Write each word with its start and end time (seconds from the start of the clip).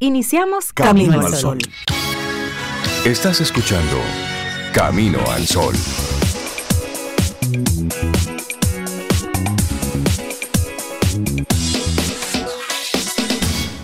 Iniciamos 0.00 0.72
Camino, 0.72 1.20
al 1.20 1.34
Sol. 1.34 1.58
Estás 3.04 3.40
escuchando 3.40 3.96
Camino 4.72 5.18
al 5.32 5.44
Sol. 5.44 5.74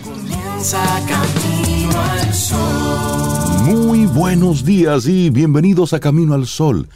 Comienza 0.04 0.85
Camino 1.08 1.90
al 2.00 2.33
Sol. 2.33 3.65
Muy 3.65 4.07
buenos 4.07 4.65
días 4.65 5.09
y 5.09 5.31
bienvenidos 5.31 5.95
a 5.95 5.99
Camino 5.99 6.35
al 6.35 6.46
Sol. 6.46 6.89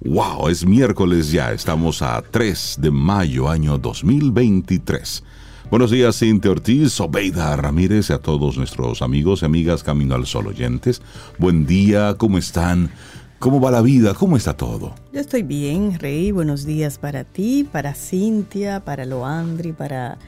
Wow, 0.00 0.48
es 0.48 0.66
miércoles 0.66 1.30
ya, 1.30 1.52
estamos 1.52 2.02
a 2.02 2.20
3 2.22 2.78
de 2.80 2.90
mayo 2.90 3.48
año 3.48 3.78
2023. 3.78 5.22
Buenos 5.70 5.90
días, 5.90 6.18
Cintia 6.18 6.50
Ortiz, 6.50 7.00
Obeida 7.00 7.56
Ramírez 7.56 8.10
y 8.10 8.12
a 8.12 8.18
todos 8.18 8.58
nuestros 8.58 9.00
amigos 9.00 9.42
y 9.42 9.46
amigas 9.46 9.82
Camino 9.82 10.14
al 10.14 10.26
Sol 10.26 10.46
oyentes. 10.46 11.00
Buen 11.38 11.66
día, 11.66 12.14
¿cómo 12.18 12.36
están? 12.36 12.90
¿Cómo 13.38 13.60
va 13.60 13.70
la 13.70 13.80
vida? 13.80 14.14
¿Cómo 14.14 14.36
está 14.36 14.54
todo? 14.54 14.94
Yo 15.12 15.20
estoy 15.20 15.42
bien, 15.42 15.98
Rey. 15.98 16.32
Buenos 16.32 16.66
días 16.66 16.98
para 16.98 17.24
ti, 17.24 17.66
para 17.70 17.94
Cintia, 17.94 18.84
para 18.84 19.06
Loandri, 19.06 19.72
para 19.72 20.18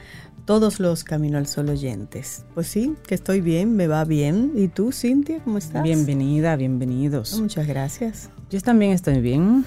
todos 0.45 0.79
los 0.79 1.03
Camino 1.03 1.37
al 1.37 1.45
Sol 1.45 1.69
oyentes. 1.69 2.43
Pues 2.55 2.67
sí, 2.67 2.95
que 3.07 3.13
estoy 3.13 3.39
bien, 3.39 3.75
me 3.75 3.87
va 3.87 4.05
bien. 4.05 4.53
¿Y 4.55 4.69
tú, 4.69 4.91
Cintia, 4.91 5.39
cómo 5.43 5.59
estás? 5.59 5.83
Bienvenida, 5.83 6.55
bienvenidos. 6.55 7.39
Muchas 7.39 7.67
gracias. 7.67 8.31
Yo 8.49 8.59
también 8.61 8.91
estoy 8.91 9.21
bien. 9.21 9.65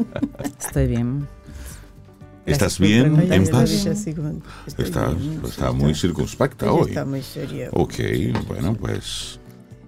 estoy 0.58 0.86
bien. 0.86 1.28
¿Estás 2.46 2.78
bien? 2.78 3.32
¿En 3.32 3.46
paz? 3.46 3.70
Está, 3.86 5.14
está 5.46 5.72
muy 5.72 5.94
circunspecta 5.94 6.72
hoy. 6.72 6.88
Está 6.88 7.04
muy 7.04 7.22
seria. 7.22 7.68
Ok, 7.72 7.94
bueno, 8.48 8.74
pues... 8.74 9.38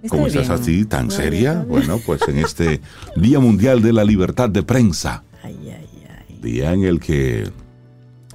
¿Cómo 0.09 0.27
estás 0.27 0.51
así, 0.51 0.85
tan 0.85 1.11
seria? 1.13 1.65
Bueno, 1.69 2.01
pues 2.05 2.23
en 2.27 2.39
este 2.39 2.81
Día 3.17 3.39
Mundial 3.39 3.83
de 3.83 3.93
la 3.93 4.03
Libertad 4.05 4.51
de 4.51 4.65
Prensa, 4.65 5.23
Ay, 5.45 5.57
ay, 5.65 5.89
ay. 6.29 6.39
día 6.43 6.73
en 6.73 6.83
el 6.83 6.99
que 6.99 7.49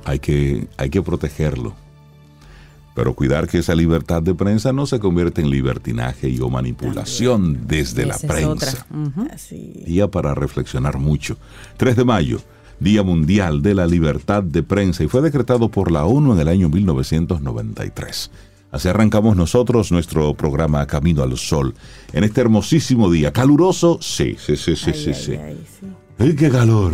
hay 0.05 0.19
que, 0.19 0.67
hay 0.77 0.89
que 0.89 1.01
protegerlo. 1.01 1.75
Pero 2.95 3.13
cuidar 3.13 3.47
que 3.47 3.59
esa 3.59 3.75
libertad 3.75 4.23
de 4.23 4.33
prensa 4.33 4.71
no 4.73 4.87
se 4.87 4.97
convierta 4.97 5.41
en 5.41 5.49
libertinaje 5.51 6.29
y 6.29 6.39
o 6.39 6.49
manipulación 6.49 7.67
desde 7.67 8.05
la 8.05 8.17
prensa. 8.17 8.87
Día 9.85 10.07
para 10.07 10.33
reflexionar 10.33 10.97
mucho. 10.97 11.37
3 11.75 11.97
de 11.97 12.05
mayo, 12.05 12.41
Día 12.79 13.03
Mundial 13.03 13.61
de 13.61 13.73
la 13.73 13.87
Libertad 13.87 14.43
de 14.43 14.61
Prensa 14.63 15.03
y 15.03 15.07
fue 15.07 15.21
decretado 15.21 15.69
por 15.69 15.91
la 15.91 16.05
ONU 16.05 16.33
en 16.33 16.39
el 16.39 16.47
año 16.47 16.69
1993. 16.69 18.31
Así 18.71 18.87
arrancamos 18.89 19.35
nosotros 19.35 19.91
nuestro 19.91 20.33
programa 20.33 20.85
Camino 20.85 21.23
al 21.23 21.37
Sol. 21.37 21.73
En 22.13 22.23
este 22.23 22.41
hermosísimo 22.41 23.09
día, 23.09 23.31
caluroso, 23.31 23.97
sí, 24.01 24.35
sí, 24.37 24.57
sí, 24.57 24.75
sí, 24.75 24.91
Ay, 24.93 24.93
sí. 25.03 25.09
ay, 25.09 25.15
sí. 25.15 25.31
ay, 25.41 25.65
sí. 25.79 25.87
¡Ay, 26.19 26.35
qué 26.35 26.49
calor! 26.49 26.93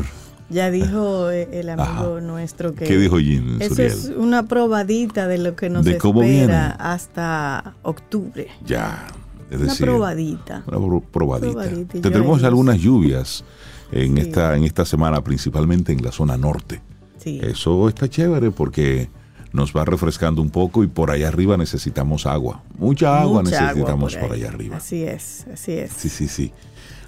Ya 0.50 0.70
dijo 0.70 1.32
eh, 1.32 1.50
el 1.52 1.70
amigo 1.70 1.84
Ajá. 2.18 2.22
nuestro 2.22 2.76
que... 2.76 2.86
¿Qué 2.86 2.98
dijo 2.98 3.18
Jim 3.18 3.58
Eso 3.60 3.74
Suriel? 3.76 3.92
es 3.92 4.12
una 4.16 4.44
probadita 4.44 5.28
de 5.28 5.40
lo 5.40 5.56
que 5.56 5.70
nos 5.70 5.84
De 5.84 5.94
espera 5.94 6.14
viene. 6.22 6.54
hasta 6.54 7.74
octubre. 7.82 8.48
Ya, 8.66 9.08
es 9.50 9.58
Una 9.58 9.66
decir, 9.66 9.86
probadita. 9.86 10.64
una 10.68 10.78
pro- 10.78 11.02
probadita. 11.12 11.52
Probadita, 11.54 12.02
Tendremos 12.02 12.44
algunas 12.44 12.78
lluvias 12.78 13.44
en, 13.92 14.16
Sí. 14.16 14.22
esta, 14.22 14.56
en 14.56 14.64
esta 14.64 14.86
semana, 14.86 15.24
principalmente 15.24 15.92
en 15.94 16.04
la 16.04 16.12
zona 16.12 16.38
norte. 16.38 16.82
Sí. 17.18 17.40
Eso 17.44 17.88
está 17.90 18.10
chévere 18.10 18.52
porque 18.52 19.10
nos 19.52 19.72
va 19.76 19.86
refrescando 19.86 20.42
un 20.42 20.50
poco 20.50 20.84
y 20.84 20.88
por 20.88 21.12
allá 21.12 21.28
arriba 21.28 21.58
necesitamos 21.58 22.26
agua. 22.26 22.64
Mucha 22.78 23.22
agua 23.22 23.44
Mucha 23.44 23.60
agua 23.60 23.72
necesitamos 23.72 24.16
por, 24.16 24.32
ahí. 24.34 24.40
allá 24.42 24.50
arriba. 24.50 24.78
Así 24.78 25.04
es, 25.04 25.46
así 25.54 25.74
es. 25.74 25.92
Sí, 25.92 26.10
sí, 26.10 26.28
sí. 26.28 26.52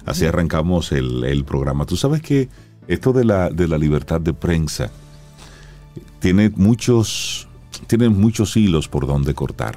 Así 0.04 0.24
arrancamos 0.24 0.92
el, 0.92 1.24
el 1.24 1.44
programa. 1.44 1.84
Tú 1.86 1.96
sabes 1.96 2.22
que 2.22 2.48
esto 2.86 3.12
de 3.12 3.24
la, 3.24 3.50
de 3.50 3.66
la 3.66 3.76
libertad 3.78 4.20
de 4.20 4.32
prensa 4.32 4.90
tiene 6.20 6.50
muchos, 6.50 7.48
tiene 7.88 8.08
muchos 8.08 8.56
hilos 8.56 8.88
por 8.88 9.06
donde 9.06 9.34
cortar. 9.34 9.76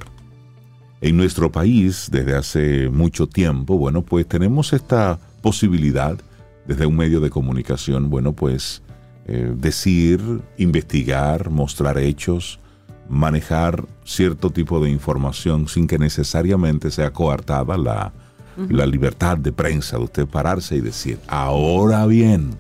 En 1.02 1.18
nuestro 1.18 1.52
país, 1.52 2.10
desde 2.12 2.36
hace 2.36 2.90
mucho 2.90 3.28
tiempo, 3.28 3.78
bueno, 3.78 4.02
pues 4.04 4.28
tenemos 4.28 4.74
esta 4.74 5.20
posibilidad 5.42 6.20
desde 6.68 6.86
un 6.86 6.96
medio 6.96 7.20
de 7.20 7.30
comunicación, 7.30 8.10
bueno, 8.10 8.34
pues 8.34 8.82
eh, 9.26 9.54
decir, 9.56 10.42
investigar, 10.58 11.50
mostrar 11.50 11.98
hechos, 11.98 12.60
manejar 13.08 13.86
cierto 14.04 14.50
tipo 14.50 14.80
de 14.80 14.90
información 14.90 15.68
sin 15.68 15.88
que 15.88 15.98
necesariamente 15.98 16.92
sea 16.92 17.12
coartada 17.12 17.78
la, 17.78 18.14
la 18.70 18.86
libertad 18.86 19.38
de 19.38 19.52
prensa, 19.52 19.98
de 19.98 20.04
usted 20.04 20.28
pararse 20.28 20.76
y 20.76 20.82
decir, 20.82 21.20
ahora 21.28 22.06
bien, 22.06 22.58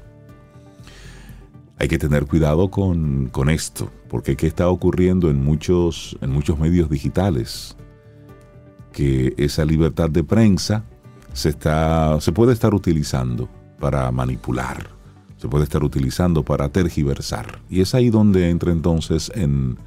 hay 1.77 1.87
que 1.87 1.97
tener 1.97 2.25
cuidado 2.25 2.69
con, 2.69 3.29
con 3.29 3.49
esto, 3.49 3.91
porque 4.07 4.35
¿qué 4.35 4.47
está 4.47 4.69
ocurriendo 4.69 5.29
en 5.29 5.43
muchos, 5.43 6.17
en 6.21 6.31
muchos 6.31 6.59
medios 6.59 6.89
digitales? 6.89 7.75
Que 8.91 9.33
esa 9.37 9.65
libertad 9.65 10.09
de 10.09 10.23
prensa 10.23 10.83
se, 11.33 11.49
está, 11.49 12.19
se 12.21 12.31
puede 12.31 12.53
estar 12.53 12.73
utilizando 12.73 13.49
para 13.79 14.11
manipular, 14.11 14.87
se 15.37 15.47
puede 15.47 15.63
estar 15.63 15.83
utilizando 15.83 16.43
para 16.43 16.69
tergiversar. 16.69 17.61
Y 17.69 17.81
es 17.81 17.95
ahí 17.95 18.09
donde 18.09 18.49
entra 18.49 18.71
entonces 18.71 19.31
en, 19.35 19.77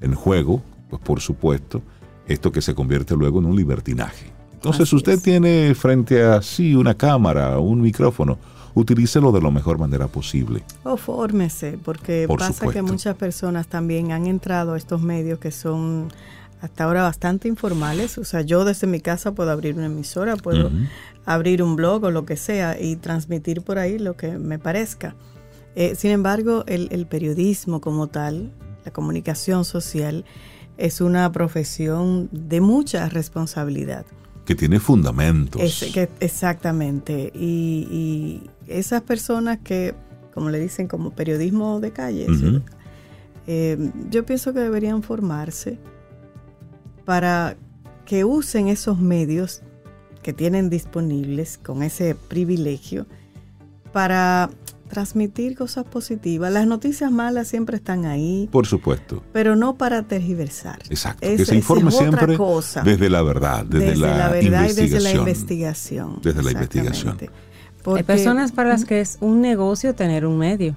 en 0.00 0.14
juego, 0.14 0.62
pues 0.90 1.02
por 1.02 1.20
supuesto, 1.20 1.82
esto 2.26 2.50
que 2.52 2.62
se 2.62 2.74
convierte 2.74 3.14
luego 3.16 3.38
en 3.40 3.46
un 3.46 3.56
libertinaje. 3.56 4.26
Entonces 4.54 4.82
Así 4.82 4.96
usted 4.96 5.12
es. 5.14 5.22
tiene 5.22 5.74
frente 5.74 6.22
a 6.22 6.40
sí 6.40 6.74
una 6.74 6.94
cámara, 6.94 7.58
un 7.58 7.80
micrófono, 7.80 8.38
utilícelo 8.74 9.32
de 9.32 9.40
la 9.42 9.50
mejor 9.50 9.76
manera 9.78 10.06
posible. 10.08 10.62
O 10.84 10.96
fórmese, 10.96 11.78
porque 11.84 12.24
Por 12.28 12.38
pasa 12.38 12.52
supuesto. 12.54 12.72
que 12.72 12.82
muchas 12.82 13.16
personas 13.16 13.66
también 13.66 14.12
han 14.12 14.26
entrado 14.26 14.74
a 14.74 14.76
estos 14.78 15.02
medios 15.02 15.38
que 15.40 15.50
son 15.50 16.08
hasta 16.62 16.84
ahora 16.84 17.02
bastante 17.02 17.48
informales. 17.48 18.16
O 18.16 18.24
sea, 18.24 18.40
yo 18.40 18.64
desde 18.64 18.86
mi 18.86 19.00
casa 19.00 19.34
puedo 19.34 19.50
abrir 19.50 19.74
una 19.76 19.86
emisora, 19.86 20.36
puedo 20.36 20.70
abrir 21.26 21.62
un 21.62 21.76
blog 21.76 22.04
o 22.04 22.10
lo 22.10 22.24
que 22.24 22.36
sea 22.36 22.80
y 22.80 22.96
transmitir 22.96 23.60
por 23.62 23.78
ahí 23.78 23.98
lo 23.98 24.16
que 24.16 24.38
me 24.38 24.58
parezca. 24.58 25.14
Eh, 25.74 25.94
sin 25.96 26.10
embargo, 26.12 26.64
el, 26.66 26.88
el 26.92 27.06
periodismo 27.06 27.80
como 27.80 28.06
tal, 28.06 28.52
la 28.84 28.92
comunicación 28.92 29.64
social, 29.64 30.24
es 30.78 31.00
una 31.00 31.30
profesión 31.32 32.28
de 32.32 32.60
mucha 32.60 33.08
responsabilidad. 33.08 34.04
Que 34.44 34.54
tiene 34.54 34.80
fundamentos. 34.80 35.60
Es- 35.62 35.92
que- 35.92 36.08
exactamente. 36.20 37.30
Y, 37.34 37.86
y 37.90 38.50
esas 38.66 39.02
personas 39.02 39.58
que, 39.62 39.94
como 40.34 40.50
le 40.50 40.58
dicen, 40.58 40.88
como 40.88 41.10
periodismo 41.10 41.78
de 41.80 41.90
calle, 41.92 42.26
eh, 43.46 43.90
yo 44.10 44.24
pienso 44.24 44.52
que 44.52 44.60
deberían 44.60 45.02
formarse 45.02 45.78
para 47.04 47.56
que 48.04 48.24
usen 48.24 48.68
esos 48.68 48.98
medios 48.98 49.62
que 50.22 50.32
tienen 50.32 50.70
disponibles 50.70 51.58
con 51.58 51.82
ese 51.82 52.14
privilegio 52.14 53.06
para 53.92 54.50
transmitir 54.88 55.56
cosas 55.56 55.84
positivas. 55.84 56.52
Las 56.52 56.66
noticias 56.66 57.10
malas 57.10 57.48
siempre 57.48 57.76
están 57.76 58.04
ahí, 58.04 58.48
Por 58.52 58.66
supuesto. 58.66 59.22
pero 59.32 59.56
no 59.56 59.76
para 59.76 60.02
tergiversar. 60.02 60.80
Exacto. 60.90 61.26
Es- 61.26 61.30
que 61.32 61.36
se 61.38 61.42
esa 61.44 61.54
informe 61.54 61.88
es 61.88 61.96
otra 61.96 62.08
siempre 62.10 62.36
cosa. 62.36 62.82
desde 62.82 63.08
la 63.08 63.22
verdad, 63.22 63.64
desde, 63.64 63.86
desde, 63.86 64.00
la, 64.00 64.16
la, 64.18 64.28
verdad 64.28 64.64
y 64.64 64.74
desde 64.74 65.00
la 65.00 65.10
investigación. 65.12 65.18
investigación. 65.20 66.20
Desde 66.22 66.42
la 66.42 66.50
investigación. 66.52 66.94
Exactamente. 67.14 67.24
Hay 67.34 67.82
Porque- 67.82 68.04
personas 68.04 68.52
para 68.52 68.68
las 68.68 68.84
que 68.84 69.00
es 69.00 69.16
un 69.20 69.40
negocio 69.40 69.94
tener 69.94 70.26
un 70.26 70.36
medio, 70.38 70.76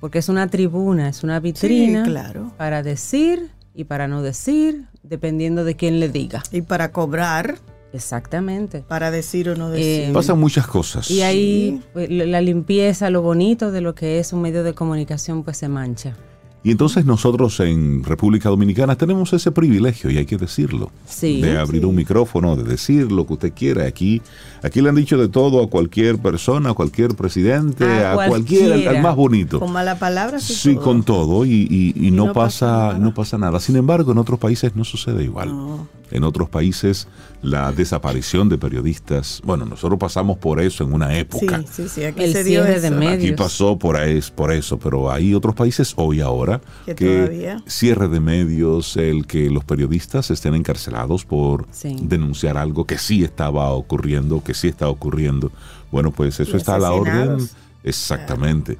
porque 0.00 0.18
es 0.20 0.28
una 0.28 0.46
tribuna, 0.46 1.08
es 1.08 1.24
una 1.24 1.40
vitrina 1.40 2.04
Sí, 2.04 2.10
claro. 2.10 2.52
para 2.56 2.82
decir 2.84 3.50
y 3.74 3.84
para 3.84 4.06
no 4.08 4.22
decir, 4.22 4.86
dependiendo 5.02 5.64
de 5.64 5.76
quién 5.76 6.00
le 6.00 6.08
diga. 6.08 6.42
Y 6.52 6.62
para 6.62 6.92
cobrar, 6.92 7.58
Exactamente. 7.92 8.84
para 8.86 9.10
decir 9.10 9.48
o 9.48 9.56
no 9.56 9.70
decir. 9.70 10.10
Eh, 10.10 10.10
Pasan 10.12 10.38
muchas 10.38 10.66
cosas. 10.66 11.10
Y 11.10 11.22
ahí 11.22 11.82
pues, 11.92 12.10
la 12.10 12.40
limpieza, 12.40 13.10
lo 13.10 13.22
bonito 13.22 13.70
de 13.70 13.80
lo 13.80 13.94
que 13.94 14.18
es 14.18 14.32
un 14.32 14.42
medio 14.42 14.64
de 14.64 14.74
comunicación, 14.74 15.42
pues 15.42 15.58
se 15.58 15.68
mancha. 15.68 16.16
Y 16.64 16.70
entonces 16.70 17.04
nosotros 17.04 17.58
en 17.58 18.04
República 18.04 18.48
Dominicana 18.48 18.94
tenemos 18.94 19.32
ese 19.32 19.50
privilegio, 19.50 20.10
y 20.10 20.18
hay 20.18 20.26
que 20.26 20.36
decirlo, 20.36 20.90
Sí. 21.06 21.40
de 21.40 21.58
abrir 21.58 21.84
un 21.84 21.96
micrófono, 21.96 22.54
de 22.54 22.62
decir 22.62 23.10
lo 23.10 23.26
que 23.26 23.32
usted 23.32 23.52
quiera. 23.52 23.84
Aquí, 23.84 24.22
aquí 24.62 24.80
le 24.80 24.88
han 24.88 24.94
dicho 24.94 25.18
de 25.18 25.26
todo 25.28 25.60
a 25.62 25.68
cualquier 25.68 26.18
persona, 26.18 26.70
a 26.70 26.74
cualquier 26.74 27.16
presidente, 27.16 27.84
A 27.84 28.12
a, 28.12 28.28
cualquiera, 28.28 28.76
al- 28.90 29.02
más 29.02 29.16
bonito. 29.16 29.58
Con 29.58 29.72
mala 29.72 29.98
palabra, 29.98 30.38
sí, 30.38 30.54
Sí, 30.54 30.74
todo. 30.76 30.84
con 30.84 31.02
todo, 31.02 31.44
y, 31.44 31.66
y- 31.68 31.94
y 32.06 32.10
no, 32.12 32.26
no 32.26 32.32
pasa, 32.32 32.96
no 32.96 33.12
pasa 33.12 33.38
nada. 33.38 33.58
Sin 33.58 33.74
embargo, 33.74 34.12
en 34.12 34.18
otros 34.18 34.38
países 34.38 34.76
no 34.76 34.84
sucede 34.84 35.24
igual. 35.24 35.48
No, 35.48 35.88
En 36.12 36.24
otros 36.24 36.48
países, 36.48 37.08
la 37.42 37.72
desaparición 37.72 38.48
de 38.48 38.58
periodistas. 38.58 39.40
Bueno, 39.44 39.64
nosotros 39.64 39.98
pasamos 39.98 40.36
por 40.38 40.60
eso 40.60 40.84
en 40.84 40.92
una 40.92 41.08
Sí, 41.08 41.16
época. 41.16 41.64
sí, 41.70 41.88
sí, 41.88 42.04
aquí 42.04 42.22
El 42.22 42.32
se 42.32 42.44
dio 42.44 42.62
cierre 42.64 42.80
de 42.80 42.90
medios. 42.90 43.14
Aquí 43.24 43.32
pasó 43.32 43.78
por, 43.78 43.96
ahí, 43.96 44.20
por 44.34 44.52
eso, 44.52 44.78
pero 44.78 45.10
hay 45.10 45.34
otros 45.34 45.54
países 45.54 45.94
hoy 45.96 46.20
ahora 46.20 46.60
Que 46.86 46.94
que 46.94 47.16
todavía. 47.16 47.62
cierre 47.66 48.08
de 48.08 48.20
medios, 48.20 48.96
el 48.96 49.26
que 49.26 49.50
los 49.50 49.64
periodistas 49.64 50.30
estén 50.30 50.54
encarcelados 50.54 51.24
por 51.24 51.66
Sí. 51.70 51.96
denunciar 52.02 52.56
algo 52.58 52.84
que 52.86 52.98
sí 52.98 53.24
estaba 53.24 53.70
ocurriendo, 53.72 54.42
que 54.44 54.54
sí 54.54 54.68
está 54.68 54.88
ocurriendo. 54.88 55.50
Bueno, 55.90 56.10
pues 56.10 56.38
eso 56.40 56.52
Y 56.54 56.56
está 56.58 56.74
a 56.76 56.78
la 56.78 56.92
orden. 56.92 57.38
Exactamente. 57.84 58.78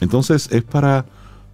Entonces 0.00 0.48
es 0.50 0.62
para, 0.64 1.04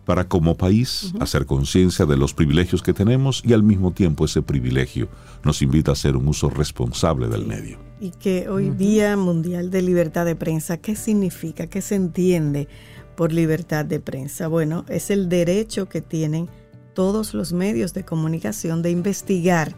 para 0.09 0.25
como 0.25 0.57
país 0.57 1.13
hacer 1.21 1.45
conciencia 1.45 2.07
de 2.07 2.17
los 2.17 2.33
privilegios 2.33 2.83
que 2.83 2.95
tenemos 2.95 3.43
y 3.45 3.53
al 3.53 3.63
mismo 3.63 3.91
tiempo 3.91 4.25
ese 4.25 4.41
privilegio 4.41 5.07
nos 5.45 5.61
invita 5.61 5.91
a 5.91 5.93
hacer 5.93 6.17
un 6.17 6.27
uso 6.29 6.49
responsable 6.49 7.29
del 7.29 7.45
medio. 7.45 7.77
Y 8.01 8.13
que 8.13 8.49
hoy 8.49 8.71
Día 8.71 9.19
Mundial 9.19 9.71
de 9.71 9.83
Libertad 9.83 10.25
de 10.25 10.35
Prensa, 10.35 10.79
¿qué 10.79 10.97
significa? 10.97 11.67
¿Qué 11.67 11.83
se 11.83 11.95
entiende 11.95 12.69
por 13.17 13.35
libertad 13.35 13.85
de 13.85 14.01
prensa? 14.01 14.49
Bueno, 14.49 14.87
es 14.89 15.11
el 15.11 15.29
derecho 15.29 15.91
que 15.91 16.01
tienen 16.01 16.49
todos 16.95 17.35
los 17.35 17.53
medios 17.53 17.93
de 17.93 18.07
comunicación 18.07 18.81
de 18.81 18.91
investigar 18.91 19.75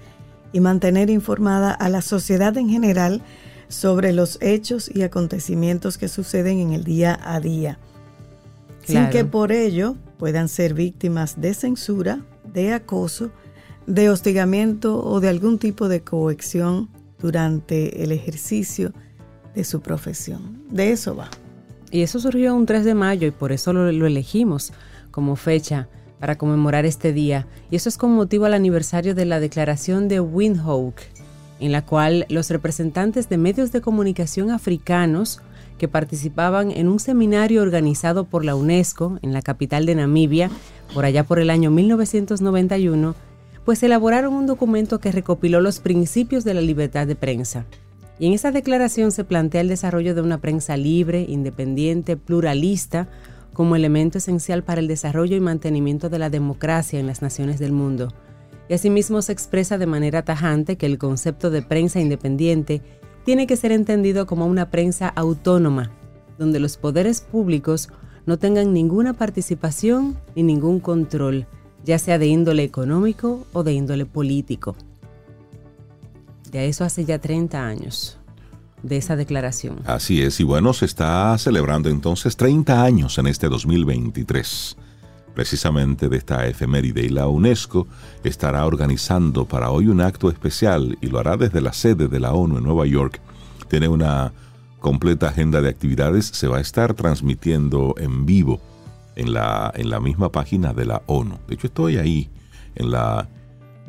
y 0.52 0.60
mantener 0.60 1.10
informada 1.10 1.72
a 1.72 1.88
la 1.88 2.02
sociedad 2.02 2.56
en 2.56 2.68
general 2.68 3.20
sobre 3.66 4.12
los 4.12 4.38
hechos 4.40 4.88
y 4.94 5.02
acontecimientos 5.02 5.98
que 5.98 6.06
suceden 6.06 6.60
en 6.60 6.72
el 6.72 6.84
día 6.84 7.18
a 7.20 7.40
día, 7.40 7.80
sin 8.90 9.10
que 9.10 9.24
por 9.24 9.52
ello 9.52 9.96
puedan 10.18 10.48
ser 10.48 10.74
víctimas 10.74 11.40
de 11.40 11.54
censura, 11.54 12.24
de 12.52 12.72
acoso, 12.72 13.30
de 13.86 14.10
hostigamiento 14.10 15.02
o 15.04 15.20
de 15.20 15.28
algún 15.28 15.58
tipo 15.58 15.88
de 15.88 16.02
coacción 16.02 16.88
durante 17.18 18.02
el 18.02 18.12
ejercicio 18.12 18.92
de 19.54 19.64
su 19.64 19.80
profesión. 19.80 20.62
De 20.70 20.92
eso 20.92 21.16
va. 21.16 21.28
Y 21.90 22.02
eso 22.02 22.20
surgió 22.20 22.54
un 22.54 22.66
3 22.66 22.84
de 22.84 22.94
mayo 22.94 23.26
y 23.26 23.32
por 23.32 23.52
eso 23.52 23.72
lo, 23.72 23.90
lo 23.90 24.06
elegimos 24.06 24.72
como 25.10 25.36
fecha 25.36 25.88
para 26.20 26.38
conmemorar 26.38 26.86
este 26.86 27.12
día. 27.12 27.46
Y 27.70 27.76
eso 27.76 27.88
es 27.88 27.96
con 27.96 28.12
motivo 28.12 28.44
al 28.44 28.54
aniversario 28.54 29.14
de 29.14 29.24
la 29.24 29.40
declaración 29.40 30.06
de 30.06 30.20
Windhoek, 30.20 31.00
en 31.58 31.72
la 31.72 31.84
cual 31.84 32.26
los 32.28 32.50
representantes 32.50 33.28
de 33.28 33.38
medios 33.38 33.72
de 33.72 33.80
comunicación 33.80 34.50
africanos 34.50 35.40
que 35.80 35.88
participaban 35.88 36.70
en 36.70 36.88
un 36.88 37.00
seminario 37.00 37.62
organizado 37.62 38.24
por 38.24 38.44
la 38.44 38.54
UNESCO 38.54 39.18
en 39.22 39.32
la 39.32 39.40
capital 39.40 39.86
de 39.86 39.94
Namibia, 39.94 40.50
por 40.92 41.06
allá 41.06 41.24
por 41.24 41.38
el 41.38 41.48
año 41.48 41.70
1991, 41.70 43.14
pues 43.64 43.82
elaboraron 43.82 44.34
un 44.34 44.46
documento 44.46 45.00
que 45.00 45.10
recopiló 45.10 45.62
los 45.62 45.80
principios 45.80 46.44
de 46.44 46.52
la 46.52 46.60
libertad 46.60 47.06
de 47.06 47.16
prensa. 47.16 47.64
Y 48.18 48.26
en 48.26 48.34
esa 48.34 48.52
declaración 48.52 49.10
se 49.10 49.24
plantea 49.24 49.62
el 49.62 49.68
desarrollo 49.68 50.14
de 50.14 50.20
una 50.20 50.36
prensa 50.36 50.76
libre, 50.76 51.24
independiente, 51.26 52.18
pluralista, 52.18 53.08
como 53.54 53.74
elemento 53.74 54.18
esencial 54.18 54.62
para 54.62 54.82
el 54.82 54.86
desarrollo 54.86 55.34
y 55.34 55.40
mantenimiento 55.40 56.10
de 56.10 56.18
la 56.18 56.28
democracia 56.28 57.00
en 57.00 57.06
las 57.06 57.22
naciones 57.22 57.58
del 57.58 57.72
mundo. 57.72 58.12
Y 58.68 58.74
asimismo 58.74 59.22
se 59.22 59.32
expresa 59.32 59.78
de 59.78 59.86
manera 59.86 60.26
tajante 60.26 60.76
que 60.76 60.84
el 60.84 60.98
concepto 60.98 61.48
de 61.48 61.62
prensa 61.62 62.00
independiente 62.00 62.82
tiene 63.24 63.46
que 63.46 63.56
ser 63.56 63.72
entendido 63.72 64.26
como 64.26 64.46
una 64.46 64.70
prensa 64.70 65.08
autónoma, 65.08 65.90
donde 66.38 66.60
los 66.60 66.76
poderes 66.76 67.20
públicos 67.20 67.88
no 68.26 68.38
tengan 68.38 68.72
ninguna 68.72 69.14
participación 69.14 70.18
ni 70.34 70.42
ningún 70.42 70.80
control, 70.80 71.46
ya 71.84 71.98
sea 71.98 72.18
de 72.18 72.26
índole 72.26 72.62
económico 72.62 73.46
o 73.52 73.62
de 73.62 73.72
índole 73.72 74.06
político. 74.06 74.76
De 76.50 76.68
eso 76.68 76.84
hace 76.84 77.04
ya 77.04 77.18
30 77.18 77.64
años, 77.64 78.18
de 78.82 78.96
esa 78.96 79.16
declaración. 79.16 79.78
Así 79.84 80.22
es, 80.22 80.40
y 80.40 80.44
bueno, 80.44 80.72
se 80.72 80.84
está 80.84 81.36
celebrando 81.38 81.88
entonces 81.88 82.36
30 82.36 82.82
años 82.82 83.18
en 83.18 83.26
este 83.26 83.48
2023, 83.48 84.76
precisamente 85.34 86.08
de 86.08 86.16
esta 86.16 86.46
efeméride, 86.46 87.04
y 87.04 87.08
la 87.08 87.26
UNESCO 87.26 87.86
estará 88.24 88.66
organizando 88.66 89.44
para 89.46 89.70
hoy 89.70 89.88
un 89.88 90.00
acto 90.00 90.30
especial 90.30 90.98
y 91.00 91.06
lo 91.06 91.18
hará 91.18 91.36
desde 91.36 91.60
la 91.60 91.72
sede 91.72 92.08
de 92.08 92.20
la 92.20 92.32
ONU 92.32 92.58
en 92.58 92.64
Nueva 92.64 92.86
York. 92.86 93.20
Tiene 93.68 93.88
una 93.88 94.32
completa 94.80 95.28
agenda 95.28 95.60
de 95.60 95.68
actividades, 95.68 96.26
se 96.26 96.48
va 96.48 96.58
a 96.58 96.60
estar 96.60 96.94
transmitiendo 96.94 97.94
en 97.98 98.26
vivo 98.26 98.60
en 99.16 99.32
la, 99.32 99.72
en 99.74 99.90
la 99.90 100.00
misma 100.00 100.32
página 100.32 100.72
de 100.72 100.86
la 100.86 101.02
ONU. 101.06 101.38
De 101.46 101.54
hecho, 101.54 101.66
estoy 101.66 101.96
ahí 101.98 102.30
en 102.74 102.90
la, 102.90 103.28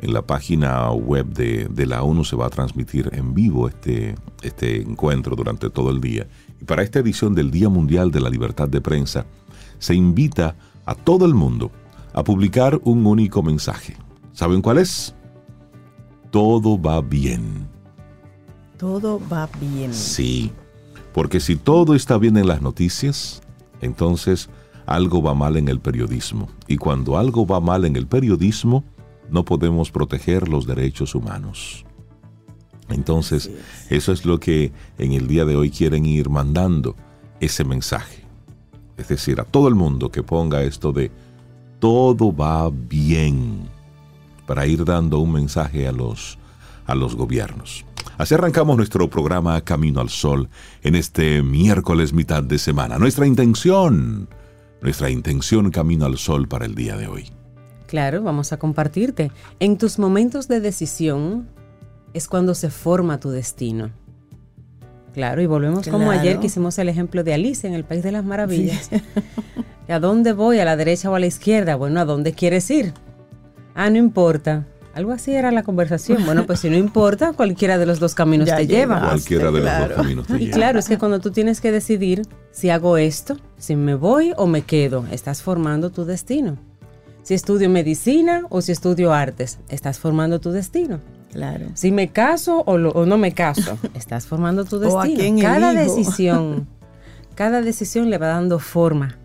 en 0.00 0.12
la 0.12 0.22
página 0.22 0.90
web 0.90 1.26
de, 1.26 1.68
de 1.70 1.86
la 1.86 2.02
ONU 2.02 2.24
se 2.24 2.36
va 2.36 2.46
a 2.46 2.50
transmitir 2.50 3.08
en 3.12 3.34
vivo 3.34 3.68
este, 3.68 4.14
este 4.42 4.82
encuentro 4.82 5.36
durante 5.36 5.70
todo 5.70 5.90
el 5.90 6.00
día. 6.00 6.26
Y 6.60 6.64
para 6.64 6.82
esta 6.82 6.98
edición 6.98 7.34
del 7.34 7.50
Día 7.50 7.68
Mundial 7.68 8.10
de 8.10 8.20
la 8.20 8.28
Libertad 8.28 8.68
de 8.68 8.80
Prensa, 8.80 9.26
se 9.78 9.94
invita 9.94 10.54
todo 10.94 11.26
el 11.26 11.34
mundo 11.34 11.70
a 12.12 12.22
publicar 12.24 12.80
un 12.84 13.06
único 13.06 13.42
mensaje. 13.42 13.96
¿Saben 14.32 14.62
cuál 14.62 14.78
es? 14.78 15.14
Todo 16.30 16.80
va 16.80 17.00
bien. 17.00 17.68
Todo 18.78 19.20
va 19.30 19.48
bien. 19.60 19.94
Sí, 19.94 20.50
porque 21.12 21.40
si 21.40 21.56
todo 21.56 21.94
está 21.94 22.18
bien 22.18 22.36
en 22.36 22.48
las 22.48 22.62
noticias, 22.62 23.42
entonces 23.80 24.48
algo 24.86 25.22
va 25.22 25.34
mal 25.34 25.56
en 25.56 25.68
el 25.68 25.80
periodismo. 25.80 26.48
Y 26.66 26.76
cuando 26.76 27.16
algo 27.16 27.46
va 27.46 27.60
mal 27.60 27.84
en 27.84 27.96
el 27.96 28.06
periodismo, 28.06 28.84
no 29.30 29.44
podemos 29.44 29.90
proteger 29.90 30.48
los 30.48 30.66
derechos 30.66 31.14
humanos. 31.14 31.84
Entonces, 32.88 33.50
eso 33.88 34.12
es 34.12 34.24
lo 34.24 34.38
que 34.38 34.72
en 34.98 35.12
el 35.12 35.26
día 35.28 35.44
de 35.44 35.56
hoy 35.56 35.70
quieren 35.70 36.04
ir 36.04 36.28
mandando, 36.28 36.96
ese 37.40 37.64
mensaje. 37.64 38.21
Es 38.96 39.08
decir, 39.08 39.40
a 39.40 39.44
todo 39.44 39.68
el 39.68 39.74
mundo 39.74 40.10
que 40.10 40.22
ponga 40.22 40.62
esto 40.62 40.92
de 40.92 41.10
todo 41.78 42.34
va 42.34 42.70
bien, 42.70 43.68
para 44.46 44.66
ir 44.66 44.84
dando 44.84 45.18
un 45.18 45.32
mensaje 45.32 45.88
a 45.88 45.92
los, 45.92 46.38
a 46.86 46.94
los 46.94 47.16
gobiernos. 47.16 47.84
Así 48.18 48.34
arrancamos 48.34 48.76
nuestro 48.76 49.08
programa 49.08 49.60
Camino 49.62 50.00
al 50.00 50.10
Sol 50.10 50.48
en 50.82 50.94
este 50.94 51.42
miércoles 51.42 52.12
mitad 52.12 52.42
de 52.42 52.58
semana. 52.58 52.98
Nuestra 52.98 53.26
intención, 53.26 54.28
nuestra 54.80 55.10
intención 55.10 55.70
Camino 55.70 56.06
al 56.06 56.18
Sol 56.18 56.46
para 56.46 56.66
el 56.66 56.74
día 56.74 56.96
de 56.96 57.08
hoy. 57.08 57.30
Claro, 57.86 58.22
vamos 58.22 58.52
a 58.52 58.58
compartirte. 58.58 59.32
En 59.60 59.76
tus 59.76 59.98
momentos 59.98 60.48
de 60.48 60.60
decisión 60.60 61.48
es 62.14 62.28
cuando 62.28 62.54
se 62.54 62.70
forma 62.70 63.20
tu 63.20 63.30
destino. 63.30 63.90
Claro, 65.14 65.42
y 65.42 65.46
volvemos 65.46 65.86
como 65.88 66.10
ayer 66.10 66.38
que 66.38 66.46
hicimos 66.46 66.78
el 66.78 66.88
ejemplo 66.88 67.22
de 67.22 67.34
Alicia 67.34 67.68
en 67.68 67.74
el 67.74 67.84
País 67.84 68.02
de 68.02 68.12
las 68.12 68.24
Maravillas. 68.24 68.88
¿A 69.88 69.98
dónde 69.98 70.32
voy? 70.32 70.58
¿A 70.58 70.64
la 70.64 70.76
derecha 70.76 71.10
o 71.10 71.14
a 71.14 71.20
la 71.20 71.26
izquierda? 71.26 71.76
Bueno, 71.76 72.00
¿a 72.00 72.04
dónde 72.04 72.32
quieres 72.32 72.70
ir? 72.70 72.94
Ah, 73.74 73.90
no 73.90 73.98
importa. 73.98 74.66
Algo 74.94 75.12
así 75.12 75.34
era 75.34 75.50
la 75.50 75.62
conversación. 75.62 76.22
Bueno, 76.26 76.46
pues 76.46 76.60
si 76.60 76.70
no 76.70 76.76
importa, 76.76 77.32
cualquiera 77.32 77.76
de 77.78 77.84
los 77.86 77.98
dos 78.00 78.14
caminos 78.14 78.48
Ya 78.48 78.56
te 78.56 78.66
lleva. 78.66 79.00
Cualquiera 79.00 79.50
de 79.50 79.60
los 79.60 79.88
dos 79.88 79.96
caminos 79.96 80.26
te 80.26 80.36
Y 80.36 80.38
lleva. 80.46 80.52
claro, 80.56 80.78
es 80.78 80.88
que 80.88 80.98
cuando 80.98 81.20
tú 81.20 81.30
tienes 81.30 81.60
que 81.60 81.72
decidir 81.72 82.22
si 82.50 82.70
hago 82.70 82.96
esto, 82.96 83.36
si 83.58 83.76
me 83.76 83.94
voy 83.94 84.32
o 84.36 84.46
me 84.46 84.62
quedo, 84.62 85.04
estás 85.10 85.42
formando 85.42 85.90
tu 85.90 86.04
destino. 86.04 86.56
Si 87.22 87.34
estudio 87.34 87.68
medicina 87.70 88.42
o 88.48 88.62
si 88.62 88.72
estudio 88.72 89.12
artes, 89.12 89.58
estás 89.68 89.98
formando 89.98 90.40
tu 90.40 90.50
destino. 90.52 91.00
Claro. 91.32 91.66
Si 91.74 91.90
me 91.90 92.08
caso 92.08 92.62
o, 92.66 92.76
lo- 92.78 92.90
o 92.92 93.06
no 93.06 93.16
me 93.18 93.32
caso, 93.32 93.78
estás 93.94 94.26
formando 94.26 94.64
tu 94.64 94.76
O 94.76 95.00
a 95.00 95.04
destino. 95.04 95.20
quién 95.20 95.38
cada 95.40 95.72
decisión, 95.72 96.68
cada 97.34 97.62
decisión 97.62 98.10
le 98.10 98.18
va 98.18 98.28
dando 98.28 98.58
forma 98.58 99.16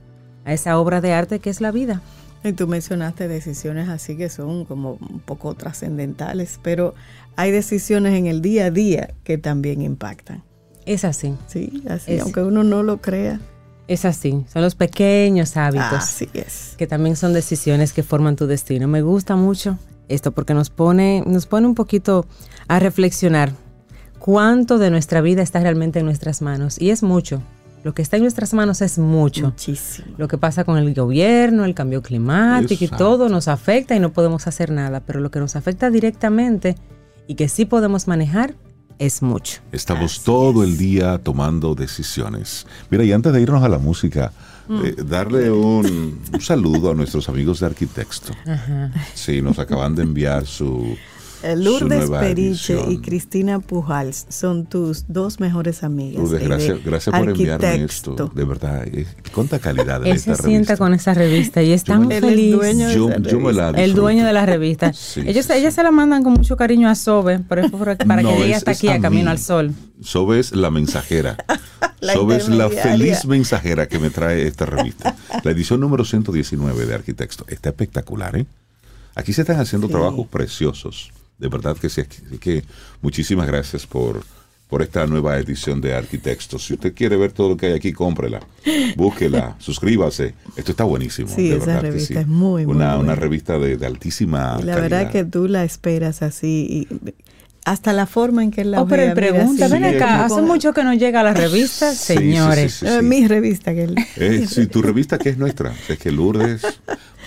a 0.46 0.54
esa 0.54 0.80
obra 0.80 1.02
de 1.02 1.14
arte 1.14 1.40
que 1.40 1.50
es 1.50 1.60
la 1.62 1.72
vida. 1.72 2.02
Y 2.44 2.54
tú 2.54 2.68
mencionaste 2.68 3.28
decisiones 3.28 3.90
así 3.90 4.16
que 4.16 4.30
son 4.30 4.64
como 4.64 4.94
un 4.94 5.20
poco 5.20 5.54
trascendentales, 5.56 6.60
pero 6.64 6.94
hay 7.36 7.52
decisiones 7.52 8.14
en 8.18 8.28
el 8.28 8.42
día 8.42 8.66
a 8.68 8.72
día 8.72 9.10
que 9.24 9.38
también 9.38 9.82
impactan. 9.82 10.44
Es 10.86 11.04
así, 11.04 11.36
Sí, 11.48 11.84
así, 11.90 12.14
Es- 12.14 12.22
aunque 12.22 12.42
uno 12.42 12.64
no 12.64 12.84
lo 12.84 13.02
crea. 13.02 13.42
es 13.90 14.06
así. 14.06 14.46
Son 14.48 14.62
los 14.62 14.76
pequeños 14.76 15.58
hábitos. 15.58 15.92
Así 15.92 16.30
es. 16.34 16.76
que 16.78 16.88
también 16.88 17.18
son 17.18 17.34
decisiones 17.34 17.92
que 17.92 18.04
forman 18.04 18.38
tu 18.38 18.48
destino. 18.48 18.88
Me 18.88 19.02
gusta 19.02 19.36
mucho 19.36 19.78
esto 20.10 20.32
porque 20.32 20.54
nos 20.54 20.70
pone, 20.70 21.24
nos 21.26 21.46
pone 21.46 21.68
un 21.68 21.76
poquito 21.76 22.26
a 22.68 22.80
reflexionar 22.80 23.52
cuánto 24.20 24.78
de 24.78 24.90
nuestra 24.90 25.22
vida 25.22 25.42
está 25.42 25.60
realmente 25.60 26.00
en 26.00 26.06
nuestras 26.06 26.42
manos. 26.42 26.80
Y 26.82 26.90
es 26.90 27.04
mucho. 27.04 27.42
Lo 27.84 27.94
que 27.94 28.02
está 28.02 28.18
en 28.18 28.24
nuestras 28.24 28.54
manos 28.54 28.82
es 28.82 28.98
mucho. 28.98 29.46
Muchísimo. 29.46 30.16
Lo 30.18 30.28
que 30.28 30.38
pasa 30.38 30.64
con 30.64 30.78
el 30.78 30.94
gobierno, 30.94 31.64
el 31.64 31.74
cambio 31.74 32.02
climático 32.02 32.84
y 32.84 32.88
todo 32.88 33.30
nos 33.30 33.48
afecta 33.48 33.96
y 33.96 34.00
no 34.00 34.12
podemos 34.12 34.48
hacer 34.48 34.72
nada. 34.72 35.00
Pero 35.02 35.22
lo 35.22 35.32
que 35.32 35.40
nos 35.40 35.56
afecta 35.56 35.90
directamente 35.90 36.76
y 37.28 37.36
que 37.36 37.48
sí 37.48 37.66
podemos 37.66 38.08
manejar 38.08 38.56
es 39.00 39.22
mucho. 39.22 39.62
Estamos 39.72 40.16
Así 40.16 40.26
todo 40.26 40.64
es. 40.64 40.70
el 40.70 40.78
día 40.78 41.20
tomando 41.20 41.76
decisiones. 41.76 42.66
Mira, 42.90 43.04
y 43.04 43.12
antes 43.12 43.32
de 43.32 43.42
irnos 43.42 43.64
a 43.64 43.70
la 43.70 43.78
música. 43.78 44.34
Eh, 44.69 44.95
darle 45.05 45.50
un, 45.51 46.19
un 46.33 46.41
saludo 46.41 46.91
a 46.91 46.93
nuestros 46.93 47.29
amigos 47.29 47.59
de 47.59 47.65
Arquitecto. 47.67 48.33
Sí, 49.13 49.41
nos 49.41 49.59
acaban 49.59 49.95
de 49.95 50.03
enviar 50.03 50.45
su 50.45 50.97
Lourdes 51.56 52.00
nueva 52.10 52.20
Periche 52.20 52.74
edición. 52.74 52.92
y 52.92 52.98
Cristina 53.00 53.60
Pujals 53.60 54.25
son 54.30 54.66
tus 54.66 55.06
dos 55.08 55.39
mejores 55.39 55.84
amigas. 55.84 56.22
Lourdes, 56.22 56.39
de 56.42 56.46
gracias, 56.48 56.84
gracias 56.84 57.16
por 57.20 57.30
enviarme 57.30 57.84
esto. 57.84 58.32
De 58.34 58.44
verdad, 58.44 58.86
eh, 58.88 59.06
cuánta 59.34 59.60
calidad 59.60 60.01
de 60.01 60.10
Él 60.12 60.16
esta 60.18 60.36
se 60.36 60.44
sienta 60.44 60.74
revista. 60.74 60.77
con 60.77 60.94
esa 60.94 61.13
revista 61.13 61.62
y 61.63 61.72
es 61.72 61.84
Yo 61.84 61.94
tan 61.94 62.08
me- 62.08 62.20
feliz. 62.20 62.54
dueño 62.56 62.88
de 62.89 62.96
Yo, 62.96 63.18
yo 63.20 63.39
me 63.39 63.54
la 63.54 63.70
El 63.70 63.94
dueño 63.94 64.25
de 64.25 64.34
la 64.34 64.46
revista. 64.46 64.92
Sí, 64.94 65.22
ellos, 65.25 65.46
sí, 65.46 65.54
ellas 65.54 65.74
sí. 65.74 65.77
se 65.77 65.84
la 65.84 65.92
mandan 65.92 66.24
con 66.24 66.34
mucho 66.34 66.58
cariño 66.58 66.89
a 66.89 66.96
Sobe, 66.96 67.39
por 67.39 67.60
eso, 67.60 67.70
para 67.77 67.96
No, 68.22 68.30
que 68.30 68.38
llegue 68.38 68.56
hasta 68.56 68.72
es 68.72 68.77
aquí 68.80 68.88
a 68.89 68.96
a 68.96 69.00
Camino 69.00 69.30
al 69.32 69.39
Sol. 69.39 69.74
Sobe 70.01 70.39
es 70.39 70.51
la 70.56 70.70
mensajera. 70.72 71.38
La 72.00 72.13
Sobe 72.13 72.36
es 72.38 72.48
la 72.48 72.70
feliz 72.70 73.25
mensajera 73.25 73.88
que 73.88 73.98
me 73.98 74.12
trae 74.12 74.46
esta 74.48 74.68
revista. 74.68 75.16
La 75.44 75.50
edición 75.50 75.80
número 75.80 76.06
119 76.06 76.86
de 76.86 76.94
Arquitecto. 76.94 77.44
Está 77.48 77.70
espectacular, 77.70 78.36
¿eh? 78.38 78.46
Aquí 79.16 79.34
se 79.34 79.42
están 79.42 79.60
haciendo 79.60 79.88
Sí. 79.88 79.94
trabajos 79.94 80.27
preciosos. 80.27 81.12
De 81.38 81.48
verdad 81.50 81.77
que 81.77 81.89
sí. 81.89 82.01
Así 82.01 82.38
que 82.39 82.63
muchísimas 83.01 83.48
gracias 83.48 83.86
por, 83.86 84.24
por 84.70 84.82
esta 84.82 85.06
nueva 85.06 85.38
edición 85.38 85.82
de 85.82 85.94
Arquitecto. 85.94 86.58
Si 86.60 86.74
usted 86.74 86.94
quiere 86.94 87.15
ver 87.17 87.32
todo 87.32 87.50
lo 87.50 87.58
que 87.58 87.67
hay 87.67 87.74
aquí, 87.74 87.94
cómprela. 87.94 88.39
Búsquela, 88.96 89.56
suscríbase. 89.60 90.34
Esto 90.56 90.72
está 90.72 90.84
buenísimo. 90.84 91.29
Sí, 91.29 91.50
de 91.50 91.58
esa 91.58 91.79
revista 91.79 92.15
sí. 92.15 92.20
es 92.22 92.27
muy, 92.27 92.65
muy 92.65 92.75
una, 92.75 92.98
una 92.98 93.13
buena. 93.13 93.15
revista 93.15 93.60
de, 93.60 93.77
de 93.77 93.86
altísima 93.86 94.60
la 94.63 94.75
calidad. 94.75 94.82
verdad 94.82 95.12
que 95.12 95.25
tú 95.25 95.48
la 95.48 95.63
esperas 95.63 96.22
así. 96.22 96.88
y 96.91 97.13
hasta 97.71 97.93
la 97.93 98.05
forma 98.05 98.43
en 98.43 98.51
que 98.51 98.63
la 98.65 98.81
Oh, 98.81 98.88
pero 98.88 99.03
él 99.03 99.13
pregunta, 99.13 99.67
ven 99.67 99.83
Sí, 99.83 99.95
acá, 99.95 100.25
hace 100.25 100.41
mucho 100.41 100.74
que 100.74 100.83
no 100.83 100.93
llega 100.93 101.19
a 101.19 101.24
la 101.24 101.33
revista, 101.33 101.91
Sí, 101.91 101.97
sí, 101.97 102.13
sí, 102.13 102.19
señores. 102.19 102.74
sí, 102.75 102.86
Eh, 102.88 102.97
sí. 103.00 103.05
Mi 103.05 103.27
revista 103.27 103.74
que 103.74 103.83
él. 103.83 103.95
Eh, 104.15 104.45
sí, 104.50 104.67
tu 104.67 104.81
revista 104.81 105.17
que 105.17 105.29
es 105.29 105.38
nuestra. 105.38 105.74
Es 105.89 106.00
que 106.00 106.12
Lourdes, 106.12 106.62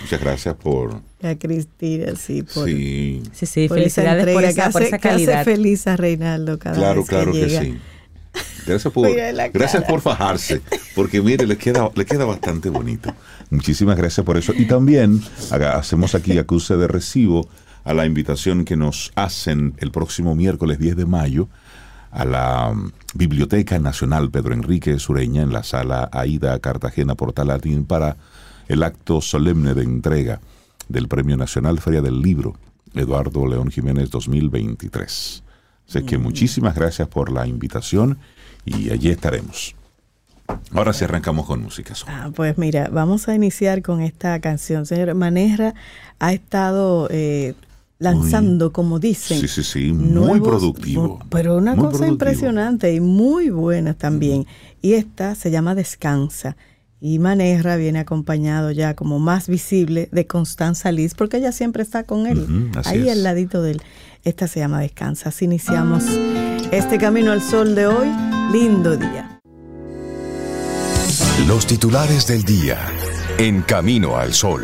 muchas 0.01 0.19
gracias 0.19 0.55
por... 0.55 1.01
A 1.23 1.35
Cristina, 1.35 2.13
sí, 2.15 2.41
por, 2.43 2.67
Sí, 2.67 3.21
Sí, 3.33 3.45
sí, 3.45 3.67
por 3.67 3.77
esa 3.79 4.01
felicidades 4.01 4.23
por 4.33 4.43
entrega 4.43 4.63
esa, 4.63 4.71
por 4.71 4.81
que 4.81 4.87
esa 4.87 4.95
hace- 4.95 5.01
que 5.01 5.07
hace 5.09 5.25
calidad. 5.25 5.45
feliz 5.45 5.87
a 5.87 5.95
Reinaldo 5.97 6.57
cada 6.59 6.75
claro, 6.75 7.01
vez 7.01 7.09
claro 7.09 7.31
que, 7.31 7.45
llega. 7.47 7.61
sí. 7.61 7.77
Gracias 8.65 8.93
por, 8.93 9.09
Mira 9.09 9.31
la 9.33 9.49
gracias 9.49 9.83
cara. 9.83 9.87
por 9.93 10.01
fajarse, 10.01 10.61
porque 10.95 11.21
mire, 11.21 11.45
le 11.45 11.57
queda, 11.57 11.89
le 11.95 12.05
queda 12.05 12.25
bastante 12.25 12.69
bonito. 12.69 13.13
Muchísimas 13.49 13.97
gracias 13.97 14.25
por 14.25 14.37
eso. 14.37 14.53
Y 14.55 14.65
también 14.65 15.21
haga- 15.51 15.75
hacemos 15.77 16.15
aquí 16.15 16.37
acuse 16.37 16.77
de 16.77 16.87
recibo 16.87 17.47
a 17.83 17.93
la 17.93 18.05
invitación 18.05 18.65
que 18.65 18.75
nos 18.75 19.11
hacen 19.15 19.73
el 19.77 19.91
próximo 19.91 20.35
miércoles 20.35 20.79
10 20.79 20.95
de 20.95 21.05
mayo 21.05 21.47
a 22.11 22.25
la 22.25 22.71
mm, 22.73 22.91
Biblioteca 23.15 23.79
Nacional 23.79 24.29
Pedro 24.29 24.53
Enrique 24.53 24.99
Sureña 24.99 25.41
en 25.41 25.53
la 25.53 25.63
sala 25.63 26.09
Aida 26.11 26.59
Cartagena 26.59 27.15
Portalatín 27.15 27.85
para 27.85 28.17
el 28.67 28.83
acto 28.83 29.21
solemne 29.21 29.73
de 29.73 29.83
entrega 29.83 30.41
del 30.87 31.07
Premio 31.07 31.37
Nacional 31.37 31.79
Feria 31.79 32.01
del 32.01 32.21
Libro 32.21 32.55
Eduardo 32.93 33.47
León 33.47 33.71
Jiménez 33.71 34.09
2023. 34.09 35.43
Así 35.87 36.03
que 36.03 36.17
muchísimas 36.17 36.75
gracias 36.75 37.07
por 37.07 37.31
la 37.31 37.47
invitación 37.47 38.17
y 38.65 38.91
allí 38.91 39.09
estaremos. 39.09 39.75
Ahora 40.73 40.93
sí 40.93 41.03
arrancamos 41.05 41.45
con 41.45 41.61
música. 41.61 41.93
Ah, 42.07 42.29
pues 42.33 42.57
mira, 42.57 42.89
vamos 42.91 43.27
a 43.27 43.35
iniciar 43.35 43.81
con 43.81 44.01
esta 44.01 44.39
canción. 44.39 44.85
Señor 44.85 45.13
Maneja 45.15 45.73
ha 46.19 46.33
estado 46.33 47.07
eh, 47.09 47.55
lanzando, 48.01 48.73
como 48.73 48.99
dicen. 48.99 49.39
Sí, 49.39 49.47
sí, 49.47 49.63
sí, 49.63 49.91
muy 49.93 50.09
nuevos- 50.09 50.47
productivo. 50.47 51.19
Pero 51.29 51.57
una 51.57 51.75
cosa 51.75 51.89
productivo. 51.99 52.11
impresionante 52.11 52.93
y 52.93 52.99
muy 52.99 53.49
buena 53.49 53.93
también. 53.93 54.45
Y 54.81 54.93
esta 54.93 55.35
se 55.35 55.51
llama 55.51 55.75
Descansa. 55.75 56.57
Y 56.99 57.17
Maneja 57.19 57.77
viene 57.77 57.99
acompañado 57.99 58.69
ya 58.71 58.95
como 58.95 59.17
más 59.19 59.47
visible 59.47 60.09
de 60.11 60.27
Constanza 60.27 60.91
Liz, 60.91 61.13
porque 61.15 61.37
ella 61.37 61.51
siempre 61.51 61.81
está 61.81 62.03
con 62.03 62.27
él, 62.27 62.69
ahí 62.85 63.07
es. 63.07 63.11
al 63.13 63.23
ladito 63.23 63.61
de 63.63 63.71
él. 63.71 63.81
Esta 64.23 64.47
se 64.47 64.59
llama 64.59 64.79
Descansa. 64.81 65.29
Así 65.29 65.45
iniciamos 65.45 66.03
este 66.71 66.97
camino 66.99 67.31
al 67.31 67.41
sol 67.41 67.73
de 67.75 67.87
hoy. 67.87 68.07
Lindo 68.51 68.97
día. 68.97 69.39
Los 71.47 71.65
titulares 71.65 72.27
del 72.27 72.43
día 72.43 72.77
en 73.39 73.61
Camino 73.63 74.17
al 74.17 74.33
Sol. 74.33 74.63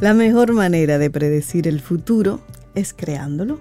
La 0.00 0.14
mejor 0.14 0.54
manera 0.54 0.96
de 0.96 1.10
predecir 1.10 1.68
el 1.68 1.80
futuro 1.80 2.40
es 2.74 2.94
creándolo. 2.94 3.60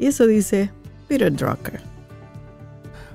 Y 0.00 0.06
eso 0.06 0.26
dice 0.26 0.70
Peter 1.06 1.32
Drucker. 1.32 1.80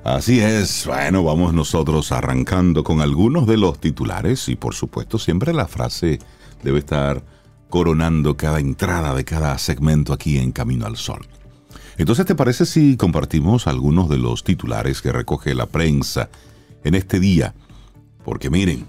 Así 0.06 0.40
es. 0.40 0.86
Bueno, 0.88 1.22
vamos 1.24 1.54
nosotros 1.54 2.14
arrancando 2.14 2.84
con 2.86 3.02
algunos 3.02 3.46
de 3.46 3.58
los 3.58 3.80
titulares 3.80 4.48
y 4.48 4.56
por 4.56 4.74
supuesto 4.74 5.20
siempre 5.20 5.52
la 5.52 5.68
frase 5.68 6.20
debe 6.64 6.80
estar 6.80 7.22
coronando 7.70 8.38
cada 8.38 8.60
entrada 8.60 9.14
de 9.16 9.26
cada 9.26 9.58
segmento 9.58 10.14
aquí 10.14 10.38
en 10.38 10.54
Camino 10.54 10.86
al 10.86 10.96
Sol. 10.96 11.28
Entonces, 11.98 12.26
¿te 12.26 12.36
parece 12.36 12.66
si 12.66 12.96
compartimos 12.96 13.68
algunos 13.68 14.10
de 14.10 14.18
los 14.18 14.46
titulares 14.46 15.02
que 15.02 15.12
recoge 15.12 15.54
la 15.56 15.66
prensa 15.66 16.30
en 16.86 16.96
este 16.96 17.20
día? 17.20 17.54
Porque 18.24 18.50
miren, 18.50 18.88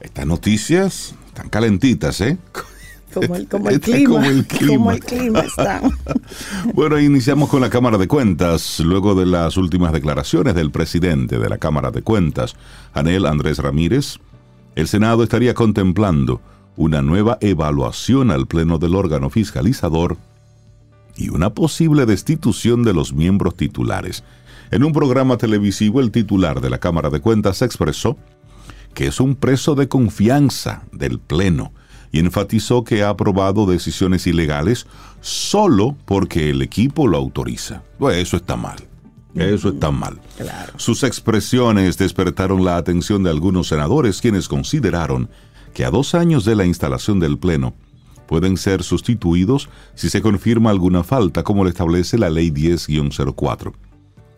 estas 0.00 0.26
noticias 0.26 1.14
están 1.28 1.48
calentitas, 1.48 2.20
¿eh? 2.20 2.36
Como 3.14 3.36
el, 3.36 3.48
como 3.48 3.70
el 3.70 3.80
clima. 3.80 4.10
como 4.10 4.24
el 4.26 4.46
clima. 4.46 4.74
Como 4.76 4.90
el 4.92 5.00
clima 5.00 5.40
está. 5.40 5.80
Bueno, 6.74 6.98
iniciamos 6.98 7.48
con 7.48 7.60
la 7.60 7.70
Cámara 7.70 7.98
de 7.98 8.08
Cuentas. 8.08 8.80
Luego 8.80 9.14
de 9.14 9.26
las 9.26 9.56
últimas 9.56 9.92
declaraciones 9.92 10.54
del 10.54 10.70
presidente 10.70 11.38
de 11.38 11.48
la 11.48 11.58
Cámara 11.58 11.90
de 11.90 12.02
Cuentas, 12.02 12.56
Anel 12.92 13.26
Andrés 13.26 13.58
Ramírez, 13.58 14.18
el 14.74 14.88
Senado 14.88 15.22
estaría 15.22 15.54
contemplando 15.54 16.40
una 16.76 17.02
nueva 17.02 17.38
evaluación 17.40 18.30
al 18.30 18.46
Pleno 18.46 18.78
del 18.78 18.94
órgano 18.94 19.30
fiscalizador 19.30 20.16
y 21.16 21.28
una 21.28 21.50
posible 21.50 22.06
destitución 22.06 22.82
de 22.82 22.92
los 22.92 23.12
miembros 23.12 23.56
titulares. 23.56 24.24
En 24.70 24.82
un 24.82 24.92
programa 24.92 25.36
televisivo, 25.36 26.00
el 26.00 26.10
titular 26.10 26.60
de 26.60 26.70
la 26.70 26.78
Cámara 26.78 27.10
de 27.10 27.20
Cuentas 27.20 27.62
expresó 27.62 28.16
que 28.94 29.06
es 29.06 29.20
un 29.20 29.34
preso 29.36 29.74
de 29.74 29.88
confianza 29.88 30.84
del 30.92 31.18
Pleno 31.18 31.72
y 32.14 32.20
enfatizó 32.20 32.84
que 32.84 33.02
ha 33.02 33.08
aprobado 33.08 33.66
decisiones 33.66 34.28
ilegales 34.28 34.86
solo 35.20 35.96
porque 36.04 36.50
el 36.50 36.62
equipo 36.62 37.08
lo 37.08 37.16
autoriza. 37.16 37.82
Pues 37.98 38.18
eso 38.18 38.36
está 38.36 38.54
mal. 38.54 38.76
Eso 39.34 39.70
está 39.70 39.90
mal. 39.90 40.20
Claro. 40.36 40.74
Sus 40.76 41.02
expresiones 41.02 41.98
despertaron 41.98 42.64
la 42.64 42.76
atención 42.76 43.24
de 43.24 43.30
algunos 43.30 43.66
senadores 43.66 44.20
quienes 44.20 44.46
consideraron 44.46 45.28
que 45.72 45.84
a 45.84 45.90
dos 45.90 46.14
años 46.14 46.44
de 46.44 46.54
la 46.54 46.64
instalación 46.64 47.18
del 47.18 47.36
Pleno 47.36 47.74
pueden 48.28 48.58
ser 48.58 48.84
sustituidos 48.84 49.68
si 49.96 50.08
se 50.08 50.22
confirma 50.22 50.70
alguna 50.70 51.02
falta 51.02 51.42
como 51.42 51.64
lo 51.64 51.68
establece 51.68 52.16
la 52.16 52.30
Ley 52.30 52.52
10-04. 52.52 53.72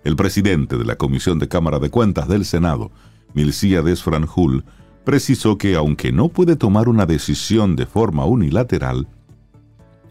El 0.03 0.17
presidente 0.17 0.79
de 0.79 0.85
la 0.87 0.97
Comisión 0.97 1.39
de 1.39 1.49
Cámara 1.49 1.79
de 1.79 1.91
Cuentas 1.91 2.27
del 2.27 2.47
Senado, 2.47 2.91
Milcíades 3.35 4.03
Franjul, 4.03 4.65
precisó 5.07 5.57
que 5.57 5.77
aunque 5.77 6.11
no 6.11 6.29
puede 6.29 6.57
tomar 6.57 6.89
una 6.89 7.07
decisión 7.07 7.77
de 7.77 7.87
forma 7.87 8.25
unilateral, 8.25 9.07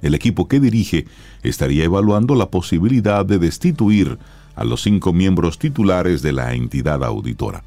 el 0.01 0.15
equipo 0.15 0.47
que 0.47 0.61
dirige 0.61 1.05
estaría 1.43 1.83
evaluando 1.83 2.33
la 2.33 2.49
posibilidad 2.49 3.25
de 3.25 3.37
destituir 3.37 4.17
a 4.55 4.63
los 4.63 4.83
cinco 4.83 5.11
miembros 5.11 5.59
titulares 5.59 6.21
de 6.21 6.31
la 6.31 6.53
entidad 6.53 7.03
auditora. 7.03 7.61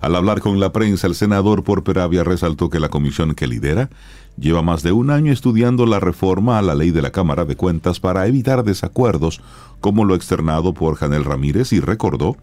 Al 0.00 0.16
hablar 0.16 0.40
con 0.40 0.58
la 0.58 0.72
prensa, 0.72 1.06
el 1.06 1.14
senador 1.14 1.62
por 1.62 1.84
Peravia 1.84 2.24
resaltó 2.24 2.68
que 2.68 2.80
la 2.80 2.88
comisión 2.88 3.36
que 3.36 3.46
lidera 3.46 3.88
lleva 4.36 4.60
más 4.60 4.82
de 4.82 4.90
un 4.90 5.10
año 5.10 5.32
estudiando 5.32 5.86
la 5.86 6.00
reforma 6.00 6.58
a 6.58 6.62
la 6.62 6.74
ley 6.74 6.90
de 6.90 7.02
la 7.02 7.12
Cámara 7.12 7.44
de 7.44 7.54
Cuentas 7.54 8.00
para 8.00 8.26
evitar 8.26 8.64
desacuerdos, 8.64 9.40
como 9.78 10.04
lo 10.04 10.16
externado 10.16 10.74
por 10.74 10.96
Janel 10.96 11.24
Ramírez, 11.24 11.72
y 11.72 11.78
recordó 11.78 12.36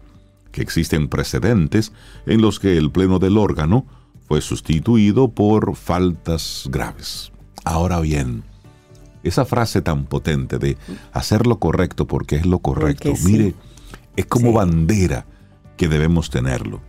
que 0.50 0.62
existen 0.62 1.08
precedentes 1.08 1.92
en 2.24 2.40
los 2.40 2.58
que 2.58 2.78
el 2.78 2.90
pleno 2.90 3.18
del 3.18 3.36
órgano 3.36 3.84
fue 4.28 4.40
sustituido 4.42 5.28
por 5.28 5.74
faltas 5.74 6.68
graves. 6.70 7.32
Ahora 7.64 8.00
bien, 8.00 8.44
esa 9.22 9.44
frase 9.44 9.82
tan 9.82 10.04
potente 10.04 10.58
de 10.58 10.76
hacer 11.12 11.46
lo 11.46 11.58
correcto 11.58 12.06
porque 12.06 12.36
es 12.36 12.46
lo 12.46 12.58
correcto, 12.60 13.16
sí. 13.16 13.24
mire, 13.32 13.54
es 14.16 14.26
como 14.26 14.48
Sí. 14.50 14.54
bandera 14.54 15.26
que 15.76 15.88
debemos 15.88 16.30
tenerlo. 16.30 16.80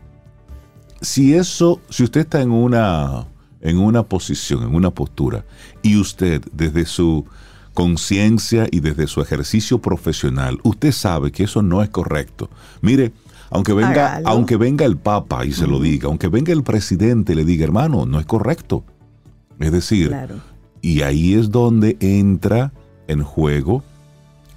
Si 1.02 1.34
eso, 1.34 1.80
si 1.90 2.04
usted 2.04 2.22
está 2.22 2.42
en 2.42 2.52
una 2.52 3.26
en 3.62 3.78
una 3.78 4.04
posición, 4.04 4.64
en 4.64 4.74
una 4.76 4.92
postura 4.92 5.44
y 5.82 5.98
usted 5.98 6.42
desde 6.54 6.86
su 6.86 7.26
conciencia 7.74 8.68
y 8.72 8.80
desde 8.80 9.06
su 9.08 9.22
ejercicio 9.22 9.80
profesional, 9.80 10.60
usted 10.64 10.92
sabe 10.92 11.32
que 11.32 11.44
eso 11.44 11.62
no 11.62 11.82
es 11.84 11.90
correcto. 11.90 12.50
Mire, 12.82 13.12
aunque 13.52 13.74
venga, 13.74 14.14
Hágalo. 14.16 14.28
aunque 14.30 14.56
venga 14.58 14.86
el 14.86 14.98
Papa 14.98 15.46
y 15.46 15.52
se 15.54 15.68
lo 15.68 15.80
diga, 15.80 16.08
aunque 16.08 16.28
venga 16.28 16.54
el 16.54 16.64
presidente 16.64 17.34
y 17.34 17.36
le 17.36 17.46
diga, 17.46 17.64
hermano, 17.66 18.06
no 18.06 18.20
es 18.20 18.26
correcto. 18.26 18.84
Es 19.60 19.72
decir, 19.72 20.10
Claro. 20.10 20.36
y 20.82 21.02
ahí 21.02 21.34
es 21.34 21.50
donde 21.52 21.98
entra 22.00 22.72
en 23.08 23.24
juego 23.24 23.84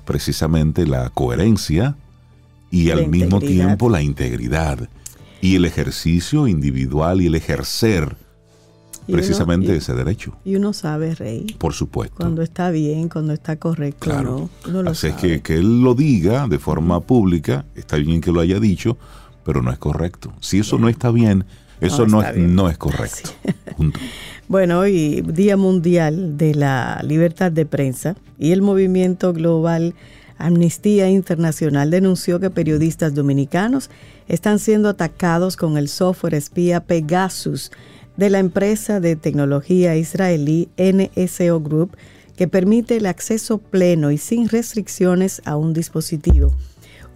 precisamente 0.04 0.86
la 0.86 1.10
coherencia, 1.10 1.96
y 2.70 2.86
La 2.86 2.94
al 2.94 3.08
mismo 3.08 3.36
integridad. 3.36 3.66
tiempo 3.66 3.90
la 3.90 4.02
integridad 4.02 4.88
y 5.42 5.56
el 5.56 5.64
ejercicio 5.66 6.48
individual 6.48 7.20
y 7.20 7.26
el 7.26 7.34
ejercer 7.34 8.16
Y 9.06 9.12
uno- 9.12 9.18
precisamente 9.20 9.74
y- 9.74 9.78
ese 9.78 9.94
derecho, 9.94 10.36
Y 10.44 10.54
uno 10.56 10.72
sabe, 10.72 11.14
Rey, 11.14 11.46
por 11.58 11.72
supuesto. 11.74 12.16
cuando 12.16 12.42
está 12.42 12.70
bien, 12.70 13.08
cuando 13.08 13.32
está 13.32 13.56
correcto 13.56 13.98
Claro. 14.00 14.48
no. 14.64 14.70
Uno 14.70 14.82
lo 14.84 14.90
Así 14.90 15.08
es 15.08 15.14
que, 15.14 15.40
que 15.42 15.56
él 15.56 15.82
lo 15.82 15.94
diga 15.94 16.46
de 16.46 16.58
forma 16.58 17.00
pública, 17.00 17.64
está 17.74 17.96
bien 17.96 18.20
que 18.20 18.30
lo 18.32 18.40
haya 18.40 18.60
dicho, 18.60 18.96
pero 19.44 19.60
no 19.62 19.72
es 19.72 19.78
correcto. 19.78 20.32
Si 20.40 20.58
eso 20.60 20.78
no 20.78 20.88
está 20.88 21.10
bien, 21.10 21.44
eso 21.80 22.06
no, 22.06 22.22
es, 22.22 22.36
no 22.36 22.68
es 22.70 22.78
correcto. 22.78 23.30
Bueno, 24.48 24.80
hoy 24.80 25.22
Día 25.26 25.56
Mundial 25.56 26.36
de 26.36 26.54
la 26.54 27.00
Libertad 27.06 27.50
de 27.52 27.64
Prensa 27.64 28.16
y 28.38 28.52
el 28.52 28.60
movimiento 28.60 29.32
global 29.32 29.94
Amnistía 30.38 31.08
Internacional 31.08 31.90
denunció 31.90 32.38
que 32.40 32.50
periodistas 32.50 33.14
dominicanos 33.14 33.88
están 34.28 34.58
siendo 34.58 34.88
atacados 34.88 35.56
con 35.56 35.78
el 35.78 35.88
software 35.88 36.34
espía 36.34 36.80
Pegasus 36.80 37.70
de 38.16 38.30
la 38.30 38.38
empresa 38.38 39.00
de 39.00 39.16
tecnología 39.16 39.96
israelí 39.96 40.68
NSO 40.76 41.60
Group 41.60 41.96
que 42.36 42.48
permite 42.48 42.96
el 42.96 43.06
acceso 43.06 43.58
pleno 43.58 44.10
y 44.10 44.18
sin 44.18 44.48
restricciones 44.48 45.42
a 45.44 45.56
un 45.56 45.72
dispositivo. 45.72 46.52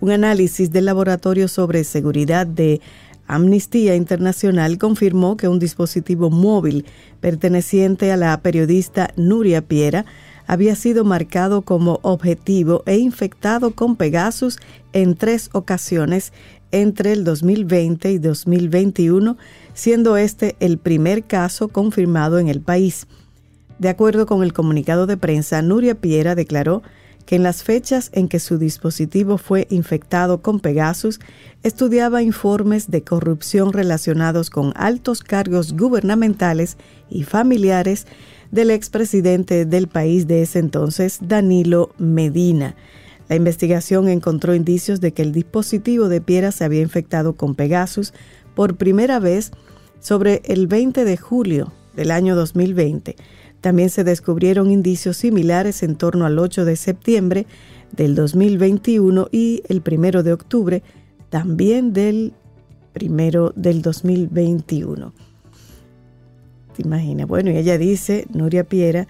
Un 0.01 0.11
análisis 0.11 0.71
del 0.71 0.85
Laboratorio 0.85 1.49
sobre 1.49 1.85
Seguridad 1.85 2.47
de 2.47 2.81
Amnistía 3.27 3.97
Internacional 3.97 4.79
confirmó 4.79 5.37
que 5.37 5.49
un 5.49 5.59
dispositivo 5.59 6.31
móvil 6.31 6.85
perteneciente 7.21 8.13
a 8.13 8.17
la 8.17 8.41
periodista 8.41 9.11
Nuria 9.17 9.63
Piera 9.63 10.05
había 10.47 10.77
sido 10.77 11.05
marcado 11.05 11.63
como 11.63 11.99
objetivo 12.03 12.83
e 12.87 12.99
infectado 12.99 13.73
con 13.73 13.97
Pegasus 13.97 14.59
en 14.93 15.17
tres 15.17 15.51
ocasiones 15.53 16.33
entre 16.71 17.13
el 17.13 17.25
2020 17.25 18.13
y 18.13 18.19
2021, 18.19 19.37
siendo 19.77 20.17
este 20.17 20.57
el 20.59 20.79
primer 20.79 21.23
caso 21.23 21.69
confirmado 21.69 22.39
en 22.39 22.49
el 22.49 22.63
país. 22.63 23.07
De 23.79 23.91
acuerdo 23.91 24.25
con 24.25 24.43
el 24.43 24.55
comunicado 24.55 25.07
de 25.07 25.19
prensa, 25.19 25.61
Nuria 25.61 25.95
Piera 25.95 26.35
declaró 26.35 26.83
que 27.27 27.37
en 27.37 27.43
las 27.43 27.63
fechas 27.63 28.09
en 28.15 28.29
que 28.29 28.41
su 28.41 28.57
dispositivo 28.57 29.37
fue 29.37 29.67
infectado 29.69 30.41
con 30.41 30.61
Pegasus, 30.61 31.21
estudiaba 31.63 32.23
informes 32.23 32.91
de 32.91 33.03
corrupción 33.03 33.73
relacionados 33.73 34.49
con 34.49 34.73
altos 34.77 35.23
cargos 35.23 35.77
gubernamentales 35.77 36.79
y 37.11 37.25
familiares 37.25 38.07
del 38.51 38.71
expresidente 38.71 39.67
del 39.67 39.89
país 39.89 40.27
de 40.27 40.43
ese 40.43 40.61
entonces, 40.61 41.19
Danilo 41.21 41.91
Medina. 41.99 42.77
La 43.29 43.37
investigación 43.37 44.09
encontró 44.09 44.55
indicios 44.55 45.01
de 45.01 45.13
que 45.13 45.23
el 45.23 45.33
dispositivo 45.33 46.09
de 46.09 46.23
Piera 46.23 46.51
se 46.51 46.65
había 46.65 46.81
infectado 46.81 47.35
con 47.35 47.57
Pegasus 47.57 48.15
por 48.55 48.77
primera 48.77 49.19
vez 49.19 49.53
sobre 50.01 50.43
el 50.45 50.67
20 50.67 51.05
de 51.05 51.17
julio 51.17 51.73
del 51.95 52.11
año 52.11 52.37
2020. 52.37 53.17
También 53.61 53.91
se 53.91 54.05
descubrieron 54.05 54.71
indicios 54.71 55.17
similares 55.17 55.83
en 55.83 55.97
torno 55.97 56.27
al 56.27 56.39
8 56.39 56.65
de 56.65 56.77
septiembre 56.77 57.47
del 57.93 58.15
2021 58.15 59.29
y 59.33 59.63
el 59.69 59.83
1 59.85 60.23
de 60.23 60.33
octubre 60.33 60.83
también 61.31 61.93
del 61.93 62.33
primero 62.93 63.53
del 63.57 63.83
2021. 63.83 65.13
¿Te 66.77 66.83
imaginas? 66.83 67.27
Bueno, 67.27 67.51
y 67.51 67.57
ella 67.57 67.79
dice, 67.79 68.27
Nuria 68.33 68.65
Piera, 68.65 69.09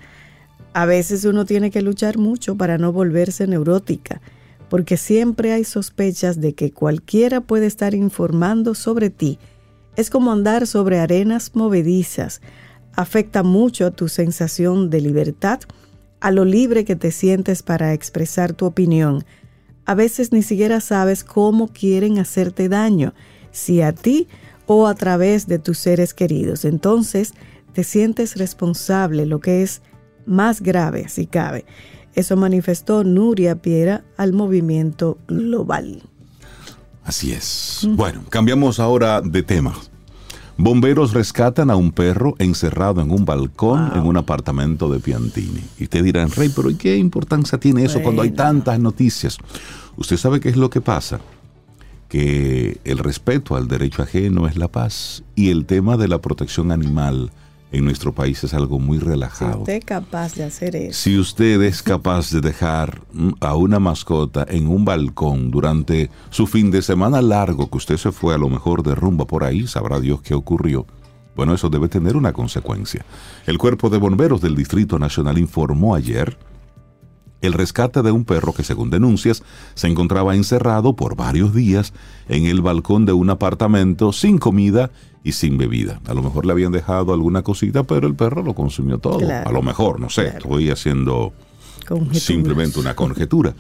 a 0.73 0.87
veces 0.87 1.25
uno 1.25 1.45
tiene 1.45 1.71
que 1.71 1.83
luchar 1.83 2.19
mucho 2.19 2.57
para 2.57 2.79
no 2.79 2.93
volverse 2.93 3.47
neurótica, 3.47 4.21
porque 4.69 4.97
siempre 4.97 5.53
hay 5.53 5.65
sospechas 5.65 6.41
de 6.41 6.55
que 6.55 6.71
cualquiera 6.71 7.41
puede 7.41 7.67
estar 7.67 7.95
informando 7.95 8.75
sobre 8.75 9.11
ti. 9.11 9.39
Es 9.97 10.11
como 10.11 10.31
andar 10.31 10.67
sobre 10.67 10.99
arenas 11.01 11.53
movedizas. 11.55 12.43
Afecta 12.95 13.43
mucho 13.43 13.87
a 13.87 13.91
tu 13.91 14.09
sensación 14.09 14.91
de 14.91 15.01
libertad, 15.01 15.61
a 16.21 16.31
lo 16.31 16.45
libre 16.45 16.85
que 16.85 16.97
te 16.97 17.11
sientes 17.11 17.63
para 17.63 17.95
expresar 17.95 18.53
tu 18.53 18.67
opinión. 18.67 19.25
A 19.87 19.95
veces 19.95 20.33
ni 20.33 20.43
siquiera 20.43 20.81
sabes 20.81 21.25
cómo 21.25 21.69
quieren 21.69 22.19
hacerte 22.19 22.69
daño, 22.69 23.15
si 23.53 23.81
a 23.81 23.93
ti 23.93 24.29
o 24.67 24.87
a 24.87 24.95
través 24.95 25.47
de 25.47 25.59
tus 25.59 25.79
seres 25.79 26.13
queridos. 26.13 26.65
Entonces 26.65 27.33
te 27.73 27.85
sientes 27.85 28.37
responsable, 28.37 29.27
lo 29.27 29.41
que 29.41 29.63
es 29.63 29.81
más 30.27 30.61
grave 30.61 31.09
si 31.09 31.27
cabe. 31.27 31.65
Eso 32.15 32.37
manifestó 32.37 33.05
Nuria 33.05 33.63
Piera 33.63 34.05
al 34.17 34.33
movimiento 34.33 35.19
global. 35.29 36.03
Así 37.07 37.33
es. 37.33 37.87
Bueno, 37.89 38.23
cambiamos 38.29 38.81
ahora 38.81 39.21
de 39.21 39.45
tema. 39.45 39.75
Bomberos 40.59 41.13
rescatan 41.13 41.71
a 41.71 41.77
un 41.77 41.93
perro 41.93 42.35
encerrado 42.39 43.01
en 43.01 43.13
un 43.13 43.25
balcón 43.25 43.93
en 43.95 44.07
un 44.07 44.17
apartamento 44.17 44.91
de 44.91 44.99
Piantini. 44.99 45.61
Y 45.79 45.85
ustedes 45.85 46.05
dirán, 46.05 46.31
Rey, 46.33 46.51
pero 46.55 46.69
¿y 46.69 46.75
qué 46.75 46.97
importancia 46.97 47.59
tiene 47.59 47.85
eso 47.85 48.03
cuando 48.03 48.23
hay 48.23 48.33
tantas 48.33 48.81
noticias? 48.81 49.39
Usted 49.97 50.17
sabe 50.17 50.41
qué 50.41 50.49
es 50.49 50.57
lo 50.57 50.69
que 50.69 50.81
pasa. 50.81 51.21
Que 52.09 52.81
el 52.85 52.99
respeto 52.99 53.55
al 53.55 53.69
derecho 53.69 54.03
ajeno 54.03 54.49
es 54.49 54.57
la 54.57 54.69
paz. 54.69 55.23
Y 55.37 55.51
el 55.51 55.65
tema 55.65 55.97
de 55.97 56.09
la 56.09 56.21
protección 56.21 56.73
animal 56.73 57.31
en 57.73 57.85
nuestro 57.85 58.13
país 58.13 58.43
es 58.45 58.55
algo 58.55 58.79
muy 58.79 58.99
Si 58.99 59.05
relajado. 59.05 59.59
usted 59.59 59.75
es 59.75 59.85
capaz 59.85 60.35
de 60.35 60.45
hacer 60.45 60.77
eso, 60.77 60.99
Si 61.03 61.19
usted 61.19 61.61
es 61.63 61.83
capaz 61.83 62.31
de 62.31 62.41
dejar 62.41 63.03
a 63.41 63.55
una 63.57 63.79
mascota 63.81 64.47
en 64.49 64.69
un 64.69 64.85
balcón 64.85 65.51
durante 65.51 66.11
su 66.31 66.47
fin 66.47 66.71
de 66.71 66.83
semana 66.83 67.21
largo, 67.21 67.69
que 67.69 67.77
usted 67.79 67.97
se 67.97 68.13
fue 68.13 68.35
a 68.35 68.39
lo 68.39 68.49
mejor 68.49 68.83
de 68.83 68.95
rumba 68.95 69.27
por 69.27 69.45
ahí, 69.45 69.67
sabrá 69.67 70.01
Dios 70.01 70.21
qué 70.23 70.35
ocurrió. 70.35 70.87
Bueno, 71.35 71.53
eso 71.53 71.69
debe 71.69 71.89
tener 71.89 72.17
una 72.17 72.33
consecuencia. 72.33 73.05
El 73.47 73.59
Cuerpo 73.59 73.91
de 73.91 73.99
Bomberos 73.99 74.41
del 74.41 74.57
Distrito 74.57 74.99
Nacional 74.99 75.37
informó 75.37 75.95
ayer 75.95 76.39
el 77.43 77.53
rescate 77.53 78.03
de 78.03 78.11
un 78.11 78.25
perro 78.25 78.53
que, 78.53 78.65
según 78.65 78.91
denuncias, 78.91 79.43
se 79.75 79.89
encontraba 79.89 80.35
encerrado 80.35 80.95
por 80.97 81.17
varios 81.17 81.55
días 81.55 81.93
en 82.29 82.47
el 82.47 82.63
balcón 82.63 83.05
de 83.05 83.13
un 83.13 83.31
apartamento 83.31 84.13
sin 84.13 84.39
comida 84.39 84.91
y 85.23 85.33
sin 85.33 85.59
bebida. 85.59 86.01
A 86.07 86.15
lo 86.15 86.23
mejor 86.23 86.47
le 86.47 86.53
habían 86.53 86.73
dejado 86.73 87.13
alguna 87.13 87.43
cosita, 87.43 87.83
pero 87.83 88.07
el 88.07 88.15
perro 88.15 88.43
lo 88.43 88.55
consumió 88.55 88.99
todo. 88.99 89.19
Claro. 89.19 89.49
A 89.49 89.53
lo 89.53 89.63
mejor, 89.63 90.01
no 90.01 90.09
sé, 90.09 90.23
Claro. 90.23 90.39
estoy 90.39 90.71
haciendo 90.71 91.33
simplemente 92.13 92.79
una 92.81 92.95
conjetura. 92.95 93.55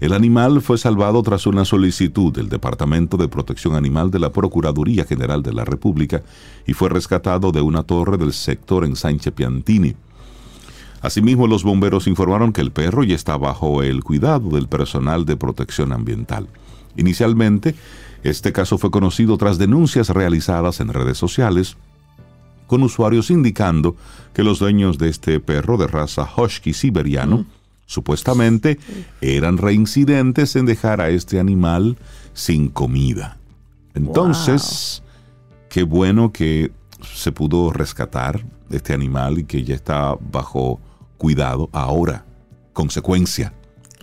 El 0.00 0.12
animal 0.12 0.62
fue 0.62 0.78
salvado 0.78 1.20
tras 1.24 1.46
una 1.48 1.64
solicitud 1.64 2.32
del 2.32 2.48
Departamento 2.48 3.16
de 3.16 3.26
Protección 3.26 3.74
Animal 3.74 4.12
de 4.12 4.20
la 4.20 4.30
Procuraduría 4.30 5.04
General 5.04 5.42
de 5.42 5.52
la 5.52 5.64
República 5.64 6.22
y 6.66 6.72
fue 6.72 6.88
rescatado 6.88 7.50
de 7.50 7.60
una 7.62 7.82
torre 7.82 8.16
del 8.16 8.32
sector 8.32 8.84
en 8.84 8.94
Sánchez 8.94 9.32
Piantini. 9.34 9.96
Asimismo, 11.00 11.46
los 11.46 11.62
bomberos 11.62 12.06
informaron 12.06 12.52
que 12.52 12.60
el 12.60 12.72
perro 12.72 13.04
ya 13.04 13.14
está 13.14 13.36
bajo 13.36 13.82
el 13.82 14.02
cuidado 14.02 14.50
del 14.50 14.68
personal 14.68 15.24
de 15.24 15.36
protección 15.36 15.92
ambiental. 15.92 16.48
Inicialmente, 16.96 17.74
este 18.24 18.52
caso 18.52 18.78
fue 18.78 18.90
conocido 18.90 19.38
tras 19.38 19.58
denuncias 19.58 20.08
realizadas 20.10 20.80
en 20.80 20.92
redes 20.92 21.18
sociales 21.18 21.76
con 22.66 22.82
usuarios 22.82 23.30
indicando 23.30 23.96
que 24.34 24.42
los 24.42 24.58
dueños 24.58 24.98
de 24.98 25.08
este 25.08 25.40
perro 25.40 25.78
de 25.78 25.86
raza 25.86 26.28
husky 26.36 26.74
siberiano 26.74 27.46
supuestamente 27.86 28.78
eran 29.20 29.56
reincidentes 29.56 30.54
en 30.54 30.66
dejar 30.66 31.00
a 31.00 31.08
este 31.08 31.40
animal 31.40 31.96
sin 32.34 32.68
comida. 32.68 33.38
Entonces, 33.94 35.02
qué 35.70 35.82
bueno 35.82 36.30
que 36.32 36.70
se 37.02 37.32
pudo 37.32 37.72
rescatar 37.72 38.44
este 38.70 38.92
animal 38.92 39.38
y 39.38 39.44
que 39.44 39.64
ya 39.64 39.74
está 39.74 40.16
bajo 40.20 40.78
cuidado 41.18 41.68
ahora. 41.72 42.24
Consecuencia, 42.72 43.52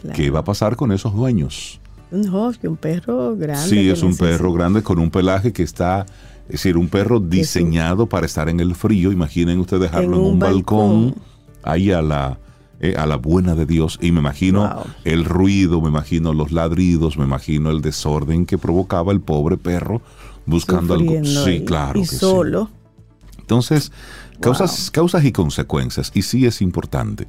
Claro. 0.01 0.15
¿qué 0.15 0.29
va 0.29 0.39
a 0.39 0.43
pasar 0.43 0.75
con 0.75 0.91
esos 0.91 1.13
dueños? 1.15 1.79
Un 2.11 2.29
husky, 2.33 2.67
un 2.67 2.77
perro 2.77 3.35
grande. 3.35 3.67
Sí, 3.69 3.89
es 3.89 4.03
un 4.03 4.09
necesita- 4.09 4.25
perro 4.37 4.53
grande 4.53 4.83
con 4.83 4.99
un 4.99 5.09
pelaje 5.09 5.51
que 5.53 5.63
está, 5.63 6.05
es 6.45 6.51
decir, 6.53 6.77
un 6.77 6.87
perro 6.89 7.19
diseñado 7.19 8.05
para 8.07 8.25
estar 8.25 8.47
en 8.49 8.59
el 8.59 8.75
frío. 8.75 9.11
Imaginen 9.11 9.59
usted 9.59 9.79
dejarlo 9.79 10.17
en, 10.17 10.21
En 10.21 10.27
un, 10.33 10.39
balcón, 10.39 11.05
balcón. 11.05 11.23
ahí 11.63 11.91
a 11.91 12.01
la, 12.01 12.37
eh, 12.79 12.95
a 12.97 13.05
la 13.05 13.15
buena 13.15 13.55
de 13.55 13.65
Dios. 13.65 13.97
Y 14.01 14.11
me 14.11 14.19
imagino 14.19 14.61
Wow. 14.61 14.83
el 15.05 15.25
ruido, 15.25 15.81
me 15.81 15.87
imagino 15.89 16.33
los 16.33 16.51
ladridos, 16.51 17.17
me 17.17 17.23
imagino 17.23 17.71
el 17.71 17.81
desorden 17.81 18.45
que 18.45 18.57
provocaba 18.57 19.11
el 19.13 19.21
pobre 19.21 19.57
perro 19.57 20.01
buscando 20.45 20.93
algo. 20.93 21.11
Sí, 21.23 21.49
y- 21.51 21.65
claro. 21.65 21.99
Y 21.99 22.03
que 22.03 22.09
sí. 22.09 22.17
solo. 22.17 22.69
Entonces, 23.39 23.91
causas, 24.39 24.91
causas 24.91 25.23
y 25.25 25.31
consecuencias. 25.31 26.11
Y 26.13 26.23
sí 26.23 26.45
es 26.45 26.61
importante, 26.61 27.27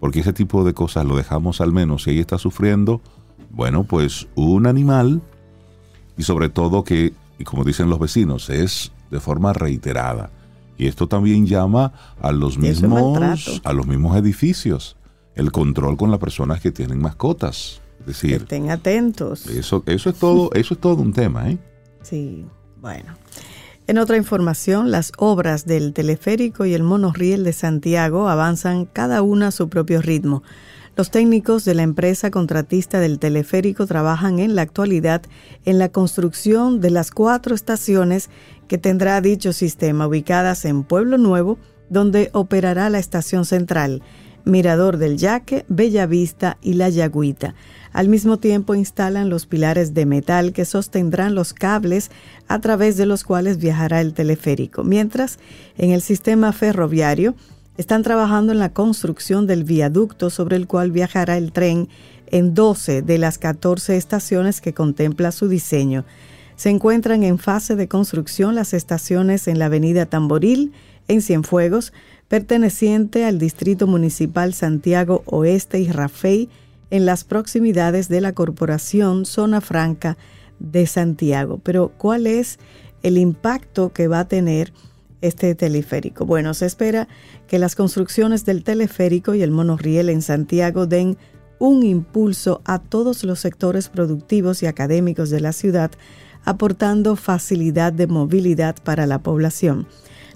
porque 0.00 0.20
ese 0.20 0.32
tipo 0.32 0.64
de 0.64 0.74
cosas 0.74 1.04
lo 1.04 1.16
dejamos 1.16 1.60
al 1.60 1.72
menos 1.72 2.04
si 2.04 2.10
ella 2.10 2.20
está 2.20 2.38
sufriendo, 2.38 3.00
bueno, 3.50 3.84
pues 3.84 4.26
un 4.34 4.66
animal, 4.66 5.22
y 6.16 6.22
sobre 6.22 6.48
todo 6.48 6.84
que, 6.84 7.12
y 7.38 7.44
como 7.44 7.64
dicen 7.64 7.88
los 7.88 7.98
vecinos, 7.98 8.50
es 8.50 8.92
de 9.10 9.20
forma 9.20 9.52
reiterada. 9.52 10.30
Y 10.76 10.88
esto 10.88 11.06
también 11.06 11.46
llama 11.46 11.92
a 12.20 12.32
los 12.32 12.58
mismos, 12.58 13.60
a 13.64 13.72
los 13.72 13.86
mismos 13.86 14.16
edificios, 14.16 14.96
el 15.34 15.52
control 15.52 15.96
con 15.96 16.10
las 16.10 16.18
personas 16.18 16.60
que 16.60 16.72
tienen 16.72 17.00
mascotas. 17.00 17.80
Es 18.00 18.06
decir, 18.06 18.34
estén 18.34 18.70
atentos. 18.70 19.46
Eso, 19.46 19.82
eso 19.86 20.10
es 20.10 20.16
todo, 20.18 20.50
eso 20.52 20.74
es 20.74 20.80
todo 20.80 21.00
un 21.00 21.12
tema, 21.12 21.48
¿eh? 21.50 21.58
Sí, 22.02 22.44
bueno. 22.80 23.14
En 23.86 23.98
otra 23.98 24.16
información, 24.16 24.90
las 24.90 25.12
obras 25.18 25.66
del 25.66 25.92
teleférico 25.92 26.64
y 26.64 26.72
el 26.72 26.82
monorriel 26.82 27.44
de 27.44 27.52
Santiago 27.52 28.30
avanzan 28.30 28.86
cada 28.86 29.20
una 29.20 29.48
a 29.48 29.50
su 29.50 29.68
propio 29.68 30.00
ritmo. 30.00 30.42
Los 30.96 31.10
técnicos 31.10 31.66
de 31.66 31.74
la 31.74 31.82
empresa 31.82 32.30
contratista 32.30 32.98
del 32.98 33.18
teleférico 33.18 33.86
trabajan 33.86 34.38
en 34.38 34.54
la 34.54 34.62
actualidad 34.62 35.20
en 35.66 35.78
la 35.78 35.90
construcción 35.90 36.80
de 36.80 36.90
las 36.90 37.10
cuatro 37.10 37.54
estaciones 37.54 38.30
que 38.68 38.78
tendrá 38.78 39.20
dicho 39.20 39.52
sistema 39.52 40.06
ubicadas 40.06 40.64
en 40.64 40.82
Pueblo 40.84 41.18
Nuevo, 41.18 41.58
donde 41.90 42.30
operará 42.32 42.88
la 42.88 43.00
estación 43.00 43.44
central, 43.44 44.02
Mirador 44.44 44.98
del 44.98 45.16
Yaque, 45.16 45.64
Bellavista 45.68 46.58
y 46.60 46.74
La 46.74 46.88
Yagüita. 46.88 47.54
Al 47.92 48.08
mismo 48.08 48.38
tiempo 48.38 48.74
instalan 48.74 49.30
los 49.30 49.46
pilares 49.46 49.94
de 49.94 50.04
metal 50.04 50.52
que 50.52 50.64
sostendrán 50.64 51.34
los 51.34 51.54
cables 51.54 52.10
a 52.48 52.60
través 52.60 52.96
de 52.96 53.06
los 53.06 53.24
cuales 53.24 53.58
viajará 53.58 54.00
el 54.00 54.14
teleférico, 54.14 54.84
mientras 54.84 55.38
en 55.78 55.92
el 55.92 56.02
sistema 56.02 56.52
ferroviario 56.52 57.34
están 57.76 58.02
trabajando 58.02 58.52
en 58.52 58.58
la 58.58 58.72
construcción 58.72 59.46
del 59.46 59.64
viaducto 59.64 60.30
sobre 60.30 60.56
el 60.56 60.66
cual 60.66 60.90
viajará 60.90 61.36
el 61.36 61.52
tren 61.52 61.88
en 62.26 62.54
12 62.54 63.02
de 63.02 63.18
las 63.18 63.38
14 63.38 63.96
estaciones 63.96 64.60
que 64.60 64.74
contempla 64.74 65.32
su 65.32 65.48
diseño. 65.48 66.04
Se 66.56 66.70
encuentran 66.70 67.24
en 67.24 67.38
fase 67.38 67.74
de 67.76 67.88
construcción 67.88 68.54
las 68.54 68.74
estaciones 68.74 69.48
en 69.48 69.58
la 69.58 69.66
avenida 69.66 70.06
Tamboril, 70.06 70.72
en 71.08 71.20
Cienfuegos, 71.20 71.92
perteneciente 72.28 73.24
al 73.24 73.38
Distrito 73.38 73.86
Municipal 73.86 74.54
Santiago 74.54 75.22
Oeste 75.26 75.80
y 75.80 75.88
Rafey, 75.88 76.48
en 76.90 77.06
las 77.06 77.24
proximidades 77.24 78.08
de 78.08 78.20
la 78.20 78.34
Corporación 78.34 79.26
Zona 79.26 79.60
Franca 79.60 80.16
de 80.60 80.86
Santiago. 80.86 81.60
Pero, 81.62 81.92
¿cuál 81.98 82.26
es 82.26 82.58
el 83.02 83.18
impacto 83.18 83.92
que 83.92 84.06
va 84.06 84.20
a 84.20 84.28
tener 84.28 84.72
este 85.20 85.54
teleférico? 85.54 86.24
Bueno, 86.24 86.54
se 86.54 86.66
espera 86.66 87.08
que 87.48 87.58
las 87.58 87.74
construcciones 87.74 88.44
del 88.44 88.62
teleférico 88.62 89.34
y 89.34 89.42
el 89.42 89.50
monorriel 89.50 90.08
en 90.08 90.22
Santiago 90.22 90.86
den 90.86 91.16
un 91.58 91.82
impulso 91.82 92.60
a 92.64 92.78
todos 92.78 93.24
los 93.24 93.40
sectores 93.40 93.88
productivos 93.88 94.62
y 94.62 94.66
académicos 94.66 95.30
de 95.30 95.40
la 95.40 95.52
ciudad, 95.52 95.90
aportando 96.44 97.16
facilidad 97.16 97.92
de 97.92 98.06
movilidad 98.06 98.76
para 98.82 99.06
la 99.06 99.20
población. 99.20 99.86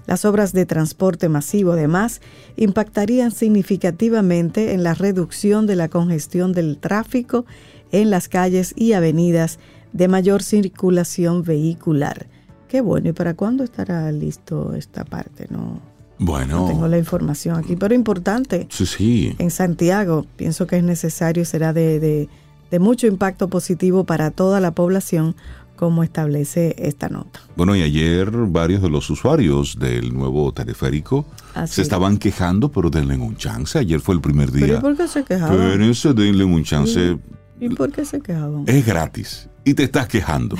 Las 0.09 0.25
obras 0.25 0.53
de 0.53 0.65
transporte 0.65 1.29
masivo, 1.29 1.73
además, 1.73 2.19
impactarían 2.57 3.29
significativamente 3.29 4.73
en 4.73 4.81
la 4.81 4.95
reducción 4.95 5.67
de 5.67 5.75
la 5.75 5.87
congestión 5.87 6.51
del 6.51 6.79
tráfico 6.79 7.45
en 7.91 8.09
las 8.09 8.27
calles 8.27 8.73
y 8.75 8.93
avenidas 8.93 9.59
de 9.93 10.07
mayor 10.07 10.41
circulación 10.41 11.43
vehicular. 11.43 12.25
Qué 12.67 12.81
bueno, 12.81 13.09
¿y 13.09 13.13
para 13.13 13.35
cuándo 13.35 13.63
estará 13.63 14.11
listo 14.11 14.73
esta 14.73 15.05
parte? 15.05 15.45
No, 15.51 15.79
Bueno, 16.17 16.61
no 16.61 16.67
tengo 16.67 16.87
la 16.87 16.97
información 16.97 17.55
aquí, 17.57 17.75
pero 17.75 17.93
importante. 17.93 18.67
sí, 18.71 18.87
sí. 18.87 19.35
En 19.37 19.51
Santiago 19.51 20.25
pienso 20.37 20.65
que 20.65 20.77
es 20.77 20.83
necesario, 20.83 21.45
será 21.45 21.71
de, 21.71 21.99
de- 21.99 22.29
de 22.71 22.77
mucho 22.79 23.07
impacto 23.07 23.47
positivo 23.47 24.03
para 24.03 24.29
toda 24.29 24.59
la 24.59 24.71
población, 24.71 25.35
como 25.79 26.03
establece 26.03 26.75
esta 26.77 27.07
nota. 27.07 27.39
Bueno, 27.55 27.73
y 27.73 27.81
ayer 27.83 28.29
varios 28.31 28.81
de 28.81 28.89
los 28.89 29.09
usuarios 29.09 29.79
del 29.79 30.13
nuevo 30.13 30.51
teleférico 30.53 31.25
Así 31.55 31.75
se 31.75 31.81
es. 31.83 31.85
estaban 31.85 32.17
quejando, 32.17 32.69
pero 32.69 32.89
denle 32.89 33.15
un 33.15 33.37
chance. 33.37 33.79
Ayer 33.79 34.01
fue 34.01 34.15
el 34.15 34.19
primer 34.19 34.51
¿Pero 34.51 34.65
y 34.65 34.69
día. 34.71 34.81
por 34.81 34.97
qué 34.97 35.07
se 35.07 35.23
quejaban? 35.23 35.55
Espérense, 35.57 36.13
denle 36.13 36.43
un 36.43 36.63
chance. 36.65 37.17
¿Y 37.61 37.69
por 37.69 37.93
qué 37.93 38.03
se 38.03 38.19
quejaban? 38.19 38.65
Es 38.67 38.85
gratis. 38.85 39.47
Y 39.63 39.73
te 39.73 39.83
estás 39.83 40.09
quejando. 40.09 40.57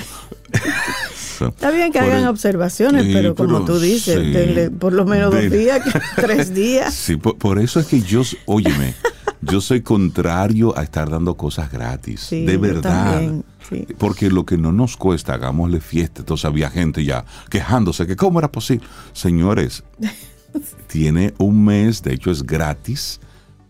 Está 1.42 1.72
bien 1.72 1.92
que 1.92 2.00
Por 2.00 2.08
hagan 2.10 2.24
el- 2.24 2.28
observaciones, 2.30 3.06
pero 3.14 3.36
como 3.36 3.64
pero 3.64 3.66
tú 3.66 3.80
dices, 3.80 4.20
sí. 4.20 4.32
denle 4.32 4.72
por 4.72 4.94
lo 4.94 5.06
menos 5.06 5.34
dos 5.34 5.50
días, 5.50 5.82
tres 6.16 6.54
días. 6.54 6.94
Sí, 6.94 7.16
por, 7.18 7.38
por 7.38 7.60
eso 7.60 7.80
es 7.80 7.86
que 7.88 8.02
yo, 8.02 8.22
óyeme, 8.46 8.94
yo 9.42 9.62
soy 9.62 9.82
contrario 9.82 10.78
a 10.78 10.84
estar 10.84 11.10
dando 11.10 11.36
cosas 11.38 11.72
gratis. 11.72 12.20
Sí, 12.22 12.46
de 12.46 12.54
yo 12.54 12.60
verdad. 12.60 12.82
también, 13.12 13.46
sí. 13.68 13.88
Porque 13.98 14.30
lo 14.30 14.46
que 14.46 14.58
no 14.58 14.72
nos 14.72 14.98
cuesta, 14.98 15.34
hagámosle 15.34 15.80
fiesta. 15.82 16.22
Entonces 16.22 16.46
había 16.46 16.70
gente 16.70 17.04
ya 17.04 17.26
quejándose 17.50 18.06
que 18.08 18.16
cómo 18.16 18.40
era 18.40 18.52
posible. 18.52 18.86
Señores, 19.14 19.84
tiene 20.88 21.34
un 21.38 21.64
mes, 21.66 22.02
de 22.04 22.14
hecho 22.14 22.32
es 22.32 22.44
gratis 22.44 23.20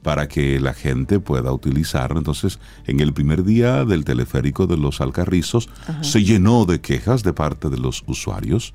para 0.02 0.28
que 0.28 0.60
la 0.60 0.74
gente 0.74 1.20
pueda 1.20 1.52
utilizarlo. 1.52 2.18
Entonces, 2.18 2.60
en 2.88 3.02
el 3.02 3.14
primer 3.14 3.44
día 3.44 3.84
del 3.84 4.06
teleférico 4.06 4.66
de 4.66 4.78
los 4.78 5.02
Alcarrizos, 5.02 5.70
se 6.02 6.24
llenó 6.24 6.66
de 6.66 6.80
quejas 6.80 7.22
de 7.22 7.34
parte 7.34 7.70
de 7.70 7.78
los 7.78 8.04
usuarios. 8.08 8.74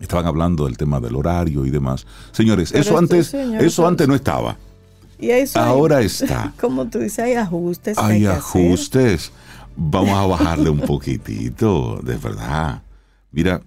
Estaban 0.00 0.26
hablando 0.26 0.64
del 0.64 0.76
tema 0.76 1.00
del 1.00 1.16
horario 1.16 1.64
y 1.66 1.70
demás. 1.70 2.06
Señores, 2.32 2.70
Pero 2.72 2.82
eso 2.82 2.98
antes, 2.98 3.26
señor, 3.28 3.62
eso 3.62 3.86
antes 3.86 4.08
no 4.08 4.14
estaba. 4.14 4.56
Y 5.18 5.30
eso 5.30 5.58
hay- 5.58 5.68
Ahora 5.68 6.00
está. 6.00 6.52
como 6.60 6.86
tú 6.88 6.98
dices, 6.98 7.18
hay 7.18 7.34
ajustes. 7.34 7.98
Hay 7.98 8.26
hacer. 8.26 8.38
Vamos 9.76 10.10
a 10.10 10.26
bajarle 10.26 10.70
un 10.70 10.80
poquitito, 10.80 12.00
de 12.02 12.16
verdad. 12.16 12.82
Mira, 13.32 13.60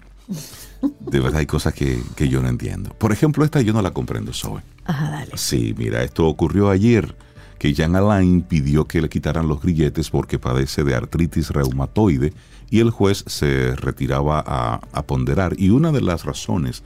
de 0.99 1.19
verdad 1.19 1.39
hay 1.39 1.45
cosas 1.45 1.73
que, 1.73 2.01
que 2.15 2.27
yo 2.27 2.41
no 2.41 2.47
entiendo. 2.47 2.89
Por 2.91 3.11
ejemplo, 3.11 3.45
esta 3.45 3.61
yo 3.61 3.73
no 3.73 3.81
la 3.81 3.91
comprendo, 3.91 4.33
Zoe. 4.33 4.61
Ajá, 4.85 5.11
dale. 5.11 5.31
Sí, 5.35 5.75
mira, 5.77 6.03
esto 6.03 6.25
ocurrió 6.25 6.69
ayer, 6.69 7.15
que 7.59 7.75
Jan 7.75 7.95
Alain 7.95 8.41
pidió 8.41 8.85
que 8.85 9.01
le 9.01 9.09
quitaran 9.09 9.47
los 9.47 9.61
grilletes 9.61 10.09
porque 10.09 10.39
padece 10.39 10.83
de 10.83 10.95
artritis 10.95 11.49
reumatoide 11.51 12.33
y 12.71 12.79
el 12.79 12.89
juez 12.89 13.23
se 13.27 13.75
retiraba 13.75 14.43
a, 14.45 14.81
a 14.91 15.03
ponderar. 15.03 15.53
Y 15.59 15.69
una 15.69 15.91
de 15.91 16.01
las 16.01 16.25
razones 16.25 16.83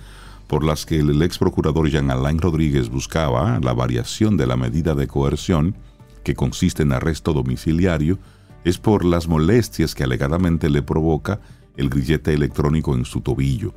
por 0.48 0.64
las 0.64 0.86
que 0.86 1.00
el 1.00 1.22
ex 1.22 1.38
procurador 1.38 1.90
Jean 1.90 2.12
Alain 2.12 2.40
Rodríguez 2.40 2.90
buscaba 2.90 3.60
la 3.62 3.74
variación 3.74 4.38
de 4.38 4.48
la 4.48 4.58
medida 4.58 4.96
de 4.96 5.08
coerción, 5.08 5.76
que 6.24 6.36
consiste 6.36 6.84
en 6.84 6.92
arresto 6.92 7.34
domiciliario, 7.34 8.18
es 8.64 8.78
por 8.78 9.06
las 9.06 9.28
molestias 9.28 9.96
que 9.96 10.04
alegadamente 10.04 10.70
le 10.70 10.82
provoca 10.82 11.40
el 11.76 11.90
grillete 11.90 12.34
electrónico 12.34 12.96
en 12.96 13.06
su 13.06 13.22
tobillo. 13.22 13.74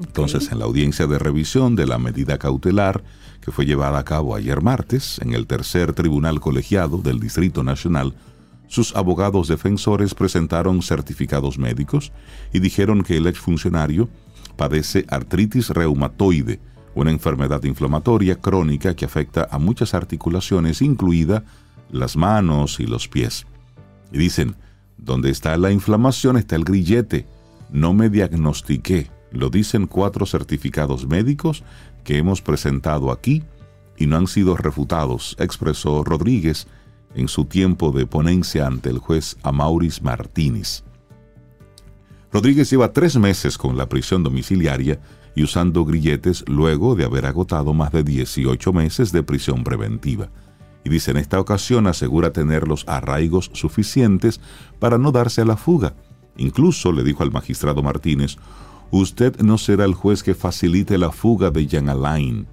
Entonces, 0.00 0.50
en 0.50 0.58
la 0.58 0.64
audiencia 0.64 1.06
de 1.06 1.18
revisión 1.18 1.76
de 1.76 1.86
la 1.86 1.98
medida 1.98 2.38
cautelar 2.38 3.02
que 3.40 3.52
fue 3.52 3.66
llevada 3.66 3.98
a 3.98 4.04
cabo 4.04 4.34
ayer 4.34 4.62
martes 4.62 5.18
en 5.20 5.34
el 5.34 5.46
tercer 5.46 5.92
tribunal 5.92 6.40
colegiado 6.40 6.98
del 6.98 7.20
Distrito 7.20 7.62
Nacional, 7.62 8.14
sus 8.66 8.94
abogados 8.94 9.48
defensores 9.48 10.14
presentaron 10.14 10.80
certificados 10.82 11.58
médicos 11.58 12.12
y 12.52 12.60
dijeron 12.60 13.02
que 13.02 13.16
el 13.16 13.26
exfuncionario 13.26 14.08
padece 14.56 15.04
artritis 15.08 15.70
reumatoide, 15.70 16.60
una 16.94 17.10
enfermedad 17.10 17.62
inflamatoria 17.64 18.36
crónica 18.36 18.94
que 18.94 19.04
afecta 19.04 19.48
a 19.50 19.58
muchas 19.58 19.94
articulaciones, 19.94 20.82
incluida 20.82 21.44
las 21.90 22.16
manos 22.16 22.78
y 22.78 22.86
los 22.86 23.08
pies. 23.08 23.46
Y 24.12 24.18
dicen, 24.18 24.56
donde 24.96 25.30
está 25.30 25.56
la 25.56 25.70
inflamación 25.70 26.36
está 26.36 26.56
el 26.56 26.64
grillete. 26.64 27.26
No 27.70 27.94
me 27.94 28.10
diagnostiqué. 28.10 29.10
Lo 29.32 29.48
dicen 29.48 29.86
cuatro 29.86 30.26
certificados 30.26 31.06
médicos 31.06 31.62
que 32.04 32.18
hemos 32.18 32.42
presentado 32.42 33.12
aquí 33.12 33.44
y 33.96 34.06
no 34.06 34.16
han 34.16 34.26
sido 34.26 34.56
refutados, 34.56 35.36
expresó 35.38 36.02
Rodríguez 36.02 36.66
en 37.14 37.28
su 37.28 37.44
tiempo 37.44 37.92
de 37.92 38.06
ponencia 38.06 38.66
ante 38.66 38.88
el 38.88 38.98
juez 38.98 39.36
Amauris 39.42 40.02
Martínez. 40.02 40.84
Rodríguez 42.32 42.70
lleva 42.70 42.92
tres 42.92 43.16
meses 43.16 43.58
con 43.58 43.76
la 43.76 43.88
prisión 43.88 44.22
domiciliaria 44.22 45.00
y 45.34 45.42
usando 45.42 45.84
grilletes 45.84 46.44
luego 46.48 46.94
de 46.94 47.04
haber 47.04 47.26
agotado 47.26 47.74
más 47.74 47.92
de 47.92 48.02
18 48.02 48.72
meses 48.72 49.12
de 49.12 49.22
prisión 49.22 49.64
preventiva. 49.64 50.30
Y 50.84 50.88
dice, 50.90 51.10
en 51.10 51.18
esta 51.18 51.38
ocasión 51.38 51.86
asegura 51.86 52.32
tener 52.32 52.66
los 52.66 52.88
arraigos 52.88 53.50
suficientes 53.52 54.40
para 54.78 54.98
no 54.98 55.12
darse 55.12 55.42
a 55.42 55.44
la 55.44 55.56
fuga. 55.56 55.94
Incluso 56.36 56.92
le 56.92 57.04
dijo 57.04 57.22
al 57.22 57.30
magistrado 57.30 57.82
Martínez, 57.82 58.36
usted 58.90 59.38
no 59.40 59.58
será 59.58 59.84
el 59.84 59.94
juez 59.94 60.22
que 60.22 60.34
facilite 60.34 60.96
la 60.96 61.10
fuga 61.10 61.50
de 61.50 61.66
Jean 61.66 61.88
Alain. 61.88 62.46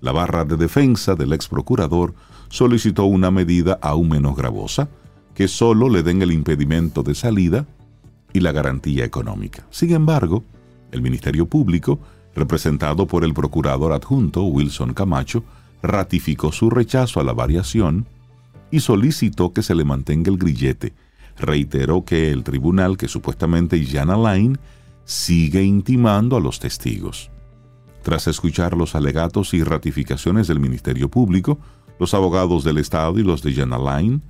La 0.00 0.12
barra 0.12 0.44
de 0.44 0.56
defensa 0.56 1.14
del 1.14 1.32
ex 1.32 1.48
procurador 1.48 2.14
solicitó 2.48 3.04
una 3.06 3.30
medida 3.30 3.78
aún 3.82 4.10
menos 4.10 4.36
gravosa, 4.36 4.88
que 5.34 5.48
solo 5.48 5.88
le 5.88 6.02
den 6.02 6.22
el 6.22 6.30
impedimento 6.30 7.02
de 7.02 7.14
salida 7.14 7.66
y 8.32 8.40
la 8.40 8.52
garantía 8.52 9.04
económica. 9.04 9.66
Sin 9.70 9.92
embargo, 9.92 10.44
el 10.92 11.02
Ministerio 11.02 11.46
Público, 11.46 11.98
representado 12.34 13.06
por 13.06 13.24
el 13.24 13.34
procurador 13.34 13.92
adjunto 13.92 14.44
Wilson 14.44 14.94
Camacho, 14.94 15.42
ratificó 15.84 16.50
su 16.50 16.70
rechazo 16.70 17.20
a 17.20 17.24
la 17.24 17.32
variación 17.32 18.06
y 18.70 18.80
solicitó 18.80 19.52
que 19.52 19.62
se 19.62 19.74
le 19.74 19.84
mantenga 19.84 20.30
el 20.30 20.38
grillete. 20.38 20.94
Reiteró 21.38 22.04
que 22.04 22.30
el 22.30 22.42
tribunal, 22.42 22.96
que 22.96 23.08
supuestamente 23.08 23.84
Jan 23.84 24.10
Alain, 24.10 24.58
sigue 25.04 25.62
intimando 25.62 26.36
a 26.36 26.40
los 26.40 26.58
testigos. 26.58 27.30
Tras 28.02 28.26
escuchar 28.26 28.76
los 28.76 28.94
alegatos 28.94 29.54
y 29.54 29.62
ratificaciones 29.62 30.48
del 30.48 30.60
Ministerio 30.60 31.08
Público, 31.08 31.58
los 31.98 32.14
abogados 32.14 32.64
del 32.64 32.78
Estado 32.78 33.18
y 33.18 33.22
los 33.22 33.42
de 33.42 33.54
Jan 33.54 33.72
Alain 33.72 34.22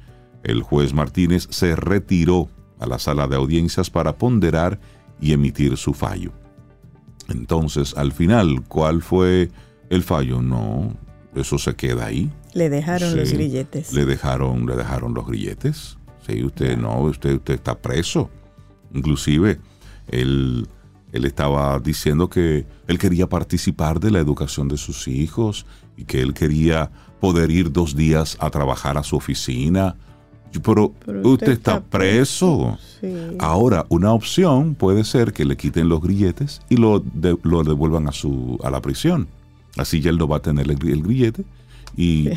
el 0.45 0.63
juez 0.63 0.93
Martínez 0.93 1.49
se 1.51 1.75
retiró 1.75 2.49
a 2.79 2.87
la 2.87 2.99
sala 2.99 3.27
de 3.27 3.37
audiencias 3.37 3.91
para 3.91 4.17
ponderar 4.17 4.79
y 5.21 5.33
emitir 5.33 5.77
su 5.77 5.95
fallo. 5.95 6.33
Entonces, 7.29 7.95
al 7.97 8.13
final, 8.13 8.63
¿cuál 8.69 9.03
fue 9.03 9.51
el 9.89 10.03
fallo? 10.03 10.43
No, 10.43 10.95
eso 11.35 11.59
se 11.59 11.75
queda 11.75 12.07
ahí. 12.07 12.31
Le 12.55 12.69
dejaron 12.71 13.17
los 13.17 13.33
grilletes. 13.33 13.93
Le 13.93 14.05
dejaron, 14.05 14.67
le 14.67 14.77
dejaron 14.77 15.15
los 15.15 15.27
grilletes. 15.27 15.97
Sí, 16.27 16.43
usted 16.45 16.77
no, 16.79 16.99
usted, 17.01 17.35
usted 17.37 17.55
está 17.55 17.77
preso. 17.77 18.31
Inclusive, 18.93 19.59
él, 20.09 20.67
él 21.13 21.25
estaba 21.25 21.79
diciendo 21.81 22.29
que 22.29 22.67
él 22.87 22.99
quería 22.99 23.29
participar 23.29 24.01
de 24.01 24.11
la 24.11 24.21
educación 24.21 24.69
de 24.69 24.77
sus 24.77 25.09
hijos 25.09 25.67
y 25.97 26.05
que 26.05 26.21
él 26.21 26.33
quería 26.35 26.91
poder 27.21 27.51
ir 27.51 27.73
dos 27.73 27.97
días 27.97 28.37
a 28.41 28.51
trabajar 28.51 28.97
a 28.99 29.03
su 29.03 29.17
oficina. 29.17 29.97
Pero, 30.63 30.93
Pero 31.05 31.29
usted, 31.29 31.49
está 31.53 31.83
preso. 31.83 32.79
Sí. 33.01 33.13
Ahora, 33.41 33.87
una 33.89 34.13
opción 34.13 34.77
puede 34.77 35.03
ser 35.03 35.33
que 35.33 35.45
le 35.45 35.57
quiten 35.57 35.89
los 35.89 36.01
grilletes 36.01 36.61
y 36.69 36.77
lo, 36.77 37.01
de- 37.01 37.37
lo 37.43 37.65
devuelvan 37.65 38.07
a, 38.09 38.13
su, 38.13 38.57
a 38.63 38.71
la 38.71 38.81
prisión. 38.81 39.27
Así 39.77 40.01
ya 40.01 40.11
él 40.11 40.19
no 40.19 40.29
va 40.29 40.37
a 40.39 40.43
tener 40.43 40.71
el, 40.71 40.79
gri- 40.79 40.93
el 40.93 41.03
grillete. 41.03 41.45
Y, 41.97 42.31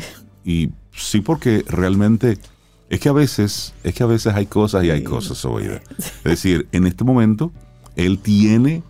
y 0.44 0.70
sí, 0.92 1.20
porque 1.20 1.64
realmente 1.68 2.38
es 2.90 3.00
que 3.00 3.08
a 3.08 3.12
veces, 3.12 3.74
es 3.84 3.94
que 3.94 4.02
a 4.02 4.06
veces 4.06 4.34
hay 4.34 4.46
cosas 4.46 4.84
y 4.84 4.90
hay 4.90 5.04
cosas, 5.04 5.44
oída. 5.44 5.80
Es 5.98 6.24
decir, 6.24 6.66
en 6.72 6.86
este 6.86 7.04
momento, 7.04 7.52
él 7.96 8.18
tiene, 8.18 8.82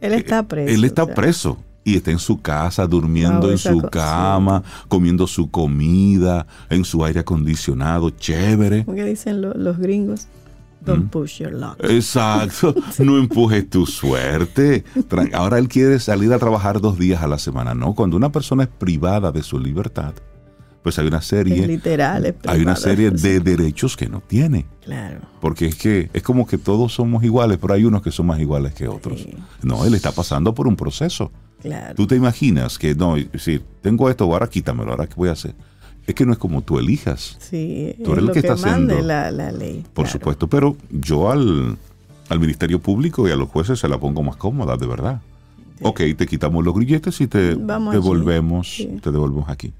Él 0.00 0.12
está 0.14 0.46
preso. 0.46 0.72
él 0.74 0.84
está 0.84 1.02
o 1.04 1.06
sea, 1.06 1.14
preso. 1.14 1.58
Y 1.84 1.96
está 1.96 2.12
en 2.12 2.20
su 2.20 2.40
casa, 2.40 2.86
durmiendo 2.86 3.50
en 3.50 3.58
su 3.58 3.80
cama, 3.90 4.62
comiendo 4.86 5.26
su 5.26 5.50
comida, 5.50 6.46
en 6.70 6.84
su 6.84 7.04
aire 7.04 7.18
acondicionado, 7.20 8.10
chévere. 8.10 8.84
¿Cómo 8.84 8.96
que 8.96 9.04
dicen 9.04 9.42
lo- 9.42 9.54
los 9.54 9.78
gringos? 9.78 10.28
Don't 10.84 11.10
push 11.10 11.38
your 11.40 11.52
luck. 11.52 11.76
Exacto, 11.84 12.74
no 12.98 13.18
empujes 13.18 13.68
tu 13.70 13.86
suerte. 13.86 14.84
Ahora 15.32 15.58
él 15.58 15.68
quiere 15.68 15.98
salir 15.98 16.32
a 16.32 16.38
trabajar 16.38 16.80
dos 16.80 16.98
días 16.98 17.22
a 17.22 17.26
la 17.26 17.38
semana. 17.38 17.74
No, 17.74 17.94
cuando 17.94 18.16
una 18.16 18.32
persona 18.32 18.64
es 18.64 18.68
privada 18.68 19.30
de 19.32 19.42
su 19.42 19.58
libertad, 19.58 20.14
pues 20.82 20.98
hay 20.98 21.06
una 21.06 21.18
Es 21.18 21.26
serie, 21.26 21.66
literal. 21.66 22.26
es 22.26 22.34
hay 22.46 22.62
una 22.62 22.74
serie 22.74 23.10
de 23.12 23.38
derechos 23.40 23.96
que 23.96 24.08
no 24.08 24.20
tiene. 24.20 24.66
Claro. 24.84 25.20
Porque 25.40 25.66
es 25.66 25.76
que 25.76 26.10
es 26.12 26.22
como 26.22 26.46
que 26.46 26.58
todos 26.58 26.92
somos 26.92 27.22
iguales, 27.22 27.58
pero 27.60 27.74
hay 27.74 27.84
unos 27.84 28.02
que 28.02 28.10
son 28.10 28.26
más 28.26 28.40
iguales 28.40 28.74
que 28.74 28.88
otros. 28.88 29.20
Sí. 29.20 29.34
No, 29.62 29.84
él 29.84 29.94
está 29.94 30.10
pasando 30.10 30.52
por 30.54 30.66
un 30.66 30.74
proceso. 30.74 31.30
Claro. 31.60 31.94
Tú 31.94 32.08
te 32.08 32.16
imaginas 32.16 32.76
que 32.76 32.96
no, 32.96 33.14
si 33.38 33.60
tengo 33.80 34.10
esto, 34.10 34.24
ahora 34.24 34.48
quítamelo, 34.48 34.90
ahora 34.90 35.06
qué 35.06 35.14
voy 35.14 35.28
a 35.28 35.32
hacer. 35.32 35.54
Es 36.12 36.16
que 36.16 36.26
no 36.26 36.32
es 36.32 36.38
como 36.38 36.60
tú 36.60 36.78
elijas. 36.78 37.38
Sí, 37.40 37.94
Tú 38.04 38.12
es 38.12 38.18
eres 38.18 38.18
el 38.18 38.26
lo 38.26 38.32
que 38.34 38.38
está 38.40 38.52
haciendo- 38.52 39.00
la, 39.00 39.30
la 39.30 39.50
ley. 39.50 39.82
Por 39.94 40.04
claro. 40.04 40.10
supuesto, 40.18 40.46
pero 40.46 40.76
yo 40.90 41.30
al, 41.30 41.78
al 42.28 42.38
Ministerio 42.38 42.80
Público 42.80 43.26
y 43.26 43.30
a 43.30 43.36
los 43.36 43.48
jueces 43.48 43.78
se 43.80 43.88
la 43.88 43.98
pongo 43.98 44.22
más 44.22 44.36
cómoda, 44.36 44.76
de 44.76 44.86
verdad. 44.86 45.22
Ok, 45.80 46.02
te 46.18 46.26
quitamos 46.26 46.62
los 46.64 46.74
grilletes 46.74 47.18
y 47.22 47.26
te 47.28 47.54
Vamos 47.54 47.94
devolvemos, 47.94 48.68
Sí. 48.76 48.98
te 49.02 49.10
devolvemos 49.10 49.48
aquí. 49.48 49.72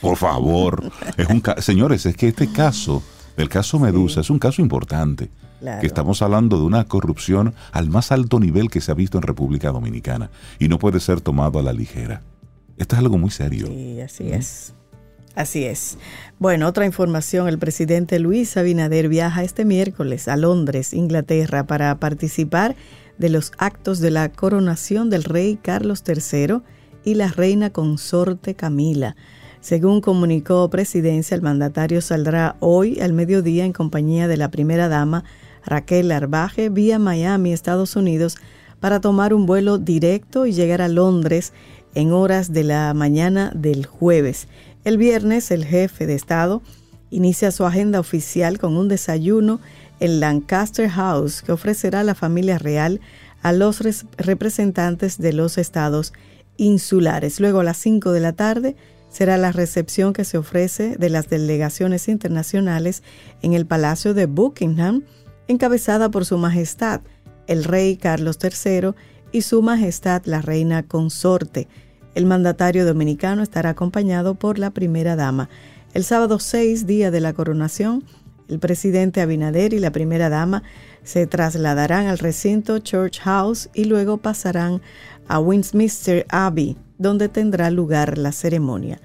Por 0.00 0.16
favor. 0.16 0.82
es 1.16 1.28
un 1.28 1.40
Señores, 1.58 2.06
es 2.06 2.16
que 2.16 2.26
este 2.28 2.48
caso, 2.50 3.02
el 3.36 3.48
caso 3.48 3.78
Medusa, 3.78 4.20
es 4.20 4.30
un 4.30 4.40
caso 4.40 4.60
importante. 4.62 5.30
Claro. 5.60 5.80
Que 5.80 5.86
estamos 5.86 6.22
hablando 6.22 6.58
de 6.58 6.64
una 6.64 6.84
corrupción 6.88 7.54
al 7.70 7.88
más 7.88 8.10
alto 8.10 8.40
nivel 8.40 8.68
que 8.68 8.80
se 8.80 8.90
ha 8.90 8.94
visto 8.94 9.16
en 9.18 9.22
República 9.22 9.70
Dominicana 9.70 10.28
y 10.58 10.66
no 10.66 10.80
puede 10.80 10.98
ser 10.98 11.20
tomado 11.20 11.60
a 11.60 11.62
la 11.62 11.72
ligera. 11.72 12.20
Esto 12.78 12.96
es 12.96 12.98
algo 12.98 13.16
muy 13.16 13.30
serio. 13.30 13.68
Sí, 13.68 14.00
así 14.00 14.28
es. 14.28 14.74
Así 15.34 15.64
es. 15.64 15.96
Bueno, 16.38 16.66
otra 16.66 16.84
información, 16.84 17.48
el 17.48 17.58
presidente 17.58 18.18
Luis 18.18 18.56
Abinader 18.56 19.08
viaja 19.08 19.44
este 19.44 19.64
miércoles 19.64 20.28
a 20.28 20.36
Londres, 20.36 20.92
Inglaterra, 20.92 21.66
para 21.66 21.98
participar 21.98 22.76
de 23.18 23.30
los 23.30 23.52
actos 23.58 24.00
de 24.00 24.10
la 24.10 24.30
coronación 24.30 25.08
del 25.08 25.24
rey 25.24 25.58
Carlos 25.62 26.02
III 26.06 26.62
y 27.04 27.14
la 27.14 27.28
reina 27.28 27.70
consorte 27.70 28.54
Camila. 28.54 29.16
Según 29.60 30.00
comunicó 30.00 30.68
Presidencia, 30.70 31.34
el 31.34 31.42
mandatario 31.42 32.00
saldrá 32.00 32.56
hoy 32.60 33.00
al 33.00 33.12
mediodía 33.12 33.64
en 33.64 33.72
compañía 33.72 34.28
de 34.28 34.36
la 34.36 34.50
primera 34.50 34.88
dama 34.88 35.24
Raquel 35.64 36.10
Arbaje 36.10 36.68
vía 36.68 36.98
Miami, 36.98 37.52
Estados 37.52 37.94
Unidos, 37.96 38.36
para 38.80 39.00
tomar 39.00 39.32
un 39.32 39.46
vuelo 39.46 39.78
directo 39.78 40.46
y 40.46 40.52
llegar 40.52 40.82
a 40.82 40.88
Londres 40.88 41.52
en 41.94 42.12
horas 42.12 42.52
de 42.52 42.64
la 42.64 42.92
mañana 42.94 43.52
del 43.54 43.86
jueves. 43.86 44.48
El 44.84 44.98
viernes, 44.98 45.50
el 45.50 45.64
jefe 45.64 46.06
de 46.06 46.14
Estado 46.14 46.62
inicia 47.10 47.50
su 47.52 47.64
agenda 47.64 48.00
oficial 48.00 48.58
con 48.58 48.76
un 48.76 48.88
desayuno 48.88 49.60
en 50.00 50.18
Lancaster 50.20 50.88
House 50.88 51.42
que 51.42 51.52
ofrecerá 51.52 52.02
la 52.02 52.14
familia 52.14 52.58
real 52.58 53.00
a 53.42 53.52
los 53.52 53.80
res- 53.80 54.06
representantes 54.16 55.18
de 55.18 55.32
los 55.32 55.58
estados 55.58 56.12
insulares. 56.56 57.38
Luego 57.38 57.60
a 57.60 57.64
las 57.64 57.76
5 57.78 58.12
de 58.12 58.20
la 58.20 58.32
tarde 58.32 58.76
será 59.08 59.36
la 59.36 59.52
recepción 59.52 60.12
que 60.12 60.24
se 60.24 60.38
ofrece 60.38 60.96
de 60.96 61.10
las 61.10 61.28
delegaciones 61.28 62.08
internacionales 62.08 63.02
en 63.42 63.52
el 63.52 63.66
Palacio 63.66 64.14
de 64.14 64.26
Buckingham, 64.26 65.02
encabezada 65.48 66.10
por 66.10 66.24
Su 66.24 66.38
Majestad, 66.38 67.02
el 67.46 67.64
Rey 67.64 67.96
Carlos 67.96 68.38
III 68.42 68.92
y 69.32 69.42
Su 69.42 69.60
Majestad 69.62 70.22
la 70.24 70.40
Reina 70.40 70.82
Consorte. 70.82 71.68
El 72.14 72.26
mandatario 72.26 72.84
dominicano 72.84 73.42
estará 73.42 73.70
acompañado 73.70 74.34
por 74.34 74.58
la 74.58 74.70
primera 74.70 75.16
dama. 75.16 75.48
El 75.94 76.04
sábado 76.04 76.38
6, 76.38 76.86
día 76.86 77.10
de 77.10 77.20
la 77.20 77.32
coronación, 77.32 78.04
el 78.48 78.58
presidente 78.58 79.20
Abinader 79.20 79.72
y 79.72 79.78
la 79.78 79.92
primera 79.92 80.28
dama 80.28 80.62
se 81.04 81.26
trasladarán 81.26 82.06
al 82.06 82.18
recinto 82.18 82.78
Church 82.78 83.20
House 83.20 83.70
y 83.74 83.84
luego 83.84 84.18
pasarán 84.18 84.82
a 85.26 85.38
Westminster 85.38 86.26
Abbey, 86.28 86.76
donde 86.98 87.28
tendrá 87.28 87.70
lugar 87.70 88.18
la 88.18 88.32
ceremonia. 88.32 89.00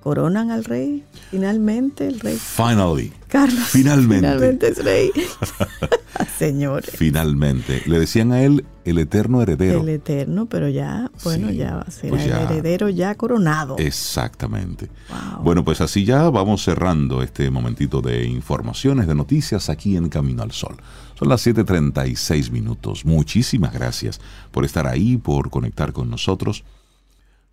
¿Coronan 0.00 0.50
al 0.50 0.64
rey? 0.64 1.04
Finalmente, 1.30 2.06
el 2.06 2.20
rey 2.20 2.36
Finally. 2.36 3.12
Carlos. 3.28 3.68
Finalmente. 3.68 4.26
Finalmente 4.26 4.68
es 4.68 4.84
rey. 4.84 5.10
Señores. 6.38 6.90
Finalmente. 6.96 7.82
Le 7.86 7.98
decían 7.98 8.32
a 8.32 8.42
él 8.42 8.64
el 8.84 8.98
eterno 8.98 9.42
heredero. 9.42 9.80
El 9.80 9.88
eterno, 9.90 10.46
pero 10.46 10.68
ya, 10.68 11.10
bueno, 11.24 11.48
Sí, 11.50 11.56
ya 11.56 11.84
será 11.90 12.10
pues 12.10 12.26
ya. 12.26 12.40
el 12.42 12.50
heredero 12.50 12.88
ya 12.88 13.14
coronado. 13.14 13.76
Exactamente. 13.78 14.88
Wow. 15.08 15.44
Bueno, 15.44 15.64
pues 15.64 15.80
así 15.80 16.04
ya 16.04 16.28
vamos 16.30 16.62
cerrando 16.64 17.22
este 17.22 17.50
momentito 17.50 18.00
de 18.00 18.26
informaciones, 18.26 19.06
de 19.06 19.14
noticias 19.14 19.68
aquí 19.68 19.96
en 19.96 20.08
Camino 20.08 20.42
al 20.42 20.52
Sol. 20.52 20.76
Son 21.18 21.28
las 21.28 21.46
7.36 21.46 22.50
minutos. 22.50 23.04
Muchísimas 23.04 23.72
gracias 23.72 24.20
por 24.50 24.64
estar 24.64 24.86
ahí, 24.86 25.16
por 25.18 25.50
conectar 25.50 25.92
con 25.92 26.08
nosotros 26.10 26.64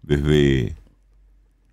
desde, 0.01 0.75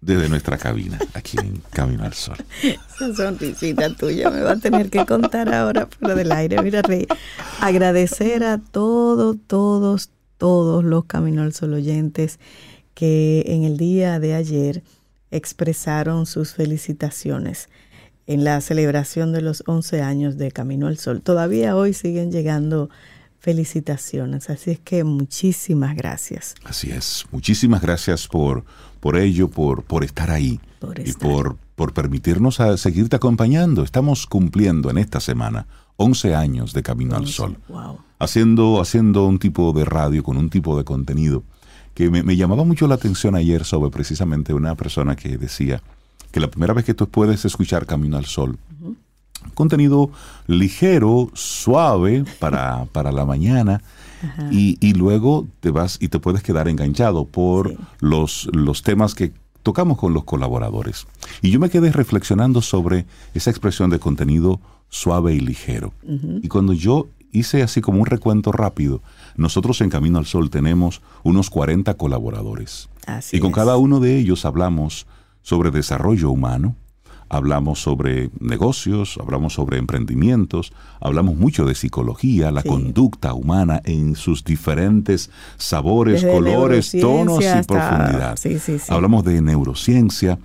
desde 0.05 0.29
nuestra 0.29 0.59
cabina, 0.59 0.99
aquí 1.15 1.39
en 1.39 1.63
Camino 1.71 2.05
al 2.05 2.13
Sol. 2.13 2.37
Esa 2.63 3.15
sonrisita 3.15 3.95
tuya 3.95 4.31
me 4.31 4.43
va 4.43 4.53
a 4.53 4.57
tener 4.57 4.91
que 4.91 5.07
contar 5.07 5.53
ahora 5.53 5.87
fuera 5.87 6.15
del 6.15 6.31
aire. 6.33 6.63
Mira, 6.63 6.83
Rey, 6.83 7.07
agradecer 7.61 8.45
a 8.45 8.59
todos, 8.59 9.37
todos, 9.47 10.11
todos 10.37 10.85
los 10.85 11.07
Camino 11.07 11.43
al 11.43 11.55
Sol 11.55 11.73
oyentes 11.73 12.39
que 12.95 13.45
en 13.47 13.65
el 13.65 13.77
día 13.77 14.21
de 14.21 14.35
ayer 14.35 14.83
expresaron 15.31 16.27
sus 16.27 16.53
felicitaciones 16.53 17.69
en 18.27 18.45
la 18.45 18.61
celebración 18.61 19.33
de 19.33 19.41
los 19.41 19.65
11 19.67 20.03
años 20.03 20.37
de 20.37 20.53
Camino 20.53 20.87
al 20.87 20.99
Sol. 20.99 21.23
Todavía 21.23 21.77
hoy 21.77 21.95
siguen 21.95 22.31
llegando 22.31 22.91
felicitaciones, 23.39 24.49
así 24.49 24.71
es 24.71 24.81
que 24.81 25.05
muchísimas 25.05 25.95
gracias. 25.95 26.55
Así 26.65 26.91
es. 26.91 27.27
Muchísimas 27.31 27.83
gracias 27.83 28.27
por, 28.27 28.65
por 29.05 29.19
ello, 29.19 29.49
por, 29.49 29.83
por 29.83 30.03
estar 30.03 30.31
ahí 30.31 30.59
Por 30.81 30.99
y 30.99 31.13
por, 31.13 31.59
por 31.75 31.93
permitirnos 31.93 32.59
a 32.61 32.79
seguirte 32.79 33.17
acompañando. 33.17 33.83
Estamos 33.83 34.27
cumpliendo 34.27 34.89
en 34.89 34.97
esta 34.97 35.21
semana 35.21 35.67
11 35.97 36.35
años 36.35 36.73
de 36.73 36.83
Camino 36.83 37.15
al 37.15 37.27
Sol. 37.27 37.59
Wow. 37.69 37.99
haciendo, 38.19 38.81
haciendo 38.81 39.27
un 39.27 39.39
tipo 39.39 39.75
de 39.75 39.85
radio 39.85 40.23
con 40.23 40.39
un 40.39 40.49
tipo 40.49 40.79
de 40.79 40.85
contenido 40.85 41.43
que 41.93 42.09
me, 42.09 42.23
me 42.23 42.35
llamaba 42.35 42.65
mucho 42.65 42.89
la 42.89 42.95
atención 42.95 43.35
ayer 43.35 43.67
sobre 43.67 43.91
precisamente 43.91 44.55
una 44.55 44.75
persona 44.75 45.17
que 45.17 45.37
decía 45.37 45.83
que 46.31 46.41
la 46.41 46.49
primera 46.49 46.73
vez 46.73 46.87
que 46.87 46.95
tú 46.95 47.07
puedes 47.07 47.45
escuchar 47.45 47.85
Camino 47.85 48.17
al 48.17 48.25
Sol, 48.25 48.59
contenido 49.53 50.13
ligero, 50.47 51.29
suave 51.35 52.25
para, 52.39 52.87
para 52.87 53.13
la 53.13 53.27
mañana, 53.27 53.83
y, 54.51 54.79
y 54.81 54.95
luego 54.95 55.47
te 55.61 55.71
vas 55.71 55.99
y 56.01 56.09
te 56.09 56.19
puedes 56.19 56.43
quedar 56.43 56.69
enganchado 56.69 57.25
por 57.27 57.71
Sí. 57.71 57.77
los, 58.01 58.49
los 58.53 58.83
temas 58.83 59.15
que 59.15 59.33
tocamos 59.63 59.97
con 59.99 60.13
los 60.13 60.25
colaboradores. 60.25 61.07
Y 61.43 61.51
yo 61.51 61.59
me 61.61 61.71
quedé 61.71 61.91
reflexionando 61.93 62.61
sobre 62.63 63.07
esa 63.35 63.51
expresión 63.51 63.91
de 63.91 63.99
contenido 63.99 64.61
suave 64.91 65.35
y 65.35 65.41
ligero. 65.41 65.93
Y 66.43 66.49
cuando 66.49 66.73
yo 66.75 67.07
hice 67.33 67.63
así 67.63 67.81
como 67.81 68.01
un 68.01 68.07
recuento 68.07 68.53
rápido, 68.53 69.03
nosotros 69.37 69.81
en 69.81 69.91
Camino 69.91 70.19
al 70.19 70.27
Sol 70.27 70.51
tenemos 70.51 71.01
unos 71.25 71.51
40 71.51 71.95
colaboradores. 71.95 72.89
Así 73.07 73.39
y 73.39 73.41
con 73.41 73.51
es. 73.51 73.57
cada 73.57 73.77
uno 73.77 74.01
de 74.01 74.19
ellos 74.19 74.45
hablamos 74.45 75.07
sobre 75.43 75.71
desarrollo 75.71 76.31
humano, 76.31 76.77
hablamos 77.29 77.81
sobre 77.83 78.31
negocios, 78.41 79.19
hablamos 79.21 79.55
sobre 79.55 79.79
emprendimientos, 79.79 80.73
hablamos 81.01 81.37
mucho 81.37 81.65
de 81.65 81.75
psicología, 81.75 82.51
la 82.51 82.63
Sí. 82.63 82.69
conducta 82.69 83.35
humana 83.35 83.81
en 83.85 84.15
sus 84.17 84.45
diferentes 84.45 85.31
sabores, 85.57 86.23
Desde 86.23 86.33
colores, 86.35 86.93
tonos 87.01 87.43
y 87.43 87.47
hasta- 87.47 87.91
profundidad. 87.91 88.37
sí, 88.37 88.59
sí, 88.59 88.79
sí. 88.79 88.87
Hablamos 88.93 89.25
de 89.25 89.41
neurociencia. 89.43 90.39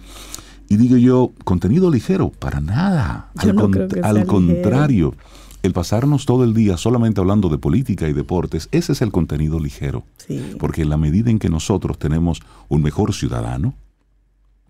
Y 0.70 0.78
digo 0.78 0.98
yo, 0.98 1.32
contenido 1.44 1.89
ligero, 1.89 2.30
para 2.30 2.60
nada. 2.62 3.30
Yo 3.44 3.50
al 3.50 3.56
no 3.56 3.62
con- 3.63 3.88
al 4.04 4.26
contrario, 4.26 5.15
el 5.63 5.74
pasarnos 5.74 6.26
todo 6.26 6.44
el 6.44 6.54
día 6.54 6.78
solamente 6.78 7.20
hablando 7.20 7.50
de 7.50 7.58
política 7.58 8.08
y 8.08 8.13
deportes, 8.13 8.70
ese 8.72 8.94
es 8.94 9.02
el 9.02 9.12
contenido 9.12 9.60
ligero. 9.60 10.04
Sí. 10.18 10.56
Porque 10.60 10.84
en 10.84 10.89
la 10.89 10.98
medida 10.98 11.32
en 11.32 11.39
que 11.39 11.50
nosotros 11.50 11.98
tenemos 11.98 12.42
un 12.70 12.84
mejor 12.84 13.13
ciudadano, 13.13 13.74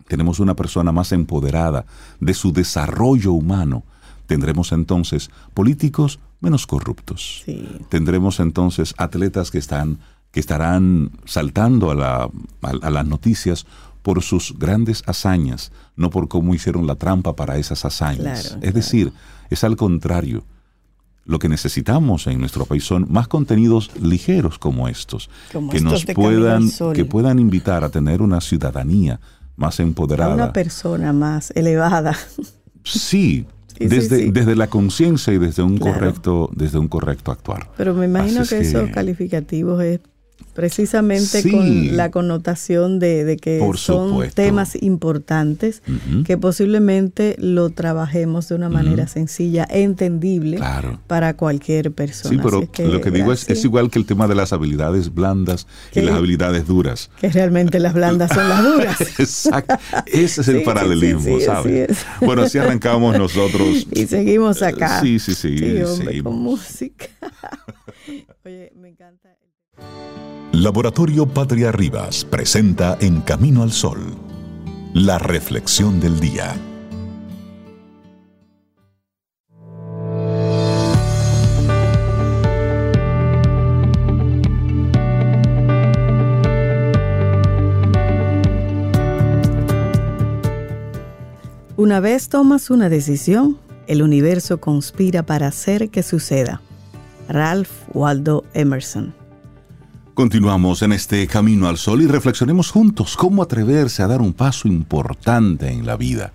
tenemos 0.09 0.39
una 0.41 0.55
persona 0.55 0.91
más 0.91 1.13
empoderada 1.13 1.85
de 2.19 2.33
su 2.33 2.51
desarrollo 2.51 3.31
humano, 3.31 3.83
tendremos 4.25 4.73
entonces 4.73 5.29
políticos 5.53 6.19
menos 6.41 6.67
corruptos. 6.67 7.43
Sí. 7.45 7.65
Tendremos 7.89 8.39
entonces 8.41 8.93
atletas 8.97 9.51
que 9.51 9.59
están 9.59 9.99
que 10.31 10.39
estarán 10.39 11.09
saltando 11.25 11.89
a, 11.89 11.95
la- 11.95 12.23
a- 12.61 12.87
a 12.87 12.89
las 12.91 13.05
noticias 13.07 13.65
por 14.03 14.21
sus 14.21 14.57
grandes 14.59 15.01
hazañas, 15.07 15.71
no 15.95 16.09
por 16.11 16.27
cómo 16.27 16.53
hicieron 16.53 16.85
la 16.85 16.95
trampa 16.95 17.35
para 17.35 17.57
esas 17.57 17.83
hazañas. 17.83 18.19
Claro, 18.19 18.37
es 18.37 18.49
claro. 18.61 18.73
decir, 18.75 19.13
es 19.49 19.63
al 19.63 19.75
contrario. 19.75 20.43
Lo 21.25 21.37
que 21.39 21.49
necesitamos 21.49 22.25
en 22.27 22.39
nuestro 22.39 22.65
país 22.65 22.83
son 22.83 23.07
más 23.09 23.27
contenidos 23.27 23.89
ligeros 23.99 24.57
como 24.59 24.87
estos, 24.87 25.29
Como 25.51 25.69
que 25.71 25.77
estos 25.77 25.91
nos 26.05 26.15
puedan, 26.15 26.69
que 26.93 27.05
puedan 27.05 27.39
invitar 27.39 27.83
a 27.83 27.89
tener 27.89 28.21
una 28.21 28.39
ciudadanía 28.41 29.19
más 29.59 29.79
A 29.79 29.83
empoderada. 29.83 30.33
una 30.33 30.51
persona 30.53 31.13
más 31.13 31.51
elevada. 31.55 32.15
Sí, 32.85 33.45
desde, 33.77 34.17
sí. 34.19 34.31
desde 34.31 34.55
la 34.55 34.67
conciencia 34.67 35.31
y 35.33 35.37
desde 35.37 35.61
un 35.61 35.77
Claro. 35.77 35.93
correcto, 35.99 36.49
desde 36.55 36.79
un 36.79 36.87
correcto 36.87 37.31
actuar. 37.31 37.69
Pero 37.77 37.93
me 37.93 38.05
imagino 38.05 38.37
que, 38.47 38.59
es 38.59 38.67
esos 38.69 38.89
calificativos 38.89 39.83
es 39.83 39.99
precisamente 40.53 41.41
Sí. 41.41 41.51
con 41.51 41.95
la 41.97 42.11
connotación 42.11 42.99
de, 42.99 43.23
de 43.23 43.37
que 43.37 43.59
Por 43.59 43.77
son 43.77 44.09
supuesto. 44.09 44.35
temas 44.41 44.75
importantes 44.81 45.81
que 46.25 46.37
posiblemente 46.37 47.35
lo 47.39 47.69
trabajemos 47.69 48.49
de 48.49 48.55
una 48.55 48.69
manera 48.69 49.07
sencilla, 49.07 49.65
entendible 49.69 50.57
Claro. 50.57 50.99
para 51.07 51.35
cualquier 51.35 51.91
persona. 51.91 52.35
Sí, 52.35 52.39
pero 52.43 52.69
que 52.71 52.87
lo 52.87 53.01
que 53.01 53.11
digo 53.11 53.31
es, 53.33 53.49
es 53.49 53.63
igual 53.63 53.89
que 53.89 53.99
el 53.99 54.05
tema 54.05 54.27
de 54.27 54.35
las 54.35 54.51
habilidades 54.53 55.13
blandas 55.13 55.67
Que- 55.91 56.01
y 56.01 56.03
las 56.05 56.15
habilidades 56.15 56.67
duras. 56.67 57.09
que 57.19 57.29
realmente 57.29 57.79
las 57.79 57.93
blandas 57.93 58.31
son 58.33 58.49
las 58.49 58.63
duras. 58.63 58.97
Exacto. 59.19 59.75
Ese 60.05 60.41
es 60.41 60.47
el 60.47 60.59
Sí, 60.59 60.65
paralelismo, 60.65 61.21
sí, 61.21 61.39
sí, 61.39 61.45
¿sabes? 61.45 61.89
así 61.89 61.93
es. 61.93 62.05
Bueno, 62.21 62.41
así 62.43 62.57
arrancamos 62.57 63.17
nosotros. 63.17 63.87
Y 63.91 64.05
seguimos 64.07 64.61
acá. 64.61 65.01
Sí, 65.01 65.19
sí, 65.19 65.33
sí, 65.35 65.81
hombre, 65.83 66.23
con 66.23 66.37
música. 66.39 67.05
Oye, 68.45 68.71
me 68.75 68.89
encanta. 68.89 69.29
Laboratorio 70.51 71.27
Patria 71.27 71.71
Rivas 71.71 72.25
presenta 72.25 72.97
En 72.99 73.21
Camino 73.21 73.63
al 73.63 73.71
Sol, 73.71 73.99
la 74.93 75.19
reflexión 75.19 75.99
del 75.99 76.19
día. 76.19 76.55
Una 91.79 92.01
vez 92.01 92.27
tomas 92.27 92.69
una 92.69 92.89
decisión, 92.89 93.57
el 93.87 94.01
universo 94.01 94.59
conspira 94.59 95.25
para 95.25 95.47
hacer 95.47 95.89
que 95.89 96.03
suceda. 96.03 96.61
Ralph 97.29 97.69
Waldo 97.93 98.43
Emerson. 98.53 99.18
Continuamos 100.19 100.81
en 100.81 100.91
este 100.91 101.25
camino 101.27 101.69
al 101.69 101.77
sol 101.77 102.01
y 102.01 102.05
reflexionemos 102.05 102.71
juntos 102.71 103.15
cómo 103.15 103.41
atreverse 103.41 104.03
a 104.03 104.07
dar 104.07 104.19
un 104.19 104.33
paso 104.33 104.67
importante 104.67 105.69
en 105.69 105.85
la 105.85 105.95
vida. 105.95 106.33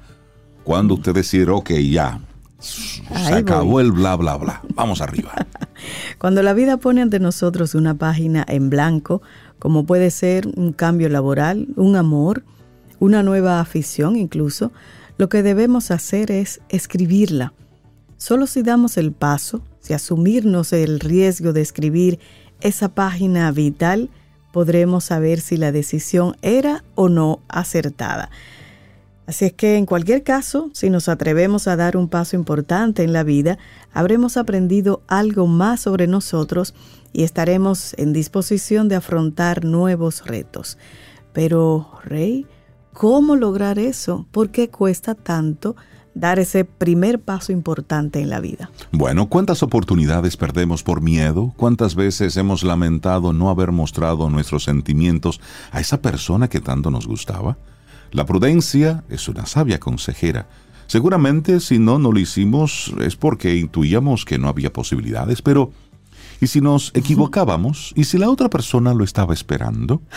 Cuando 0.64 0.94
usted 0.94 1.12
decir, 1.12 1.50
ok, 1.50 1.70
ya, 1.72 2.18
se 2.58 3.02
Ahí 3.14 3.34
acabó 3.34 3.72
voy. 3.72 3.84
el 3.84 3.92
bla, 3.92 4.16
bla, 4.16 4.38
bla, 4.38 4.62
vamos 4.74 5.02
arriba. 5.02 5.34
Cuando 6.18 6.42
la 6.42 6.54
vida 6.54 6.78
pone 6.78 7.02
ante 7.02 7.20
nosotros 7.20 7.74
una 7.74 7.94
página 7.94 8.42
en 8.48 8.70
blanco, 8.70 9.20
como 9.58 9.84
puede 9.84 10.10
ser 10.10 10.46
un 10.56 10.72
cambio 10.72 11.10
laboral, 11.10 11.68
un 11.76 11.96
amor, 11.96 12.42
una 13.00 13.22
nueva 13.22 13.60
afición 13.60 14.16
incluso, 14.16 14.72
lo 15.18 15.28
que 15.28 15.42
debemos 15.42 15.90
hacer 15.90 16.30
es 16.30 16.62
escribirla. 16.70 17.52
Solo 18.16 18.46
si 18.46 18.62
damos 18.62 18.96
el 18.96 19.12
paso, 19.12 19.60
si 19.80 19.92
asumirnos 19.92 20.72
el 20.72 21.00
riesgo 21.00 21.52
de 21.52 21.60
escribir 21.60 22.18
esa 22.60 22.88
página 22.88 23.50
vital, 23.52 24.10
podremos 24.52 25.04
saber 25.04 25.40
si 25.40 25.56
la 25.56 25.72
decisión 25.72 26.36
era 26.42 26.84
o 26.94 27.08
no 27.08 27.40
acertada. 27.48 28.30
Así 29.26 29.46
es 29.46 29.52
que 29.54 29.76
en 29.76 29.86
cualquier 29.86 30.22
caso, 30.22 30.70
si 30.74 30.90
nos 30.90 31.08
atrevemos 31.08 31.66
a 31.66 31.76
dar 31.76 31.96
un 31.96 32.08
paso 32.08 32.36
importante 32.36 33.02
en 33.02 33.12
la 33.12 33.22
vida, 33.22 33.58
habremos 33.92 34.36
aprendido 34.36 35.02
algo 35.08 35.46
más 35.46 35.80
sobre 35.80 36.06
nosotros 36.06 36.74
y 37.12 37.22
estaremos 37.22 37.94
en 37.96 38.12
disposición 38.12 38.88
de 38.88 38.96
afrontar 38.96 39.64
nuevos 39.64 40.26
retos. 40.26 40.76
Pero, 41.32 41.90
Rey, 42.04 42.46
¿cómo 42.92 43.34
lograr 43.34 43.78
eso? 43.78 44.26
¿Por 44.30 44.50
qué 44.50 44.68
cuesta 44.68 45.14
tanto 45.14 45.74
dar 46.14 46.38
ese 46.38 46.64
primer 46.64 47.20
paso 47.20 47.52
importante 47.52 48.20
en 48.20 48.30
la 48.30 48.40
vida? 48.40 48.70
Bueno, 48.92 49.26
¿cuántas 49.28 49.62
oportunidades 49.62 50.36
perdemos 50.36 50.82
por 50.82 51.00
miedo? 51.00 51.52
¿Cuántas 51.56 51.94
veces 51.94 52.36
hemos 52.36 52.62
lamentado 52.62 53.32
no 53.32 53.50
haber 53.50 53.72
mostrado 53.72 54.30
nuestros 54.30 54.64
sentimientos 54.64 55.40
a 55.72 55.80
esa 55.80 56.00
persona 56.00 56.48
que 56.48 56.60
tanto 56.60 56.90
nos 56.90 57.06
gustaba? 57.06 57.56
La 58.12 58.26
prudencia 58.26 59.02
es 59.08 59.28
una 59.28 59.46
sabia 59.46 59.80
consejera. 59.80 60.46
Seguramente 60.86 61.60
si 61.60 61.78
no, 61.78 61.98
no 61.98 62.12
lo 62.12 62.20
hicimos 62.20 62.92
es 63.00 63.16
porque 63.16 63.56
intuíamos 63.56 64.24
que 64.24 64.38
no 64.38 64.48
había 64.48 64.72
posibilidades, 64.72 65.42
pero 65.42 65.72
¿y 66.44 66.46
si 66.46 66.60
nos 66.60 66.90
equivocábamos? 66.94 67.92
¿Y 67.96 68.04
si 68.04 68.18
la 68.18 68.28
otra 68.30 68.48
persona 68.50 68.94
lo 68.94 69.02
estaba 69.04 69.34
esperando? 69.34 70.00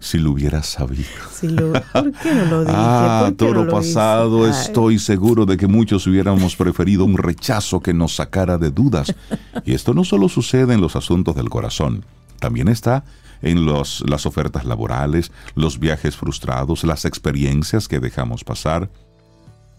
Si 0.00 0.18
lo 0.18 0.32
hubiera 0.32 0.64
sabido. 0.64 1.04
Si 1.32 1.46
lo- 1.48 1.72
¿Por 1.72 2.12
qué 2.12 2.34
no 2.34 2.44
lo 2.46 2.60
dije? 2.64 2.72
Ah, 2.76 3.26
¿Por 3.28 3.36
qué 3.36 3.44
no 3.44 3.50
toro 3.52 3.62
hice? 3.62 3.70
pasado, 3.94 4.48
estoy 4.48 4.98
seguro 4.98 5.46
de 5.46 5.56
que 5.56 5.68
muchos 5.68 6.08
hubiéramos 6.08 6.56
preferido 6.56 7.04
un 7.04 7.16
rechazo 7.16 7.78
que 7.78 7.94
nos 7.94 8.16
sacara 8.16 8.58
de 8.58 8.72
dudas. 8.72 9.14
Y 9.64 9.74
esto 9.74 9.94
no 9.94 10.02
solo 10.02 10.28
sucede 10.28 10.74
en 10.74 10.80
los 10.80 10.96
asuntos 10.96 11.36
del 11.36 11.50
corazón, 11.50 12.04
también 12.40 12.66
está 12.66 13.04
en 13.42 13.64
los, 13.64 14.02
las 14.08 14.26
ofertas 14.26 14.64
laborales, 14.64 15.30
los 15.54 15.78
viajes 15.78 16.16
frustrados, 16.16 16.82
las 16.82 17.04
experiencias 17.04 17.86
que 17.86 18.00
dejamos 18.00 18.42
pasar. 18.42 18.90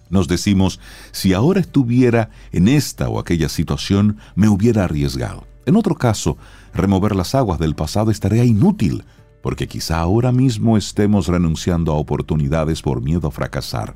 Nos 0.09 0.29
decimos, 0.29 0.79
si 1.11 1.33
ahora 1.33 1.59
estuviera 1.59 2.29
en 2.53 2.69
esta 2.69 3.09
o 3.09 3.19
aquella 3.19 3.49
situación, 3.49 4.19
me 4.35 4.47
hubiera 4.47 4.85
arriesgado. 4.85 5.45
En 5.67 5.75
otro 5.75 5.95
caso, 5.95 6.37
remover 6.73 7.13
las 7.13 7.35
aguas 7.35 7.59
del 7.59 7.75
pasado 7.75 8.09
estaría 8.09 8.45
inútil, 8.45 9.03
porque 9.43 9.67
quizá 9.67 9.99
ahora 9.99 10.31
mismo 10.31 10.77
estemos 10.77 11.27
renunciando 11.27 11.91
a 11.91 11.97
oportunidades 11.97 12.81
por 12.81 13.01
miedo 13.01 13.27
a 13.27 13.31
fracasar. 13.31 13.93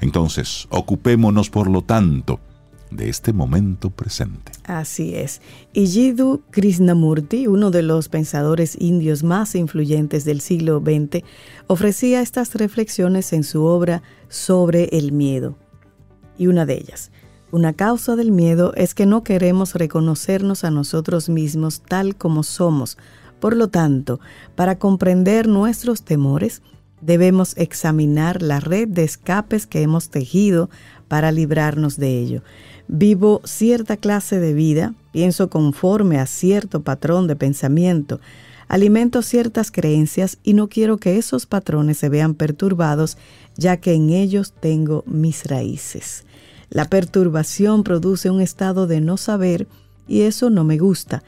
Entonces, 0.00 0.66
ocupémonos, 0.70 1.48
por 1.48 1.70
lo 1.70 1.82
tanto, 1.82 2.40
de 2.90 3.08
este 3.08 3.32
momento 3.32 3.90
presente. 3.90 4.50
Así 4.64 5.14
es. 5.14 5.40
Y 5.72 6.12
Krishnamurti, 6.50 7.46
uno 7.46 7.70
de 7.70 7.82
los 7.82 8.08
pensadores 8.08 8.76
indios 8.80 9.22
más 9.22 9.54
influyentes 9.54 10.24
del 10.24 10.40
siglo 10.40 10.80
XX, 10.80 11.24
ofrecía 11.68 12.20
estas 12.20 12.52
reflexiones 12.56 13.32
en 13.32 13.44
su 13.44 13.64
obra 13.64 14.02
sobre 14.28 14.84
el 14.86 15.12
miedo. 15.12 15.56
Y 16.36 16.48
una 16.48 16.66
de 16.66 16.74
ellas, 16.74 17.12
una 17.52 17.74
causa 17.74 18.16
del 18.16 18.32
miedo 18.32 18.72
es 18.76 18.94
que 18.94 19.04
no 19.04 19.22
queremos 19.22 19.74
reconocernos 19.74 20.64
a 20.64 20.70
nosotros 20.70 21.28
mismos 21.28 21.82
tal 21.82 22.16
como 22.16 22.42
somos. 22.42 22.96
Por 23.40 23.56
lo 23.56 23.68
tanto, 23.68 24.20
para 24.56 24.78
comprender 24.78 25.46
nuestros 25.48 26.02
temores, 26.02 26.62
debemos 27.02 27.54
examinar 27.58 28.40
la 28.40 28.58
red 28.58 28.88
de 28.88 29.04
escapes 29.04 29.66
que 29.66 29.82
hemos 29.82 30.08
tejido 30.08 30.70
para 31.08 31.30
librarnos 31.30 31.98
de 31.98 32.18
ello. 32.18 32.42
Vivo 32.88 33.42
cierta 33.44 33.98
clase 33.98 34.40
de 34.40 34.54
vida, 34.54 34.94
pienso 35.12 35.50
conforme 35.50 36.18
a 36.18 36.26
cierto 36.26 36.82
patrón 36.82 37.26
de 37.26 37.36
pensamiento, 37.36 38.18
alimento 38.66 39.20
ciertas 39.20 39.70
creencias 39.70 40.38
y 40.42 40.54
no 40.54 40.70
quiero 40.70 40.96
que 40.96 41.18
esos 41.18 41.44
patrones 41.44 41.98
se 41.98 42.08
vean 42.08 42.32
perturbados, 42.32 43.18
ya 43.58 43.76
que 43.76 43.92
en 43.92 44.08
ellos 44.08 44.54
tengo 44.58 45.04
mis 45.06 45.44
raíces. 45.44 46.24
La 46.72 46.86
perturbación 46.86 47.84
produce 47.84 48.30
un 48.30 48.40
estado 48.40 48.86
de 48.86 49.02
no 49.02 49.18
saber 49.18 49.68
y 50.08 50.22
eso 50.22 50.48
no 50.48 50.64
me 50.64 50.78
gusta. 50.78 51.22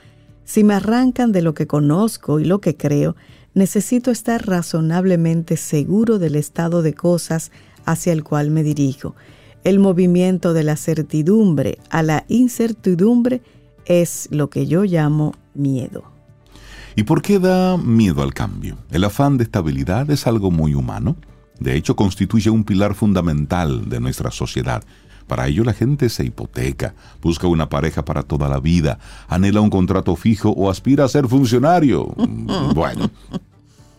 Si 0.46 0.64
me 0.64 0.72
arrancan 0.72 1.32
de 1.32 1.42
lo 1.42 1.52
que 1.52 1.66
conozco 1.66 2.40
y 2.40 2.46
lo 2.46 2.62
que 2.62 2.78
creo, 2.78 3.14
necesito 3.52 4.10
estar 4.10 4.46
razonablemente 4.46 5.58
seguro 5.58 6.18
del 6.18 6.36
estado 6.36 6.80
de 6.80 6.94
cosas 6.94 7.52
hacia 7.84 8.14
el 8.14 8.24
cual 8.24 8.50
me 8.50 8.62
dirijo. 8.62 9.16
El 9.64 9.80
movimiento 9.80 10.54
de 10.54 10.62
la 10.62 10.76
certidumbre 10.76 11.76
a 11.90 12.02
la 12.02 12.24
incertidumbre 12.28 13.42
es 13.84 14.28
lo 14.30 14.48
que 14.48 14.66
yo 14.66 14.84
llamo 14.84 15.34
miedo. 15.52 16.04
¿Y 16.96 17.02
por 17.02 17.20
qué 17.20 17.38
da 17.38 17.76
miedo 17.76 18.22
al 18.22 18.32
cambio? 18.32 18.78
El 18.90 19.04
afán 19.04 19.36
de 19.36 19.44
estabilidad 19.44 20.10
es 20.10 20.26
algo 20.26 20.50
muy 20.50 20.74
humano. 20.74 21.16
De 21.60 21.76
hecho, 21.76 21.96
constituye 21.96 22.48
un 22.48 22.64
pilar 22.64 22.94
fundamental 22.94 23.90
de 23.90 24.00
nuestra 24.00 24.30
sociedad. 24.30 24.82
Para 25.26 25.46
ello 25.46 25.64
la 25.64 25.72
gente 25.72 26.08
se 26.08 26.24
hipoteca, 26.24 26.94
busca 27.22 27.46
una 27.46 27.68
pareja 27.68 28.04
para 28.04 28.22
toda 28.22 28.48
la 28.48 28.60
vida, 28.60 28.98
anhela 29.28 29.60
un 29.60 29.70
contrato 29.70 30.16
fijo 30.16 30.50
o 30.50 30.70
aspira 30.70 31.04
a 31.04 31.08
ser 31.08 31.28
funcionario. 31.28 32.14
Bueno, 32.74 33.10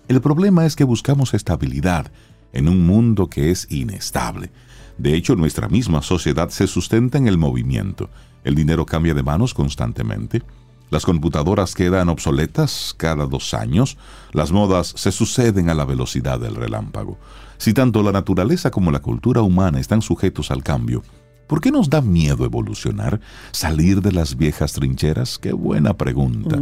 el 0.08 0.22
problema 0.22 0.66
es 0.66 0.76
que 0.76 0.84
buscamos 0.84 1.34
estabilidad 1.34 2.12
en 2.54 2.68
un 2.68 2.86
mundo 2.86 3.28
que 3.28 3.52
es 3.52 3.68
inestable. 3.72 4.52
De 4.98 5.16
hecho, 5.16 5.36
nuestra 5.36 5.68
misma 5.68 6.02
sociedad 6.02 6.50
se 6.50 6.68
sustenta 6.68 7.18
en 7.18 7.28
el 7.28 7.38
movimiento. 7.38 8.10
El 8.44 8.56
dinero 8.56 8.86
cambia 8.86 9.14
de 9.14 9.24
manos 9.24 9.54
constantemente. 9.54 10.42
Las 10.90 11.06
computadoras 11.06 11.74
quedan 11.74 12.10
obsoletas 12.10 12.94
cada 12.96 13.26
dos 13.26 13.54
años. 13.54 13.98
Las 14.32 14.52
modas 14.52 14.94
se 14.96 15.12
suceden 15.12 15.70
a 15.70 15.74
la 15.74 15.86
velocidad 15.86 16.40
del 16.40 16.56
relámpago. 16.56 17.18
Si 17.58 17.74
tanto 17.74 18.04
la 18.04 18.12
naturaleza 18.12 18.72
como 18.72 18.92
la 18.92 19.00
cultura 19.00 19.42
humana 19.42 19.80
están 19.80 20.02
sujetos 20.02 20.52
al 20.52 20.64
cambio, 20.64 21.04
¿por 21.48 21.62
qué 21.62 21.72
nos 21.72 21.90
da 21.90 22.02
miedo 22.02 22.46
evolucionar? 22.46 23.20
¿Salir 23.52 24.02
de 24.02 24.12
las 24.12 24.38
viejas 24.38 24.74
trincheras? 24.74 25.38
Qué 25.38 25.54
buena 25.54 25.96
pregunta. 25.96 26.60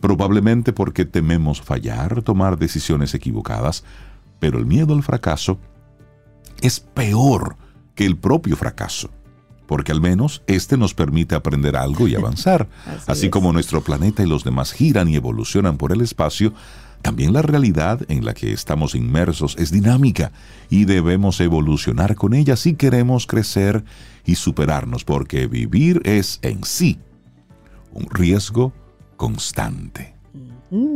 Probablemente 0.00 0.72
porque 0.72 1.04
tememos 1.04 1.60
fallar, 1.60 2.22
tomar 2.22 2.58
decisiones 2.58 3.14
equivocadas, 3.14 3.84
pero 4.38 4.58
el 4.58 4.66
miedo 4.66 4.94
al 4.94 5.02
fracaso 5.02 5.58
es 6.60 6.80
peor 6.80 7.56
que 7.94 8.06
el 8.06 8.16
propio 8.16 8.56
fracaso 8.56 9.10
porque 9.72 9.92
al 9.92 10.02
menos 10.02 10.42
este 10.46 10.76
nos 10.76 10.92
permite 10.92 11.34
aprender 11.34 11.76
algo 11.76 12.06
y 12.06 12.14
avanzar. 12.16 12.68
Así, 12.84 13.04
Así 13.06 13.30
como 13.30 13.54
nuestro 13.54 13.80
planeta 13.80 14.22
y 14.22 14.26
los 14.26 14.44
demás 14.44 14.70
giran 14.72 15.08
y 15.08 15.16
evolucionan 15.16 15.78
por 15.78 15.92
el 15.92 16.02
espacio, 16.02 16.52
también 17.02 17.32
la 17.32 17.42
realidad 17.42 18.00
en 18.08 18.24
la 18.24 18.32
que 18.32 18.52
estamos 18.52 18.94
inmersos 18.94 19.56
es 19.58 19.70
dinámica 19.70 20.32
y 20.70 20.84
debemos 20.84 21.40
evolucionar 21.40 22.14
con 22.14 22.32
ella 22.32 22.56
si 22.56 22.74
queremos 22.74 23.26
crecer 23.26 23.84
y 24.24 24.36
superarnos, 24.36 25.04
porque 25.04 25.46
vivir 25.46 26.00
es 26.04 26.38
en 26.42 26.64
sí 26.64 26.98
un 27.92 28.08
riesgo 28.08 28.72
constante. 29.16 30.14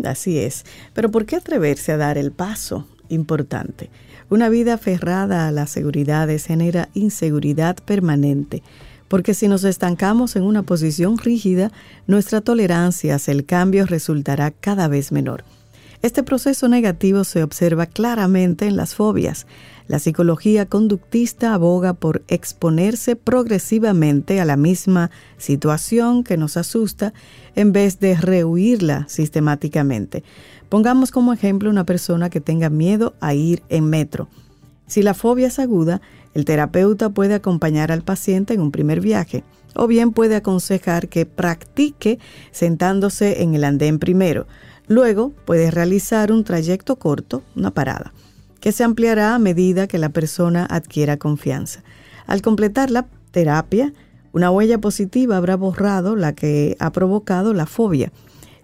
Así 0.05 0.39
es. 0.39 0.65
Pero 0.95 1.11
¿por 1.11 1.27
qué 1.27 1.37
atreverse 1.37 1.93
a 1.93 1.97
dar 1.97 2.17
el 2.17 2.33
paso 2.33 2.89
importante? 3.09 3.91
Una 4.31 4.49
vida 4.49 4.75
aferrada 4.75 5.47
a 5.47 5.53
las 5.53 5.71
seguridades 5.71 6.47
genera 6.47 6.89
inseguridad 6.95 7.77
permanente, 7.77 8.63
porque 9.09 9.35
si 9.35 9.49
nos 9.49 9.65
estancamos 9.65 10.35
en 10.35 10.43
una 10.43 10.63
posición 10.63 11.19
rígida, 11.19 11.71
nuestra 12.07 12.41
tolerancia 12.41 13.17
hacia 13.17 13.33
el 13.33 13.45
cambio 13.45 13.87
resultará 13.87 14.51
cada 14.51 14.89
vez 14.89 15.13
menor. 15.13 15.45
Este 16.03 16.23
proceso 16.23 16.69
negativo 16.69 17.25
se 17.25 17.43
observa 17.43 17.87
claramente 17.87 18.67
en 18.67 18.77
las 18.77 18.95
fobias. 18.95 19.47
La 19.89 19.99
psicología 19.99 20.67
conductista 20.67 21.55
aboga 21.55 21.95
por 21.95 22.23
exponerse 22.29 23.17
progresivamente 23.17 24.41
a 24.41 24.45
la 24.45 24.57
misma 24.57 25.11
situación 25.39 26.25
que 26.25 26.37
nos 26.37 26.57
asusta 26.57 27.15
en 27.55 27.73
vez 27.73 28.01
de 28.01 28.17
rehuirla 28.17 29.07
sistemáticamente. 29.09 30.25
Pongamos 30.69 31.11
como 31.13 31.33
ejemplo 31.33 31.71
una 31.71 31.85
persona 31.85 32.31
que 32.31 32.41
tenga 32.41 32.69
miedo 32.69 33.15
a 33.21 33.35
ir 33.35 33.63
en 33.69 33.89
metro. 33.89 34.29
Si 34.87 35.03
la 35.03 35.15
fobia 35.15 35.49
es 35.49 35.59
aguda, 35.59 36.01
el 36.35 36.45
terapeuta 36.45 37.11
puede 37.11 37.35
acompañar 37.35 37.91
al 37.91 38.03
paciente 38.03 38.55
en 38.55 38.61
un 38.61 38.71
primer 38.71 39.01
viaje 39.01 39.45
o 39.75 39.87
bien 39.87 40.13
puede 40.13 40.37
aconsejar 40.37 41.09
que 41.09 41.27
practique 41.27 42.19
sentándose 42.51 43.43
en 43.43 43.55
el 43.55 43.65
andén 43.65 43.99
primero 43.99 44.47
Luego 44.89 45.33
puedes 45.45 45.75
realizar 45.75 46.31
un 46.31 46.45
trayecto 46.45 46.97
corto, 46.97 47.43
una 47.57 47.73
parada, 47.73 48.13
que 48.61 48.73
se 48.73 48.85
ampliará 48.85 49.35
a 49.35 49.39
medida 49.39 49.87
que 49.89 49.99
la 49.99 50.11
persona 50.11 50.67
adquiera 50.69 51.17
confianza. 51.17 51.83
Al 52.27 52.43
completar 52.43 52.91
la 52.91 53.07
terapia, 53.33 53.93
una 54.33 54.51
huella 54.51 54.79
positiva 54.79 55.37
habrá 55.37 55.57
borrado 55.57 56.15
la 56.15 56.35
que 56.35 56.77
ha 56.79 56.93
provocado 56.93 57.53
la 57.53 57.67
fobia. 57.67 58.13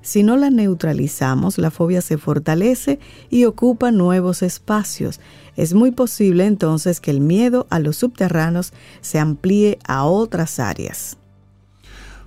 Si 0.01 0.23
no 0.23 0.37
la 0.37 0.51
neutralizamos, 0.51 1.59
la 1.59 1.70
fobia 1.70 2.03
se 2.03 2.18
fortalece 2.18 2.99
y 3.31 3.45
ocupa 3.45 3.91
nuevos 3.91 4.43
espacios. 4.43 5.20
Es 5.57 5.75
muy 5.75 5.93
posible 5.93 6.47
entonces 6.47 7.01
que 7.01 7.11
el 7.11 7.20
miedo 7.20 7.66
a 7.70 7.79
los 7.79 7.97
subterráneos 7.97 8.73
se 9.01 9.18
amplíe 9.18 9.79
a 9.87 10.05
otras 10.05 10.59
áreas. 10.59 11.16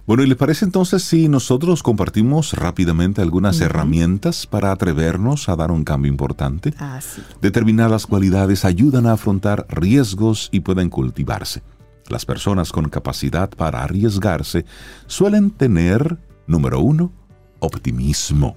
Bueno, 0.08 0.22
¿y 0.22 0.28
les 0.28 0.38
parece 0.38 0.66
entonces 0.66 1.02
si 1.04 1.28
nosotros 1.28 1.82
compartimos 1.82 2.54
rápidamente 2.54 3.24
algunas 3.24 3.60
herramientas 3.60 4.46
para 4.46 4.72
atrevernos 4.72 5.50
a 5.50 5.56
dar 5.56 5.72
un 5.72 5.84
cambio 5.84 6.12
importante? 6.12 6.76
Ah, 6.78 7.02
sí. 7.02 7.24
Determinadas 7.42 8.06
cualidades 8.06 8.66
ayudan 8.66 9.08
a 9.08 9.14
afrontar 9.14 9.66
riesgos 9.68 10.50
y 10.52 10.60
pueden 10.60 10.92
cultivarse. 10.92 11.64
Las 12.08 12.24
personas 12.24 12.72
con 12.72 12.88
capacidad 12.90 13.50
para 13.50 13.84
arriesgarse 13.84 14.66
suelen 15.08 15.50
tener, 15.50 16.20
número 16.46 16.82
uno, 16.82 17.12
optimismo. 17.58 18.56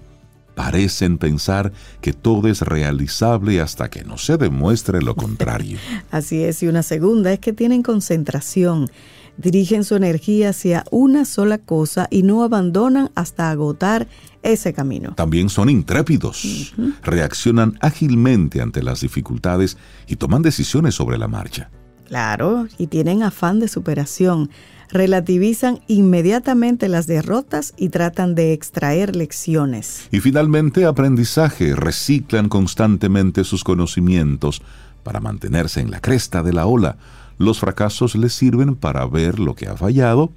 Parecen 0.55 1.17
pensar 1.17 1.73
que 2.03 2.13
todo 2.13 2.49
es 2.49 2.61
realizable 2.61 3.63
hasta 3.63 3.89
que 3.89 4.05
no 4.05 4.19
se 4.19 4.37
demuestre 4.37 5.01
lo 5.01 5.15
contrario. 5.15 5.79
Así 6.11 6.45
es, 6.45 6.63
y 6.63 6.67
una 6.67 6.83
segunda 6.83 7.33
es 7.33 7.39
que 7.39 7.55
tienen 7.55 7.83
concentración 7.83 8.91
dirigen 9.39 9.85
su 9.85 9.95
energía 9.95 10.51
hacia 10.51 10.85
una 10.91 11.25
sola 11.25 11.57
cosa 11.57 12.09
y 12.11 12.23
no 12.23 12.43
abandonan 12.43 13.11
hasta 13.15 13.51
agotar 13.51 14.09
ese 14.43 14.75
camino. 14.75 15.15
También 15.15 15.49
son 15.49 15.71
intrépidos, 15.71 16.75
reaccionan 17.03 17.79
ágilmente 17.81 18.61
ante 18.61 18.83
las 18.83 19.01
dificultades 19.01 19.79
y 20.07 20.17
toman 20.17 20.43
decisiones 20.43 20.95
sobre 20.95 21.17
la 21.17 21.29
marcha. 21.29 21.71
Claro, 22.07 22.67
y 22.79 22.87
tienen 22.87 23.23
afán 23.23 23.61
de 23.61 23.69
superación. 23.69 24.51
Relativizan 24.91 25.81
inmediatamente 25.87 26.89
las 26.89 27.07
derrotas 27.07 27.75
y 27.77 27.91
tratan 27.91 28.35
de 28.35 28.55
extraer 28.55 29.15
lecciones. 29.15 30.09
Y 30.11 30.21
finalmente, 30.21 30.87
aprendizaje. 30.87 31.77
Reciclan 31.77 32.49
constantemente 32.49 33.45
sus 33.45 33.63
conocimientos 33.63 34.63
para 35.03 35.21
mantenerse 35.21 35.81
en 35.81 35.91
la 35.91 36.01
cresta 36.01 36.43
de 36.43 36.55
la 36.55 36.65
ola 36.65 36.97
los 37.39 37.61
fracasos 37.61 38.15
les 38.15 38.33
sirven 38.33 38.75
para 38.75 39.07
ver 39.07 39.39
lo 39.39 39.55
que 39.55 39.69
ha 39.69 39.77
fallado 39.77 40.33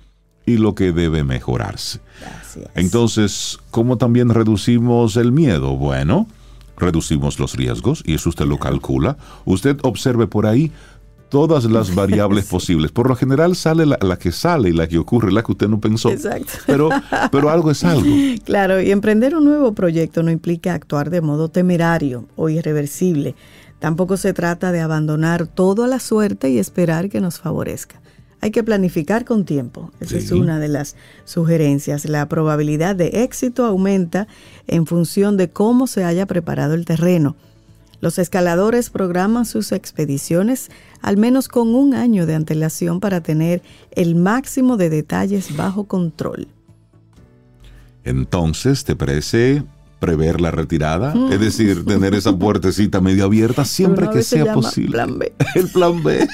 y 0.45 0.57
lo 0.57 0.75
que 0.75 0.91
debe 0.91 1.23
mejorarse. 1.23 1.99
Entonces, 2.75 3.59
¿cómo 3.69 3.97
también 3.97 4.29
reducimos 4.29 5.17
el 5.17 5.31
miedo? 5.31 5.77
Bueno, 5.77 6.27
reducimos 6.77 7.39
los 7.39 7.55
riesgos 7.55 8.03
y 8.05 8.15
eso 8.15 8.29
usted 8.29 8.45
lo 8.45 8.57
calcula. 8.57 9.17
Usted 9.45 9.77
observe 9.83 10.27
por 10.27 10.45
ahí 10.45 10.71
todas 11.29 11.65
las 11.65 11.95
variables 11.95 12.45
posibles. 12.45 12.91
Por 12.91 13.07
lo 13.07 13.15
general 13.15 13.55
sale 13.55 13.85
la, 13.85 13.97
la, 14.01 14.17
que 14.17 14.31
sale 14.31 14.69
y 14.69 14.73
la 14.73 14.87
que 14.87 14.97
ocurre, 14.97 15.31
la 15.31 15.43
que 15.43 15.53
usted 15.53 15.67
no 15.67 15.79
pensó. 15.79 16.09
Exacto. 16.11 16.53
Pero, 16.67 16.89
pero 17.31 17.49
algo 17.49 17.71
es 17.71 17.83
algo. 17.83 18.09
Claro, 18.43 18.81
y 18.81 18.91
emprender 18.91 19.35
un 19.35 19.45
nuevo 19.45 19.73
proyecto 19.73 20.23
no 20.23 20.31
implica 20.31 20.73
actuar 20.73 21.09
de 21.09 21.21
modo 21.21 21.49
temerario 21.49 22.27
o 22.35 22.49
irreversible. 22.49 23.35
Tampoco 23.81 24.15
se 24.15 24.31
trata 24.31 24.71
de 24.71 24.79
abandonar 24.79 25.47
todo 25.47 25.83
a 25.83 25.87
la 25.87 25.99
suerte 25.99 26.51
y 26.51 26.59
esperar 26.59 27.09
que 27.09 27.19
nos 27.19 27.39
favorezca. 27.39 27.99
Hay 28.39 28.51
que 28.51 28.63
planificar 28.63 29.25
con 29.25 29.43
tiempo. 29.43 29.91
Esa 29.99 30.17
es 30.17 30.31
una 30.31 30.59
de 30.59 30.67
las 30.67 30.95
sugerencias. 31.25 32.05
La 32.05 32.29
probabilidad 32.29 32.95
de 32.95 33.23
éxito 33.23 33.65
aumenta 33.65 34.27
en 34.67 34.85
función 34.85 35.35
de 35.35 35.49
cómo 35.49 35.87
se 35.87 36.03
haya 36.03 36.27
preparado 36.27 36.75
el 36.75 36.85
terreno. 36.85 37.35
Los 38.01 38.19
escaladores 38.19 38.91
programan 38.91 39.45
sus 39.45 39.71
expediciones 39.71 40.69
al 41.01 41.17
menos 41.17 41.47
con 41.47 41.73
un 41.73 41.95
año 41.95 42.27
de 42.27 42.35
antelación 42.35 42.99
para 42.99 43.21
tener 43.21 43.63
el 43.93 44.13
máximo 44.13 44.77
de 44.77 44.91
detalles 44.91 45.57
bajo 45.57 45.85
control. 45.85 46.47
Entonces, 48.03 48.83
¿te 48.83 48.95
parece 48.95 49.63
prever 50.01 50.41
la 50.41 50.49
retirada, 50.49 51.13
es 51.31 51.39
decir, 51.39 51.85
tener 51.85 52.15
esa 52.15 52.35
puertecita 52.35 52.99
medio 52.99 53.25
abierta 53.25 53.63
siempre 53.63 54.09
que 54.09 54.23
sea 54.23 54.51
posible. 54.51 54.93
Plan 54.93 55.19
B. 55.19 55.31
El 55.55 55.69
plan 55.69 56.03
B. 56.03 56.27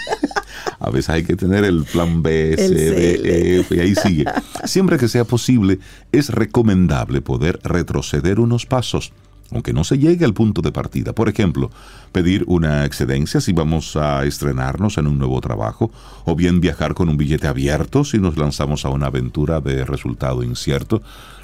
A 0.80 0.90
veces 0.90 1.10
hay 1.10 1.24
que 1.24 1.36
tener 1.36 1.66
el 1.66 1.84
plan 1.84 2.24
B, 2.24 2.56
C, 2.58 2.70
D, 2.70 3.16
E, 3.16 3.60
F, 3.60 3.76
y 3.76 3.80
ahí 3.80 3.96
sigue. 3.96 4.26
Siempre 4.64 4.98
que 4.98 5.08
sea 5.08 5.26
posible, 5.26 5.80
es 6.12 6.30
recomendable 6.30 7.22
poder 7.22 7.60
retroceder 7.64 8.40
unos 8.40 8.66
pasos, 8.66 9.12
aunque 9.52 9.74
no 9.74 9.84
se 9.84 9.98
llegue 9.98 10.24
al 10.24 10.34
punto 10.34 10.62
de 10.62 10.72
partida. 10.72 11.14
Por 11.14 11.30
ejemplo, 11.30 11.70
pedir 12.12 12.46
una 12.48 12.86
excedencia 12.86 13.42
si 13.42 13.52
vamos 13.52 13.98
a 13.98 14.24
estrenarnos 14.24 14.98
en 14.98 15.08
un 15.08 15.18
nuevo 15.18 15.42
trabajo, 15.42 15.92
o 16.26 16.36
bien 16.36 16.62
viajar 16.62 16.94
con 16.94 17.10
un 17.10 17.18
billete 17.18 17.48
abierto 17.48 18.06
si 18.06 18.18
nos 18.18 18.38
lanzamos 18.38 18.86
a 18.86 18.90
una 18.90 19.08
aventura 19.08 19.60
de 19.60 19.84
resultado 19.84 20.42
incierto. 20.42 21.02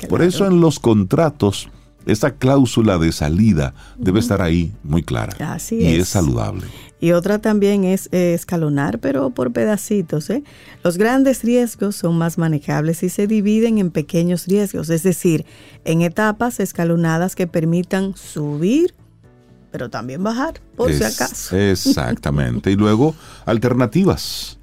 Por 0.07 0.21
eso 0.21 0.45
en 0.45 0.61
los 0.61 0.79
contratos 0.79 1.69
esa 2.05 2.31
cláusula 2.31 2.97
de 2.97 3.11
salida 3.11 3.73
debe 3.97 4.19
estar 4.19 4.41
ahí 4.41 4.73
muy 4.83 5.03
clara. 5.03 5.53
Así 5.53 5.75
y 5.75 5.87
es. 5.87 5.99
es 5.99 6.07
saludable. 6.09 6.65
Y 7.03 7.11
otra 7.11 7.39
también 7.39 7.83
es 7.83 8.07
eh, 8.13 8.33
escalonar, 8.33 8.99
pero 8.99 9.31
por 9.31 9.51
pedacitos. 9.51 10.29
¿eh? 10.29 10.41
Los 10.85 10.97
grandes 10.97 11.43
riesgos 11.43 11.97
son 11.97 12.17
más 12.17 12.37
manejables 12.37 13.03
y 13.03 13.09
se 13.09 13.27
dividen 13.27 13.77
en 13.77 13.91
pequeños 13.91 14.47
riesgos, 14.47 14.89
es 14.89 15.03
decir, 15.03 15.45
en 15.83 16.01
etapas 16.01 16.61
escalonadas 16.61 17.35
que 17.35 17.45
permitan 17.45 18.15
subir, 18.15 18.95
pero 19.69 19.89
también 19.89 20.23
bajar, 20.23 20.61
por 20.77 20.93
si 20.93 21.03
acaso. 21.03 21.57
Exactamente. 21.57 22.71
y 22.71 22.77
luego, 22.77 23.15
alternativas. 23.45 24.57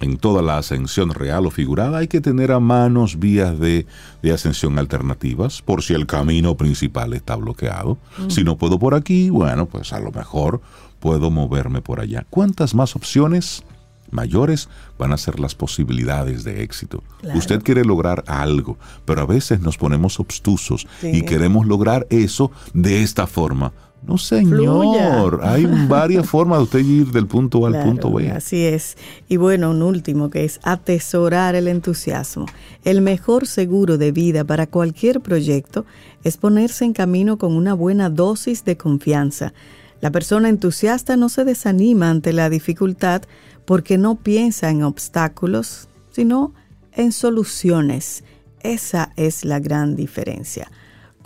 En 0.00 0.18
toda 0.18 0.42
la 0.42 0.58
ascensión 0.58 1.10
real 1.14 1.46
o 1.46 1.50
figurada 1.50 1.98
hay 1.98 2.08
que 2.08 2.20
tener 2.20 2.52
a 2.52 2.60
manos 2.60 3.18
vías 3.18 3.58
de, 3.58 3.86
de 4.22 4.32
ascensión 4.32 4.78
alternativas 4.78 5.62
por 5.62 5.82
si 5.82 5.94
el 5.94 6.06
camino 6.06 6.54
principal 6.56 7.14
está 7.14 7.34
bloqueado. 7.36 7.96
Si 8.28 8.44
no 8.44 8.56
puedo 8.58 8.78
por 8.78 8.94
aquí, 8.94 9.30
bueno, 9.30 9.64
pues 9.66 9.92
a 9.94 10.00
lo 10.00 10.12
mejor 10.12 10.60
puedo 11.00 11.30
moverme 11.30 11.80
por 11.80 12.00
allá. 12.00 12.26
¿Cuántas 12.28 12.74
más 12.74 12.94
opciones 12.94 13.62
mayores 14.10 14.68
van 14.98 15.12
a 15.12 15.16
ser 15.16 15.40
las 15.40 15.54
posibilidades 15.54 16.44
de 16.44 16.62
éxito? 16.62 17.02
Claro. 17.22 17.38
Usted 17.38 17.62
quiere 17.62 17.82
lograr 17.84 18.22
algo, 18.26 18.76
pero 19.06 19.22
a 19.22 19.26
veces 19.26 19.60
nos 19.60 19.78
ponemos 19.78 20.20
obstusos 20.20 20.86
Sí. 21.00 21.10
y 21.14 21.22
queremos 21.22 21.66
lograr 21.66 22.06
eso 22.10 22.50
de 22.74 23.02
esta 23.02 23.26
forma. 23.26 23.72
No, 24.06 24.18
señor. 24.18 24.58
Fluya. 24.58 25.52
Hay 25.52 25.66
varias 25.88 26.26
formas 26.26 26.58
de 26.58 26.64
usted 26.64 26.78
ir 26.78 27.10
del 27.10 27.26
punto 27.26 27.66
A 27.66 27.68
al 27.68 27.82
punto 27.82 28.12
B. 28.12 28.30
Así 28.30 28.64
es. 28.64 28.96
Y 29.28 29.36
bueno, 29.36 29.70
un 29.70 29.82
último 29.82 30.30
que 30.30 30.44
es 30.44 30.60
atesorar 30.62 31.56
el 31.56 31.66
entusiasmo. 31.66 32.46
El 32.84 33.00
mejor 33.00 33.46
seguro 33.48 33.98
de 33.98 34.12
vida 34.12 34.44
para 34.44 34.68
cualquier 34.68 35.20
proyecto 35.20 35.86
es 36.22 36.36
ponerse 36.36 36.84
en 36.84 36.92
camino 36.92 37.36
con 37.36 37.56
una 37.56 37.74
buena 37.74 38.08
dosis 38.08 38.64
de 38.64 38.76
confianza. 38.76 39.52
La 40.00 40.12
persona 40.12 40.50
entusiasta 40.50 41.16
no 41.16 41.28
se 41.28 41.44
desanima 41.44 42.08
ante 42.08 42.32
la 42.32 42.48
dificultad 42.48 43.22
porque 43.64 43.98
no 43.98 44.14
piensa 44.14 44.70
en 44.70 44.84
obstáculos, 44.84 45.88
sino 46.12 46.54
en 46.92 47.10
soluciones. 47.10 48.22
Esa 48.60 49.12
es 49.16 49.44
la 49.44 49.58
gran 49.58 49.96
diferencia. 49.96 50.70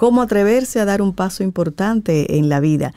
¿Cómo 0.01 0.23
atreverse 0.23 0.81
a 0.81 0.87
dar 0.87 1.03
un 1.03 1.13
paso 1.13 1.43
importante 1.43 2.39
en 2.39 2.49
la 2.49 2.59
vida? 2.59 2.95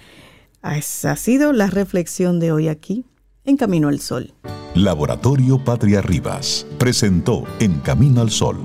Esa 0.63 1.11
ha 1.11 1.15
sido 1.17 1.51
la 1.51 1.67
reflexión 1.67 2.39
de 2.39 2.53
hoy 2.53 2.69
aquí, 2.69 3.03
en 3.43 3.57
Camino 3.57 3.89
al 3.89 3.99
Sol. 3.99 4.33
Laboratorio 4.73 5.61
Patria 5.61 6.01
Rivas 6.01 6.65
presentó 6.77 7.43
En 7.59 7.81
Camino 7.81 8.21
al 8.21 8.31
Sol, 8.31 8.57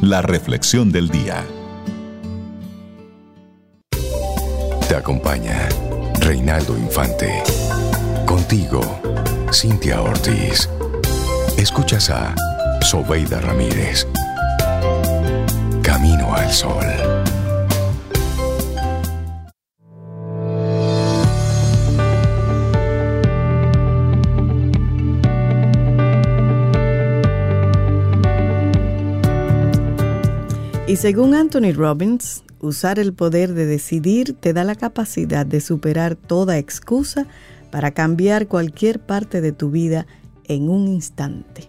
la 0.00 0.22
reflexión 0.22 0.90
del 0.90 1.10
día. 1.10 1.44
Te 4.88 4.94
acompaña 4.94 5.68
Reinaldo 6.20 6.74
Infante. 6.78 7.42
Contigo, 8.24 8.80
Cintia 9.52 10.00
Ortiz. 10.00 10.70
Escuchas 11.58 12.08
a 12.08 12.34
Sobeida 12.80 13.42
Ramírez. 13.42 14.06
Camino 15.82 16.34
al 16.34 16.50
Sol. 16.50 17.17
Y 30.88 30.96
según 30.96 31.34
Anthony 31.34 31.74
Robbins, 31.74 32.42
usar 32.60 32.98
el 32.98 33.12
poder 33.12 33.52
de 33.52 33.66
decidir 33.66 34.34
te 34.40 34.54
da 34.54 34.64
la 34.64 34.74
capacidad 34.74 35.44
de 35.44 35.60
superar 35.60 36.16
toda 36.16 36.56
excusa 36.56 37.26
para 37.70 37.90
cambiar 37.90 38.46
cualquier 38.46 38.98
parte 38.98 39.42
de 39.42 39.52
tu 39.52 39.70
vida 39.70 40.06
en 40.44 40.70
un 40.70 40.88
instante. 40.88 41.68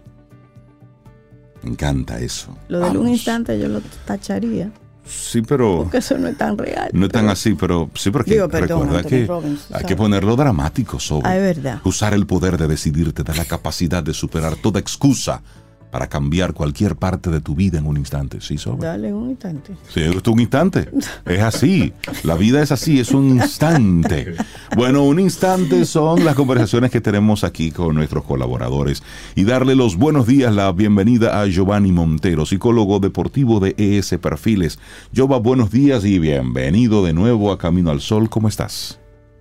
Me 1.62 1.72
encanta 1.72 2.18
eso. 2.18 2.56
Lo 2.68 2.80
del 2.80 2.96
un 2.96 3.08
instante 3.08 3.60
yo 3.60 3.68
lo 3.68 3.82
tacharía, 4.06 4.72
Sí, 5.04 5.42
pero 5.42 5.82
porque 5.82 5.98
eso 5.98 6.16
no 6.16 6.28
es 6.28 6.38
tan 6.38 6.56
real. 6.56 6.88
no 6.94 7.04
es 7.04 7.12
tan 7.12 7.28
así, 7.28 7.54
pero 7.54 7.90
sí, 7.94 8.10
porque 8.10 8.32
Digo, 8.32 8.48
perdón, 8.48 8.84
recuerda 8.84 9.06
que 9.06 9.26
Robbins, 9.26 9.66
hay 9.70 9.84
que 9.84 9.96
ponerlo 9.96 10.34
dramático 10.34 10.98
sobre. 10.98 11.28
Ah, 11.28 11.36
es 11.36 11.42
verdad. 11.42 11.80
Usar 11.84 12.14
el 12.14 12.26
poder 12.26 12.56
de 12.56 12.68
decidir 12.68 13.12
te 13.12 13.22
da 13.22 13.34
la 13.34 13.44
capacidad 13.44 14.02
de 14.02 14.14
superar 14.14 14.56
toda 14.56 14.80
excusa 14.80 15.42
para 15.90 16.08
cambiar 16.08 16.54
cualquier 16.54 16.96
parte 16.96 17.30
de 17.30 17.40
tu 17.40 17.54
vida 17.54 17.78
en 17.78 17.86
un 17.86 17.96
instante. 17.96 18.40
Sí, 18.40 18.58
sobre. 18.58 18.86
Dale 18.86 19.12
un 19.12 19.30
instante. 19.30 19.74
Sí, 19.88 20.00
es 20.00 20.26
un 20.26 20.40
instante. 20.40 20.88
Es 21.26 21.40
así. 21.40 21.92
La 22.22 22.36
vida 22.36 22.62
es 22.62 22.72
así, 22.72 23.00
es 23.00 23.12
un 23.12 23.30
instante. 23.30 24.34
Bueno, 24.76 25.02
un 25.02 25.18
instante 25.18 25.84
son 25.84 26.24
las 26.24 26.34
conversaciones 26.34 26.90
que 26.90 27.00
tenemos 27.00 27.44
aquí 27.44 27.70
con 27.70 27.94
nuestros 27.94 28.24
colaboradores. 28.24 29.02
Y 29.34 29.44
darle 29.44 29.74
los 29.74 29.96
buenos 29.96 30.26
días, 30.26 30.54
la 30.54 30.70
bienvenida 30.72 31.40
a 31.40 31.46
Giovanni 31.46 31.92
Montero, 31.92 32.46
psicólogo 32.46 33.00
deportivo 33.00 33.60
de 33.60 33.74
ES 33.76 34.16
Perfiles. 34.20 34.78
Giova, 35.12 35.38
buenos 35.38 35.70
días 35.70 36.04
y 36.04 36.18
bienvenido 36.18 37.04
de 37.04 37.12
nuevo 37.12 37.52
a 37.52 37.58
Camino 37.58 37.90
al 37.90 38.00
Sol. 38.00 38.30
¿Cómo 38.30 38.48
estás? 38.48 38.98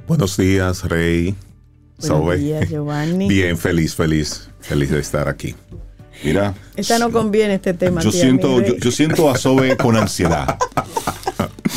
Buenos 0.08 0.38
días, 0.38 0.84
Rey. 0.86 1.36
Buenos 2.00 2.18
Sobe. 2.18 2.38
días, 2.38 2.70
Giovanni. 2.70 3.28
Bien, 3.28 3.58
feliz, 3.58 3.94
feliz, 3.94 4.50
feliz 4.60 4.90
de 4.90 5.00
estar 5.00 5.28
aquí. 5.28 5.56
Mira. 6.24 6.54
Esta 6.76 7.00
no 7.00 7.12
conviene 7.12 7.56
este 7.56 7.74
tema. 7.74 8.02
Yo 8.02 8.12
tía, 8.12 8.22
siento, 8.22 8.62
yo, 8.62 8.76
yo 8.78 8.92
siento 8.92 9.30
a 9.30 9.38
Sobe 9.38 9.78
con 9.78 9.96
ansiedad. 9.96 10.58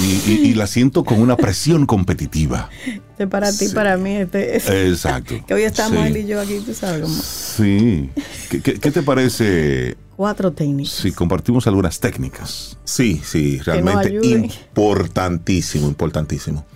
Y, 0.01 0.31
y- 0.33 0.41
y 0.51 0.55
la 0.55 0.67
siento 0.67 1.05
con 1.05 1.21
una 1.21 1.37
presión 1.37 1.87
competitiva. 1.87 2.69
Este 3.13 3.27
para 3.29 3.53
ti, 3.53 3.69
para 3.69 3.97
mí. 3.97 4.17
Este, 4.17 4.57
es- 4.57 4.69
Exacto. 4.69 5.35
que 5.47 5.55
hoy 5.55 5.63
estamos 5.63 6.01
Sí. 6.01 6.07
él 6.09 6.17
y 6.17 6.27
yo 6.27 6.41
aquí, 6.41 6.59
tú 6.65 6.75
sabes, 6.75 7.03
como 7.03 7.15
Sí. 7.15 8.11
¿Qué, 8.51 8.61
qué- 8.63 8.75
qué 8.81 8.91
te 8.91 9.03
parece 9.03 9.97
cuatro 10.17 10.53
técnicos. 10.53 10.93
si 10.95 11.13
compartimos 11.13 11.67
algunas 11.69 12.01
técnicas? 12.01 12.79
Sí, 12.85 13.21
sí, 13.25 13.59
realmente 13.61 14.13
importantísimo, 14.13 15.87
importantísimo. 15.87 16.67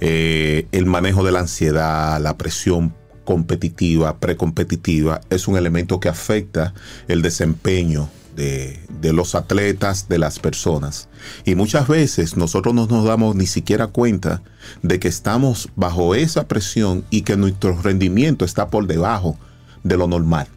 Eh, 0.00 0.66
el 0.72 0.84
manejo 0.86 1.22
de 1.24 1.32
la 1.32 1.40
ansiedad, 1.40 2.20
la 2.20 2.36
presión 2.36 2.94
competitiva, 3.28 4.20
precompetitiva, 4.20 5.20
es 5.28 5.48
un 5.48 5.58
elemento 5.58 6.00
que 6.00 6.08
afecta 6.08 6.72
el 7.08 7.20
desempeño 7.20 8.08
de, 8.34 8.80
de 9.02 9.12
los 9.12 9.34
atletas, 9.34 10.08
de 10.08 10.16
las 10.16 10.38
personas. 10.38 11.10
Y 11.44 11.54
muchas 11.54 11.88
veces 11.88 12.38
nosotros 12.38 12.74
no 12.74 12.86
nos 12.86 13.04
damos 13.04 13.36
ni 13.36 13.46
siquiera 13.46 13.88
cuenta 13.88 14.40
de 14.82 14.98
que 14.98 15.08
estamos 15.08 15.68
bajo 15.76 16.14
esa 16.14 16.48
presión 16.48 17.04
y 17.10 17.20
que 17.20 17.36
nuestro 17.36 17.76
rendimiento 17.82 18.46
está 18.46 18.68
por 18.68 18.86
debajo 18.86 19.36
de 19.82 19.98
lo 19.98 20.08
normal. 20.08 20.48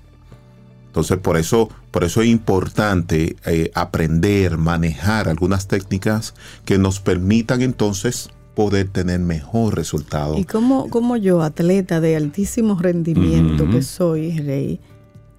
Entonces, 0.87 1.17
por 1.17 1.35
eso, 1.35 1.67
por 1.91 2.05
eso 2.05 2.21
es 2.21 2.29
importante 2.29 3.35
eh, 3.45 3.69
aprender, 3.75 4.57
manejar 4.57 5.27
algunas 5.27 5.67
técnicas 5.67 6.35
que 6.63 6.77
nos 6.77 7.01
permitan 7.01 7.61
entonces 7.61 8.29
poder 8.55 8.89
tener 8.89 9.19
mejor 9.19 9.75
resultado. 9.75 10.37
Y 10.37 10.43
como, 10.45 10.89
como 10.89 11.17
yo, 11.17 11.41
atleta 11.41 12.01
de 12.01 12.15
altísimo 12.15 12.77
rendimiento 12.79 13.69
que 13.69 13.81
soy, 13.81 14.37
Rey, 14.39 14.79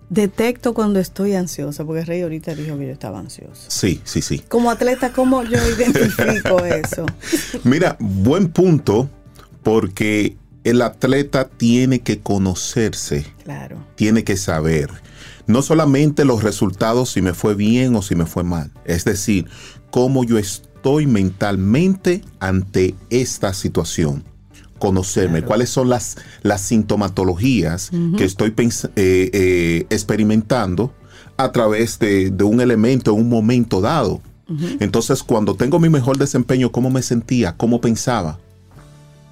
detecto 0.08 0.74
cuando 0.74 0.98
estoy 0.98 1.34
ansiosa, 1.34 1.84
porque 1.84 2.04
Rey 2.04 2.22
ahorita 2.22 2.54
dijo 2.54 2.78
que 2.78 2.86
yo 2.86 2.92
estaba 2.92 3.18
ansiosa. 3.18 3.64
Sí, 3.68 4.00
sí, 4.04 4.20
sí. 4.22 4.40
Como 4.48 4.70
atleta, 4.70 5.12
¿cómo 5.12 5.42
yo 5.42 5.58
identifico 5.78 6.64
eso? 6.64 7.06
Mira, 7.64 7.96
buen 7.98 8.48
punto, 8.48 9.08
porque 9.62 10.36
el 10.64 10.82
atleta 10.82 11.48
tiene 11.48 12.00
que 12.00 12.20
conocerse, 12.20 13.26
Claro. 13.44 13.78
tiene 13.94 14.22
que 14.24 14.36
saber 14.36 14.90
no 15.46 15.60
solamente 15.60 16.24
los 16.24 16.42
resultados 16.44 17.10
si 17.10 17.20
me 17.20 17.34
fue 17.34 17.54
bien 17.56 17.96
o 17.96 18.02
si 18.02 18.14
me 18.14 18.26
fue 18.26 18.44
mal, 18.44 18.70
es 18.84 19.04
decir, 19.04 19.46
cómo 19.90 20.24
yo 20.24 20.38
estoy 20.38 20.71
mentalmente 21.06 22.22
ante 22.40 22.94
esta 23.10 23.54
situación. 23.54 24.24
Conocerme, 24.78 25.42
cuáles 25.42 25.70
son 25.70 25.88
las, 25.88 26.16
las 26.42 26.60
sintomatologías 26.60 27.90
que 28.16 28.24
estoy 28.24 28.52
eh, 28.58 29.30
eh, 29.32 29.86
experimentando 29.90 30.92
a 31.36 31.52
través 31.52 31.98
de, 32.00 32.30
de 32.30 32.44
un 32.44 32.60
elemento 32.60 33.12
en 33.12 33.20
un 33.20 33.28
momento 33.28 33.80
dado. 33.80 34.20
Entonces, 34.80 35.22
cuando 35.22 35.54
tengo 35.54 35.78
mi 35.78 35.88
mejor 35.88 36.18
desempeño, 36.18 36.72
¿cómo 36.72 36.90
me 36.90 37.00
sentía? 37.00 37.56
¿Cómo 37.56 37.80
pensaba? 37.80 38.38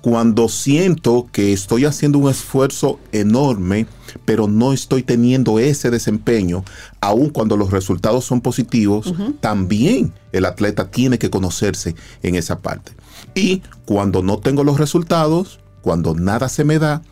Cuando 0.00 0.48
siento 0.48 1.28
que 1.30 1.52
estoy 1.52 1.84
haciendo 1.84 2.18
un 2.18 2.30
esfuerzo 2.30 2.98
enorme, 3.12 3.86
pero 4.24 4.48
no 4.48 4.72
estoy 4.72 5.02
teniendo 5.02 5.58
ese 5.58 5.90
desempeño, 5.90 6.64
aun 7.00 7.30
cuando 7.30 7.56
los 7.56 7.70
resultados 7.70 8.24
son 8.24 8.40
positivos, 8.40 9.12
también 9.40 10.12
el 10.32 10.46
atleta 10.46 10.90
tiene 10.90 11.18
que 11.18 11.30
conocerse 11.30 11.94
en 12.22 12.34
esa 12.34 12.60
parte. 12.60 12.92
Y 13.34 13.62
cuando 13.84 14.22
no 14.22 14.38
tengo 14.38 14.64
los 14.64 14.78
resultados, 14.78 15.60
cuando 15.82 16.14
nada 16.14 16.48
se 16.48 16.64
me 16.64 16.78
da, 16.78 17.02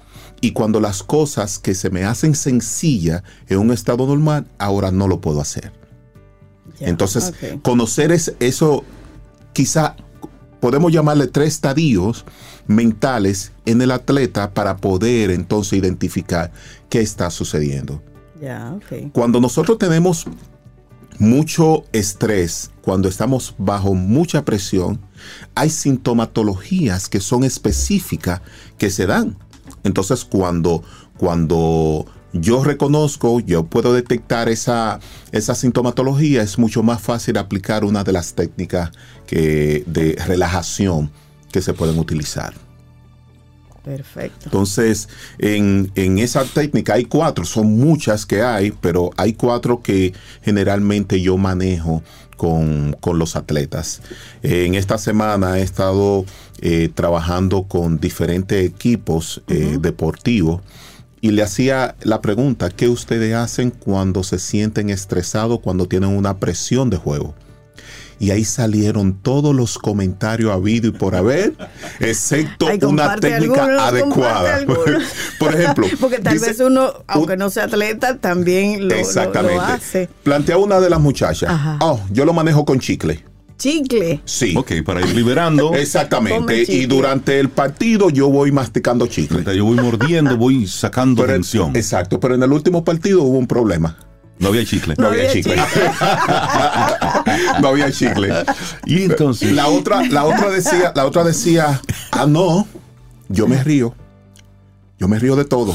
y 0.40 0.52
cuando 0.52 0.80
las 0.80 1.02
cosas 1.02 1.58
que 1.58 1.74
se 1.74 1.90
me 1.90 2.04
hacen 2.04 2.34
sencillas 2.34 3.22
en 3.48 3.58
un 3.58 3.72
estado 3.72 4.06
normal, 4.06 4.46
ahora 4.58 4.90
no 4.90 5.08
lo 5.08 5.20
puedo 5.20 5.40
hacer. 5.40 5.72
Entonces, 6.80 7.32
conocer 7.62 8.12
es 8.12 8.34
eso, 8.38 8.84
quizá 9.52 9.96
podemos 10.60 10.92
llamarle 10.92 11.26
tres 11.26 11.54
estadios 11.54 12.24
mentales 12.66 13.52
en 13.64 13.80
el 13.82 13.90
atleta 13.90 14.52
para 14.52 14.76
poder 14.76 15.30
entonces 15.30 15.78
identificar 15.78 16.52
qué 16.88 17.00
está 17.00 17.30
sucediendo. 17.30 18.02
Ya, 18.40 18.74
ok. 18.74 19.12
Cuando 19.12 19.40
nosotros 19.40 19.78
tenemos 19.78 20.26
mucho 21.18 21.84
estrés, 21.92 22.70
cuando 22.82 23.08
estamos 23.08 23.54
bajo 23.58 23.94
mucha 23.94 24.44
presión, 24.44 25.00
hay 25.54 25.70
sintomatologías 25.70 27.08
que 27.08 27.20
son 27.20 27.44
específicas 27.44 28.40
que 28.76 28.90
se 28.90 29.06
dan. 29.06 29.36
Entonces, 29.82 30.24
cuando, 30.24 30.82
cuando 31.16 32.06
yo 32.40 32.64
reconozco, 32.64 33.40
yo 33.40 33.64
puedo 33.64 33.92
detectar 33.92 34.48
esa, 34.48 35.00
esa 35.32 35.54
sintomatología, 35.54 36.42
es 36.42 36.58
mucho 36.58 36.82
más 36.82 37.00
fácil 37.00 37.38
aplicar 37.38 37.84
una 37.84 38.04
de 38.04 38.12
las 38.12 38.34
técnicas 38.34 38.90
que, 39.26 39.84
de 39.86 40.16
relajación 40.26 41.10
que 41.52 41.62
se 41.62 41.72
pueden 41.72 41.98
utilizar. 41.98 42.54
Perfecto. 43.84 44.44
Entonces, 44.44 45.08
en, 45.38 45.90
en 45.94 46.18
esa 46.18 46.44
técnica 46.44 46.94
hay 46.94 47.04
cuatro, 47.04 47.44
son 47.44 47.78
muchas 47.78 48.26
que 48.26 48.42
hay, 48.42 48.70
pero 48.70 49.10
hay 49.16 49.32
cuatro 49.32 49.82
que 49.82 50.12
generalmente 50.42 51.22
yo 51.22 51.38
manejo 51.38 52.02
con, 52.36 52.96
con 53.00 53.18
los 53.18 53.34
atletas. 53.36 54.02
En 54.42 54.74
esta 54.74 54.98
semana 54.98 55.58
he 55.58 55.62
estado 55.62 56.26
eh, 56.60 56.90
trabajando 56.94 57.64
con 57.64 57.98
diferentes 57.98 58.64
equipos 58.64 59.42
eh, 59.48 59.78
deportivos 59.80 60.60
y 61.20 61.30
le 61.32 61.42
hacía 61.42 61.96
la 62.02 62.20
pregunta, 62.20 62.70
¿qué 62.70 62.88
ustedes 62.88 63.34
hacen 63.34 63.70
cuando 63.70 64.22
se 64.22 64.38
sienten 64.38 64.90
estresados, 64.90 65.60
cuando 65.60 65.86
tienen 65.86 66.10
una 66.10 66.38
presión 66.38 66.90
de 66.90 66.96
juego? 66.96 67.34
Y 68.20 68.32
ahí 68.32 68.44
salieron 68.44 69.14
todos 69.14 69.54
los 69.54 69.78
comentarios 69.78 70.50
habido 70.52 70.88
y 70.88 70.90
por 70.90 71.14
haber, 71.14 71.52
excepto 72.00 72.66
Ay, 72.66 72.80
una 72.82 73.14
técnica 73.14 73.86
adecuada. 73.86 74.60
por 75.38 75.54
ejemplo, 75.54 75.86
Porque 76.00 76.18
tal 76.18 76.32
dice- 76.34 76.46
vez 76.48 76.60
uno, 76.60 76.92
aunque 77.06 77.36
no 77.36 77.48
sea 77.48 77.64
atleta, 77.64 78.16
también 78.18 78.82
lo, 78.82 78.88
lo- 78.88 78.94
Exactamente. 78.96 79.54
lo 79.54 79.62
hace. 79.62 80.08
Plantea 80.24 80.56
una 80.58 80.80
de 80.80 80.90
las 80.90 80.98
muchachas. 81.00 81.48
Ajá. 81.48 81.78
Oh, 81.80 82.00
yo 82.10 82.24
lo 82.24 82.32
manejo 82.32 82.64
con 82.64 82.80
chicle. 82.80 83.24
Chicle. 83.58 84.20
Sí. 84.24 84.54
Ok, 84.56 84.72
para 84.84 85.00
ir 85.00 85.14
liberando. 85.14 85.74
Exactamente. 85.74 86.64
Y 86.68 86.86
durante 86.86 87.40
el 87.40 87.48
partido 87.48 88.08
yo 88.10 88.28
voy 88.30 88.52
masticando 88.52 89.06
chicle. 89.08 89.42
Yo 89.56 89.64
voy 89.64 89.76
mordiendo, 89.76 90.36
voy 90.36 90.66
sacando 90.66 91.22
Pero- 91.22 91.34
tensión. 91.34 91.74
exacto, 91.76 92.20
pero 92.20 92.34
en 92.36 92.42
el 92.44 92.52
último 92.52 92.84
partido 92.84 93.22
hubo 93.22 93.36
un 93.38 93.46
problema. 93.48 93.96
No 94.38 94.48
había 94.50 94.64
chicle. 94.64 94.94
No, 94.96 95.08
había 95.08 95.32
chicle. 95.32 95.56
no 97.60 97.68
había 97.68 97.90
chicle. 97.90 98.32
Y 98.86 99.02
entonces. 99.02 99.52
La 99.52 99.68
otra, 99.68 100.04
la 100.04 100.24
otra 100.24 100.50
decía, 100.50 100.92
la 100.94 101.06
otra 101.06 101.24
decía, 101.24 101.80
ah 102.12 102.26
no, 102.26 102.66
yo 103.28 103.46
me 103.48 103.62
río. 103.64 103.94
Yo 104.98 105.08
me 105.08 105.18
río 105.18 105.34
de 105.36 105.44
todo. 105.44 105.74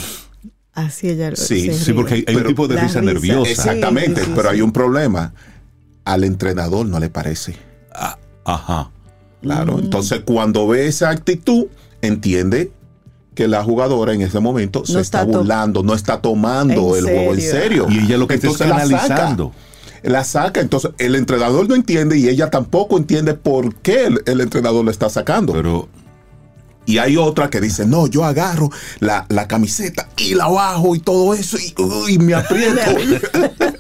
Así 0.74 1.10
ella 1.10 1.32
lo 1.32 1.36
Sí, 1.36 1.68
se 1.68 1.74
Sí, 1.74 1.86
ríe. 1.88 1.96
porque 1.96 2.14
hay, 2.16 2.26
hay 2.28 2.36
un 2.38 2.46
tipo 2.48 2.68
de 2.68 2.76
risa 2.76 3.00
risa. 3.00 3.02
nerviosa. 3.02 3.52
Exactamente, 3.52 4.22
sí, 4.22 4.28
sí, 4.28 4.34
pero 4.36 4.50
sí. 4.50 4.56
hay 4.56 4.62
un 4.62 4.72
problema. 4.72 5.34
Al 6.06 6.24
entrenador 6.24 6.86
no 6.86 7.00
le 7.00 7.10
parece. 7.10 7.56
Ah, 7.94 8.18
Ajá. 8.46 8.92
Claro, 9.42 9.78
Mm. 9.78 9.80
entonces 9.86 10.22
cuando 10.26 10.68
ve 10.68 10.88
esa 10.88 11.10
actitud, 11.10 11.66
entiende 12.02 12.72
que 13.36 13.48
la 13.48 13.64
jugadora 13.64 14.14
en 14.14 14.22
ese 14.22 14.40
momento 14.40 14.86
se 14.86 15.00
está, 15.00 15.24
burlando, 15.24 15.82
no 15.84 15.96
está 15.96 16.22
tomando 16.22 16.96
¿En 16.96 17.06
el 17.08 17.12
juego 17.14 17.34
en 17.34 17.42
serio? 17.42 17.88
Y 17.90 18.00
ella 18.00 18.18
lo 18.18 18.28
que 18.28 18.36
está 18.36 18.48
Entonces 18.48 18.68
la 18.70 18.76
analizando. 18.76 19.52
La 20.04 20.24
saca, 20.24 20.60
entonces 20.62 20.92
el 20.98 21.16
entrenador 21.16 21.68
no 21.68 21.76
entiende 21.76 22.18
y 22.18 22.28
ella 22.28 22.50
tampoco 22.50 22.98
entiende 22.98 23.34
por 23.34 23.74
qué 23.76 24.06
el, 24.08 24.22
el 24.26 24.42
entrenador 24.42 24.84
lo 24.86 24.92
está 24.92 25.10
sacando. 25.10 25.54
Pero 25.54 25.88
y 26.86 26.98
hay 26.98 27.16
otra 27.16 27.50
que 27.50 27.62
dice, 27.62 27.86
no, 27.86 28.08
yo 28.08 28.26
agarro 28.26 28.70
la, 29.00 29.26
la 29.30 29.48
camiseta 29.48 30.10
y 30.18 30.36
la 30.36 30.48
bajo 30.50 30.94
y 30.96 31.00
todo 31.00 31.34
eso 31.34 31.58
y, 31.58 31.74
uy, 31.82 32.18
me 32.20 32.34
aprieto. 32.34 32.82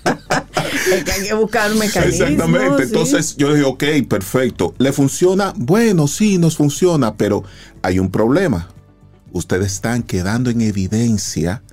Es 0.73 1.03
que 1.03 1.11
hay 1.11 1.27
que 1.27 1.33
buscar 1.33 1.71
un 1.71 1.79
mecanismo. 1.79 2.25
Exactamente. 2.25 2.77
sí. 2.77 2.83
Entonces 2.83 3.35
yo 3.37 3.53
dije, 3.53 3.65
ok, 3.65 4.07
perfecto. 4.07 4.73
¿Le 4.77 4.91
funciona? 4.91 5.53
Bueno, 5.55 6.07
sí, 6.07 6.37
nos 6.37 6.57
funciona, 6.57 7.15
pero 7.15 7.43
hay 7.81 7.99
un 7.99 8.09
problema. 8.09 8.69
Ustedes 9.31 9.73
están 9.73 10.03
quedando 10.03 10.49
en 10.49 10.61
evidencia 10.61 11.63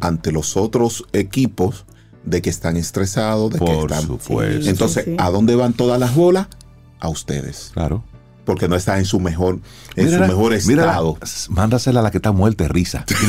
ante 0.00 0.32
los 0.32 0.56
otros 0.56 1.04
equipos 1.12 1.84
de 2.24 2.40
que 2.42 2.50
están 2.50 2.76
estresados, 2.76 3.52
de 3.52 3.58
que 3.58 3.64
por 3.64 3.90
están... 3.90 4.06
supuesto. 4.06 4.62
Sí. 4.62 4.68
Entonces, 4.68 5.04
sí. 5.04 5.16
¿a 5.18 5.30
dónde 5.30 5.54
van 5.54 5.74
todas 5.74 6.00
las 6.00 6.14
bolas? 6.14 6.46
A 6.98 7.08
ustedes. 7.08 7.70
Claro. 7.74 8.04
Porque 8.50 8.66
no 8.68 8.74
está 8.74 8.98
en 8.98 9.04
su 9.04 9.20
mejor, 9.20 9.60
en 9.94 10.06
Mírala, 10.06 10.26
su 10.26 10.32
mejor 10.32 10.66
mírala, 10.66 10.90
estado. 10.92 11.18
mándasela 11.50 12.00
a 12.00 12.02
la 12.02 12.10
que 12.10 12.18
está 12.18 12.32
muerta 12.32 12.64
de 12.64 12.68
risa. 12.68 13.04
Sí, 13.14 13.22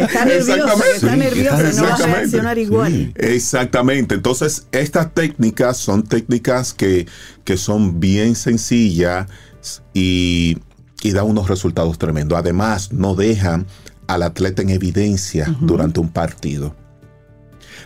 está 0.00 0.24
nerviosa, 0.24 0.74
Exactamente. 0.74 0.94
está 0.96 1.10
Sí, 1.12 1.18
nerviosa, 1.18 1.56
no 1.56 1.62
va 1.62 1.66
a 1.66 1.70
exactamente. 1.72 2.06
reaccionar 2.06 2.58
igual. 2.58 2.92
Sí. 2.92 3.12
Exactamente. 3.16 4.14
Entonces, 4.14 4.66
estas 4.70 5.12
técnicas 5.12 5.76
son 5.76 6.04
técnicas 6.04 6.72
que, 6.72 7.06
que 7.44 7.56
son 7.56 7.98
bien 7.98 8.36
sencillas 8.36 9.26
y, 9.92 10.58
y 11.02 11.10
dan 11.12 11.26
unos 11.26 11.48
resultados 11.48 11.98
tremendos. 11.98 12.38
Además, 12.38 12.92
no 12.92 13.14
dejan 13.16 13.66
al 14.06 14.22
atleta 14.22 14.62
en 14.62 14.70
evidencia 14.70 15.52
durante 15.60 15.98
un 15.98 16.10
partido. 16.10 16.76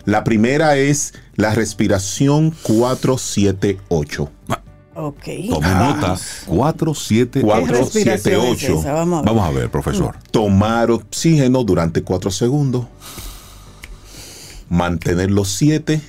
La 0.04 0.22
primera 0.24 0.76
es 0.76 1.14
la 1.36 1.54
respiración 1.54 2.50
478. 2.62 4.30
Ok. 5.00 5.24
Tome 5.48 5.68
nota. 5.74 6.16
4, 6.46 6.94
7, 6.94 7.40
Cuatro, 7.42 7.66
¿Qué 7.66 7.72
respiración 7.72 8.20
siete, 8.42 8.50
es 8.52 8.64
ocho. 8.70 8.80
esa? 8.80 8.92
Vamos 8.92 9.18
a 9.18 9.22
ver. 9.22 9.26
Vamos 9.34 9.48
a 9.48 9.50
ver, 9.58 9.70
profesor. 9.70 10.16
Tomar 10.30 10.90
oxígeno 10.90 11.64
durante 11.64 12.02
4 12.02 12.30
segundos. 12.30 12.86
Mantener 14.68 15.30
los 15.30 15.48
7. 15.48 16.00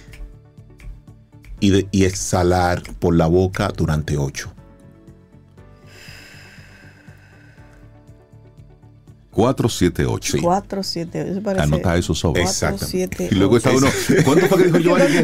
Y, 1.60 1.70
de- 1.70 1.88
y 1.92 2.06
exhalar 2.06 2.82
por 3.00 3.16
la 3.16 3.28
boca 3.28 3.72
durante 3.76 4.18
8. 4.18 4.52
4, 9.32 9.70
7, 9.70 10.06
8. 10.06 10.38
4, 10.42 10.84
7, 10.84 11.32
eso 11.32 11.42
parece. 11.42 11.64
Anota 11.64 11.96
eso 11.98 12.14
sobre. 12.14 12.42
4, 12.44 12.52
Exactamente. 12.52 13.16
7, 13.18 13.30
Y 13.32 13.36
luego 13.36 13.58
está 13.58 13.72
uno. 13.72 13.88
¿Cuánto 14.26 14.48
fue 14.48 14.58
que 14.58 14.64
dijo 14.66 14.78
Giovanni? 14.80 15.24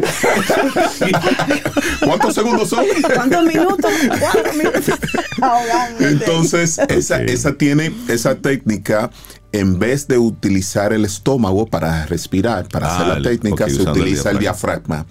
¿Cuántos 2.04 2.34
segundos 2.34 2.68
son? 2.70 2.84
¿Cuántos 3.14 3.44
minutos? 3.44 3.90
4 4.20 4.52
minutos. 4.54 4.84
Entonces, 6.00 6.78
esa, 6.88 7.22
esa 7.22 7.54
tiene 7.54 7.92
esa 8.08 8.34
técnica. 8.36 9.10
En 9.50 9.78
vez 9.78 10.06
de 10.08 10.18
utilizar 10.18 10.92
el 10.92 11.06
estómago 11.06 11.66
para 11.66 12.04
respirar, 12.04 12.68
para 12.68 12.86
Ah, 12.88 12.94
hacer 12.96 13.06
la 13.08 13.14
el- 13.14 13.22
técnica, 13.22 13.66
se 13.68 13.80
utiliza 13.82 14.30
el 14.30 14.38
diafragma. 14.40 15.06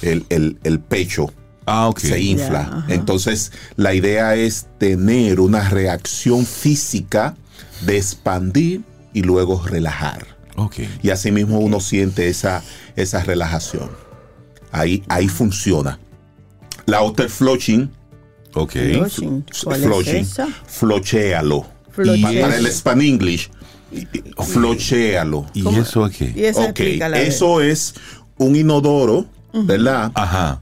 el, 0.00 0.24
el- 0.30 0.58
el 0.64 0.80
pecho. 0.80 1.30
Ah, 1.66 1.88
ok. 1.88 1.98
se 2.00 2.18
infla. 2.20 2.86
Entonces, 2.88 3.52
la 3.76 3.94
idea 3.94 4.34
es 4.34 4.66
tener 4.78 5.40
una 5.40 5.68
reacción 5.68 6.44
física 6.46 7.36
de 7.82 7.96
expandir 7.96 8.82
y 9.12 9.22
luego 9.22 9.62
relajar. 9.64 10.26
Ok. 10.56 10.80
Y 11.02 11.10
así 11.10 11.32
mismo 11.32 11.58
uno 11.60 11.80
siente 11.80 12.28
esa, 12.28 12.62
esa 12.96 13.22
relajación. 13.22 13.90
Ahí, 14.70 15.02
ahí 15.08 15.28
funciona. 15.28 15.98
La 16.86 17.02
otra 17.02 17.26
es 17.26 17.32
flushing. 17.32 17.90
Ok. 18.54 18.72
Flushing. 18.72 19.44
¿Cuál 19.64 19.82
es? 19.82 20.36
Flochéalo. 20.66 21.66
Flochéalo. 21.90 22.40
Para 22.40 22.56
el 22.56 22.66
Span 22.66 23.00
English, 23.02 23.50
flochéalo. 24.38 25.46
¿Y 25.54 25.68
eso 25.76 26.04
aquí? 26.04 26.32
Y 26.34 26.98
ver. 26.98 27.14
eso 27.14 27.60
es 27.60 27.94
un 28.38 28.56
inodoro, 28.56 29.26
¿verdad? 29.52 30.10
Ajá. 30.14 30.60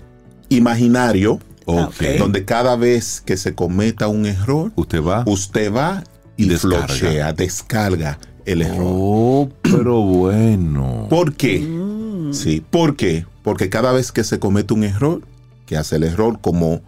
Imaginario, 0.49 1.39
Ok. 1.67 1.79
ok. 1.89 2.03
donde 2.19 2.45
cada 2.45 2.75
vez 2.77 3.23
que 3.25 3.37
se 3.37 3.55
cometa 3.55 4.09
un 4.09 4.27
error, 4.27 4.73
Usted 4.75 5.03
va. 5.03 5.23
usted 5.27 5.73
va 5.73 6.03
y, 6.45 6.49
descarga. 6.49 6.87
flochea, 6.89 7.33
descarga 7.33 8.19
el 8.45 8.63
error. 8.63 8.79
Oh, 8.87 9.49
pero 9.63 10.01
bueno. 10.03 11.07
¿Por 11.11 11.35
qué? 11.35 11.61
Mm. 11.61 12.33
Sí, 12.33 12.63
¿por 12.69 12.97
qué? 12.97 13.27
Porque 13.43 13.69
cada 13.71 13.93
vez 13.93 14.13
que 14.13 14.25
se 14.25 14.39
comete 14.39 14.75
un 14.75 14.85
error, 14.85 15.23
que 15.67 15.77
hace 15.77 15.97
el 15.97 16.05
error 16.05 16.39
como, 16.41 16.81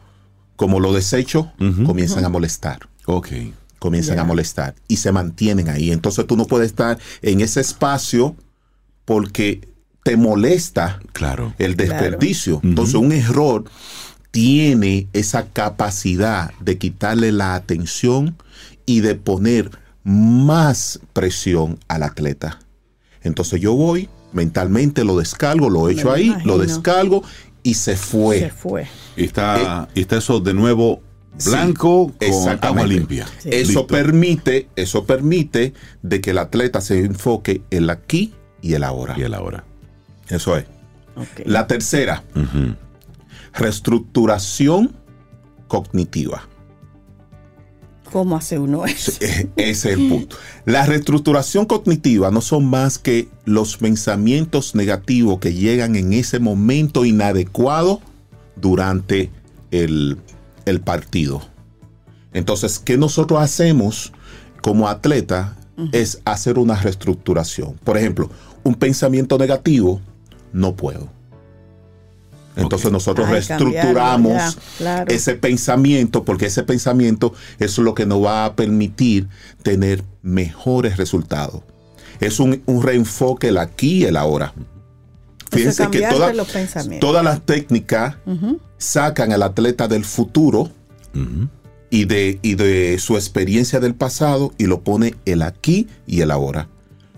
como 0.57 0.80
lo 0.80 0.92
desecho, 0.92 1.53
comienzan 1.86 2.24
a 2.24 2.28
molestar. 2.28 2.88
Ok. 3.07 3.28
Comienzan 3.78 4.18
a 4.20 4.24
molestar 4.24 4.74
y 4.86 4.96
se 4.98 5.11
mantienen 5.11 5.68
ahí. 5.68 5.90
Entonces 5.90 6.26
tú 6.26 6.36
no 6.36 6.44
puedes 6.46 6.66
estar 6.68 6.98
en 7.22 7.40
ese 7.40 7.61
espacio 7.61 8.36
porque 9.05 9.68
te 10.05 10.16
molesta 10.16 11.00
Claro. 11.12 11.55
el 11.59 11.74
Claro. 11.76 11.92
desperdicio. 11.92 12.61
Entonces 12.62 12.94
un 12.94 13.12
error 13.12 13.64
tiene 14.30 15.09
esa 15.12 15.46
capacidad 15.48 16.53
de 16.61 16.78
quitarle 16.78 17.32
la 17.32 17.55
atención 17.55 18.36
y 18.93 19.01
de 19.01 19.14
poner 19.14 19.70
más 20.05 21.01
presión 21.14 21.78
al 21.88 22.03
atleta. 22.03 22.59
Entonces 23.22 23.59
yo 23.61 23.72
voy, 23.74 24.11
mentalmente 24.34 25.03
lo 25.03 25.16
descargo, 25.16 25.70
lo 25.70 25.88
echo 25.88 26.12
ahí, 26.12 26.26
imagino. 26.26 26.53
lo 26.53 26.59
descargo 26.59 27.22
y 27.62 27.74
se 27.74 27.97
fue. 27.97 28.40
Se 28.40 28.51
fue. 28.51 28.86
Y 29.16 29.24
está, 29.24 29.88
y 29.95 30.03
está 30.03 30.18
eso 30.18 30.40
de 30.40 30.53
nuevo 30.53 31.01
Sí, 31.38 31.49
Blanco 31.49 32.09
con 32.09 32.28
exactamente. 32.28 32.66
agua 32.66 32.86
limpia. 32.86 33.26
Eso 33.45 33.49
Listo. 33.80 33.86
permite, 33.86 34.68
eso 34.76 35.07
permite 35.07 35.72
de 36.03 36.20
que 36.20 36.32
el 36.32 36.38
atleta 36.38 36.82
se 36.82 36.99
enfoque 37.07 37.62
el 37.70 37.88
aquí 37.88 38.34
y 38.61 38.74
el 38.74 38.84
ahora. 38.84 39.14
Y 39.16 39.22
el 39.22 39.32
ahora. 39.32 39.64
Eso 40.28 40.59
es. 40.59 40.66
La 41.47 41.66
tercera, 41.66 42.22
reestructuración 43.55 44.95
cognitiva. 45.68 46.47
¿Cómo 48.13 48.37
hace 48.37 48.59
uno 48.59 48.85
eso? 48.85 49.13
Eh, 49.21 49.49
Ese 49.57 49.93
es 49.93 49.99
el 49.99 50.09
punto. 50.09 50.37
La 50.67 50.85
reestructuración 50.85 51.65
cognitiva 51.65 52.31
no 52.31 52.43
son 52.43 52.67
más 52.67 52.99
que 52.99 53.29
los 53.47 53.79
pensamientos 53.79 54.75
negativos 54.75 55.39
que 55.39 55.55
llegan 55.55 55.97
en 55.97 56.13
ese 56.13 56.39
momento 56.39 57.07
inadecuado 57.07 58.01
durante 58.57 59.31
el, 59.71 60.19
el 60.67 60.81
partido. 60.83 61.43
Entonces, 62.35 62.79
¿qué 62.79 62.99
nosotros 62.99 63.41
hacemos 63.41 64.13
como 64.61 64.89
atleta? 64.89 65.57
Es 65.91 66.21
hacer 66.27 66.59
una 66.59 66.77
reestructuración. 66.77 67.75
Por 67.83 67.97
ejemplo, 67.97 68.31
un 68.63 68.75
pensamiento 68.75 69.39
negativo, 69.39 70.01
no 70.53 70.77
puedo. 70.77 71.09
Entonces 72.57 72.92
nosotros 72.92 73.26
Ay, 73.28 73.34
reestructuramos 73.34 74.32
cambiarlo, 74.32 74.61
ya, 74.61 74.76
claro. 74.78 75.11
ese 75.12 75.34
pensamiento, 75.34 76.22
porque 76.24 76.46
ese 76.46 76.62
pensamiento 76.64 77.32
es 77.59 77.78
lo 77.78 77.94
que 77.94 78.05
nos 78.05 78.22
va 78.22 78.44
a 78.44 78.55
permitir 78.57 79.28
tener 79.62 80.05
mejores 80.22 80.96
resultados. 80.98 81.62
Es 82.20 82.40
un, 82.40 82.62
un 82.66 82.82
reenfoque 82.82 83.48
el 83.48 83.59
aquí 83.59 84.03
y 84.03 84.05
el 84.05 84.16
ahora. 84.16 84.53
Fíjense 85.50 85.82
que 85.90 85.98
toda- 86.14 86.26
todas 87.00 87.24
las 87.24 87.40
técnicas 87.42 88.16
sacan 88.78 89.32
al 89.32 89.42
atleta 89.42 89.88
del 89.88 90.05
futuro 90.05 90.70
y 91.90 92.05
de, 92.07 92.38
y 92.42 92.55
de 92.55 92.98
su 92.98 93.16
experiencia 93.16 93.80
del 93.80 93.94
pasado 93.94 94.53
y 94.59 94.64
lo 94.66 94.80
pone 94.82 95.14
el 95.26 95.42
aquí 95.42 95.88
y 96.07 96.20
el 96.20 96.30
ahora. 96.30 96.68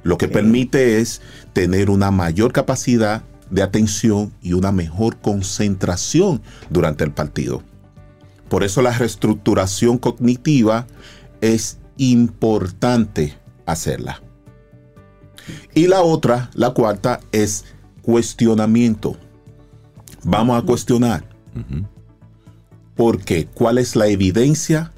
Lo 0.02 0.18
que 0.18 0.26
permite 0.28 1.00
es 1.00 1.22
tener 1.52 1.90
una 1.90 2.10
mayor 2.10 2.52
capacidad 2.52 3.22
de 3.50 3.62
atención 3.62 4.32
y 4.42 4.52
una 4.52 4.72
mejor 4.72 5.18
concentración 5.20 6.42
durante 6.70 7.04
el 7.04 7.12
partido. 7.12 7.62
Por 8.48 8.64
eso 8.64 8.82
la 8.82 8.96
reestructuración 8.96 9.98
cognitiva 9.98 10.86
es 11.40 11.78
importante 11.96 13.36
hacerla. 13.66 14.22
Y 15.74 15.86
la 15.86 16.02
otra, 16.02 16.50
la 16.54 16.70
cuarta, 16.70 17.20
es 17.32 17.64
cuestionamiento. 18.02 19.16
Vamos 20.22 20.62
a 20.62 20.64
cuestionar. 20.64 21.24
¿Por 22.94 23.22
qué? 23.22 23.46
¿Cuál 23.46 23.78
es 23.78 23.96
la 23.96 24.06
evidencia 24.06 24.92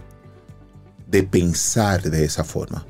de 1.09 1.23
pensar 1.23 2.03
de 2.03 2.25
esa 2.25 2.45
forma? 2.45 2.87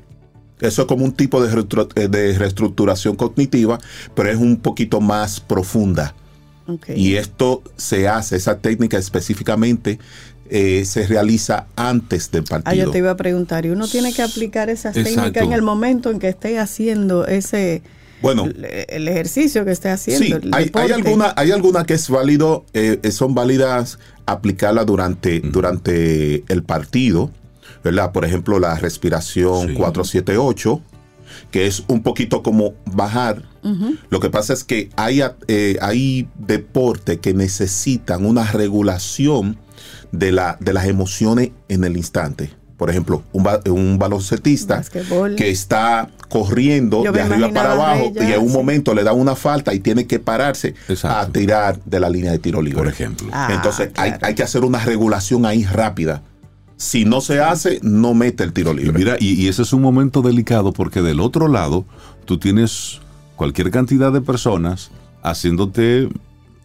Eso 0.59 0.81
es 0.83 0.87
como 0.87 1.05
un 1.05 1.11
tipo 1.11 1.41
de, 1.43 1.53
reestru- 1.53 1.89
eh, 1.95 2.07
de 2.07 2.37
reestructuración 2.37 3.15
cognitiva, 3.15 3.79
pero 4.15 4.29
es 4.29 4.37
un 4.37 4.57
poquito 4.57 4.99
más 5.01 5.39
profunda. 5.39 6.15
Y 6.93 7.15
esto 7.15 7.63
se 7.77 8.09
hace, 8.09 8.35
esa 8.35 8.57
técnica 8.59 8.97
específicamente 8.97 9.99
eh, 10.49 10.83
se 10.85 11.07
realiza 11.07 11.67
antes 11.77 12.29
del 12.31 12.43
Ah, 12.43 12.61
partido. 12.61 12.85
yo 12.85 12.91
te 12.91 12.97
iba 12.97 13.11
a 13.11 13.15
preguntar, 13.17 13.65
y 13.65 13.69
uno 13.69 13.87
tiene 13.87 14.11
que 14.13 14.21
aplicar 14.21 14.69
esas 14.69 14.97
Exacto. 14.97 15.19
técnicas 15.21 15.43
en 15.43 15.53
el 15.53 15.61
momento 15.61 16.09
en 16.11 16.19
que 16.19 16.27
esté 16.27 16.59
haciendo 16.59 17.25
ese 17.25 17.83
Bueno, 18.21 18.45
el, 18.45 18.65
el 18.89 19.07
ejercicio 19.07 19.63
que 19.63 19.71
esté 19.71 19.89
haciendo. 19.89 20.41
Sí, 20.41 20.49
hay, 20.51 20.69
hay 20.73 20.91
alguna, 20.91 21.33
hay 21.37 21.51
alguna 21.51 21.85
que 21.85 21.93
es 21.93 22.09
válido, 22.09 22.65
eh, 22.73 22.99
eh, 23.01 23.11
son 23.11 23.33
válidas 23.33 23.99
aplicarla 24.25 24.83
durante, 24.83 25.39
durante 25.39 26.43
el 26.51 26.63
partido, 26.63 27.31
¿verdad? 27.87 28.11
Por 28.11 28.25
ejemplo, 28.25 28.59
la 28.59 28.75
respiración 28.75 29.69
Sí. 29.69 29.73
478, 29.75 30.81
que 31.51 31.67
es 31.67 31.83
un 31.87 32.03
poquito 32.03 32.41
como 32.43 32.73
bajar. 32.85 33.43
Lo 34.09 34.21
que 34.21 34.29
pasa 34.29 34.53
es 34.53 34.63
que 34.63 34.89
hay, 34.95 35.19
a- 35.21 35.35
eh, 35.49 35.77
hay 35.81 36.29
deportes 36.37 37.17
que 37.19 37.33
necesitan 37.33 38.25
una 38.25 38.49
regulación 38.51 39.57
de, 40.13 40.31
la, 40.31 40.55
de 40.61 40.71
las 40.71 40.85
emociones 40.85 41.49
en 41.67 41.83
el 41.83 41.97
instante. 41.97 42.49
Por 42.77 42.89
ejemplo, 42.89 43.23
un, 43.33 43.43
ba- 43.43 43.59
un 43.69 43.97
baloncetista 43.99 44.75
Basquetbol. 44.77 45.35
que 45.35 45.49
está 45.49 46.09
corriendo 46.29 47.03
Yo 47.03 47.11
de 47.11 47.21
arriba 47.21 47.49
para 47.51 47.73
abajo 47.73 48.11
ella, 48.15 48.29
y 48.29 48.33
en 48.33 48.41
un 48.41 48.49
sí. 48.49 48.53
momento 48.55 48.93
le 48.93 49.03
da 49.03 49.11
una 49.13 49.35
falta 49.35 49.73
y 49.73 49.79
tiene 49.79 50.05
que 50.07 50.19
pararse 50.19 50.75
Exacto. 50.87 51.17
a 51.17 51.27
tirar 51.33 51.79
de 51.83 51.99
la 51.99 52.09
línea 52.09 52.31
de 52.31 52.39
tiro 52.39 52.61
libre. 52.61 52.77
Por 52.77 52.87
ejemplo. 52.87 53.27
Ah, 53.33 53.49
Entonces 53.51 53.89
hay, 53.97 54.11
claro. 54.11 54.27
hay 54.27 54.35
que 54.35 54.43
hacer 54.43 54.63
una 54.63 54.79
regulación 54.79 55.45
ahí 55.45 55.65
rápida. 55.65 56.21
Si 56.77 57.05
no 57.05 57.21
se 57.21 57.41
hace, 57.41 57.79
no 57.81 58.13
mete 58.13 58.43
el 58.43 58.53
tiro 58.53 58.73
libre. 58.73 58.97
mira, 58.97 59.17
y 59.19 59.47
ese 59.47 59.63
es 59.63 59.73
un 59.73 59.81
momento 59.81 60.21
delicado 60.21 60.71
porque 60.71 61.01
del 61.01 61.19
otro 61.19 61.47
lado 61.47 61.85
tú 62.25 62.37
tienes 62.37 62.99
cualquier 63.35 63.71
cantidad 63.71 64.11
de 64.11 64.21
personas 64.21 64.91
haciéndote 65.23 66.09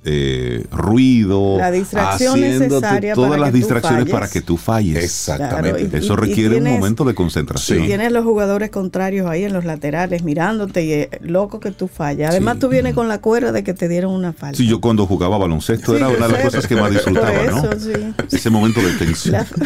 eh, 0.05 0.65
ruido, 0.73 1.59
La 1.59 1.71
distracción 1.71 2.41
necesaria 2.41 3.15
todas 3.15 3.39
las 3.39 3.53
distracciones 3.53 4.01
falles. 4.01 4.13
para 4.13 4.29
que 4.29 4.41
tú 4.41 4.57
falles. 4.57 5.03
Exactamente. 5.05 5.79
Claro, 5.81 5.97
y- 5.97 5.99
Eso 6.05 6.17
requiere 6.17 6.57
un 6.57 6.65
tienes- 6.65 6.81
momento 6.81 7.05
de 7.05 7.15
concentración. 7.15 7.85
Y 7.85 7.87
tienes 7.87 8.11
los 8.11 8.25
jugadores 8.25 8.71
contrarios 8.71 9.29
ahí 9.29 9.45
en 9.45 9.53
los 9.53 9.65
laterales 9.65 10.23
mirándote 10.25 10.85
y 10.85 10.93
eh, 10.93 11.11
loco 11.21 11.61
que 11.61 11.71
tú 11.71 11.87
fallas. 11.89 12.31
Además, 12.31 12.55
Sí. 12.55 12.61
tú 12.61 12.69
vienes 12.69 12.95
con 12.95 13.07
la 13.09 13.19
cuerda 13.21 13.53
de 13.53 13.63
que 13.63 13.75
te 13.75 13.89
dieron 13.89 14.13
una 14.13 14.33
falta. 14.33 14.57
Sí, 14.57 14.67
yo 14.67 14.81
cuando 14.81 15.07
jugaba 15.07 15.39
baloncesto 15.39 15.93
Sí, 15.93 15.99
era 15.99 16.09
una 16.09 16.27
de 16.27 16.33
las 16.33 16.43
cosas 16.43 16.67
que 16.67 16.75
más 16.75 16.91
disfrutaba, 16.91 17.45
¿no? 17.51 17.59
eso, 17.59 17.81
sí. 17.81 17.93
Ese 18.37 18.51
momento 18.51 18.81
de 18.81 18.91
tensión. 18.95 19.33
La- 19.35 19.47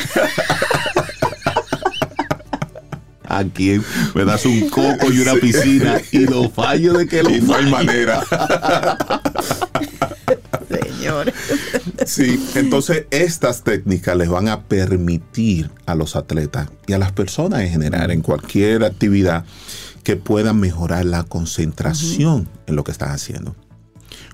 ¿A 3.28 3.42
quién 3.42 3.82
me 4.14 4.24
das 4.24 4.46
un 4.46 4.68
coco 4.70 5.10
y 5.12 5.18
una 5.18 5.34
piscina 5.34 6.00
y 6.12 6.20
lo 6.26 6.48
fallo 6.48 6.92
de 6.92 7.08
que 7.08 7.22
lo 7.24 7.30
Y 7.30 7.40
no 7.40 7.54
hay 7.56 7.66
manera. 7.70 8.22
Sí, 12.06 12.40
entonces 12.54 13.06
estas 13.10 13.64
técnicas 13.64 14.16
les 14.16 14.28
van 14.28 14.48
a 14.48 14.62
permitir 14.64 15.70
a 15.86 15.94
los 15.94 16.14
atletas 16.16 16.68
y 16.86 16.92
a 16.92 16.98
las 16.98 17.12
personas 17.12 17.62
en 17.62 17.70
general, 17.70 18.10
en 18.10 18.22
cualquier 18.22 18.84
actividad, 18.84 19.44
que 20.04 20.16
puedan 20.16 20.60
mejorar 20.60 21.04
la 21.04 21.24
concentración 21.24 22.48
en 22.66 22.76
lo 22.76 22.84
que 22.84 22.92
están 22.92 23.10
haciendo. 23.10 23.56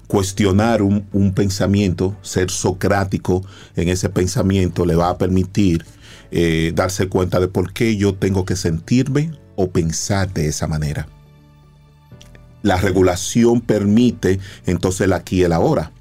Cuestionar 0.06 0.82
un, 0.82 1.06
un 1.12 1.32
pensamiento, 1.32 2.14
ser 2.20 2.50
socrático 2.50 3.42
en 3.76 3.88
ese 3.88 4.10
pensamiento, 4.10 4.84
le 4.84 4.96
va 4.96 5.08
a 5.08 5.16
permitir 5.16 5.86
eh, 6.34 6.72
darse 6.74 7.08
cuenta 7.08 7.40
de 7.40 7.48
por 7.48 7.74
qué 7.74 7.94
yo 7.98 8.14
tengo 8.14 8.46
que 8.46 8.56
sentirme 8.56 9.32
o 9.54 9.70
pensar 9.70 10.32
de 10.32 10.48
esa 10.48 10.66
manera. 10.66 11.06
La 12.62 12.78
regulación 12.78 13.60
permite 13.60 14.40
entonces 14.64 15.02
el 15.02 15.12
aquí 15.12 15.40
y 15.40 15.42
el 15.42 15.52
ahora. 15.52 15.92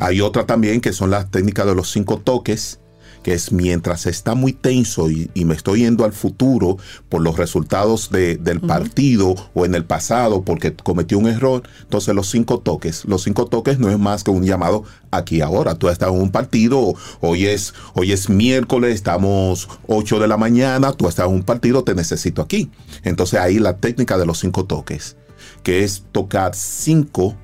Hay 0.00 0.20
otra 0.20 0.46
también 0.46 0.80
que 0.80 0.92
son 0.92 1.10
las 1.10 1.30
técnicas 1.30 1.66
de 1.66 1.74
los 1.74 1.90
cinco 1.90 2.18
toques, 2.18 2.80
que 3.22 3.32
es 3.34 3.50
mientras 3.50 4.06
está 4.06 4.36
muy 4.36 4.52
tenso 4.52 5.10
y, 5.10 5.30
y 5.34 5.44
me 5.44 5.54
estoy 5.54 5.80
yendo 5.80 6.04
al 6.04 6.12
futuro 6.12 6.76
por 7.08 7.22
los 7.22 7.36
resultados 7.36 8.10
de- 8.10 8.36
del 8.36 8.60
partido 8.60 9.34
o 9.52 9.64
en 9.66 9.74
el 9.74 9.84
pasado 9.84 10.42
porque 10.42 10.72
cometí 10.74 11.16
un 11.16 11.26
error, 11.26 11.62
entonces 11.82 12.14
los 12.14 12.30
cinco 12.30 12.60
toques, 12.60 13.04
los 13.04 13.24
cinco 13.24 13.46
toques 13.46 13.80
no 13.80 13.90
es 13.90 13.98
más 13.98 14.22
que 14.22 14.30
un 14.30 14.44
llamado 14.44 14.84
aquí 15.10 15.40
ahora. 15.40 15.74
Tú 15.74 15.88
estás 15.88 16.10
en 16.10 16.20
un 16.20 16.30
partido, 16.30 16.94
hoy 17.20 17.46
es, 17.46 17.74
hoy 17.94 18.12
es 18.12 18.28
miércoles, 18.28 18.94
estamos 18.94 19.68
8 19.88 20.20
de 20.20 20.28
la 20.28 20.36
mañana, 20.36 20.92
tú 20.92 21.08
estás 21.08 21.26
en 21.26 21.32
un 21.34 21.42
partido, 21.42 21.82
te 21.82 21.96
necesito 21.96 22.42
aquí. 22.42 22.70
Entonces 23.02 23.40
ahí 23.40 23.58
la 23.58 23.78
técnica 23.78 24.18
de 24.18 24.26
los 24.26 24.38
cinco 24.38 24.66
toques, 24.66 25.16
que 25.64 25.82
es 25.82 26.04
tocar 26.12 26.54
cinco 26.54 27.34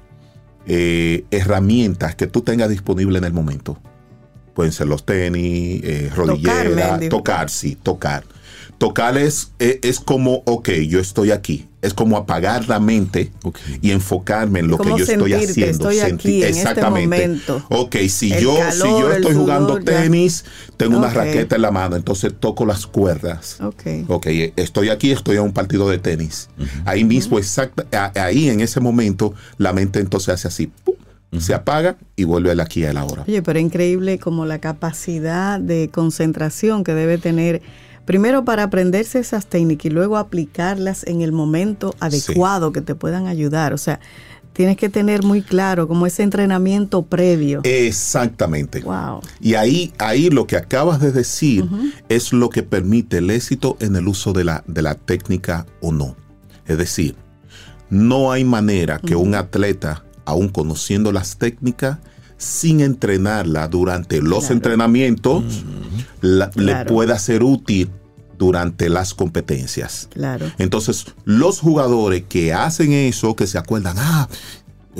eh, 0.66 1.24
herramientas 1.30 2.14
que 2.14 2.26
tú 2.26 2.42
tengas 2.42 2.68
disponible 2.68 3.18
en 3.18 3.24
el 3.24 3.32
momento. 3.32 3.78
Pueden 4.54 4.72
ser 4.72 4.86
los 4.86 5.06
tenis, 5.06 5.80
eh, 5.82 6.10
rodillera, 6.14 6.90
Mendy. 6.90 7.08
tocar, 7.08 7.48
sí, 7.48 7.76
tocar. 7.76 8.24
Tocar 8.82 9.16
es, 9.16 9.52
es, 9.60 9.78
es 9.82 10.00
como, 10.00 10.42
ok, 10.44 10.70
yo 10.88 10.98
estoy 10.98 11.30
aquí. 11.30 11.68
Es 11.82 11.94
como 11.94 12.16
apagar 12.16 12.68
la 12.68 12.80
mente 12.80 13.30
y 13.80 13.92
enfocarme 13.92 14.58
en 14.58 14.66
lo 14.66 14.76
que 14.78 14.88
yo 14.88 14.96
estoy 14.96 15.34
haciendo. 15.34 15.88
estoy 15.88 15.96
Senti- 15.98 16.42
aquí 16.42 16.60
en 16.60 16.66
este 16.66 16.82
momento. 16.90 17.64
Ok, 17.70 17.94
si 18.08 18.32
El 18.32 18.42
yo, 18.42 18.56
si 18.72 18.78
yo 18.80 19.12
estoy 19.12 19.34
jugando 19.34 19.78
ya. 19.78 19.84
tenis, 19.84 20.44
tengo 20.76 20.98
una 20.98 21.10
raqueta 21.10 21.54
en 21.54 21.62
la 21.62 21.70
mano, 21.70 21.94
entonces 21.94 22.32
toco 22.40 22.66
las 22.66 22.88
cuerdas. 22.88 23.58
Ok. 23.60 23.82
Ok, 24.08 24.26
estoy 24.56 24.88
aquí, 24.88 25.12
estoy 25.12 25.36
en 25.36 25.42
un 25.42 25.52
partido 25.52 25.88
de 25.88 25.98
tenis. 25.98 26.48
Ahí 26.84 27.04
mismo, 27.04 27.38
exacta, 27.38 27.86
a- 27.96 28.24
ahí 28.24 28.48
en 28.48 28.60
ese 28.60 28.80
momento, 28.80 29.32
la 29.58 29.72
mente 29.72 30.00
entonces 30.00 30.30
hace 30.34 30.48
así, 30.48 30.72
¡pum! 30.84 30.96
se 31.38 31.54
apaga 31.54 31.96
y 32.16 32.24
vuelve 32.24 32.50
al 32.50 32.58
aquí 32.60 32.80
y 32.80 32.84
al 32.86 32.96
ahora. 32.96 33.24
Oye, 33.28 33.42
pero 33.42 33.60
increíble 33.60 34.18
como 34.18 34.44
la 34.44 34.58
capacidad 34.58 35.58
de 35.60 35.88
concentración 35.90 36.84
que 36.84 36.92
debe 36.94 37.16
tener, 37.18 37.62
primero 38.04 38.44
para 38.44 38.64
aprenderse 38.64 39.18
esas 39.18 39.46
técnicas 39.46 39.86
y 39.86 39.90
luego 39.90 40.16
aplicarlas 40.16 41.04
en 41.06 41.22
el 41.22 41.32
momento 41.32 41.94
adecuado 42.00 42.72
que 42.72 42.80
te 42.80 42.94
puedan 42.94 43.26
ayudar. 43.26 43.72
O 43.72 43.78
sea, 43.78 44.00
tienes 44.52 44.76
que 44.76 44.88
tener 44.88 45.22
muy 45.22 45.42
claro 45.42 45.88
como 45.88 46.06
ese 46.06 46.22
entrenamiento 46.22 47.02
previo. 47.02 47.60
Exactamente. 47.64 48.80
Wow. 48.80 49.20
Y 49.40 49.54
ahí, 49.54 49.92
ahí 49.98 50.30
lo 50.30 50.46
que 50.46 50.56
acabas 50.56 51.00
de 51.00 51.12
decir 51.12 51.66
es 52.08 52.32
lo 52.32 52.50
que 52.50 52.62
permite 52.62 53.18
el 53.18 53.30
éxito 53.30 53.76
en 53.80 53.96
el 53.96 54.08
uso 54.08 54.32
de 54.32 54.44
la, 54.44 54.64
de 54.66 54.82
la 54.82 54.94
técnica 54.94 55.66
o 55.80 55.92
no. 55.92 56.16
Es 56.66 56.78
decir, 56.78 57.16
no 57.90 58.32
hay 58.32 58.44
manera 58.44 58.98
que 58.98 59.16
un 59.16 59.34
atleta, 59.34 60.04
aun 60.24 60.48
conociendo 60.48 61.12
las 61.12 61.36
técnicas, 61.36 61.98
sin 62.42 62.80
entrenarla 62.80 63.68
durante 63.68 64.20
los 64.20 64.40
Claro. 64.40 64.54
entrenamientos, 64.54 65.44
la- 66.20 66.50
le 66.56 66.84
pueda 66.86 67.18
ser 67.18 67.42
útil 67.44 67.88
durante 68.38 68.88
las 68.88 69.14
competencias. 69.14 70.08
Claro. 70.12 70.50
Entonces, 70.58 71.06
los 71.24 71.60
jugadores 71.60 72.24
que 72.28 72.52
hacen 72.52 72.92
eso, 72.92 73.36
que 73.36 73.46
se 73.46 73.58
acuerdan, 73.58 73.96
ah, 73.98 74.28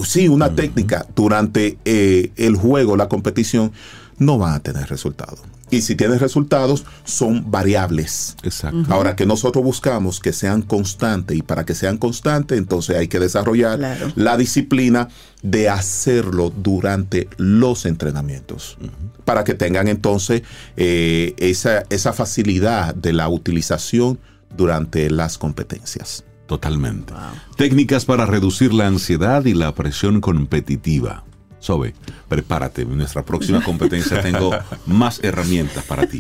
sí, 0.05 0.29
una 0.29 0.55
técnica 0.55 1.07
durante 1.17 1.79
eh, 1.85 2.31
el 2.37 2.55
juego, 2.57 2.97
la 2.97 3.09
competición, 3.09 3.73
no 4.19 4.39
van 4.39 4.55
a 4.55 4.61
tener 4.61 4.89
resultados. 4.89 5.41
Y 5.73 5.81
si 5.81 5.97
tienen 5.97 6.21
resultados, 6.21 6.85
son 7.05 7.51
variables. 7.51 8.37
Exacto. 8.43 8.85
Ahora 8.91 9.17
que 9.17 9.25
nosotros 9.27 9.65
buscamos 9.65 10.21
que 10.21 10.33
sean 10.33 10.63
constantes 10.63 11.37
y 11.39 11.43
para 11.43 11.65
que 11.65 11.75
sean 11.75 11.97
constantes, 11.97 12.59
entonces 12.59 12.97
hay 12.97 13.09
que 13.09 13.19
desarrollar 13.19 13.79
Claro. 13.79 14.13
la 14.15 14.37
disciplina 14.37 15.09
de 15.43 15.71
hacerlo 15.71 16.51
durante 16.55 17.29
los 17.39 17.87
entrenamientos. 17.87 18.77
Para 19.25 19.45
que 19.45 19.55
tengan 19.55 19.89
entonces 19.89 20.43
eh, 20.77 21.35
esa, 21.39 21.85
esa 21.89 22.13
facilidad 22.13 22.95
de 22.95 23.15
la 23.15 23.29
utilización 23.31 24.19
durante 24.55 25.09
las 25.11 25.39
competencias. 25.39 26.25
Totalmente. 26.47 27.15
Técnicas 27.57 28.05
para 28.05 28.27
reducir 28.27 28.75
la 28.75 28.87
ansiedad 28.87 29.43
y 29.47 29.55
la 29.55 29.75
presión 29.75 30.21
competitiva. 30.21 31.25
Sobe, 31.63 31.95
prepárate. 32.29 32.83
En 32.83 32.99
nuestra 32.99 33.25
próxima 33.25 33.63
competencia 33.63 34.21
tengo 34.21 34.51
más 34.85 35.21
herramientas 35.23 35.85
para 35.85 36.09
ti. 36.09 36.19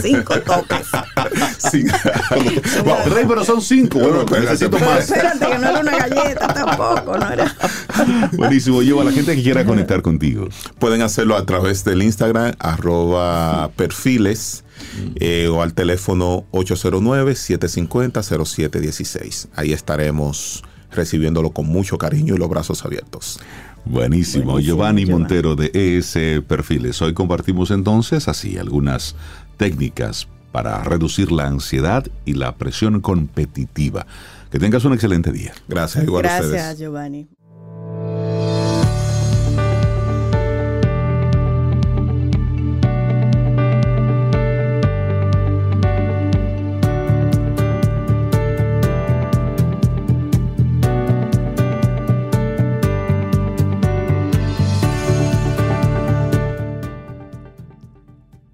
Cinco 0.00 0.40
toques. 0.40 0.86
Sí. 1.58 1.84
Wow, 2.84 2.96
Rey, 3.14 3.26
pero 3.28 3.44
son 3.44 3.60
cinco. 3.60 3.98
Bueno, 3.98 4.24
Pero 4.24 4.44
necesito 4.44 4.70
Pero 4.70 4.86
más. 4.86 5.00
espérate, 5.00 5.46
que 5.46 5.58
no 5.58 5.68
era 5.68 5.80
una 5.80 5.94
galleta 5.98 6.54
tampoco, 6.54 7.18
no 7.18 7.30
era. 7.30 7.54
Buenísimo. 8.32 8.80
Lleva 8.82 9.02
a 9.02 9.04
la 9.04 9.12
gente 9.12 9.36
que 9.36 9.42
quiera 9.42 9.66
conectar 9.66 10.00
contigo. 10.00 10.48
Pueden 10.78 11.02
hacerlo 11.02 11.36
a 11.36 11.44
través 11.44 11.84
del 11.84 12.02
Instagram, 12.02 12.54
arroba 12.58 13.70
perfiles, 13.76 14.64
eh, 15.16 15.48
o 15.52 15.60
al 15.60 15.74
teléfono 15.74 16.46
809-750-0716. 16.52 19.48
Ahí 19.54 19.74
estaremos 19.74 20.62
recibiéndolo 20.90 21.50
con 21.50 21.66
mucho 21.66 21.98
cariño 21.98 22.34
y 22.34 22.38
los 22.38 22.48
brazos 22.48 22.86
abiertos. 22.86 23.38
Buenísimo. 23.88 24.52
Buenísimo, 24.52 24.60
Giovanni 24.60 25.04
Giovanni. 25.04 25.06
Montero 25.06 25.56
de 25.56 25.70
ES 25.72 26.42
Perfiles. 26.46 27.00
Hoy 27.02 27.14
compartimos 27.14 27.70
entonces 27.70 28.28
así 28.28 28.58
algunas 28.58 29.16
técnicas 29.56 30.28
para 30.52 30.82
reducir 30.84 31.32
la 31.32 31.46
ansiedad 31.46 32.06
y 32.24 32.34
la 32.34 32.56
presión 32.56 33.00
competitiva. 33.00 34.06
Que 34.50 34.58
tengas 34.58 34.84
un 34.84 34.94
excelente 34.94 35.30
día. 35.32 35.52
Gracias, 35.68 36.04
igual 36.04 36.24
a 36.24 36.28
Gracias, 36.28 36.46
ustedes. 36.46 36.78
Giovanni. 36.78 37.28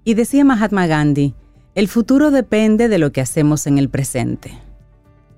Y 0.07 0.13
decía 0.13 0.45
Mahatma 0.45 0.85
Gandhi, 0.85 1.33
el 1.73 1.87
futuro 1.87 2.29
depende 2.29 2.87
de 2.87 2.99
lo 2.99 3.11
que 3.11 3.21
hacemos 3.21 3.65
en 3.65 3.79
el 3.79 3.89
presente. 3.89 4.53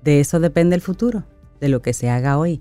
De 0.04 0.20
eso 0.20 0.40
depende 0.40 0.76
el 0.76 0.82
futuro, 0.82 1.24
de 1.58 1.70
lo 1.70 1.80
que 1.80 1.94
se 1.94 2.10
haga 2.10 2.36
hoy. 2.36 2.60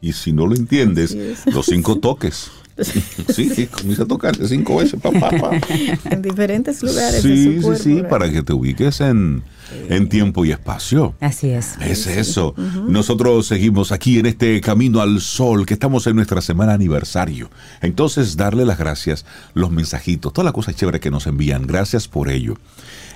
Y 0.00 0.12
si 0.12 0.32
no 0.32 0.48
lo 0.48 0.56
entiendes, 0.56 1.16
los 1.46 1.66
cinco 1.66 1.96
toques. 2.00 2.50
Sí, 3.34 3.50
sí, 3.50 3.66
comienza 3.66 4.04
a 4.04 4.06
tocarse 4.06 4.46
cinco 4.48 4.76
veces. 4.76 5.00
pa, 5.00 5.10
pa, 5.10 5.30
pa. 5.30 5.50
En 6.10 6.22
diferentes 6.22 6.82
lugares 6.82 7.22
de 7.22 7.36
Sí, 7.36 7.44
su 7.44 7.52
sí, 7.52 7.60
cuerpo. 7.60 7.82
sí, 7.82 7.94
¿verdad? 7.94 8.08
para 8.08 8.30
que 8.30 8.42
te 8.42 8.52
ubiques 8.52 9.00
en, 9.00 9.42
en 9.88 10.08
tiempo 10.08 10.44
y 10.44 10.52
espacio. 10.52 11.14
Así 11.20 11.50
es. 11.50 11.76
Es 11.80 12.06
eso. 12.06 12.54
Nosotros 12.88 13.46
seguimos 13.46 13.92
aquí 13.92 14.18
en 14.18 14.26
este 14.26 14.60
Camino 14.60 15.00
al 15.00 15.20
Sol, 15.20 15.66
que 15.66 15.74
estamos 15.74 16.06
en 16.06 16.16
nuestra 16.16 16.40
semana 16.40 16.72
aniversario. 16.72 17.50
Entonces, 17.82 18.36
darle 18.36 18.64
las 18.64 18.78
gracias, 18.78 19.24
los 19.54 19.70
mensajitos, 19.70 20.32
todas 20.32 20.44
las 20.46 20.54
cosas 20.54 20.74
chéveres 20.76 21.00
que 21.00 21.10
nos 21.10 21.26
envían. 21.26 21.66
Gracias 21.66 22.08
por 22.08 22.30
ello. 22.30 22.54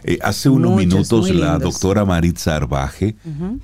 Eh, 0.05 0.19
hace 0.23 0.49
unos 0.49 0.73
Muchos, 0.73 0.87
minutos 0.87 1.31
la 1.31 1.59
doctora 1.59 2.05
Maritza 2.05 2.57
Arbaje, 2.57 3.15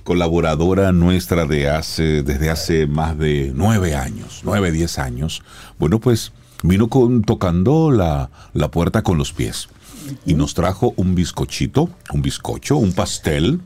colaboradora 0.05 0.93
nuestra 0.93 1.47
de 1.47 1.69
hace, 1.69 2.23
desde 2.23 2.51
hace 2.51 2.87
más 2.87 3.19
de 3.19 3.53
nueve 3.55 3.95
años, 3.97 4.43
nueve, 4.45 4.71
diez 4.71 4.99
años, 4.99 5.43
bueno, 5.79 5.99
pues 5.99 6.33
vino 6.63 6.89
con, 6.89 7.23
tocando 7.23 7.91
la, 7.91 8.31
la 8.53 8.71
puerta 8.71 9.03
con 9.03 9.19
los 9.19 9.33
pies. 9.33 9.69
Y 10.25 10.35
nos 10.35 10.55
trajo 10.55 10.95
un 10.97 11.15
bizcochito, 11.15 11.91
un 12.13 12.23
bizcocho, 12.23 12.77
un 12.77 12.93
pastel, 12.93 13.61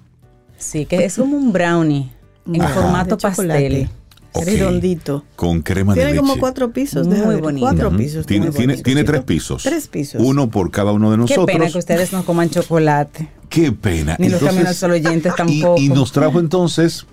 Sí, 0.63 0.87
que 0.87 1.05
es 1.05 1.17
como 1.17 1.37
un 1.37 1.53
brownie 1.53 2.13
en 2.47 2.63
Ajá. 2.63 2.73
formato 2.75 3.19
pastel. 3.19 3.89
Ok. 4.35 4.45
Redondito. 4.47 5.25
con 5.37 5.61
crema 5.63 5.93
de 5.95 6.01
Tiene 6.01 6.13
leche. 6.13 6.21
como 6.21 6.39
cuatro 6.39 6.73
pisos. 6.73 7.07
Muy 7.07 7.19
ver. 7.19 7.41
bonito. 7.43 7.67
Cuatro 7.67 7.89
Ujú. 7.89 7.97
pisos. 7.99 8.27
Tiene, 8.27 8.51
tiene, 8.51 8.79
tiene 8.79 9.05
tres 9.05 9.23
pisos. 9.25 9.63
Tres 9.63 9.89
pisos. 9.89 10.23
Uno 10.25 10.49
por 10.49 10.71
cada 10.71 10.93
uno 10.93 11.11
de 11.11 11.17
Qué 11.17 11.21
nosotros. 11.21 11.47
pena 11.47 11.71
que 11.71 11.79
ustedes 11.79 12.13
no 12.13 12.25
coman 12.25 12.49
chocolate. 12.49 13.29
Qué 13.49 13.73
pena. 13.73 14.17
Ni 14.19 14.29
los 14.31 14.43
Camino 14.43 14.69
al 14.69 14.75
Sol 14.75 14.93
oyentes 14.93 15.35
tampoco. 15.37 15.79
Y, 15.79 15.89
nos 15.91 16.13
trajo 16.13 16.41
entonces, 16.41 17.07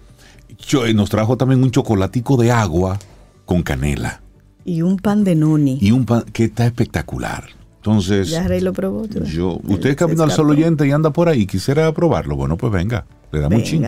eh, 0.86 0.93
nos 0.93 1.09
trajo 1.09 1.36
también 1.36 1.61
un 1.61 1.72
chocolatico 1.72 2.38
de 2.38 2.51
agua 2.51 2.97
con 3.45 3.63
canela. 3.63 4.22
Y 4.63 4.82
un 4.82 4.97
pan 4.97 5.24
de 5.26 5.36
noni. 5.36 5.78
Y 5.82 5.91
un 5.91 6.05
pan 6.05 6.24
que 6.32 6.45
está 6.45 6.65
espectacular. 6.65 7.43
Entonces, 7.78 8.30
Ya 8.30 8.47
Rey 8.47 8.61
lo 8.61 8.72
probó. 8.74 9.07
¿tú? 9.07 9.24
yo, 9.24 9.59
usted 9.67 9.89
se 9.91 9.95
camino 9.95 10.24
al 10.24 10.32
sol 10.32 10.49
oyente 10.49 10.86
y 10.88 10.91
anda 10.91 11.11
por 11.11 11.28
ahí, 11.30 11.45
quisiera 11.47 11.91
probarlo. 11.93 12.36
Bueno, 12.36 12.55
pues 12.57 12.72
venga, 12.72 13.05
le 13.32 13.39
damos 13.39 13.59
un 13.59 13.63
chin. 13.63 13.86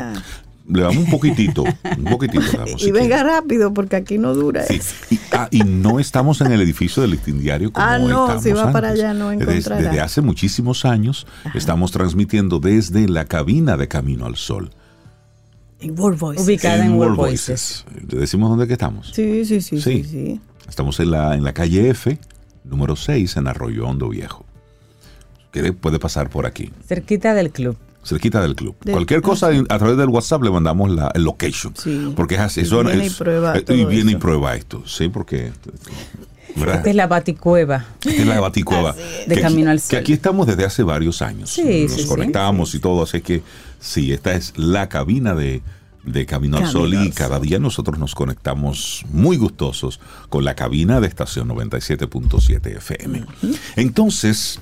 Le 0.67 0.81
damos 0.83 0.97
un 0.97 1.09
poquitito, 1.09 1.63
un 1.63 2.03
poquitito 2.05 2.39
le 2.51 2.57
damos, 2.57 2.81
Y 2.81 2.85
si 2.85 2.91
venga 2.91 3.15
quiere. 3.17 3.23
rápido 3.29 3.73
porque 3.73 3.95
aquí 3.97 4.17
no 4.17 4.33
dura 4.33 4.63
Sí, 4.65 4.75
eso. 4.75 4.95
Y, 5.09 5.19
ah, 5.33 5.47
y 5.51 5.59
no 5.63 5.99
estamos 5.99 6.39
en 6.41 6.51
el 6.51 6.61
edificio 6.61 7.01
del 7.01 7.11
listín 7.11 7.39
diario 7.39 7.71
como 7.73 7.85
Ah, 7.85 7.97
no, 7.99 8.39
si 8.39 8.51
va 8.51 8.71
para 8.71 8.89
allá 8.89 9.13
no 9.13 9.29
Desde- 9.29 9.51
encontrará. 9.53 9.81
Desde, 9.81 9.99
hace 10.01 10.21
muchísimos 10.21 10.85
años 10.85 11.25
estamos 11.55 11.91
transmitiendo 11.91 12.59
desde 12.59 13.07
la 13.09 13.25
cabina 13.25 13.75
de 13.75 13.87
Camino 13.87 14.25
al 14.25 14.35
Sol. 14.35 14.71
En 15.79 15.99
World 15.99 16.19
Voices. 16.19 16.45
Ubicada 16.45 16.85
en 16.85 16.93
World 16.93 17.17
Voices. 17.17 17.85
¿Le 18.07 18.19
decimos 18.19 18.49
dónde 18.49 18.67
que 18.67 18.73
estamos? 18.73 19.11
Sí, 19.15 19.43
sí, 19.45 19.61
sí, 19.61 19.81
Sí. 19.81 20.03
sí, 20.03 20.09
sí. 20.09 20.41
Estamos 20.69 20.99
en 20.99 21.09
la, 21.11 21.33
en 21.35 21.43
la 21.43 21.53
calle 21.53 21.89
F, 21.89 22.17
número 22.63 22.95
6, 22.95 23.35
en 23.37 23.47
Arroyo 23.47 23.87
Hondo 23.87 24.07
Viejo. 24.09 24.45
Que 25.51 25.73
puede 25.73 25.97
pasar 25.99 26.29
por 26.29 26.45
aquí, 26.45 26.71
Cerquita 26.87 27.33
del 27.33 27.49
club. 27.51 27.75
Cerquita 28.03 28.41
del 28.41 28.55
club. 28.55 28.75
Cualquier 28.89 29.21
cosa 29.21 29.49
a 29.69 29.77
través 29.77 29.97
del 29.97 30.09
WhatsApp 30.09 30.43
le 30.43 30.51
mandamos 30.51 30.89
la, 30.91 31.11
el 31.13 31.23
location. 31.23 31.73
Sí. 31.75 32.11
Porque 32.15 32.35
es 32.35 32.41
así. 32.41 32.61
Y 32.61 32.63
eso 32.63 32.83
viene 32.83 33.03
y 33.03 33.07
es- 33.07 33.13
prueba 33.15 33.57
eh, 33.57 33.61
todo 33.61 33.77
y 33.77 33.85
viene 33.85 34.13
y 34.13 34.15
prueba 34.15 34.55
esto. 34.55 34.83
Sí, 34.87 35.07
porque... 35.09 35.51
¿verdad? 36.55 36.77
Esta 36.77 36.89
es 36.89 36.95
la 36.95 37.07
baticueva. 37.07 37.85
Esta 38.03 38.21
es 38.21 38.27
la 38.27 38.39
Baticueva. 38.41 38.93
De 39.27 39.35
Que 39.35 39.41
Camino 39.41 39.69
aquí- 39.69 39.71
al 39.71 39.79
Sol. 39.79 39.89
Que 39.91 39.97
aquí 39.97 40.13
estamos 40.13 40.47
desde 40.47 40.65
hace 40.65 40.83
varios 40.83 41.21
años. 41.21 41.49
Sí, 41.49 41.83
Nos 41.83 41.93
sí, 41.93 42.01
sí. 42.03 42.07
conectamos 42.07 42.75
y 42.75 42.79
todo, 42.79 43.03
así 43.03 43.21
que 43.21 43.41
sí, 43.79 44.11
esta 44.11 44.33
es 44.33 44.51
la 44.57 44.89
cabina 44.89 45.33
de, 45.33 45.61
de 46.03 46.25
Camino 46.25 46.57
al 46.57 46.63
Camino 46.63 46.79
Sol 46.81 46.93
al 46.97 47.05
y 47.07 47.11
cada 47.11 47.39
día 47.39 47.57
nosotros 47.59 47.97
nos 47.99 48.15
conectamos 48.15 49.05
muy 49.13 49.37
gustosos 49.37 50.01
con 50.27 50.43
la 50.43 50.55
cabina 50.55 50.99
de 50.99 51.07
estación 51.07 51.47
97.7 51.49 52.77
FM. 52.77 53.23
Entonces, 53.77 54.59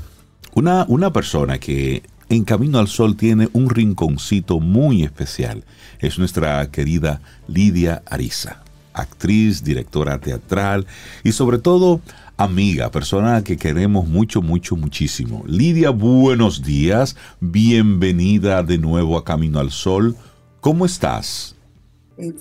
una, 0.53 0.85
una 0.87 1.11
persona 1.11 1.57
que 1.57 2.03
en 2.29 2.43
Camino 2.43 2.79
al 2.79 2.87
Sol 2.87 3.15
tiene 3.15 3.49
un 3.53 3.69
rinconcito 3.69 4.59
muy 4.59 5.03
especial 5.03 5.63
es 5.99 6.17
nuestra 6.17 6.69
querida 6.71 7.21
Lidia 7.47 8.03
Ariza, 8.05 8.63
actriz, 8.93 9.63
directora 9.63 10.19
teatral 10.19 10.87
y 11.23 11.33
sobre 11.33 11.57
todo 11.57 12.01
amiga, 12.37 12.89
persona 12.89 13.43
que 13.43 13.57
queremos 13.57 14.07
mucho, 14.07 14.41
mucho, 14.41 14.77
muchísimo. 14.77 15.43
Lidia, 15.45 15.89
buenos 15.89 16.63
días, 16.63 17.17
bienvenida 17.41 18.63
de 18.63 18.77
nuevo 18.77 19.17
a 19.17 19.25
Camino 19.25 19.59
al 19.59 19.71
Sol. 19.71 20.15
¿Cómo 20.61 20.85
estás? 20.85 21.58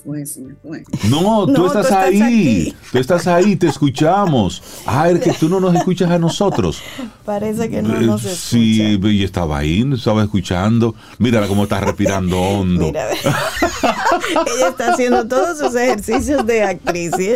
Fue, 0.03 0.25
fue. 0.25 0.83
No, 1.09 1.45
tú 1.45 1.51
No, 1.53 1.67
estás, 1.67 1.87
tú 1.87 1.93
estás 1.93 1.93
ahí. 1.93 2.21
aquí. 2.21 2.75
Tú 2.91 2.97
estás 2.97 3.27
ahí, 3.27 3.55
te 3.55 3.67
escuchamos. 3.67 4.61
Ah, 4.85 5.09
es 5.09 5.19
que 5.21 5.31
tú 5.31 5.47
no 5.47 5.59
nos 5.61 5.73
escuchas 5.75 6.11
a 6.11 6.19
nosotros. 6.19 6.81
Parece 7.23 7.69
que 7.69 7.81
no 7.81 7.95
Eh, 7.97 8.01
nos 8.01 8.25
escucha. 8.25 8.35
Sí, 8.35 8.99
y 9.01 9.23
estaba 9.23 9.57
ahí, 9.59 9.89
estaba 9.93 10.23
escuchando. 10.23 10.95
Mírala 11.17 11.47
cómo 11.47 11.63
está 11.63 11.79
respirando 11.79 12.37
hondo. 12.41 12.87
Mira, 12.87 13.05
ella 13.11 14.69
está 14.69 14.93
haciendo 14.93 15.27
todos 15.27 15.57
sus 15.59 15.73
ejercicios 15.75 16.45
de 16.45 16.63
actriz. 16.63 17.11
¿sí? 17.17 17.31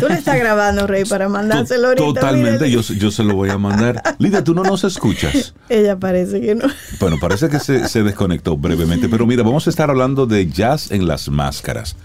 Tú 0.00 0.08
le 0.08 0.14
estás 0.14 0.38
grabando, 0.38 0.86
Rey, 0.86 1.04
para 1.04 1.28
mandárselo 1.28 1.88
ahorita. 1.88 2.04
Totalmente, 2.04 2.70
yo, 2.70 2.80
yo 2.80 3.10
se 3.10 3.22
lo 3.22 3.34
voy 3.34 3.50
a 3.50 3.58
mandar. 3.58 4.02
Lidia, 4.18 4.42
tú 4.42 4.54
no 4.54 4.62
nos 4.64 4.84
escuchas. 4.84 5.54
Ella 5.68 5.96
parece 5.98 6.40
que 6.40 6.54
no. 6.54 6.66
Bueno, 7.00 7.16
parece 7.20 7.48
que 7.48 7.60
se, 7.60 7.88
se 7.88 8.02
desconectó 8.02 8.56
brevemente, 8.56 9.08
pero 9.08 9.26
mira, 9.26 9.42
vamos 9.42 9.66
a 9.66 9.70
estar 9.70 9.90
hablando 9.90 10.26
de 10.26 10.48
jazz 10.48 10.90
en 10.90 11.06
las 11.06 11.28
máscaras, 11.44 11.96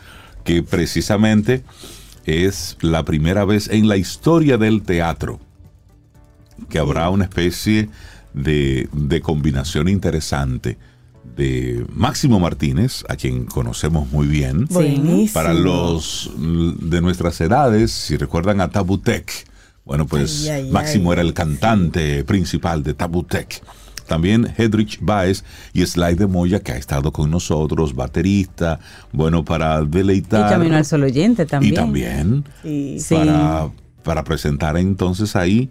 que 0.43 0.63
precisamente 0.63 1.63
es 2.25 2.77
la 2.81 3.03
primera 3.03 3.45
vez 3.45 3.69
en 3.69 3.87
la 3.87 3.95
historia 3.97 4.57
del 4.57 4.81
teatro 4.81 5.39
que 6.69 6.77
habrá 6.77 7.09
una 7.09 7.23
especie 7.23 7.89
de, 8.33 8.89
de 8.91 9.21
combinación 9.21 9.87
interesante 9.87 10.77
de 11.37 11.85
Máximo 11.93 12.37
Martínez, 12.39 13.03
a 13.07 13.15
quien 13.15 13.45
conocemos 13.45 14.11
muy 14.11 14.27
bien, 14.27 14.65
Buenísimo. 14.65 15.33
para 15.33 15.53
los 15.53 16.29
de 16.37 16.99
nuestras 17.01 17.39
edades, 17.39 17.91
si 17.91 18.17
recuerdan 18.17 18.59
a 18.59 18.69
Tabutec, 18.69 19.31
bueno, 19.85 20.05
pues 20.05 20.43
Ay, 20.43 20.49
ay, 20.65 20.71
Máximo 20.71 21.11
ay. 21.11 21.13
era 21.13 21.21
el 21.21 21.33
cantante 21.33 22.23
principal 22.25 22.83
de 22.83 22.93
Tabutec. 22.93 23.61
También 24.09 24.47
Hedrich 24.57 24.97
Baez 25.01 25.45
y 25.71 25.85
Sly 25.85 26.15
de 26.15 26.27
Moya, 26.27 26.59
que 26.59 26.73
ha 26.73 26.77
estado 26.77 27.13
con 27.13 27.31
nosotros, 27.31 27.95
baterista, 27.95 28.79
bueno, 29.13 29.45
para 29.45 29.81
Y 29.81 29.85
deleitar. 29.85 30.49
Camino 30.49 30.75
al 30.75 30.83
Sol 30.83 31.03
Oyente 31.03 31.45
también. 31.45 31.73
Y 31.73 31.75
también 31.75 32.43
Sí. 32.63 32.97
Sí. 32.99 33.15
para, 33.15 33.69
para 34.03 34.23
presentar 34.25 34.75
entonces 34.77 35.35
ahí 35.37 35.69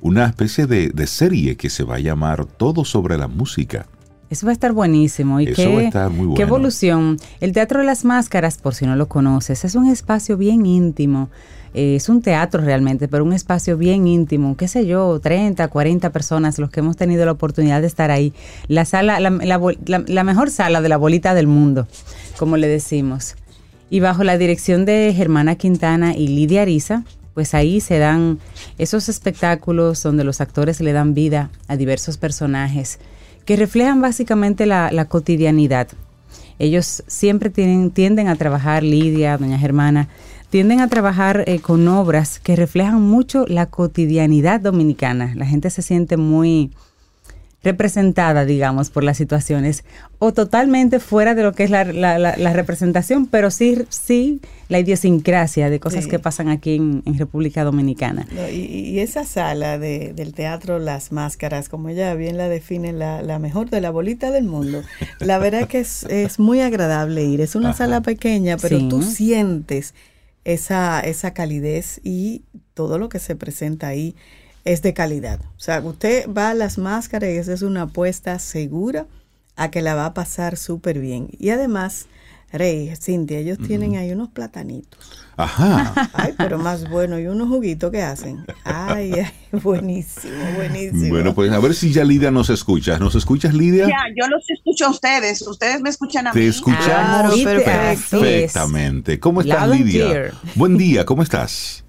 una 0.00 0.26
especie 0.26 0.66
de, 0.66 0.88
de 0.88 1.06
serie 1.06 1.56
que 1.56 1.70
se 1.70 1.84
va 1.84 1.96
a 1.96 2.00
llamar 2.00 2.44
Todo 2.46 2.84
sobre 2.84 3.16
la 3.18 3.28
música. 3.28 3.86
Eso 4.30 4.46
va 4.46 4.50
a 4.50 4.54
estar 4.54 4.72
buenísimo. 4.72 5.40
Y 5.40 5.44
Eso 5.44 5.56
qué, 5.56 5.74
va 5.74 5.80
a 5.80 5.84
estar 5.84 6.10
muy 6.10 6.20
qué 6.22 6.26
bueno. 6.28 6.42
evolución. 6.42 7.16
El 7.40 7.52
Teatro 7.52 7.80
de 7.80 7.86
las 7.86 8.04
Máscaras, 8.04 8.58
por 8.58 8.74
si 8.74 8.86
no 8.86 8.96
lo 8.96 9.06
conoces, 9.08 9.64
es 9.64 9.74
un 9.74 9.86
espacio 9.88 10.36
bien 10.36 10.66
íntimo. 10.66 11.28
Eh, 11.74 11.96
es 11.96 12.08
un 12.08 12.22
teatro 12.22 12.62
realmente, 12.62 13.08
pero 13.08 13.24
un 13.24 13.32
espacio 13.32 13.76
bien 13.76 14.06
íntimo. 14.06 14.56
Qué 14.56 14.68
sé 14.68 14.86
yo, 14.86 15.18
30, 15.20 15.66
40 15.68 16.10
personas, 16.10 16.58
los 16.58 16.70
que 16.70 16.80
hemos 16.80 16.96
tenido 16.96 17.24
la 17.24 17.32
oportunidad 17.32 17.80
de 17.80 17.88
estar 17.88 18.10
ahí. 18.10 18.32
La 18.68 18.84
sala, 18.84 19.20
la, 19.20 19.30
la 20.06 20.24
mejor 20.24 20.50
sala 20.50 20.80
de 20.80 20.88
la 20.88 20.96
bolita 20.96 21.34
del 21.34 21.48
mundo, 21.48 21.88
como 22.38 22.56
le 22.56 22.68
decimos. 22.68 23.34
Y 23.90 24.00
bajo 24.00 24.24
la 24.24 24.38
dirección 24.38 24.84
de 24.84 25.12
Germana 25.14 25.56
Quintana 25.56 26.16
y 26.16 26.28
Lidia 26.28 26.62
Ariza, 26.62 27.04
pues 27.34 27.54
ahí 27.54 27.80
se 27.80 27.98
dan 27.98 28.38
esos 28.78 29.08
espectáculos 29.08 30.02
donde 30.02 30.24
los 30.24 30.40
actores 30.40 30.80
le 30.80 30.92
dan 30.92 31.14
vida 31.14 31.50
a 31.66 31.76
diversos 31.76 32.16
personajes 32.16 33.00
que 33.44 33.56
reflejan 33.56 34.00
básicamente 34.00 34.66
la, 34.66 34.90
la 34.90 35.04
cotidianidad. 35.06 35.88
Ellos 36.58 37.02
siempre 37.06 37.50
tienen, 37.50 37.90
tienden 37.90 38.28
a 38.28 38.36
trabajar, 38.36 38.82
Lidia, 38.82 39.36
doña 39.36 39.58
Germana, 39.58 40.08
tienden 40.54 40.78
a 40.78 40.86
trabajar 40.86 41.42
eh, 41.48 41.58
con 41.58 41.88
obras 41.88 42.38
que 42.38 42.54
reflejan 42.54 43.02
mucho 43.02 43.44
la 43.48 43.66
cotidianidad 43.66 44.60
dominicana. 44.60 45.32
La 45.34 45.46
gente 45.46 45.68
se 45.68 45.82
siente 45.82 46.16
muy 46.16 46.70
representada, 47.64 48.44
digamos, 48.44 48.90
por 48.90 49.02
las 49.02 49.16
situaciones, 49.16 49.82
o 50.20 50.32
totalmente 50.32 51.00
fuera 51.00 51.34
de 51.34 51.42
lo 51.42 51.54
que 51.54 51.64
es 51.64 51.70
la, 51.70 51.82
la- 51.82 52.20
la- 52.20 52.36
la 52.36 52.52
representación, 52.52 53.26
pero 53.26 53.50
sí, 53.50 53.82
sí 53.88 54.40
la 54.68 54.78
idiosincrasia 54.78 55.70
de 55.70 55.80
cosas 55.80 56.04
Sí. 56.04 56.10
que 56.10 56.20
pasan 56.20 56.48
aquí 56.50 56.76
en, 56.76 57.02
en 57.04 57.18
República 57.18 57.64
Dominicana. 57.64 58.24
No, 58.30 58.48
y, 58.48 58.60
y 58.60 59.00
esa 59.00 59.24
sala 59.24 59.76
de- 59.80 60.12
del 60.14 60.34
teatro 60.34 60.78
Las 60.78 61.10
Máscaras, 61.10 61.68
como 61.68 61.88
ella 61.88 62.14
bien 62.14 62.36
la 62.38 62.48
define, 62.48 62.92
la, 62.92 63.40
mejor 63.40 63.70
de 63.70 63.80
la 63.80 63.90
bolita 63.90 64.30
del 64.30 64.44
mundo, 64.44 64.82
la 65.18 65.38
verdad 65.38 65.66
que 65.66 65.80
es, 65.80 66.04
es 66.04 66.38
muy 66.38 66.60
agradable 66.60 67.24
ir. 67.24 67.40
Es 67.40 67.56
una 67.56 67.70
Ajá. 67.70 67.78
sala 67.78 68.02
pequeña, 68.02 68.56
pero 68.56 68.78
Sí. 68.78 68.88
tú 68.88 69.02
sientes 69.02 69.94
esa, 70.44 71.00
esa 71.00 71.32
calidez 71.32 72.00
y 72.02 72.44
todo 72.74 72.98
lo 72.98 73.08
que 73.08 73.18
se 73.18 73.36
presenta 73.36 73.88
ahí 73.88 74.14
es 74.64 74.82
de 74.82 74.94
calidad. 74.94 75.40
O 75.56 75.60
sea, 75.60 75.80
usted 75.80 76.28
va 76.30 76.50
a 76.50 76.54
Las 76.54 76.78
Máscaras 76.78 77.30
y 77.30 77.36
esa 77.36 77.52
es 77.52 77.62
una 77.62 77.82
apuesta 77.82 78.38
segura 78.38 79.06
a 79.56 79.70
que 79.70 79.82
la 79.82 79.94
va 79.94 80.06
a 80.06 80.14
pasar 80.14 80.56
súper 80.56 80.98
bien. 80.98 81.28
Y 81.38 81.50
además, 81.50 82.06
Rey, 82.58 82.94
Cintia, 82.96 83.38
ellos 83.38 83.58
tienen 83.66 83.96
ahí 83.96 84.12
unos 84.12 84.28
platanitos. 84.30 84.98
Ajá. 85.36 86.10
Ay, 86.14 86.34
pero 86.38 86.58
más 86.58 86.88
bueno, 86.88 87.18
y 87.18 87.26
unos 87.26 87.48
juguitos 87.48 87.90
que 87.90 88.02
hacen. 88.02 88.44
Ay, 88.64 89.12
ay, 89.12 89.32
buenísimo, 89.60 90.32
buenísimo. 90.54 91.08
Bueno, 91.08 91.34
pues 91.34 91.50
a 91.52 91.58
ver 91.58 91.74
si 91.74 91.92
ya 91.92 92.04
Lidia 92.04 92.30
nos 92.30 92.50
escucha. 92.50 92.98
¿Nos 92.98 93.14
escuchas, 93.16 93.52
Lidia? 93.52 93.86
Ya, 93.88 93.96
yo 94.16 94.28
los 94.28 94.48
escucho 94.48 94.86
a 94.86 94.90
ustedes. 94.90 95.42
Ustedes 95.46 95.80
me 95.80 95.90
escuchan 95.90 96.28
a 96.28 96.32
Te 96.32 96.38
mí. 96.40 96.46
escuchamos 96.46 96.84
Claro, 96.86 97.34
te- 97.34 97.44
perfecto. 97.44 98.16
así 98.16 98.16
es. 98.16 98.20
perfectamente. 98.52 99.18
¿Cómo 99.18 99.40
estás, 99.40 99.66
Loud 99.68 99.76
Lidia? 99.78 100.30
Buen 100.54 100.78
día, 100.78 101.04
¿cómo 101.04 101.22
estás? 101.22 101.84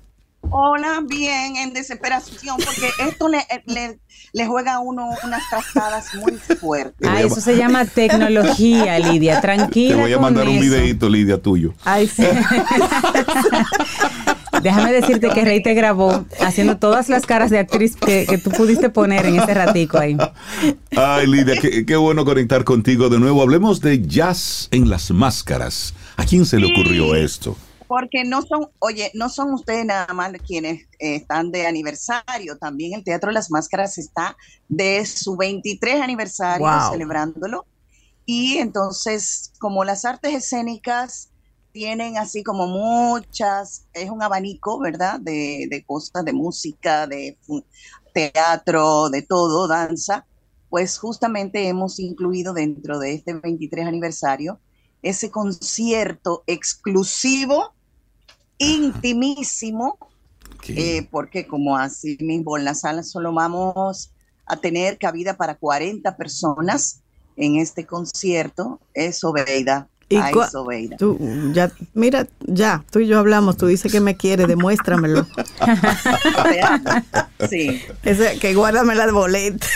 Hola, 0.50 1.02
bien, 1.08 1.56
en 1.58 1.74
desesperación, 1.74 2.58
porque 2.58 2.90
esto 3.10 3.28
le, 3.28 3.40
le, 3.66 4.00
le 4.36 4.46
juega 4.46 4.76
a 4.76 4.80
uno 4.80 5.12
unas 5.24 5.42
trastadas 5.50 6.14
muy 6.16 6.34
fuertes. 6.34 7.08
Ah, 7.10 7.22
eso 7.22 7.40
se 7.40 7.56
llama 7.56 7.86
tecnología, 7.86 9.00
Lidia. 9.00 9.40
Tranquila. 9.42 9.96
Te 9.96 10.02
voy 10.02 10.12
a 10.12 10.20
mandar 10.20 10.46
un 10.46 10.56
eso. 10.56 10.62
videito, 10.62 11.08
Lidia, 11.08 11.42
tuyo. 11.42 11.74
Ay, 11.86 12.06
sí. 12.06 12.22
Déjame 14.62 14.92
decirte 14.92 15.30
que 15.30 15.46
Rey 15.46 15.64
te 15.64 15.74
grabó 15.74 16.26
haciendo 16.42 16.78
todas 16.78 17.08
las 17.08 17.26
caras 17.26 17.50
de 17.50 17.60
actriz 17.60 17.96
que, 17.96 18.26
que 18.28 18.38
tú 18.38 18.50
pudiste 18.50 18.90
poner 18.90 19.26
en 19.26 19.40
ese 19.40 19.54
ratico 19.54 20.00
ahí. 20.00 20.18
Ay, 20.98 21.28
Lidia, 21.28 21.56
qué, 21.62 21.86
qué 21.86 21.96
bueno 21.96 22.26
conectar 22.26 22.66
contigo 22.66 23.08
de 23.08 23.20
nuevo. 23.20 23.42
Hablemos 23.42 23.80
de 23.80 24.06
jazz 24.06 24.68
en 24.72 24.90
las 24.90 25.12
máscaras. 25.12 25.94
¿A 26.18 26.26
quién 26.26 26.46
se 26.46 26.60
le 26.60 26.66
ocurrió 26.66 27.16
esto? 27.16 27.56
Porque 27.88 28.24
no 28.24 28.42
son, 28.42 28.68
oye, 28.80 29.12
no 29.14 29.30
son 29.30 29.54
ustedes 29.54 29.86
nada 29.86 30.12
más 30.14 30.32
quienes 30.46 30.84
eh, 31.00 31.16
están 31.16 31.52
de 31.52 31.68
aniversario, 31.68 32.58
también 32.58 32.94
el 32.94 33.04
Teatro 33.04 33.30
de 33.30 33.36
las 33.36 33.52
Máscaras 33.52 33.98
está 33.98 34.36
de 34.68 35.06
su 35.06 35.38
23 35.38 36.02
aniversario 36.02 36.66
Wow. 36.66 36.92
celebrándolo. 36.92 37.68
Y 38.26 38.58
entonces, 38.58 39.54
como 39.60 39.84
las 39.86 40.06
artes 40.06 40.34
escénicas 40.34 41.32
tienen 41.72 42.18
así 42.18 42.44
como 42.44 42.68
muchas, 42.68 43.88
es 43.94 44.10
un 44.10 44.24
abanico, 44.24 44.80
¿verdad? 44.80 45.20
De, 45.20 45.68
de 45.70 45.84
cosas, 45.86 46.26
de 46.26 46.34
música, 46.34 47.06
de 47.08 47.38
teatro, 48.14 49.10
de 49.10 49.22
todo, 49.22 49.68
danza, 49.68 50.28
pues 50.70 50.98
justamente 50.98 51.68
hemos 51.68 52.00
incluido 52.00 52.54
dentro 52.54 53.00
de 53.00 53.14
este 53.14 53.34
23 53.34 53.86
aniversario 53.88 54.62
ese 55.02 55.30
concierto 55.30 56.44
exclusivo, 56.48 57.75
intimísimo, 58.58 59.98
eh, 60.68 61.08
porque 61.12 61.46
como 61.48 61.78
así 61.78 62.18
mismo 62.22 62.58
en 62.58 62.66
la 62.66 62.76
sala 62.76 63.04
solo 63.04 63.34
vamos 63.34 64.12
a 64.46 64.58
tener 64.58 64.98
cabida 64.98 65.38
para 65.38 65.56
40 65.56 66.16
personas 66.18 67.02
en 67.36 67.58
este 67.58 67.86
concierto, 67.86 68.80
es 68.94 69.24
Obeida. 69.24 69.90
¿Y 70.08 70.18
Ay, 70.18 70.34
Sobeida. 70.52 70.98
Tú, 70.98 71.18
ya, 71.54 71.72
mira, 71.96 72.28
ya, 72.42 72.86
tú 72.92 73.00
y 73.00 73.08
yo 73.08 73.18
hablamos, 73.18 73.58
tú 73.58 73.66
dices 73.66 73.92
que 73.92 74.00
me 74.00 74.16
quiere, 74.16 74.46
demuéstramelo. 74.48 75.26
Sí. 77.50 77.82
Ese, 78.04 78.40
que 78.40 78.54
guárdame 78.56 78.96
la 78.96 79.12
boleta. 79.12 79.66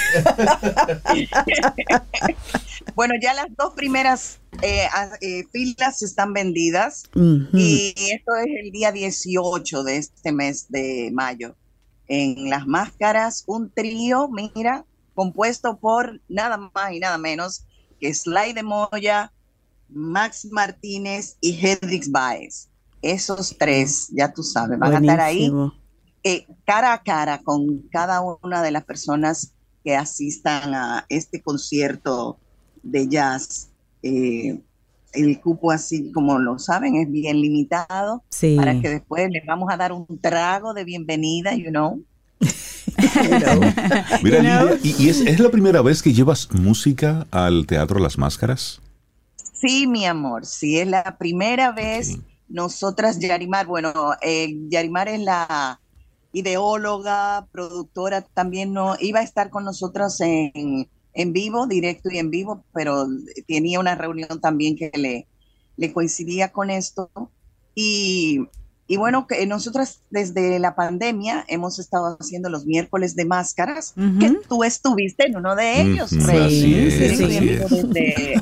Bueno, 2.95 3.13
ya 3.21 3.33
las 3.33 3.45
dos 3.57 3.73
primeras 3.75 4.39
eh, 4.61 4.85
a- 4.91 5.11
eh, 5.21 5.43
filas 5.53 6.01
están 6.01 6.33
vendidas 6.33 7.03
Ujú. 7.15 7.47
y 7.53 7.93
esto 8.11 8.35
es 8.35 8.47
el 8.65 8.71
día 8.71 8.91
18 8.91 9.83
de 9.83 9.97
este 9.97 10.31
mes 10.33 10.65
de 10.69 11.09
mayo. 11.13 11.55
En 12.07 12.49
las 12.49 12.65
máscaras, 12.67 13.43
un 13.47 13.69
trío, 13.71 14.27
mira, 14.29 14.83
compuesto 15.13 15.77
por 15.77 16.19
nada 16.27 16.57
más 16.57 16.91
y 16.91 16.99
nada 16.99 17.17
menos 17.17 17.63
que 18.01 18.13
Sly 18.13 18.51
de 18.53 18.63
Moya, 18.63 19.31
Max 19.91 20.47
Martínez 20.51 21.37
y 21.41 21.57
Hedrix 21.59 22.09
Baez. 22.11 22.67
Esos 23.01 23.55
tres, 23.57 24.09
ya 24.11 24.33
tú 24.33 24.43
sabes, 24.43 24.77
van 24.77 24.93
a 24.95 24.99
estar 24.99 25.21
ahí 25.21 25.51
eh, 26.23 26.45
cara 26.65 26.93
a 26.93 27.01
cara 27.01 27.39
con 27.43 27.83
cada 27.91 28.21
una 28.41 28.61
de 28.61 28.71
las 28.71 28.83
personas 28.83 29.53
que 29.83 29.95
asistan 29.95 30.73
a 30.73 31.05
este 31.07 31.41
concierto 31.41 32.37
de 32.83 33.07
jazz. 33.07 33.69
Eh, 34.03 34.59
el 35.13 35.39
cupo, 35.39 35.71
así 35.71 36.11
como 36.11 36.37
lo 36.39 36.59
saben, 36.59 36.95
es 36.95 37.09
bien 37.09 37.41
limitado 37.41 38.21
Sí. 38.29 38.55
para 38.55 38.79
que 38.79 38.89
después 38.89 39.29
les 39.31 39.45
vamos 39.45 39.69
a 39.71 39.77
dar 39.77 39.91
un 39.91 40.05
trago 40.21 40.73
de 40.73 40.83
bienvenida, 40.83 41.55
you 41.55 41.69
know. 41.69 42.03
Mira, 44.23 44.65
Lidia, 44.65 44.79
¿y, 44.83 45.03
y 45.03 45.09
es, 45.09 45.21
es 45.21 45.39
la 45.39 45.49
primera 45.49 45.81
vez 45.81 46.01
que 46.01 46.13
llevas 46.13 46.49
música 46.51 47.25
al 47.31 47.65
Teatro 47.65 47.99
Las 47.99 48.17
Máscaras? 48.17 48.81
Sí, 49.59 49.87
mi 49.87 50.05
amor, 50.05 50.45
sí, 50.45 50.79
es 50.79 50.87
la 50.87 51.17
primera 51.17 51.71
vez. 51.73 52.17
Nosotras, 52.47 53.19
Yarimar, 53.19 53.67
bueno, 53.67 53.93
eh, 54.21 54.55
Yarimar 54.69 55.09
es 55.09 55.19
la 55.19 55.81
ideóloga, 56.31 57.45
productora, 57.51 58.21
también 58.21 58.71
no 58.71 58.95
iba 58.99 59.19
a 59.19 59.23
estar 59.23 59.49
con 59.49 59.65
nosotros 59.65 60.21
en, 60.21 60.89
en 61.13 61.33
vivo, 61.33 61.67
directo 61.67 62.09
y 62.09 62.19
en 62.19 62.29
vivo, 62.29 62.63
pero 62.73 63.05
tenía 63.47 63.81
una 63.81 63.95
reunión 63.95 64.39
también 64.39 64.77
que 64.77 64.91
le, 64.95 65.27
le 65.75 65.91
coincidía 65.91 66.53
con 66.53 66.69
esto. 66.69 67.09
Y, 67.75 68.39
y 68.91 68.97
bueno, 68.97 69.27
que 69.27 69.45
nosotras 69.45 70.01
desde 70.09 70.57
la 70.57 70.73
pandemia 70.75 71.45
hemos 71.47 71.77
estado 71.77 72.17
haciendo 72.19 72.49
los 72.49 72.65
miércoles 72.65 73.15
de 73.15 73.23
máscaras, 73.25 73.93
que 74.19 74.33
tú 74.49 74.63
estuviste 74.63 75.27
en 75.27 75.37
uno 75.37 75.55
de 75.55 75.81
ellos. 75.81 76.11
Ujú, 76.11 76.21
Fred. 76.23 76.41
así 76.41 76.73
es, 76.75 77.19
en 77.21 77.39
vivo 77.39 77.65
es. 77.65 77.69
Desde 77.69 78.33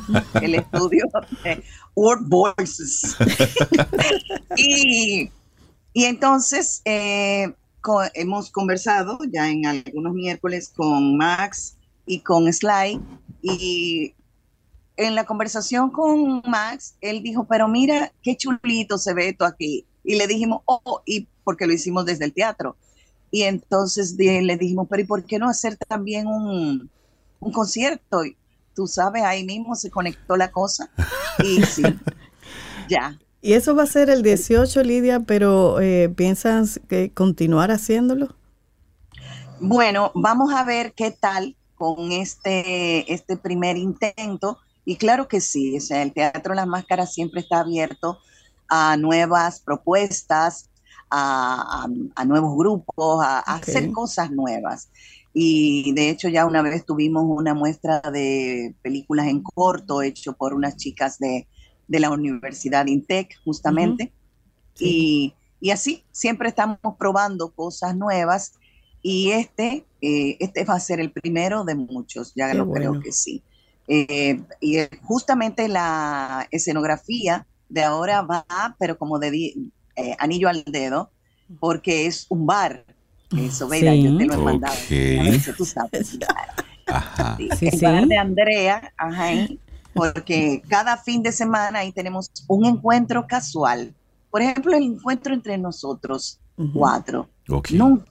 el 0.41 0.56
estudio 0.56 1.04
de 1.43 1.64
Word 1.95 2.22
Voices. 2.30 3.16
y, 4.56 5.30
y 5.93 6.06
entonces 6.06 6.82
eh, 6.86 7.54
co- 7.82 8.04
hemos 8.14 8.50
conversado 8.50 9.20
ya 9.32 9.50
en 9.50 9.66
algunos 9.66 10.14
miércoles 10.14 10.72
con 10.76 11.18
Max 11.18 11.76
y 12.06 12.20
con 12.22 12.52
Sly 12.52 13.02
y 13.41 14.14
en 14.95 15.14
la 15.14 15.26
conversación 15.26 15.91
con 15.91 16.41
Max, 16.48 16.95
él 17.02 17.22
dijo, 17.22 17.45
pero 17.48 17.68
mira 17.68 18.12
qué 18.24 18.36
chulito 18.36 18.98
se 18.98 19.14
ve 19.14 19.30
esto 19.30 19.45
aquí. 19.45 19.86
Y 20.08 20.16
le 20.16 20.26
dijimos, 20.26 20.62
oh, 20.66 21.01
y 21.05 21.28
porque 21.43 21.68
lo 21.68 21.74
hicimos 21.74 22.05
desde 22.05 22.24
el 22.24 22.34
teatro. 22.34 22.78
Y 23.30 23.43
entonces 23.43 24.16
le 24.18 24.55
dijimos, 24.55 24.88
pero 24.89 25.03
¿y 25.03 25.05
por 25.05 25.26
qué 25.26 25.38
no 25.38 25.49
hacer 25.49 25.76
también 25.76 26.28
un, 26.28 26.89
un 27.41 27.51
concierto? 27.51 28.24
Y 28.24 28.38
tú 28.74 28.88
sabes, 28.88 29.24
ahí 29.24 29.43
mismo 29.43 29.76
se 29.76 29.91
conectó 29.91 30.38
la 30.38 30.49
cosa. 30.49 30.89
Y 31.43 31.62
sí, 31.64 31.84
ya. 32.89 33.20
Y 33.41 33.51
eso 33.51 33.76
va 33.76 33.84
a 33.84 33.88
ser 33.88 34.10
el 34.10 34.24
18, 34.24 34.82
Lidia, 34.82 35.20
pero 35.20 35.82
eh, 35.82 36.08
¿piensas 36.08 36.80
que 36.88 37.12
continuar 37.12 37.70
haciéndolo? 37.70 38.34
Bueno, 39.60 40.14
vamos 40.16 40.53
a 40.53 40.64
ver 40.64 40.93
qué 40.93 41.12
tal 41.12 41.58
con 41.76 42.14
este, 42.14 43.14
este 43.14 43.36
primer 43.36 43.76
intento. 43.76 44.58
Y 44.86 44.95
claro 44.95 45.28
que 45.28 45.41
sí, 45.41 45.76
o 45.76 45.82
sea, 45.82 46.01
el 46.01 46.14
Teatro 46.14 46.53
Las 46.53 46.66
Máscaras 46.66 47.14
siempre 47.14 47.41
está 47.41 47.60
abierto 47.60 48.20
a 48.70 48.97
nuevas 48.97 49.61
propuestas, 49.61 50.70
a, 51.09 51.86
a- 51.86 51.89
a 52.15 52.26
nuevos 52.26 52.55
grupos, 52.57 53.24
a, 53.24 53.39
hacer 53.39 53.91
cosas 53.91 54.32
nuevas. 54.32 54.89
Y 55.34 55.93
de 55.93 56.09
hecho 56.09 56.30
ya 56.30 56.45
una 56.45 56.61
vez 56.61 56.86
tuvimos 56.86 57.24
una 57.28 57.53
muestra 57.53 58.01
de 58.01 58.76
películas 58.82 59.28
en 59.28 59.43
corto 59.43 60.01
hecho 60.01 60.34
por 60.34 60.53
unas 60.53 60.78
chicas 60.78 61.20
de, 61.20 61.47
de 61.88 61.99
la 61.99 62.09
Universidad 62.11 62.88
Intec, 62.88 63.36
justamente. 63.43 64.13
Y, 64.80 65.34
y 65.59 65.72
así, 65.72 66.05
siempre 66.11 66.49
estamos 66.49 66.80
probando 66.97 67.51
cosas 67.53 67.95
nuevas 67.95 68.53
y 69.01 69.32
este, 69.32 69.86
eh, 70.01 70.38
este 70.39 70.65
va 70.65 70.76
a 70.76 70.80
ser 70.80 70.99
el 70.99 71.11
primero 71.11 71.63
de 71.63 71.76
muchos, 71.76 72.34
ya 72.36 72.47
Qué 72.51 72.57
lo 72.57 72.65
bueno. 72.65 72.91
creo 72.91 73.01
que 73.01 73.11
sí. 73.11 73.43
Eh, 73.88 74.43
y 74.59 74.78
justamente 75.03 75.68
la 75.68 76.47
escenografía 76.51 77.47
de 77.70 77.84
ahora 77.84 78.22
va, 78.22 78.45
pero 78.80 78.97
como 78.97 79.20
de 79.20 79.53
eh, 79.95 80.15
anillo 80.20 80.49
al 80.49 80.63
dedo, 80.65 81.11
porque 81.59 82.05
es 82.05 82.26
un 82.30 82.45
bar. 82.45 82.86
Eso, 83.38 83.68
Veida, 83.68 83.91
Sí. 83.91 84.03
yo 84.03 84.18
te 84.18 84.26
lo 84.26 84.34
he 84.34 84.38
mandado. 84.38 84.74
A 84.74 84.78
si 84.78 85.53
tú 85.57 85.65
sabes. 85.65 86.18
Ajá. 86.88 87.36
Sí, 87.38 87.49
Sí, 87.57 87.68
el 87.68 87.80
sí. 87.80 87.86
bar 87.86 88.07
de 88.07 88.18
Andrea, 88.18 88.93
ajá, 88.97 89.47
porque 89.93 90.61
cada 90.70 90.95
fin 90.97 91.22
de 91.24 91.32
semana 91.32 91.80
ahí 91.80 91.91
tenemos 91.91 92.32
un 92.47 92.65
encuentro 92.65 93.28
casual. 93.28 93.93
Por 94.32 94.41
ejemplo, 94.41 94.76
el 94.78 94.84
encuentro 94.84 95.34
entre 95.34 95.57
nosotros 95.57 96.39
cuatro. 96.74 97.30
Ok. 97.49 97.72
Nunca. 97.72 98.05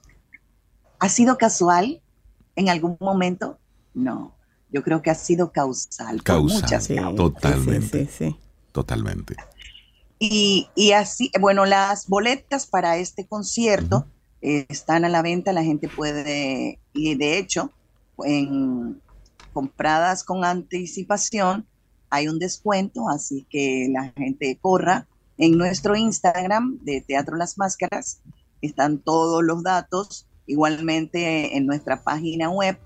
¿Ha 0.99 1.09
sido 1.09 1.37
casual 1.37 2.01
en 2.55 2.69
algún 2.69 2.97
momento? 2.99 3.57
No. 3.93 4.33
Yo 4.71 4.83
creo 4.83 5.01
que 5.01 5.09
ha 5.09 5.15
sido 5.15 5.51
causal. 5.51 6.21
Causal. 6.23 6.61
muchas 6.61 6.83
Sí, 6.85 6.95
causas. 6.95 7.15
Totalmente. 7.15 8.05
Sí, 8.05 8.11
sí, 8.11 8.31
sí. 8.31 8.35
Totalmente. 8.77 9.35
Y, 10.19 10.67
y 10.75 10.91
así, 10.91 11.31
bueno, 11.41 11.65
las 11.65 12.07
boletas 12.07 12.67
para 12.67 12.97
este 12.97 13.25
concierto 13.25 14.05
eh, 14.43 14.67
están 14.69 15.03
a 15.03 15.09
la 15.09 15.23
venta, 15.23 15.51
la 15.51 15.63
gente 15.63 15.89
puede, 15.89 16.79
y 16.93 17.15
de 17.15 17.39
hecho, 17.39 17.71
en, 18.23 19.01
compradas 19.51 20.23
con 20.23 20.45
anticipación, 20.45 21.65
hay 22.11 22.27
un 22.27 22.37
descuento, 22.37 23.09
así 23.09 23.47
que 23.49 23.89
la 23.91 24.13
gente 24.15 24.59
corra. 24.61 25.07
En 25.39 25.57
nuestro 25.57 25.95
Instagram 25.95 26.77
de 26.83 27.01
Teatro 27.01 27.35
Las 27.35 27.57
Máscaras 27.57 28.21
están 28.61 28.99
todos 28.99 29.43
los 29.43 29.63
datos, 29.63 30.27
igualmente 30.45 31.57
en 31.57 31.65
nuestra 31.65 32.03
página 32.03 32.51
web, 32.51 32.77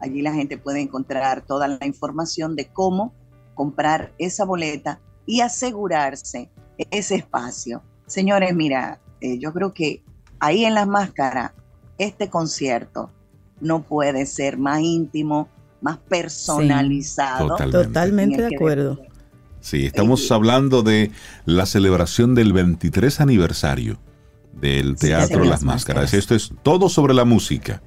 allí 0.00 0.22
la 0.22 0.34
gente 0.34 0.58
puede 0.58 0.80
encontrar 0.80 1.46
toda 1.46 1.68
la 1.68 1.86
información 1.86 2.56
de 2.56 2.66
cómo 2.66 3.14
comprar 3.54 4.12
esa 4.18 4.44
boleta 4.44 5.00
y 5.26 5.40
asegurarse 5.40 6.50
ese 6.90 7.16
espacio. 7.16 7.82
Señores, 8.06 8.54
mira, 8.54 9.00
eh, 9.20 9.38
yo 9.38 9.52
creo 9.52 9.72
que 9.72 10.02
ahí 10.38 10.64
en 10.64 10.74
las 10.74 10.86
máscaras, 10.86 11.52
este 11.98 12.28
concierto 12.28 13.10
no 13.60 13.82
puede 13.82 14.26
ser 14.26 14.58
más 14.58 14.80
íntimo, 14.80 15.48
más 15.80 15.98
personalizado. 15.98 17.48
Totalmente. 17.48 17.86
Totalmente 17.88 18.42
de 18.42 18.54
acuerdo. 18.56 18.96
ver- 18.96 19.08
Sí, 19.60 19.84
estamos 19.86 20.30
hablando 20.30 20.82
de 20.84 21.10
la 21.44 21.66
celebración 21.66 22.36
del 22.36 22.52
23 22.52 23.20
aniversario 23.20 23.98
del 24.52 24.94
Teatro. 24.96 25.42
Las 25.44 25.64
Máscaras. 25.64 26.14
Esto 26.14 26.36
es 26.36 26.52
todo 26.62 26.88
sobre 26.88 27.14
la 27.14 27.24
música 27.24 27.82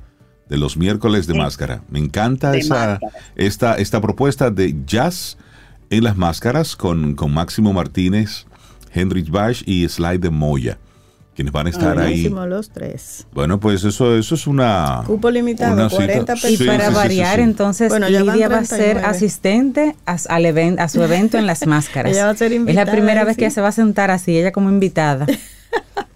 de 0.49 0.57
los 0.57 0.75
miércoles 0.75 1.25
de 1.25 1.33
Sí. 1.33 1.39
máscara. 1.39 1.83
Me 1.89 1.99
encanta 1.99 2.51
De 2.51 2.59
esa, 2.59 2.99
esta, 3.35 3.75
esta 3.75 4.01
propuesta 4.01 4.49
de 4.51 4.75
jazz 4.85 5.37
en 5.89 6.03
las 6.03 6.17
máscaras 6.17 6.75
con, 6.75 7.15
con 7.15 7.33
Máximo 7.33 7.73
Martínez, 7.73 8.45
Hendrich 8.93 9.29
Bash 9.29 9.63
y 9.65 9.87
Sly 9.87 10.17
de 10.17 10.29
Moya, 10.29 10.77
quienes 11.35 11.51
van 11.53 11.67
a 11.67 11.69
estar 11.69 11.97
ahí. 11.99 12.27
Los 12.29 12.69
tres. 12.69 13.25
Bueno, 13.31 13.59
pues 13.59 13.83
eso, 13.83 14.15
eso 14.17 14.35
es 14.35 14.45
una... 14.47 15.03
Cupo 15.05 15.31
limitado, 15.31 15.73
Una 15.73 15.89
cita. 15.89 16.03
40 16.03 16.35
Sí, 16.35 16.47
Y 16.53 16.57
personas. 16.57 16.75
para 16.77 16.87
sí, 16.87 16.91
sí, 16.93 16.97
variar, 16.97 17.35
sí. 17.37 17.41
entonces 17.41 17.89
Bueno, 17.89 18.09
Lidia 18.09 18.49
va 18.49 18.57
a 18.59 18.65
ser 18.65 18.97
39. 18.97 19.05
asistente 19.07 19.95
a, 20.05 20.17
al 20.29 20.45
even- 20.45 20.79
a 20.79 20.89
su 20.89 21.01
evento 21.01 21.37
en 21.37 21.47
las 21.47 21.65
máscaras. 21.67 22.11
Ella 22.11 22.25
va 22.25 22.31
a 22.31 22.35
ser 22.35 22.51
es 22.53 22.75
la 22.75 22.85
primera 22.85 23.23
vez 23.23 23.35
sí. 23.35 23.39
que 23.39 23.45
ella 23.45 23.53
se 23.55 23.61
va 23.61 23.69
a 23.69 23.73
sentar 23.73 24.11
así, 24.11 24.37
ella 24.37 24.51
como 24.51 24.69
invitada. 24.69 25.25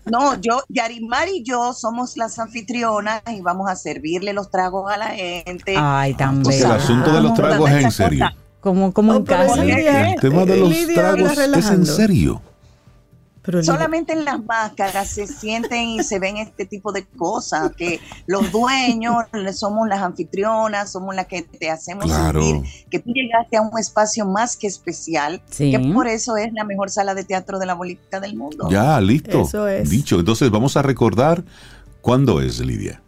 No, 0.06 0.40
yo, 0.42 0.62
Yarimar 0.68 1.30
y 1.30 1.44
yo 1.44 1.72
somos 1.72 2.18
las 2.18 2.38
anfitrionas 2.38 3.22
y 3.34 3.40
vamos 3.40 3.70
a 3.70 3.76
servirle 3.78 4.34
los 4.34 4.52
tragos 4.52 4.92
a 4.92 4.98
la 4.98 5.08
gente. 5.08 5.76
Ay, 5.78 6.14
Porque 6.44 6.60
el 6.60 6.66
asunto 6.72 7.14
de 7.14 7.22
los 7.22 7.34
tragos 7.34 7.72
es 7.72 7.84
en 7.86 7.92
serio. 7.92 8.26
Como, 8.64 8.94
como 8.94 9.12
en 9.16 9.22
Oh, 9.22 9.24
pero 9.26 9.46
casa. 9.48 9.64
El 9.64 10.20
tema 10.22 10.46
de 10.46 10.58
los 10.58 10.70
Lidia 10.70 10.96
tragos 10.96 11.38
es 11.38 11.70
en 11.70 11.86
serio. 11.86 12.42
Pero 13.46 13.62
Solamente 13.62 14.14
en 14.14 14.24
las 14.24 14.42
máscaras 14.42 15.10
se 15.10 15.28
sienten 15.28 15.90
y 15.90 16.04
se 16.06 16.18
ven 16.18 16.38
este 16.38 16.66
tipo 16.66 16.94
de 16.94 17.04
cosas, 17.06 17.74
que 17.76 18.00
los 18.26 18.50
dueños 18.54 19.16
somos 19.54 19.90
las 19.90 20.02
anfitrionas, 20.02 20.90
somos 20.94 21.14
las 21.14 21.28
que 21.28 21.42
te 21.42 21.70
hacemos 21.70 22.06
Claro. 22.06 22.42
sentir 22.42 22.72
que 22.90 23.00
tú 23.00 23.12
llegaste 23.12 23.58
a 23.58 23.62
un 23.62 23.78
espacio 23.78 24.26
más 24.26 24.56
que 24.56 24.68
especial, 24.68 25.42
Sí. 25.50 25.72
que 25.72 25.80
por 25.94 26.08
eso 26.08 26.38
es 26.38 26.54
la 26.54 26.64
mejor 26.64 26.90
sala 26.90 27.16
de 27.16 27.26
teatro 27.26 27.60
de 27.60 27.66
la 27.66 27.74
bolita 27.74 28.22
del 28.22 28.38
mundo. 28.38 28.70
Ya, 28.72 29.02
listo. 29.02 29.42
Eso 29.42 29.68
es. 29.68 29.90
Dicho. 29.90 30.20
Entonces 30.20 30.50
vamos 30.50 30.78
a 30.78 30.82
recordar 30.82 31.44
cuándo 32.00 32.40
es, 32.40 32.60
Lidia. 32.62 33.02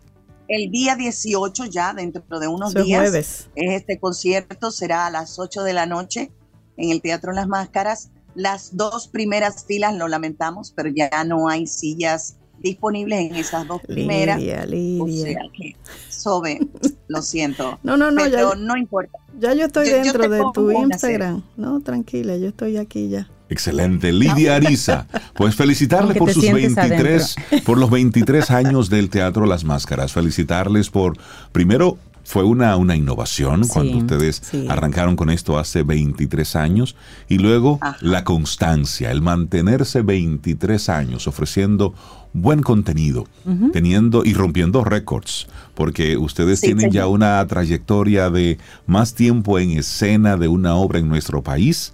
El 0.48 0.70
día 0.72 0.96
18 0.96 1.66
ya, 1.66 1.93
dentro 1.93 2.39
de 2.39 2.48
unos 2.48 2.76
es 2.76 2.84
días, 2.86 3.02
jueves. 3.02 3.48
este 3.56 4.00
concierto 4.00 4.72
será 4.72 5.08
a 5.08 5.09
las 5.09 5.39
8 5.39 5.63
de 5.63 5.74
la 5.74 5.86
noche 5.86 6.32
en 6.78 6.92
el 6.92 7.01
Teatro 7.01 7.32
Las 7.34 7.47
Máscaras. 7.47 8.12
Las 8.36 8.76
dos 8.76 9.08
primeras 9.08 9.66
filas, 9.66 9.96
lo 9.96 10.08
lamentamos, 10.08 10.72
pero 10.76 10.89
ya 10.93 11.09
no 11.24 11.47
hay 11.47 11.67
sillas 11.67 12.38
disponibles 12.59 13.20
en 13.32 13.36
esas 13.36 13.67
dos 13.67 13.82
primeras. 13.82 14.39
Lidia, 14.39 14.63
O 14.63 15.08
Lidia. 15.08 15.24
sea 15.24 15.42
que, 15.58 15.76
Sobe, 16.09 16.59
lo 17.08 17.22
siento. 17.22 17.80
No, 17.84 17.97
no, 17.97 18.12
no, 18.12 18.26
ya, 18.28 18.38
pero 18.38 18.55
no 18.55 18.76
importa. 18.78 19.17
ya 19.39 19.54
yo 19.54 19.66
estoy 19.66 19.89
yo- 19.89 19.96
dentro 20.04 20.28
de 20.30 20.43
tu 20.54 20.72
Instagram. 20.72 21.43
No, 21.58 21.80
tranquila, 21.82 22.36
yo 22.38 22.50
estoy 22.50 22.78
aquí 22.78 23.09
ya. 23.09 23.30
Excelente, 23.50 24.12
Lidia 24.12 24.55
Ariza. 24.55 25.08
Pues 25.36 25.55
felicitarle 25.55 26.08
Aunque 26.08 26.20
por 26.20 26.34
sus 26.34 26.43
sientes 26.43 26.76
23, 26.76 27.36
por 27.66 27.78
los 27.78 27.89
23 27.89 28.50
años 28.51 28.89
del 28.89 29.09
Teatro 29.09 29.46
Las 29.46 29.63
Máscaras. 29.63 30.13
Felicitarles 30.13 30.89
por, 30.89 31.17
primero, 31.51 31.97
fue 32.24 32.43
una, 32.43 32.76
una 32.76 32.96
innovación 32.96 33.63
Sí, 33.66 33.70
cuando 33.72 33.97
ustedes 34.00 34.42
sí. 34.50 34.66
arrancaron 34.67 35.16
con 35.16 35.30
esto 35.30 35.59
hace 35.59 35.84
23 35.84 36.55
años 36.55 36.96
y 37.30 37.38
luego 37.38 37.78
Ajá. 37.82 37.97
la 38.01 38.24
constancia, 38.24 39.12
el 39.12 39.22
mantenerse 39.22 40.01
23 40.01 40.89
años 40.89 41.28
ofreciendo 41.28 41.93
buen 42.34 42.63
contenido, 42.63 43.28
teniendo 43.72 44.26
y 44.26 44.34
rompiendo 44.34 44.84
récords, 44.84 45.47
porque 45.74 46.17
ustedes 46.17 46.59
Sí, 46.59 46.66
tienen 46.67 46.92
ya 46.92 47.08
una 47.08 47.46
trayectoria 47.47 48.30
de 48.30 48.58
más 48.88 49.13
tiempo 49.13 49.58
en 49.58 49.72
escena 49.72 50.36
de 50.36 50.50
una 50.50 50.76
obra 50.76 51.00
en 51.00 51.08
nuestro 51.08 51.43
país 51.43 51.93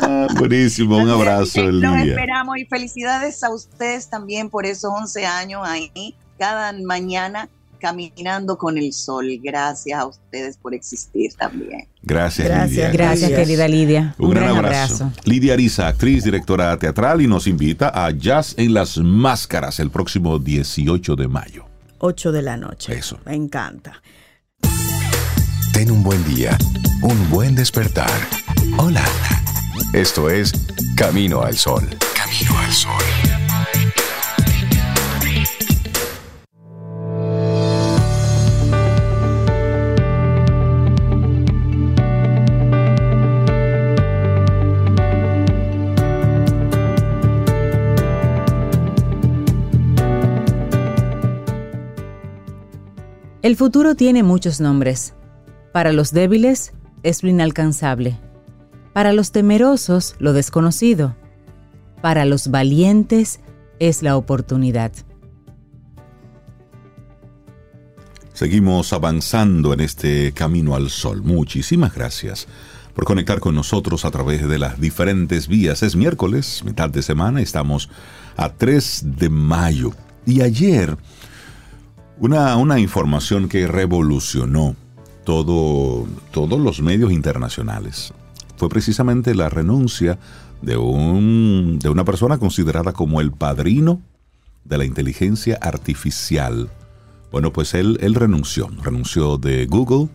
Ah, 0.00 0.26
buenísimo, 0.38 0.96
un 0.96 1.10
abrazo, 1.10 1.62
Lidia. 1.70 2.02
esperamos 2.04 2.56
y 2.58 2.64
felicidades 2.64 3.42
a 3.44 3.50
ustedes 3.50 4.08
también 4.08 4.48
por 4.48 4.64
esos 4.64 4.90
11 4.90 5.26
años 5.26 5.62
ahí, 5.64 6.16
cada 6.38 6.72
mañana 6.72 7.48
caminando 7.82 8.56
con 8.56 8.78
el 8.78 8.92
sol. 8.92 9.28
Gracias 9.42 9.98
a 9.98 10.06
ustedes 10.06 10.56
por 10.56 10.72
existir 10.72 11.32
también. 11.34 11.88
Gracias, 12.02 12.48
Gracias, 12.48 12.70
Lidia. 12.70 12.90
Gracias, 12.90 13.30
Gracias. 13.30 13.40
querida 13.40 13.68
Lidia. 13.68 14.14
Un, 14.18 14.30
gran, 14.30 14.56
abrazo. 14.56 15.12
Lidia 15.24 15.54
Ariza, 15.54 15.88
actriz, 15.88 16.22
directora 16.22 16.76
teatral 16.78 17.20
y 17.20 17.26
nos 17.26 17.46
invita 17.48 17.90
a 17.92 18.10
Jazz 18.12 18.54
en 18.56 18.72
las 18.72 18.96
Máscaras 18.98 19.80
el 19.80 19.90
próximo 19.90 20.38
18 20.38 21.16
de 21.16 21.28
mayo. 21.28 21.66
8 21.98 22.32
de 22.32 22.42
la 22.42 22.56
noche. 22.56 22.96
Eso. 22.96 23.18
Me 23.26 23.34
encanta. 23.34 24.00
Ten 25.72 25.90
un 25.90 26.02
buen 26.02 26.22
día, 26.24 26.56
un 27.02 27.30
buen 27.30 27.54
despertar. 27.54 28.10
Hola. 28.78 29.04
Esto 29.92 30.30
es 30.30 30.52
Camino 30.96 31.42
al 31.42 31.56
Sol. 31.56 31.88
Camino 32.14 32.58
al 32.58 32.72
Sol. 32.72 33.41
El 53.42 53.56
futuro 53.56 53.96
tiene 53.96 54.22
muchos 54.22 54.60
nombres. 54.60 55.14
Para 55.72 55.92
los 55.92 56.12
débiles 56.12 56.72
es 57.02 57.24
lo 57.24 57.28
inalcanzable. 57.28 58.20
Para 58.92 59.12
los 59.12 59.32
temerosos, 59.32 60.14
lo 60.20 60.32
desconocido. 60.32 61.16
Para 62.00 62.24
los 62.24 62.52
valientes 62.52 63.40
es 63.80 64.04
la 64.04 64.16
oportunidad. 64.16 64.92
Seguimos 68.32 68.92
avanzando 68.92 69.72
en 69.72 69.80
este 69.80 70.30
camino 70.30 70.76
al 70.76 70.88
sol. 70.88 71.20
Muchísimas 71.24 71.92
gracias 71.92 72.46
por 72.94 73.04
conectar 73.04 73.40
con 73.40 73.56
nosotros 73.56 74.04
a 74.04 74.12
través 74.12 74.48
de 74.48 74.60
las 74.60 74.80
diferentes 74.80 75.48
vías. 75.48 75.82
Es 75.82 75.96
miércoles, 75.96 76.62
mitad 76.64 76.90
de 76.90 77.02
semana, 77.02 77.40
estamos 77.40 77.90
a 78.36 78.50
3 78.52 79.16
de 79.16 79.28
mayo. 79.30 79.90
Y 80.26 80.42
ayer, 80.42 80.96
una, 82.18 82.56
una 82.56 82.78
información 82.78 83.48
que 83.48 83.66
revolucionó 83.66 84.76
todo, 85.24 86.06
todos 86.32 86.60
los 86.60 86.80
medios 86.80 87.12
internacionales 87.12 88.12
fue 88.56 88.68
precisamente 88.68 89.34
la 89.34 89.48
renuncia 89.48 90.18
de, 90.60 90.76
un, 90.76 91.78
de 91.80 91.88
una 91.88 92.04
persona 92.04 92.38
considerada 92.38 92.92
como 92.92 93.20
el 93.20 93.32
padrino 93.32 94.00
de 94.64 94.78
la 94.78 94.84
inteligencia 94.84 95.58
artificial. 95.60 96.70
Bueno, 97.32 97.52
pues 97.52 97.74
él, 97.74 97.98
él 98.00 98.14
renunció, 98.14 98.70
renunció 98.82 99.36
de 99.36 99.66
Google 99.66 100.08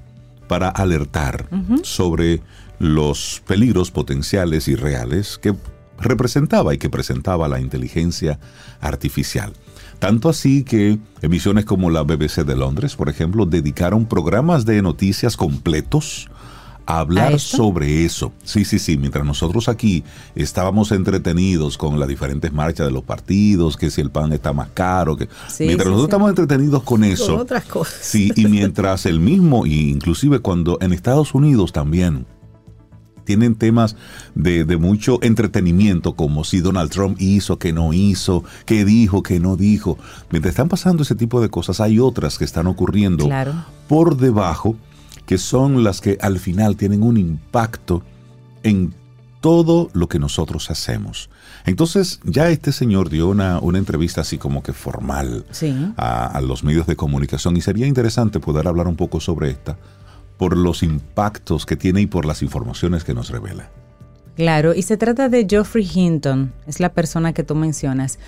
para 0.48 0.69
alertar 0.69 1.49
sobre 1.84 2.41
los 2.80 3.41
peligros 3.45 3.91
potenciales 3.91 4.68
y 4.69 4.76
reales 4.76 5.38
que 5.38 5.53
representaba 5.99 6.74
y 6.74 6.78
que 6.78 6.90
presentaba 6.90 7.48
la 7.48 7.60
inteligencia 7.60 8.40
artificial. 8.80 9.52
Tanto 9.99 10.30
así 10.30 10.64
que 10.64 10.99
emisiones 11.22 11.65
como 11.65 11.90
la 11.90 12.03
BBC 12.03 12.45
de 12.45 12.56
Londres, 12.56 12.95
por 12.95 13.10
ejemplo, 13.10 13.45
dedicaron 13.45 14.06
programas 14.06 14.65
de 14.65 14.82
noticias 14.82 15.36
completos 15.36 16.30
a 16.86 16.99
hablar 16.99 17.38
sobre 17.40 18.06
eso. 18.06 18.32
Sí, 18.44 18.64
sí, 18.64 18.80
sí. 18.80 18.95
Mientras 18.95 19.26
nosotros 19.26 19.68
aquí 19.68 20.03
estábamos 20.36 20.91
entretenidos 20.94 21.78
con 21.78 21.99
las 21.99 22.07
diferentes 22.07 22.53
marchas 22.53 22.86
de 22.88 22.94
los 22.94 23.03
partidos, 23.03 23.76
que 23.76 23.91
si 23.91 23.99
el 23.99 24.10
pan 24.10 24.32
está 24.32 24.53
más 24.53 24.69
caro, 24.74 25.18
que 25.18 25.28
Sí, 25.49 25.65
mientras 25.65 25.88
sí, 25.88 25.91
nosotros 25.91 25.99
sí. 26.02 26.06
estamos 26.06 26.30
entretenidos 26.30 26.84
con 26.84 27.03
eso. 27.03 27.34
Con 27.34 27.41
otras 27.41 27.65
cosas. 27.65 27.98
Sí, 28.02 28.32
y 28.36 28.45
mientras 28.45 29.06
el 29.06 29.19
mismo, 29.19 29.65
y 29.65 29.90
inclusive 29.90 30.40
cuando 30.40 30.78
en 30.80 30.94
Estados 30.94 31.34
Unidos 31.34 31.74
también 31.74 32.26
tienen 33.28 33.54
temas 33.54 33.95
de, 34.34 34.64
de 34.66 34.78
mucho 34.78 35.20
entretenimiento, 35.22 36.16
como 36.16 36.44
si 36.44 36.62
Donald 36.62 36.90
Trump 36.90 37.18
hizo, 37.20 37.60
que 37.60 37.74
no 37.74 37.94
hizo, 37.94 38.44
que 38.66 38.86
dijo, 38.86 39.22
que 39.22 39.40
no 39.40 39.56
dijo. 39.58 39.99
Mientras 40.32 40.54
están 40.54 40.70
pasando 40.70 41.04
ese 41.04 41.14
tipo 41.14 41.40
de 41.41 41.49
cosas, 41.49 41.80
hay 41.82 41.99
otras 41.99 42.40
que 42.40 42.45
están 42.45 42.66
ocurriendo 42.66 43.26
Claro. 43.26 43.54
por 43.88 44.18
debajo, 44.18 44.76
que 45.28 45.38
son 45.38 45.84
las 45.84 46.02
que 46.02 46.18
al 46.22 46.40
final 46.40 46.76
tienen 46.78 47.04
un 47.04 47.18
impacto 47.18 48.02
en 48.64 48.94
todo 49.41 49.90
lo 49.94 50.08
que 50.08 50.18
nosotros 50.20 50.72
hacemos. 50.72 51.30
Entonces, 51.66 52.20
ya 52.24 52.49
este 52.49 52.72
señor 52.72 53.10
dio 53.10 53.28
una, 53.28 53.60
una 53.60 53.78
entrevista 53.78 54.22
así 54.22 54.38
como 54.38 54.64
que 54.64 54.74
formal 54.74 55.45
Sí. 55.52 55.76
a, 55.98 56.26
a 56.26 56.41
los 56.41 56.64
medios 56.64 56.88
de 56.88 56.95
comunicación 56.95 57.56
y 57.58 57.62
sería 57.62 57.86
interesante 57.88 58.40
poder 58.40 58.68
hablar 58.68 58.88
un 58.88 58.95
poco 58.95 59.20
sobre 59.20 59.52
esta 59.52 59.78
por 60.38 60.56
los 60.56 60.84
impactos 60.84 61.66
que 61.66 61.76
tiene 61.76 62.02
y 62.02 62.08
por 62.08 62.26
las 62.26 62.42
informaciones 62.42 63.04
que 63.04 63.14
nos 63.14 63.30
revela. 63.30 63.70
Claro, 64.38 64.76
y 64.76 64.84
se 64.84 64.98
trata 64.98 65.30
de 65.30 65.48
Geoffrey 65.50 65.90
Hinton, 65.92 66.54
es 66.68 66.80
la 66.80 66.94
persona 66.94 67.34
que 67.34 67.44
tú 67.44 67.56
mencionas, 67.56 68.20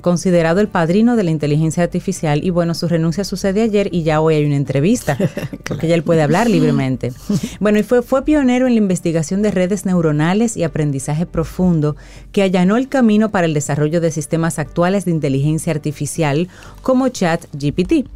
considerado 0.00 0.60
el 0.60 0.68
padrino 0.68 1.16
de 1.16 1.24
la 1.24 1.30
inteligencia 1.30 1.82
artificial 1.82 2.44
y 2.44 2.50
bueno, 2.50 2.74
su 2.74 2.88
renuncia 2.88 3.24
sucede 3.24 3.62
ayer 3.62 3.88
y 3.92 4.02
ya 4.02 4.20
hoy 4.20 4.34
hay 4.34 4.44
una 4.44 4.56
entrevista, 4.56 5.16
porque 5.64 5.88
ya 5.88 5.94
él 5.94 6.02
puede 6.02 6.22
hablar 6.22 6.48
libremente. 6.48 7.12
Bueno, 7.60 7.78
y 7.78 7.82
fue, 7.82 8.02
fue 8.02 8.24
pionero 8.24 8.66
en 8.66 8.74
la 8.74 8.78
investigación 8.78 9.42
de 9.42 9.50
redes 9.50 9.84
neuronales 9.84 10.56
y 10.56 10.64
aprendizaje 10.64 11.26
profundo 11.26 11.96
que 12.32 12.42
allanó 12.42 12.76
el 12.76 12.88
camino 12.88 13.30
para 13.30 13.46
el 13.46 13.54
desarrollo 13.54 14.00
de 14.00 14.10
sistemas 14.10 14.58
actuales 14.58 15.04
de 15.04 15.12
inteligencia 15.12 15.72
artificial 15.72 16.48
como 16.82 17.08
ChatGPT. 17.08 18.08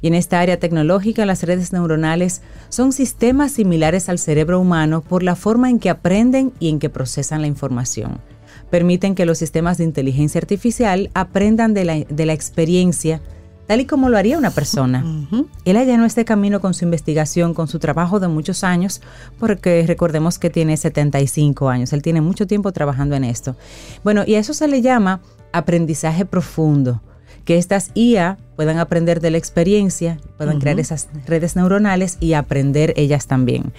Y 0.00 0.08
en 0.08 0.14
esta 0.14 0.40
área 0.40 0.58
tecnológica, 0.58 1.26
las 1.26 1.42
redes 1.42 1.72
neuronales 1.72 2.42
son 2.68 2.92
sistemas 2.92 3.52
similares 3.52 4.08
al 4.08 4.18
cerebro 4.18 4.60
humano 4.60 5.00
por 5.00 5.22
la 5.22 5.36
forma 5.36 5.70
en 5.70 5.78
que 5.78 5.90
aprenden 5.90 6.52
y 6.60 6.68
en 6.68 6.78
que 6.78 6.90
procesan 6.90 7.40
la 7.40 7.46
información. 7.46 8.20
Permiten 8.72 9.14
que 9.14 9.26
los 9.26 9.36
sistemas 9.36 9.76
de 9.76 9.84
inteligencia 9.84 10.38
artificial 10.38 11.10
aprendan 11.12 11.74
de 11.74 11.84
la, 11.84 11.98
de 12.08 12.24
la 12.24 12.32
experiencia, 12.32 13.20
tal 13.66 13.82
y 13.82 13.84
como 13.84 14.08
lo 14.08 14.16
haría 14.16 14.38
una 14.38 14.50
persona. 14.50 15.04
Él 15.66 15.76
allanó 15.76 16.06
este 16.06 16.24
camino 16.24 16.62
con 16.62 16.72
su 16.72 16.86
investigación, 16.86 17.52
con 17.52 17.68
su 17.68 17.78
trabajo 17.78 18.18
de 18.18 18.28
muchos 18.28 18.64
años, 18.64 19.02
porque 19.38 19.84
recordemos 19.86 20.38
que 20.38 20.48
tiene 20.48 20.78
75 20.78 21.68
años, 21.68 21.92
él 21.92 22.00
tiene 22.00 22.22
mucho 22.22 22.46
tiempo 22.46 22.72
trabajando 22.72 23.14
en 23.14 23.24
esto. 23.24 23.56
Bueno, 24.04 24.24
y 24.26 24.36
a 24.36 24.38
eso 24.38 24.54
se 24.54 24.68
le 24.68 24.80
llama 24.80 25.20
aprendizaje 25.52 26.24
profundo 26.24 27.02
que 27.44 27.58
estas 27.58 27.90
IA 27.94 28.38
puedan 28.56 28.78
aprender 28.78 29.20
de 29.20 29.32
la 29.32 29.36
experiencia, 29.36 30.18
puedan 30.38 30.60
crear 30.60 30.80
esas 30.80 31.08
redes 31.26 31.56
neuronales 31.56 32.16
y 32.20 32.32
aprender 32.32 32.94
ellas 32.96 33.26
también. 33.26 33.74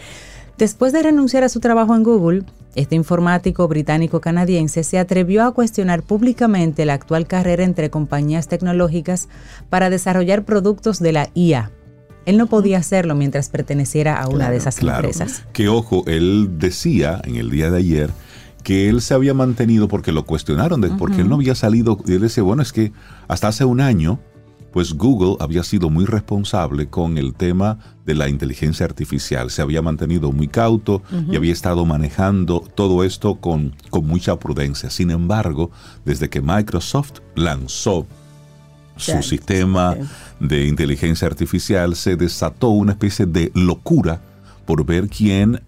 Después 0.57 0.93
de 0.93 1.03
renunciar 1.03 1.43
a 1.43 1.49
su 1.49 1.59
trabajo 1.59 1.95
en 1.95 2.03
Google, 2.03 2.43
este 2.75 2.95
informático 2.95 3.67
británico-canadiense 3.67 4.83
se 4.83 4.99
atrevió 4.99 5.43
a 5.43 5.51
cuestionar 5.51 6.03
públicamente 6.03 6.85
la 6.85 6.93
actual 6.93 7.27
carrera 7.27 7.63
entre 7.63 7.89
compañías 7.89 8.47
tecnológicas 8.47 9.29
para 9.69 9.89
desarrollar 9.89 10.43
productos 10.45 10.99
de 10.99 11.11
la 11.11 11.29
IA. 11.33 11.71
Él 12.25 12.37
no 12.37 12.47
podía 12.47 12.77
hacerlo 12.77 13.15
mientras 13.15 13.49
perteneciera 13.49 14.15
a 14.15 14.27
una 14.29 14.49
de 14.49 14.57
esas 14.57 14.77
Claro, 14.77 15.07
empresas. 15.09 15.43
que 15.53 15.67
ojo, 15.67 16.03
él 16.07 16.51
decía 16.57 17.21
en 17.25 17.35
el 17.35 17.49
día 17.49 17.69
de 17.69 17.79
ayer 17.79 18.09
que 18.63 18.87
él 18.87 19.01
se 19.01 19.13
había 19.13 19.33
mantenido 19.33 19.89
porque 19.89 20.13
lo 20.13 20.25
cuestionaron, 20.25 20.79
de, 20.79 20.89
porque 20.91 21.21
él 21.21 21.27
no 21.29 21.35
había 21.35 21.53
salido, 21.53 21.97
y 22.05 22.13
él 22.13 22.21
decía, 22.21 22.43
bueno, 22.43 22.61
es 22.61 22.71
que 22.71 22.93
hasta 23.27 23.49
hace 23.49 23.65
un 23.65 23.81
año, 23.81 24.21
pues 24.73 24.93
Google 24.93 25.37
había 25.39 25.63
sido 25.63 25.91
muy 25.91 26.05
responsable 26.05 26.87
con 26.87 27.19
el 27.19 27.35
tema 27.35 27.77
de 28.05 28.15
la 28.15 28.27
inteligencia 28.27 28.85
artificial, 28.87 29.51
se 29.51 29.61
había 29.61 29.83
mantenido 29.83 30.31
muy 30.31 30.47
cauto 30.47 31.03
y 31.29 31.35
había 31.35 31.53
estado 31.53 31.85
manejando 31.85 32.59
todo 32.73 33.03
esto 33.03 33.35
con, 33.35 33.75
con 33.91 34.07
mucha 34.07 34.37
prudencia. 34.39 34.89
Sin 34.89 35.11
embargo, 35.11 35.69
desde 36.03 36.27
que 36.29 36.41
Microsoft 36.41 37.19
lanzó 37.35 38.07
su 38.97 39.21
sistema 39.21 39.95
sí. 39.95 40.01
de 40.39 40.67
inteligencia 40.67 41.27
artificial, 41.27 41.95
se 41.95 42.15
desató 42.15 42.69
una 42.69 42.93
especie 42.93 43.27
de 43.27 43.51
locura 43.53 44.21
por 44.65 44.83
ver 44.85 45.07
quién 45.07 45.61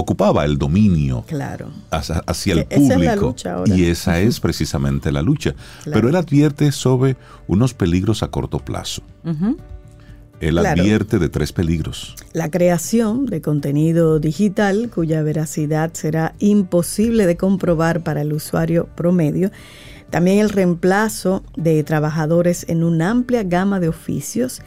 ocupaba 0.00 0.44
el 0.44 0.58
dominio 0.58 1.24
Claro. 1.26 1.70
hacia, 1.90 2.22
hacia 2.26 2.52
el 2.54 2.66
Que 2.66 2.76
esa 2.76 2.94
es 2.94 3.18
público. 3.18 3.34
Y 3.66 3.84
esa 3.86 4.20
es 4.20 4.38
precisamente 4.38 5.10
la 5.10 5.22
lucha. 5.22 5.54
Claro. 5.82 5.92
Pero 5.92 6.08
él 6.08 6.14
advierte 6.14 6.70
sobre 6.70 7.16
unos 7.48 7.74
peligros 7.74 8.22
a 8.22 8.28
corto 8.28 8.60
plazo. 8.60 9.02
Él 10.40 10.54
Claro. 10.54 10.80
advierte 10.80 11.18
de 11.18 11.28
tres 11.28 11.52
peligros. 11.52 12.14
La 12.32 12.48
creación 12.48 13.26
de 13.26 13.40
contenido 13.42 14.20
digital 14.20 14.88
cuya 14.94 15.20
veracidad 15.22 15.92
será 15.94 16.34
imposible 16.38 17.26
de 17.26 17.36
comprobar 17.36 18.04
para 18.04 18.22
el 18.22 18.32
usuario 18.32 18.86
promedio. 18.94 19.50
También 20.10 20.38
el 20.38 20.50
reemplazo 20.50 21.42
de 21.56 21.82
trabajadores 21.82 22.64
en 22.68 22.84
una 22.84 23.10
amplia 23.10 23.42
gama 23.42 23.80
de 23.80 23.88
oficios 23.88 24.62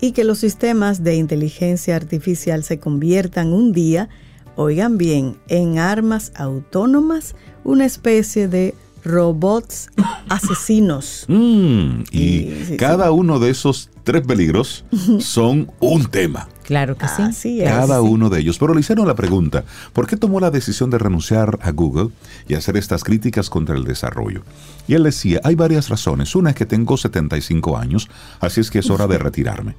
y 0.00 0.12
que 0.12 0.22
los 0.22 0.38
sistemas 0.38 1.02
de 1.02 1.16
inteligencia 1.16 1.96
artificial 1.96 2.62
se 2.62 2.78
conviertan 2.78 3.52
un 3.52 3.72
día, 3.72 4.08
oigan 4.56 4.98
bien, 4.98 5.36
en 5.48 5.78
armas 5.78 6.32
autónomas, 6.34 7.34
una 7.64 7.84
especie 7.84 8.48
de 8.48 8.74
robots 9.04 9.90
asesinos. 10.28 11.24
Mm, 11.28 12.00
y 12.10 12.26
Sí, 12.26 12.64
sí, 12.68 12.76
cada 12.76 13.12
uno 13.12 13.38
de 13.38 13.50
esos 13.50 13.90
tres 14.02 14.22
peligros 14.26 14.84
son 15.20 15.70
un 15.80 16.06
tema. 16.06 16.48
Claro 16.64 16.96
que 16.96 17.06
sí. 17.06 17.22
Así 17.22 17.60
es. 17.60 17.68
Cada 17.68 18.00
sí. 18.00 18.06
uno 18.08 18.28
de 18.28 18.40
ellos. 18.40 18.58
Pero 18.58 18.74
le 18.74 18.80
hicieron 18.80 19.06
la 19.06 19.14
pregunta, 19.14 19.64
¿por 19.92 20.08
qué 20.08 20.16
tomó 20.16 20.40
la 20.40 20.50
decisión 20.50 20.90
de 20.90 20.98
renunciar 20.98 21.58
a 21.62 21.70
Google 21.70 22.10
y 22.48 22.54
hacer 22.54 22.76
estas 22.76 23.04
críticas 23.04 23.48
contra 23.48 23.76
el 23.76 23.84
desarrollo? 23.84 24.42
Y 24.88 24.94
él 24.94 25.04
decía, 25.04 25.40
hay 25.44 25.54
varias 25.54 25.88
razones. 25.88 26.34
Una 26.34 26.50
es 26.50 26.56
que 26.56 26.66
tengo 26.66 26.96
75 26.96 27.78
años, 27.78 28.08
así 28.40 28.60
es 28.60 28.70
que 28.70 28.80
es 28.80 28.90
hora 28.90 29.06
de 29.06 29.18
retirarme. 29.18 29.76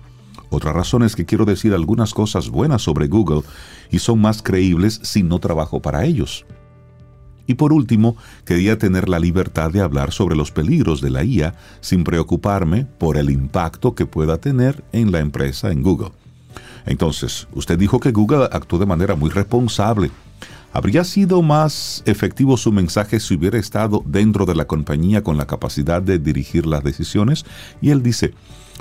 Otra 0.50 0.74
razón 0.74 1.04
es 1.04 1.16
que 1.16 1.26
quiero 1.26 1.46
decir 1.46 1.74
algunas 1.74 2.14
cosas 2.14 2.50
buenas 2.50 2.82
sobre 2.82 3.08
Google 3.08 3.42
y 3.92 4.00
son 4.00 4.22
más 4.22 4.42
creíbles 4.42 5.00
si 5.04 5.24
no 5.24 5.40
trabajo 5.40 5.82
para 5.82 6.06
ellos. 6.06 6.46
Y 7.48 7.54
por 7.54 7.72
último, 7.72 8.18
quería 8.46 8.78
tener 8.78 9.08
la 9.08 9.20
libertad 9.20 9.72
de 9.72 9.82
hablar 9.82 10.12
sobre 10.12 10.36
los 10.36 10.52
peligros 10.52 11.02
de 11.02 11.10
la 11.10 11.24
IA 11.24 11.56
sin 11.80 12.04
preocuparme 12.04 12.86
por 12.86 13.18
el 13.18 13.30
impacto 13.30 13.96
que 13.96 14.06
pueda 14.06 14.38
tener 14.38 14.84
en 14.92 15.14
la 15.14 15.20
empresa 15.20 15.72
en 15.72 15.82
Google. 15.82 16.12
Entonces, 16.86 17.48
usted 17.54 17.80
dijo 17.80 18.00
que 18.00 18.12
Google 18.12 18.50
actuó 18.52 18.80
de 18.80 18.86
manera 18.86 19.16
muy 19.16 19.30
responsable. 19.30 20.12
¿Habría 20.74 21.06
sido 21.06 21.42
más 21.42 22.04
efectivo 22.06 22.58
su 22.58 22.72
mensaje 22.72 23.20
si 23.20 23.36
hubiera 23.36 23.58
estado 23.58 24.04
dentro 24.06 24.46
de 24.46 24.54
la 24.54 24.66
compañía 24.66 25.24
con 25.24 25.38
la 25.38 25.48
capacidad 25.48 26.02
de 26.02 26.20
dirigir 26.20 26.66
las 26.66 26.84
decisiones? 26.84 27.46
Y 27.82 27.90
él 27.90 28.04
dice, 28.04 28.34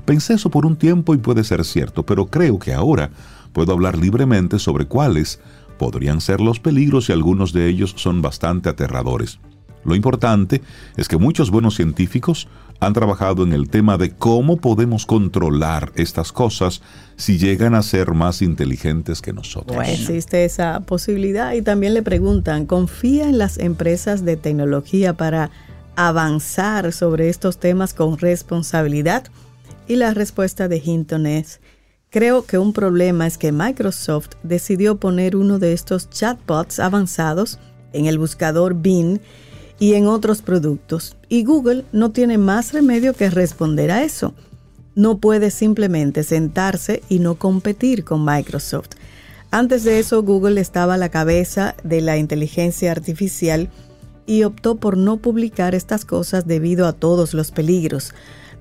pensé 0.05 0.35
eso 0.35 0.51
por 0.51 0.67
un 0.67 0.77
tiempo 0.77 1.15
y 1.15 1.19
puede 1.19 1.45
ser 1.45 1.65
cierto, 1.65 2.05
pero 2.05 2.27
creo 2.27 2.59
que 2.59 2.75
ahora 2.75 3.11
puedo 3.53 3.73
hablar 3.73 3.97
libremente 3.97 4.59
sobre 4.59 4.87
cuáles 4.87 5.41
podrían 5.79 6.21
ser 6.21 6.41
los 6.41 6.61
peligros 6.61 7.09
y 7.09 7.13
algunos 7.13 7.53
de 7.53 7.69
ellos 7.69 7.95
son 7.97 8.23
bastante 8.23 8.69
aterradores. 8.69 9.39
Lo 9.85 9.95
importante 9.95 10.63
es 10.97 11.07
que 11.07 11.17
muchos 11.17 11.51
buenos 11.51 11.77
científicos 11.77 12.49
han 12.81 12.93
trabajado 12.93 13.45
en 13.45 13.53
el 13.53 13.71
tema 13.71 13.97
de 13.97 14.11
cómo 14.11 14.59
podemos 14.59 15.07
controlar 15.07 15.93
estas 15.95 16.33
cosas 16.33 16.83
si 17.17 17.39
llegan 17.39 17.75
a 17.75 17.83
ser 17.83 18.13
más 18.13 18.43
inteligentes 18.43 19.23
que 19.23 19.33
nosotros. 19.33 19.79
Existe 19.87 20.45
esa 20.45 20.81
posibilidad 20.81 21.53
y 21.55 21.63
también 21.63 21.95
le 21.95 22.03
preguntan, 22.03 22.67
¿confía 22.67 23.29
en 23.29 23.39
las 23.39 23.59
empresas 23.59 24.25
de 24.25 24.37
tecnología 24.37 25.15
para 25.15 25.51
avanzar 25.95 26.93
sobre 26.93 27.29
estos 27.29 27.59
temas 27.59 27.95
con 27.95 28.19
responsabilidad? 28.19 29.25
Y 29.89 29.97
la 29.97 30.15
respuesta 30.15 30.69
de 30.69 30.83
Hinton 30.85 31.27
es, 31.27 31.61
creo 32.11 32.45
que 32.45 32.59
un 32.59 32.73
problema 32.73 33.27
es 33.27 33.39
que 33.39 33.53
Microsoft 33.53 34.31
decidió 34.43 34.97
poner 34.97 35.37
uno 35.37 35.59
de 35.59 35.73
estos 35.73 36.11
chatbots 36.11 36.81
avanzados 36.81 37.59
en 37.93 38.07
el 38.07 38.19
buscador 38.19 38.75
Bing 38.75 39.21
y 39.79 39.95
en 39.95 40.07
otros 40.07 40.43
productos. 40.43 41.17
Y 41.29 41.45
Google 41.45 41.85
no 41.93 42.11
tiene 42.11 42.39
más 42.39 42.73
remedio 42.73 43.15
que 43.15 43.31
responder 43.31 43.91
a 43.91 44.03
eso 44.03 44.35
no 44.97 45.19
puede 45.19 45.51
simplemente 45.53 46.25
sentarse 46.25 47.03
y 47.09 47.21
no 47.21 47.37
competir 47.37 48.03
con 48.03 48.25
Microsoft. 48.25 48.89
Antes 49.53 49.85
de 49.85 50.01
eso, 50.01 50.23
Google 50.23 50.61
estaba 50.61 50.95
a 50.95 50.99
la 50.99 51.11
cabeza 51.11 51.77
de 51.85 52.01
la 52.01 52.17
inteligencia 52.17 52.91
artificial 52.91 53.69
y 54.27 54.43
optó 54.43 54.77
por 54.77 54.97
no 54.97 55.19
publicar 55.19 55.75
estas 55.75 56.05
cosas 56.05 56.47
debido 56.47 56.87
a 56.87 56.95
todos 56.95 57.35
los 57.35 57.53
peligros. 57.53 58.13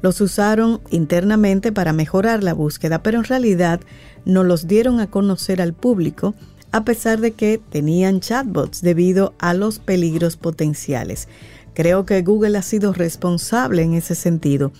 Los 0.02 0.22
usaron 0.22 0.82
internamente 0.90 1.72
para 1.72 1.94
mejorar 1.94 2.44
la 2.44 2.54
búsqueda, 2.54 3.02
pero 3.02 3.20
en 3.20 3.24
realidad 3.26 3.80
no 4.26 4.44
los 4.44 4.68
dieron 4.68 5.00
a 5.00 5.08
conocer 5.08 5.62
al 5.62 5.74
público 5.74 6.36
a 6.72 6.84
pesar 6.84 7.22
de 7.22 7.32
que 7.32 7.60
tenían 7.70 8.20
chatbots 8.20 8.82
debido 8.82 9.34
a 9.40 9.54
los 9.54 9.80
peligros 9.80 10.36
potenciales. 10.36 11.28
Creo 11.74 12.06
que 12.06 12.22
Google 12.22 12.58
ha 12.58 12.62
sido 12.62 12.94
responsable 12.94 13.82
en 13.82 13.94
ese 13.94 14.16
sentido 14.16 14.72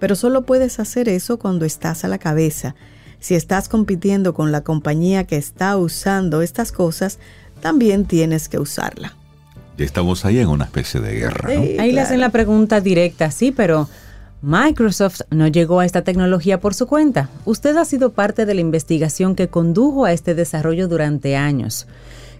pero 0.00 0.16
solo 0.16 0.42
puedes 0.42 0.80
hacer 0.80 1.08
eso 1.08 1.38
cuando 1.38 1.64
estás 1.64 2.04
a 2.04 2.08
la 2.08 2.18
cabeza. 2.18 2.74
Si 3.20 3.34
estás 3.34 3.68
compitiendo 3.68 4.34
con 4.34 4.50
la 4.50 4.62
compañía 4.62 5.24
que 5.24 5.36
está 5.36 5.76
usando 5.76 6.42
estas 6.42 6.72
cosas, 6.72 7.18
también 7.60 8.06
tienes 8.06 8.48
que 8.48 8.58
usarla. 8.58 9.14
Ya 9.76 9.84
estamos 9.84 10.24
ahí 10.24 10.38
en 10.38 10.48
una 10.48 10.64
especie 10.64 11.00
de 11.00 11.14
guerra. 11.14 11.54
¿no? 11.54 11.62
Sí, 11.62 11.76
Ahí 11.78 11.92
le 11.92 12.00
hacen 12.00 12.18
la 12.18 12.30
pregunta 12.30 12.80
directa, 12.80 13.30
sí, 13.30 13.52
pero 13.52 13.88
Microsoft 14.42 15.20
no 15.30 15.48
llegó 15.48 15.80
a 15.80 15.84
esta 15.84 16.02
tecnología 16.02 16.60
por 16.60 16.72
su 16.72 16.86
cuenta. 16.86 17.28
Usted 17.44 17.76
ha 17.76 17.84
sido 17.84 18.12
parte 18.12 18.46
de 18.46 18.54
la 18.54 18.62
investigación 18.62 19.34
que 19.34 19.48
condujo 19.48 20.06
a 20.06 20.12
este 20.12 20.34
desarrollo 20.34 20.88
durante 20.88 21.36
años. 21.36 21.86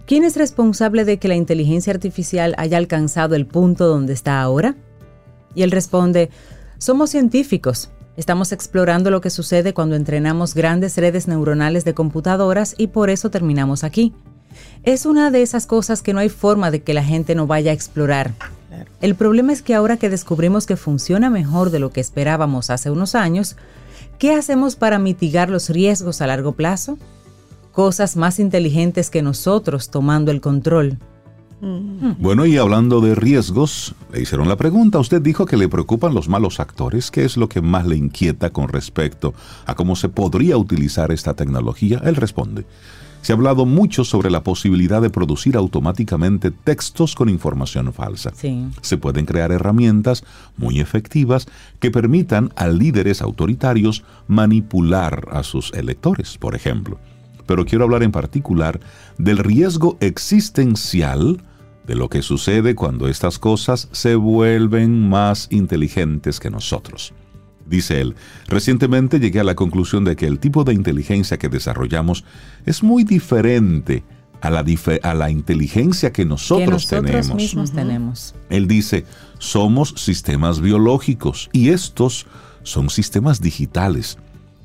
¿Quién 0.07 0.23
es 0.23 0.35
responsable 0.35 1.05
de 1.05 1.19
que 1.19 1.27
la 1.27 1.35
inteligencia 1.35 1.93
artificial 1.93 2.55
haya 2.57 2.77
alcanzado 2.77 3.35
el 3.35 3.45
punto 3.45 3.87
donde 3.87 4.13
está 4.13 4.41
ahora? 4.41 4.75
Y 5.53 5.61
él 5.61 5.69
responde, 5.69 6.31
somos 6.79 7.11
científicos. 7.11 7.91
Estamos 8.17 8.51
explorando 8.51 9.11
lo 9.11 9.21
que 9.21 9.29
sucede 9.29 9.73
cuando 9.73 9.95
entrenamos 9.95 10.55
grandes 10.55 10.97
redes 10.97 11.27
neuronales 11.27 11.85
de 11.85 11.93
computadoras 11.93 12.73
y 12.77 12.87
por 12.87 13.11
eso 13.11 13.29
terminamos 13.29 13.83
aquí. 13.83 14.13
Es 14.83 15.05
una 15.05 15.29
de 15.29 15.43
esas 15.43 15.67
cosas 15.67 16.01
que 16.01 16.13
no 16.13 16.19
hay 16.19 16.29
forma 16.29 16.71
de 16.71 16.81
que 16.81 16.95
la 16.95 17.03
gente 17.03 17.35
no 17.35 17.45
vaya 17.45 17.71
a 17.71 17.75
explorar. 17.75 18.33
El 19.01 19.15
problema 19.15 19.53
es 19.53 19.61
que 19.61 19.75
ahora 19.75 19.97
que 19.97 20.09
descubrimos 20.09 20.65
que 20.65 20.77
funciona 20.77 21.29
mejor 21.29 21.69
de 21.69 21.79
lo 21.79 21.91
que 21.91 22.01
esperábamos 22.01 22.69
hace 22.69 22.91
unos 22.91 23.15
años, 23.15 23.55
¿qué 24.19 24.33
hacemos 24.33 24.75
para 24.75 24.99
mitigar 24.99 25.49
los 25.49 25.69
riesgos 25.69 26.21
a 26.21 26.27
largo 26.27 26.53
plazo? 26.53 26.97
Cosas 27.71 28.15
más 28.17 28.39
inteligentes 28.39 29.09
que 29.09 29.21
nosotros 29.21 29.89
tomando 29.89 30.31
el 30.31 30.41
control. 30.41 30.99
Bueno, 31.61 32.47
y 32.47 32.57
hablando 32.57 33.01
de 33.01 33.13
riesgos, 33.13 33.93
le 34.11 34.21
hicieron 34.21 34.49
la 34.49 34.55
pregunta. 34.55 34.97
Usted 34.97 35.21
dijo 35.21 35.45
que 35.45 35.57
le 35.57 35.69
preocupan 35.69 36.15
los 36.15 36.27
malos 36.27 36.59
actores. 36.59 37.11
¿Qué 37.11 37.23
es 37.23 37.37
lo 37.37 37.47
que 37.49 37.61
más 37.61 37.85
le 37.85 37.95
inquieta 37.95 38.49
con 38.49 38.67
respecto 38.67 39.35
a 39.67 39.75
cómo 39.75 39.95
se 39.95 40.09
podría 40.09 40.57
utilizar 40.57 41.11
esta 41.11 41.35
tecnología? 41.35 42.01
Él 42.03 42.15
responde. 42.15 42.65
Se 43.21 43.31
ha 43.31 43.35
hablado 43.35 43.65
mucho 43.65 44.03
sobre 44.03 44.31
la 44.31 44.43
posibilidad 44.43 45.01
de 45.01 45.11
producir 45.11 45.55
automáticamente 45.55 46.49
textos 46.49 47.13
con 47.13 47.29
información 47.29 47.93
falsa. 47.93 48.31
Sí. 48.35 48.65
Se 48.81 48.97
pueden 48.97 49.25
crear 49.25 49.51
herramientas 49.51 50.23
muy 50.57 50.79
efectivas 50.79 51.47
que 51.79 51.91
permitan 51.91 52.51
a 52.55 52.67
líderes 52.67 53.21
autoritarios 53.21 54.03
manipular 54.27 55.27
a 55.31 55.43
sus 55.43 55.71
electores, 55.73 56.37
por 56.37 56.55
ejemplo. 56.55 56.97
Pero 57.45 57.65
quiero 57.65 57.83
hablar 57.83 58.01
en 58.03 58.11
particular 58.11 58.79
del 59.17 59.37
riesgo 59.37 59.97
existencial 59.99 61.43
de 61.85 61.95
lo 61.95 62.09
que 62.09 62.21
sucede 62.21 62.75
cuando 62.75 63.07
estas 63.07 63.37
cosas 63.37 63.89
se 63.91 64.15
vuelven 64.15 65.09
más 65.09 65.47
inteligentes 65.51 66.39
que 66.39 66.49
nosotros. 66.49 67.13
Dice 67.71 68.01
él, 68.01 68.15
recientemente 68.47 69.19
llegué 69.19 69.39
a 69.39 69.45
la 69.45 69.55
conclusión 69.55 70.03
de 70.03 70.15
que 70.15 70.27
el 70.27 70.37
tipo 70.39 70.63
de 70.65 70.73
inteligencia 70.73 71.39
que 71.39 71.49
desarrollamos 71.49 72.25
es 72.65 72.83
muy 72.83 73.05
diferente 73.05 74.03
a 74.41 74.49
la, 74.49 74.63
dife- 74.65 74.99
a 75.03 75.13
la 75.13 75.31
inteligencia 75.31 76.11
que 76.11 76.25
nosotros, 76.25 76.65
que 76.65 76.71
nosotros 76.71 77.05
tenemos. 77.05 77.35
mismos 77.35 77.71
tenemos. 77.71 78.35
Él 78.49 78.67
dice, 78.67 79.05
somos 79.39 79.93
sistemas 79.95 80.59
biológicos 80.59 81.49
y 81.53 81.69
estos 81.69 82.27
son 82.63 82.89
sistemas 82.89 83.39
digitales. 83.39 84.17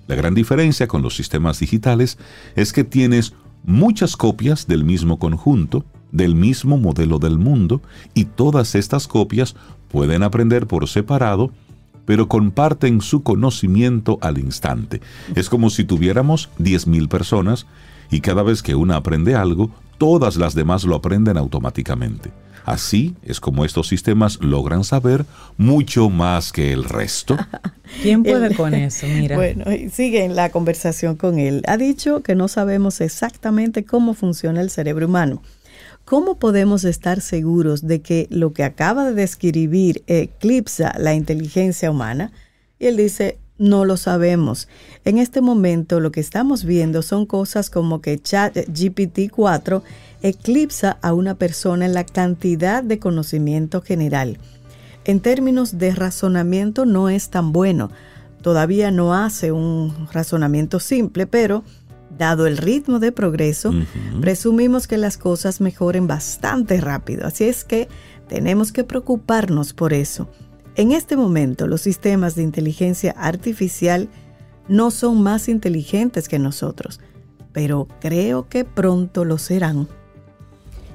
La 0.09 0.17
gran 0.17 0.35
diferencia 0.35 0.89
con 0.89 1.03
los 1.03 1.15
sistemas 1.15 1.61
digitales 1.61 2.19
es 2.57 2.73
que 2.73 2.85
tienes 2.85 3.35
muchas 3.65 4.17
copias 4.17 4.67
del 4.67 4.83
mismo 4.85 5.19
conjunto, 5.19 5.85
del 6.11 6.35
mismo 6.35 6.79
modelo 6.79 7.19
del 7.19 7.39
mundo, 7.39 7.83
y 8.15 8.25
todas 8.25 8.75
estas 8.75 9.07
copias 9.07 9.55
pueden 9.89 10.23
aprender 10.23 10.67
por 10.67 10.89
separado, 10.89 11.53
pero 12.07 12.29
comparten 12.29 13.03
su 13.03 13.23
conocimiento 13.23 14.19
al 14.23 14.39
instante. 14.39 15.03
Es 15.35 15.51
como 15.51 15.69
si 15.69 15.85
tuviéramos 15.85 16.49
10.000 16.59 17.09
personas 17.09 17.67
y 18.11 18.21
cada 18.21 18.43
vez 18.43 18.63
que 18.63 18.75
una 18.75 18.97
aprende 18.97 19.35
algo, 19.35 19.71
todas 19.99 20.37
las 20.37 20.55
demás 20.55 20.85
lo 20.85 20.95
aprenden 20.95 21.37
automáticamente. 21.37 22.31
Así 22.67 23.15
es 23.23 23.39
como 23.39 23.65
estos 23.65 23.87
sistemas 23.87 24.41
logran 24.43 24.83
saber 24.83 25.25
mucho 25.57 26.11
más 26.11 26.51
que 26.51 26.73
el 26.73 26.83
resto. 26.83 27.37
¿Quién 28.03 28.25
puede 28.25 28.55
con 28.57 28.75
eso? 28.75 29.07
Mira. 29.07 29.37
Bueno, 29.37 29.65
sigue 29.93 30.25
en 30.25 30.35
la 30.35 30.51
conversación 30.51 31.15
con 31.15 31.39
él. 31.39 31.63
Ha 31.69 31.77
dicho 31.77 32.23
que 32.23 32.35
no 32.35 32.49
sabemos 32.49 33.01
exactamente 33.01 33.85
cómo 33.85 34.15
funciona 34.15 34.61
el 34.61 34.71
cerebro 34.71 35.07
humano. 35.07 35.43
¿Cómo 36.07 36.37
podemos 36.39 36.85
estar 36.85 37.21
seguros 37.21 37.85
de 37.85 38.01
que 38.01 38.29
lo 38.31 38.53
que 38.53 38.63
acaba 38.63 39.07
de 39.07 39.15
describir 39.15 40.05
eclipsa 40.07 40.95
la 41.01 41.15
inteligencia 41.15 41.91
humana? 41.91 42.31
Y 42.79 42.87
él 42.87 42.97
dice, 42.97 43.41
no 43.59 43.85
lo 43.85 43.97
sabemos. 43.97 44.69
En 45.05 45.19
este 45.19 45.41
momento 45.41 45.99
lo 45.99 46.13
que 46.13 46.21
estamos 46.21 46.65
viendo 46.65 47.03
son 47.03 47.27
cosas 47.27 47.71
como 47.71 48.03
que 48.03 48.21
ChatGPT 48.21 49.33
4 49.33 49.83
eclipsa 50.23 50.97
a 51.03 51.13
una 51.13 51.35
persona 51.35 51.87
en 51.87 51.95
la 51.95 52.05
cantidad 52.05 52.85
de 52.85 53.01
conocimiento 53.01 53.83
general. 53.83 54.39
En 55.07 55.19
términos 55.19 55.77
de 55.77 55.93
razonamiento 55.93 56.87
no 56.87 57.09
es 57.09 57.31
tan 57.31 57.51
bueno. 57.51 57.91
Todavía 58.43 58.93
no 58.93 59.13
hace 59.13 59.51
un 59.51 60.07
razonamiento 60.13 60.79
simple, 60.79 61.27
pero 61.27 61.65
dado 62.19 62.47
el 62.47 62.57
ritmo 62.57 62.99
de 62.99 63.13
progreso, 63.13 63.73
presumimos 64.21 64.87
que 64.87 64.97
las 64.97 65.19
cosas 65.19 65.61
mejoren 65.61 66.07
bastante 66.07 66.81
rápido. 66.81 67.27
Así 67.27 67.45
es 67.45 67.65
que 67.65 67.89
tenemos 68.29 68.73
que 68.73 68.85
preocuparnos 68.85 69.73
por 69.73 69.93
eso. 69.93 70.29
En 70.77 70.93
este 70.93 71.17
momento, 71.17 71.67
los 71.67 71.81
sistemas 71.81 72.35
de 72.35 72.43
inteligencia 72.43 73.13
artificial 73.13 74.09
no 74.69 74.91
son 74.91 75.23
más 75.23 75.49
inteligentes 75.49 76.29
que 76.29 76.39
nosotros, 76.39 77.01
pero 77.53 77.89
creo 78.01 78.49
que 78.49 78.65
pronto 78.65 79.25
lo 79.25 79.39
serán. 79.39 79.89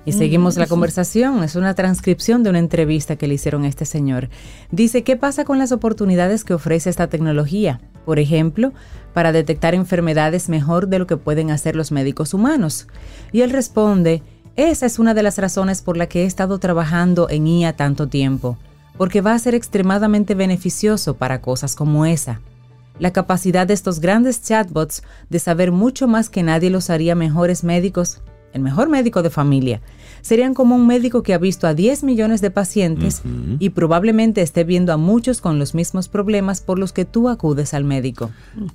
Y 0.04 0.14
seguimos 0.14 0.58
la 0.58 0.66
conversación. 0.66 1.44
Es 1.44 1.56
una 1.56 1.76
transcripción 1.76 2.42
de 2.42 2.50
una 2.50 2.60
entrevista 2.60 3.18
que 3.18 3.28
le 3.28 3.36
hicieron 3.36 3.64
a 3.64 3.68
este 3.68 3.86
señor. 3.86 4.30
Dice, 4.72 5.04
¿qué 5.04 5.16
pasa 5.16 5.46
con 5.46 5.60
las 5.60 5.72
oportunidades 5.72 6.44
que 6.44 6.56
ofrece 6.56 6.90
esta 6.90 7.08
tecnología? 7.08 7.82
Por 8.06 8.20
ejemplo, 8.20 8.74
para 9.14 9.32
detectar 9.32 9.76
enfermedades 9.76 10.50
mejor 10.50 10.88
de 10.88 11.00
lo 11.00 11.08
que 11.08 11.18
pueden 11.18 11.52
hacer 11.52 11.76
los 11.76 11.92
médicos 11.92 12.34
humanos. 12.34 12.88
Y 13.32 13.42
él 13.42 13.52
responde, 13.52 14.24
esa 14.56 14.86
es 14.86 15.00
una 15.00 15.14
de 15.14 15.24
las 15.24 15.38
razones 15.38 15.82
por 15.82 15.98
la 15.98 16.08
que 16.08 16.24
he 16.24 16.26
estado 16.26 16.60
trabajando 16.60 17.30
en 17.30 17.48
IA 17.48 17.76
tanto 17.76 18.08
tiempo, 18.08 18.58
porque 18.98 19.22
va 19.22 19.34
a 19.34 19.40
ser 19.40 19.56
extremadamente 19.56 20.36
beneficioso 20.36 21.16
para 21.16 21.42
cosas 21.42 21.76
como 21.76 22.06
esa. 22.06 22.42
La 23.00 23.14
capacidad 23.14 23.66
de 23.66 23.74
estos 23.74 24.00
grandes 24.00 24.44
chatbots 24.44 25.04
de 25.30 25.40
saber 25.40 25.72
mucho 25.72 26.08
más 26.08 26.30
que 26.30 26.44
nadie 26.44 26.70
los 26.70 26.90
haría 26.90 27.16
mejores 27.16 27.64
médicos, 27.64 28.22
el 28.54 28.62
mejor 28.62 28.90
médico 28.90 29.24
de 29.24 29.30
familia. 29.30 29.82
Serían 30.22 30.54
como 30.54 30.76
un 30.76 30.88
médico 30.88 31.24
que 31.24 31.34
ha 31.34 31.38
visto 31.38 31.68
a 31.68 31.74
10 31.74 32.04
millones 32.04 32.42
de 32.42 32.52
pacientes 32.52 33.22
y 33.60 33.70
probablemente 33.70 34.42
esté 34.42 34.64
viendo 34.64 34.94
a 34.94 34.98
muchos 34.98 35.42
con 35.42 35.60
los 35.60 35.74
mismos 35.74 36.08
problemas 36.08 36.62
por 36.62 36.78
los 36.80 36.94
que 36.94 37.06
tú 37.06 37.30
acudes 37.30 37.74
al 37.74 37.84
médico. 37.84 38.30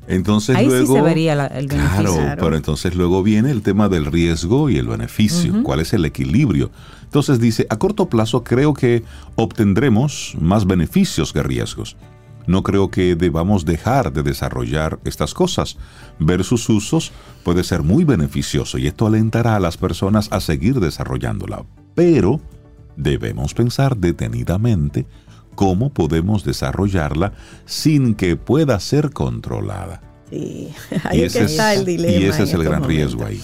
Entonces 0.08 0.56
Ahí 0.56 0.66
luego, 0.66 0.86
sí 0.86 0.92
se 0.94 1.02
vería 1.02 1.34
la- 1.34 1.46
el 1.46 1.66
beneficio. 1.68 2.14
Claro, 2.16 2.40
pero 2.42 2.56
entonces 2.56 2.94
luego 2.94 3.22
viene 3.22 3.50
el 3.50 3.62
tema 3.62 3.88
del 3.88 4.06
riesgo 4.06 4.70
y 4.70 4.76
el 4.78 4.88
beneficio. 4.88 5.62
¿Cuál 5.62 5.80
es 5.80 5.92
el 5.92 6.04
equilibrio? 6.04 6.70
Entonces 7.04 7.38
dice, 7.40 7.66
a 7.70 7.78
corto 7.78 8.08
plazo 8.08 8.42
creo 8.44 8.74
que 8.74 9.04
obtendremos 9.36 10.34
más 10.40 10.66
beneficios 10.66 11.32
que 11.32 11.42
riesgos. 11.42 11.96
No 12.46 12.62
creo 12.62 12.90
que 12.90 13.16
debamos 13.16 13.64
dejar 13.64 14.12
de 14.12 14.22
desarrollar 14.22 15.00
estas 15.04 15.34
cosas. 15.34 15.76
Ver 16.18 16.44
sus 16.44 16.68
usos 16.68 17.12
puede 17.44 17.64
ser 17.64 17.82
muy 17.82 18.04
beneficioso 18.04 18.78
y 18.78 18.86
esto 18.86 19.06
alentará 19.06 19.56
a 19.56 19.60
las 19.60 19.76
personas 19.76 20.28
a 20.30 20.40
seguir 20.40 20.80
desarrollándola. 20.80 21.64
Pero 21.94 22.40
debemos 22.96 23.54
pensar 23.54 23.96
detenidamente 23.96 25.06
cómo 25.54 25.90
podemos 25.92 26.44
desarrollarla 26.44 27.32
sin 27.64 28.14
que 28.14 28.36
pueda 28.36 28.78
ser 28.78 29.10
controlada. 29.10 30.02
Sí, 30.30 30.68
ahí 31.04 31.22
es 31.22 31.32
que 31.32 31.44
está 31.44 31.74
el 31.74 31.84
dilema. 31.84 32.16
y 32.16 32.24
ese 32.24 32.42
en 32.42 32.48
es 32.48 32.54
el 32.54 32.62
gran 32.62 32.82
momentos. 32.82 32.88
riesgo 32.88 33.24
ahí. 33.24 33.40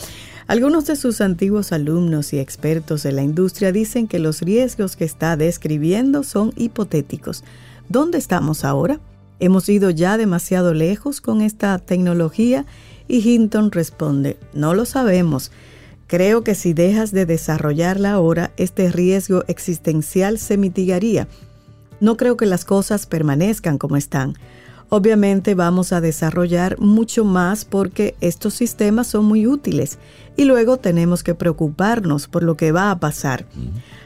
Algunos 0.46 0.86
de 0.86 0.96
sus 0.96 1.20
antiguos 1.20 1.72
alumnos 1.72 2.32
y 2.32 2.38
expertos 2.38 3.04
de 3.04 3.12
la 3.12 3.22
industria 3.22 3.72
dicen 3.72 4.08
que 4.08 4.18
los 4.18 4.40
riesgos 4.42 4.96
que 4.96 5.04
está 5.04 5.36
describiendo 5.36 6.24
son 6.24 6.52
hipotéticos. 6.56 7.44
¿Dónde 7.88 8.18
estamos 8.18 8.64
ahora? 8.64 9.00
¿Hemos 9.40 9.68
ido 9.68 9.90
ya 9.90 10.16
demasiado 10.16 10.72
lejos 10.72 11.20
con 11.20 11.42
esta 11.42 11.78
tecnología? 11.78 12.64
Y 13.08 13.28
Hinton 13.28 13.72
responde, 13.72 14.38
no 14.54 14.74
lo 14.74 14.84
sabemos. 14.84 15.50
Creo 16.06 16.44
que 16.44 16.54
si 16.54 16.74
dejas 16.74 17.10
de 17.10 17.26
desarrollarla 17.26 18.12
ahora, 18.12 18.52
este 18.56 18.90
riesgo 18.90 19.44
existencial 19.48 20.38
se 20.38 20.56
mitigaría. 20.58 21.26
No 22.00 22.16
creo 22.16 22.36
que 22.36 22.46
las 22.46 22.64
cosas 22.64 23.06
permanezcan 23.06 23.78
como 23.78 23.96
están. 23.96 24.34
Obviamente 24.94 25.54
vamos 25.54 25.94
a 25.94 26.02
desarrollar 26.02 26.78
mucho 26.78 27.24
más 27.24 27.64
porque 27.64 28.14
estos 28.20 28.52
sistemas 28.52 29.06
son 29.06 29.24
muy 29.24 29.46
útiles 29.46 29.98
y 30.36 30.44
luego 30.44 30.76
tenemos 30.76 31.22
que 31.22 31.34
preocuparnos 31.34 32.28
por 32.28 32.42
lo 32.42 32.58
que 32.58 32.72
va 32.72 32.90
a 32.90 33.00
pasar. 33.00 33.46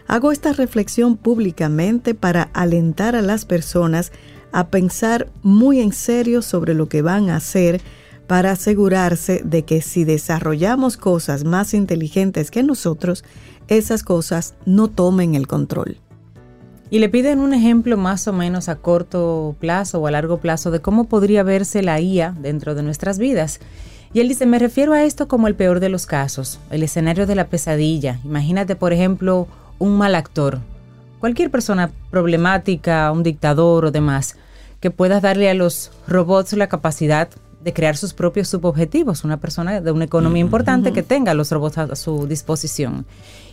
Hago 0.06 0.30
esta 0.30 0.52
reflexión 0.52 1.16
públicamente 1.16 2.14
para 2.14 2.50
alentar 2.52 3.16
a 3.16 3.20
las 3.22 3.44
personas 3.44 4.12
a 4.52 4.68
pensar 4.68 5.28
muy 5.42 5.80
en 5.80 5.92
serio 5.92 6.40
sobre 6.40 6.72
lo 6.72 6.88
que 6.88 7.02
van 7.02 7.30
a 7.30 7.36
hacer 7.38 7.80
para 8.28 8.52
asegurarse 8.52 9.42
de 9.44 9.64
que 9.64 9.82
si 9.82 10.04
desarrollamos 10.04 10.96
cosas 10.96 11.42
más 11.42 11.74
inteligentes 11.74 12.52
que 12.52 12.62
nosotros, 12.62 13.24
esas 13.66 14.04
cosas 14.04 14.54
no 14.66 14.86
tomen 14.86 15.34
el 15.34 15.48
control. 15.48 15.98
Y 16.88 17.00
le 17.00 17.08
piden 17.08 17.40
un 17.40 17.52
ejemplo 17.52 17.96
más 17.96 18.28
o 18.28 18.32
menos 18.32 18.68
a 18.68 18.76
corto 18.76 19.56
plazo 19.58 20.00
o 20.00 20.06
a 20.06 20.10
largo 20.12 20.38
plazo 20.38 20.70
de 20.70 20.80
cómo 20.80 21.04
podría 21.04 21.42
verse 21.42 21.82
la 21.82 22.00
IA 22.00 22.34
dentro 22.38 22.74
de 22.74 22.82
nuestras 22.84 23.18
vidas. 23.18 23.58
Y 24.12 24.20
él 24.20 24.28
dice, 24.28 24.46
me 24.46 24.60
refiero 24.60 24.92
a 24.92 25.02
esto 25.02 25.26
como 25.26 25.48
el 25.48 25.56
peor 25.56 25.80
de 25.80 25.88
los 25.88 26.06
casos, 26.06 26.60
el 26.70 26.84
escenario 26.84 27.26
de 27.26 27.34
la 27.34 27.48
pesadilla. 27.48 28.20
Imagínate, 28.24 28.76
por 28.76 28.92
ejemplo, 28.92 29.48
un 29.78 29.98
mal 29.98 30.14
actor, 30.14 30.60
cualquier 31.18 31.50
persona 31.50 31.90
problemática, 32.10 33.10
un 33.10 33.24
dictador 33.24 33.84
o 33.84 33.90
demás, 33.90 34.36
que 34.80 34.90
pueda 34.90 35.20
darle 35.20 35.50
a 35.50 35.54
los 35.54 35.90
robots 36.06 36.52
la 36.52 36.68
capacidad 36.68 37.28
de 37.66 37.72
crear 37.72 37.96
sus 37.96 38.14
propios 38.14 38.46
subobjetivos, 38.46 39.24
una 39.24 39.40
persona 39.40 39.80
de 39.80 39.90
una 39.90 40.04
economía 40.04 40.40
importante 40.40 40.92
que 40.92 41.02
tenga 41.02 41.34
los 41.34 41.50
robots 41.50 41.78
a 41.78 41.96
su 41.96 42.28
disposición. 42.28 43.06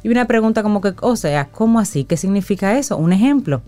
Y 0.04 0.10
una 0.10 0.28
pregunta 0.28 0.62
como 0.62 0.82
que, 0.82 0.94
o 1.02 1.16
sea, 1.16 1.50
¿cómo 1.50 1.80
así? 1.80 2.04
¿Qué 2.04 2.16
significa 2.16 2.78
eso? 2.78 2.96
Un 2.96 3.12
ejemplo. 3.12 3.64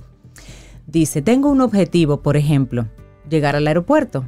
Dice, 0.85 1.23
tengo 1.23 1.49
un 1.49 1.61
objetivo, 1.61 2.21
por 2.21 2.37
ejemplo, 2.37 2.85
llegar 3.27 3.55
al 3.55 3.65
aeropuerto. 3.65 4.25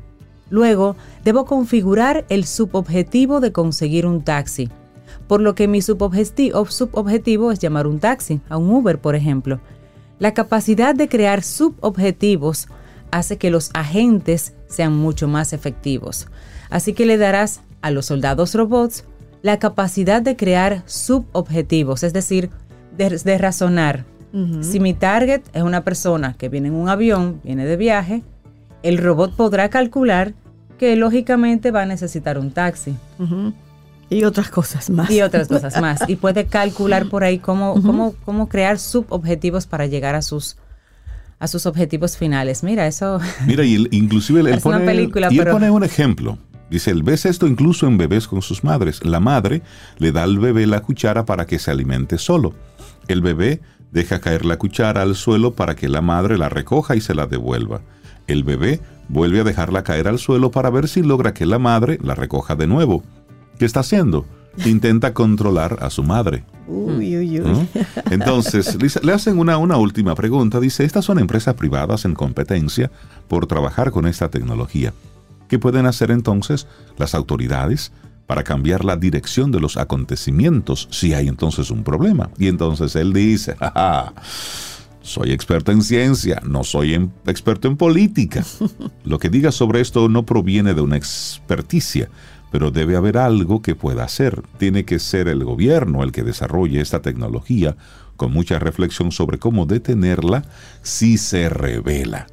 Luego, 0.49 0.95
debo 1.23 1.45
configurar 1.45 2.25
el 2.29 2.45
subobjetivo 2.45 3.39
de 3.39 3.51
conseguir 3.51 4.07
un 4.07 4.23
taxi. 4.23 4.71
Por 5.27 5.39
lo 5.39 5.53
que 5.53 5.67
mi 5.67 5.83
subobjetivo, 5.83 6.65
subobjetivo 6.65 7.51
es 7.51 7.59
llamar 7.59 7.85
un 7.85 7.99
taxi, 7.99 8.41
a 8.49 8.57
un 8.57 8.71
Uber, 8.71 8.97
por 8.97 9.13
ejemplo. 9.13 9.59
La 10.17 10.33
capacidad 10.33 10.95
de 10.95 11.09
crear 11.09 11.43
subobjetivos 11.43 12.69
hace 13.11 13.37
que 13.37 13.49
los 13.49 13.71
agentes 13.73 14.53
sean 14.67 14.95
mucho 14.95 15.27
más 15.27 15.53
efectivos. 15.53 16.27
Así 16.69 16.93
que 16.93 17.05
le 17.05 17.17
darás 17.17 17.61
a 17.81 17.91
los 17.91 18.07
soldados 18.07 18.53
robots 18.55 19.05
la 19.41 19.59
capacidad 19.59 20.21
de 20.21 20.35
crear 20.35 20.83
subobjetivos, 20.85 22.03
es 22.03 22.13
decir, 22.13 22.49
de, 22.97 23.09
de 23.09 23.37
razonar. 23.37 24.05
Si 24.61 24.79
mi 24.79 24.93
target 24.93 25.41
es 25.53 25.63
una 25.63 25.83
persona 25.83 26.35
que 26.37 26.47
viene 26.47 26.67
en 26.67 26.75
un 26.75 26.89
avión, 26.89 27.41
viene 27.43 27.65
de 27.65 27.75
viaje, 27.75 28.23
el 28.83 28.99
robot 28.99 29.35
podrá 29.35 29.69
calcular 29.69 30.35
que 30.77 30.95
lógicamente 30.95 31.71
va 31.71 31.81
a 31.81 31.85
necesitar 31.87 32.37
un 32.37 32.51
taxi. 32.51 32.95
Y 34.09 34.23
otras 34.25 34.49
cosas 34.49 34.89
más. 34.91 35.09
Y 35.09 35.21
otras 35.21 35.47
cosas 35.47 35.81
más. 35.81 36.01
Y 36.07 36.17
puede 36.17 36.45
calcular 36.45 37.09
por 37.09 37.23
ahí 37.23 37.39
cómo, 37.39 37.81
cómo, 37.81 38.13
cómo 38.25 38.47
crear 38.47 38.77
subobjetivos 38.77 39.65
para 39.65 39.87
llegar 39.87 40.13
a 40.13 40.21
sus, 40.21 40.57
a 41.39 41.47
sus 41.47 41.65
objetivos 41.65 42.17
finales. 42.17 42.63
Mira, 42.63 42.87
eso... 42.87 43.19
Mira, 43.47 43.63
y 43.63 43.75
él- 43.75 43.89
inclusive 43.91 44.39
él, 44.41 44.59
pone, 44.61 44.79
película, 44.85 45.27
y 45.31 45.37
él 45.37 45.43
pero- 45.43 45.53
pone 45.53 45.69
un 45.71 45.83
ejemplo. 45.83 46.37
Dice, 46.69 46.91
él 46.91 47.01
ves 47.03 47.25
esto 47.25 47.47
incluso 47.47 47.87
en 47.87 47.97
bebés 47.97 48.27
con 48.27 48.41
sus 48.41 48.63
madres. 48.65 49.03
La 49.05 49.21
madre 49.21 49.61
le 49.99 50.11
da 50.11 50.23
al 50.23 50.37
bebé 50.37 50.67
la 50.67 50.81
cuchara 50.81 51.25
para 51.25 51.45
que 51.45 51.59
se 51.59 51.71
alimente 51.71 52.17
solo. 52.17 52.53
El 53.07 53.21
bebé 53.21 53.61
deja 53.93 54.19
caer 54.19 54.43
la 54.43 54.57
cuchara 54.57 55.01
al 55.01 55.15
suelo 55.15 55.53
para 55.53 55.75
que 55.77 55.87
la 55.87 56.01
madre 56.01 56.37
la 56.37 56.49
recoja 56.49 56.97
y 56.97 57.01
se 57.01 57.15
la 57.15 57.25
devuelva. 57.25 57.79
El 58.27 58.43
bebé 58.43 58.81
vuelve 59.07 59.39
a 59.39 59.43
dejarla 59.45 59.83
caer 59.85 60.09
al 60.09 60.19
suelo 60.19 60.51
para 60.51 60.69
ver 60.69 60.89
si 60.89 61.03
logra 61.03 61.33
que 61.33 61.45
la 61.45 61.57
madre 61.57 61.99
la 62.03 62.15
recoja 62.15 62.55
de 62.55 62.67
nuevo. 62.67 63.01
¿Qué 63.57 63.63
está 63.63 63.79
haciendo? 63.79 64.25
Intenta 64.65 65.13
controlar 65.13 65.77
a 65.81 65.89
su 65.89 66.03
madre. 66.03 66.43
Uy, 66.67 67.17
uy, 67.17 67.39
uy. 67.39 67.47
¿no? 67.51 67.67
Entonces, 68.11 68.77
le 69.03 69.13
hacen 69.13 69.39
una, 69.39 69.57
una 69.57 69.77
última 69.77 70.15
pregunta. 70.15 70.59
Dice, 70.59 70.83
estas 70.83 71.05
son 71.05 71.19
empresas 71.19 71.53
privadas 71.55 72.05
en 72.05 72.13
competencia 72.13 72.91
por 73.27 73.47
trabajar 73.47 73.91
con 73.91 74.05
esta 74.07 74.29
tecnología. 74.29 74.93
¿Qué 75.47 75.59
pueden 75.59 75.85
hacer 75.85 76.11
entonces 76.11 76.67
las 76.97 77.15
autoridades 77.15 77.91
para 78.25 78.43
cambiar 78.43 78.83
la 78.83 78.97
dirección 78.97 79.51
de 79.51 79.61
los 79.61 79.77
acontecimientos 79.77 80.87
si 80.91 81.13
hay 81.13 81.27
entonces 81.29 81.71
un 81.71 81.83
problema? 81.83 82.29
Y 82.37 82.47
entonces 82.47 82.95
él 82.97 83.13
dice, 83.13 83.55
"Ja, 83.57 83.71
ja, 83.73 84.13
soy 85.01 85.31
experto 85.31 85.71
en 85.71 85.81
ciencia, 85.83 86.41
no 86.45 86.65
soy 86.65 86.95
en- 86.95 87.13
experto 87.27 87.69
en 87.69 87.77
política. 87.77 88.43
Lo 89.05 89.19
que 89.19 89.29
diga 89.29 89.53
sobre 89.53 89.79
esto 89.79 90.09
no 90.09 90.25
proviene 90.25 90.73
de 90.73 90.81
una 90.81 90.97
experticia, 90.97 92.09
pero 92.51 92.71
debe 92.71 92.95
haber 92.95 93.17
algo 93.17 93.61
que 93.61 93.75
pueda 93.75 94.03
hacer. 94.03 94.41
Tiene 94.57 94.85
que 94.85 94.99
ser 94.99 95.27
el 95.27 95.43
gobierno 95.43 96.03
el 96.03 96.11
que 96.11 96.23
desarrolle 96.23 96.81
esta 96.81 97.01
tecnología 97.01 97.75
con 98.15 98.31
mucha 98.31 98.59
reflexión 98.59 99.11
sobre 99.11 99.37
cómo 99.37 99.65
detenerla 99.65 100.43
si 100.81 101.17
se 101.17 101.49
revela. 101.49 102.27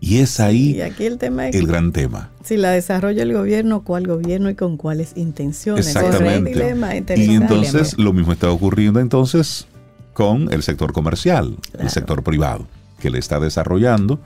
Y 0.00 0.18
es 0.18 0.40
ahí 0.40 0.76
Y 0.76 0.80
aquí 0.80 1.04
el 1.04 1.18
tema 1.18 1.48
es 1.48 1.54
el 1.54 1.66
gran 1.66 1.92
tema. 1.92 2.30
si 2.42 2.56
la 2.56 2.70
desarrolla 2.70 3.22
el 3.22 3.34
gobierno, 3.34 3.82
cuál 3.84 4.06
gobierno 4.06 4.48
y 4.48 4.54
con 4.54 4.78
cuáles 4.78 5.12
intenciones. 5.16 5.88
Exactamente. 5.88 6.50
Dilema 6.50 6.96
Y 6.96 7.34
entonces 7.34 7.98
lo 7.98 8.14
mismo 8.14 8.32
está 8.32 8.50
ocurriendo 8.50 8.98
entonces 8.98 9.66
con 10.14 10.52
el 10.52 10.62
sector 10.62 10.92
comercial, 10.92 11.56
el 11.78 11.90
sector 11.90 12.22
privado, 12.22 12.66
que 12.98 13.10
le 13.10 13.18
está 13.18 13.40
desarrollando 13.40 14.18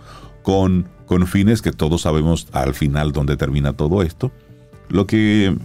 con, 0.42 0.86
con 1.06 1.26
fines 1.26 1.60
que 1.60 1.72
todos 1.72 2.02
sabemos 2.02 2.46
al 2.52 2.74
final 2.74 3.12
dónde 3.12 3.36
termina 3.36 3.72
todo 3.72 4.02
esto. 4.02 4.30
Lo 4.88 5.06
que 5.06 5.56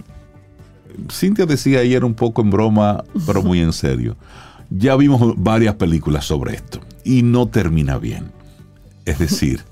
Cintia 1.10 1.46
decía 1.46 1.80
ayer 1.80 2.04
un 2.04 2.14
poco 2.14 2.42
en 2.42 2.50
broma, 2.50 3.04
pero 3.26 3.42
muy 3.42 3.60
en 3.60 3.72
serio. 3.72 4.16
Ya 4.70 4.96
vimos 4.96 5.34
varias 5.36 5.74
películas 5.74 6.24
sobre 6.24 6.54
esto 6.54 6.80
y 7.04 7.22
no 7.22 7.48
termina 7.48 7.98
bien. 7.98 8.30
Es 9.04 9.18
decir, 9.18 9.64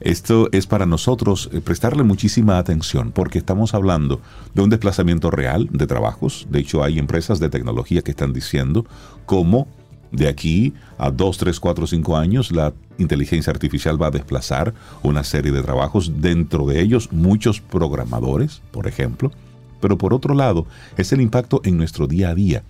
esto 0.00 0.48
es 0.52 0.66
para 0.66 0.84
nosotros 0.84 1.48
eh, 1.52 1.60
prestarle 1.60 2.02
muchísima 2.02 2.58
atención 2.58 3.12
porque 3.12 3.38
estamos 3.38 3.72
hablando 3.74 4.20
de 4.54 4.62
un 4.62 4.70
desplazamiento 4.70 5.30
real 5.30 5.68
de 5.70 5.86
trabajos. 5.86 6.46
De 6.50 6.60
hecho, 6.60 6.82
hay 6.82 6.98
empresas 6.98 7.38
de 7.38 7.48
tecnología 7.48 8.02
que 8.02 8.10
están 8.10 8.32
diciendo 8.32 8.84
cómo 9.24 9.68
de 10.12 10.28
aquí 10.28 10.74
a 10.98 11.10
2, 11.10 11.38
3, 11.38 11.58
4, 11.58 11.86
5 11.86 12.16
años 12.16 12.52
la 12.52 12.72
inteligencia 12.98 13.50
artificial 13.50 14.00
va 14.00 14.08
a 14.08 14.10
desplazar 14.10 14.74
una 15.02 15.24
serie 15.24 15.50
de 15.52 15.62
trabajos, 15.62 16.20
dentro 16.20 16.66
de 16.66 16.80
ellos 16.80 17.10
muchos 17.12 17.60
programadores, 17.60 18.62
por 18.70 18.86
ejemplo. 18.86 19.32
Pero 19.80 19.98
por 19.98 20.14
otro 20.14 20.34
lado, 20.34 20.66
es 20.96 21.12
el 21.12 21.20
impacto 21.20 21.60
en 21.64 21.76
nuestro 21.76 22.06
día 22.06 22.30
a 22.30 22.34
día. 22.34 22.62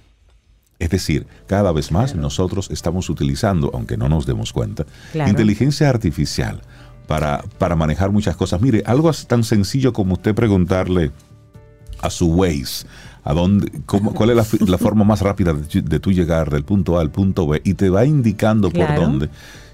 Es 0.79 0.91
decir, 0.91 1.27
cada 1.47 1.71
vez 1.73 1.93
más 1.93 2.15
nosotros 2.15 2.71
estamos 2.71 3.11
utilizando, 3.11 3.71
aunque 3.75 3.97
no 3.97 4.09
nos 4.09 4.25
demos 4.25 4.53
cuenta, 4.53 4.87
Claro. 5.13 5.31
inteligencia 5.31 5.89
artificial 5.91 6.63
para, 7.07 7.45
para 7.59 7.77
manejar 7.77 8.11
muchas 8.11 8.37
cosas. 8.37 8.61
Mire, 8.63 8.83
algo 8.87 9.13
tan 9.27 9.45
sencillo 9.45 9.93
como 9.93 10.15
usted 10.15 10.35
preguntarle 10.35 11.11
a 12.01 12.11
su 12.11 12.27
Waze, 12.33 12.87
a 13.25 13.33
dónde, 13.35 13.71
cómo- 13.87 14.13
cuál 14.15 14.31
es 14.31 14.37
la, 14.69 14.79
forma 14.79 15.05
más 15.05 15.21
rápida 15.21 15.53
de, 15.53 15.63
tu- 15.63 15.89
de 15.89 16.01
tú 16.01 16.13
llegar 16.13 16.51
del 16.51 16.65
punto 16.65 16.99
A 16.99 17.01
al 17.01 17.11
punto 17.11 17.47
B 17.47 17.61
y 17.65 17.75
te 17.75 17.89
va 17.89 18.05
indicando 18.05 18.71
por 18.71 18.95
dónde. 18.95 19.29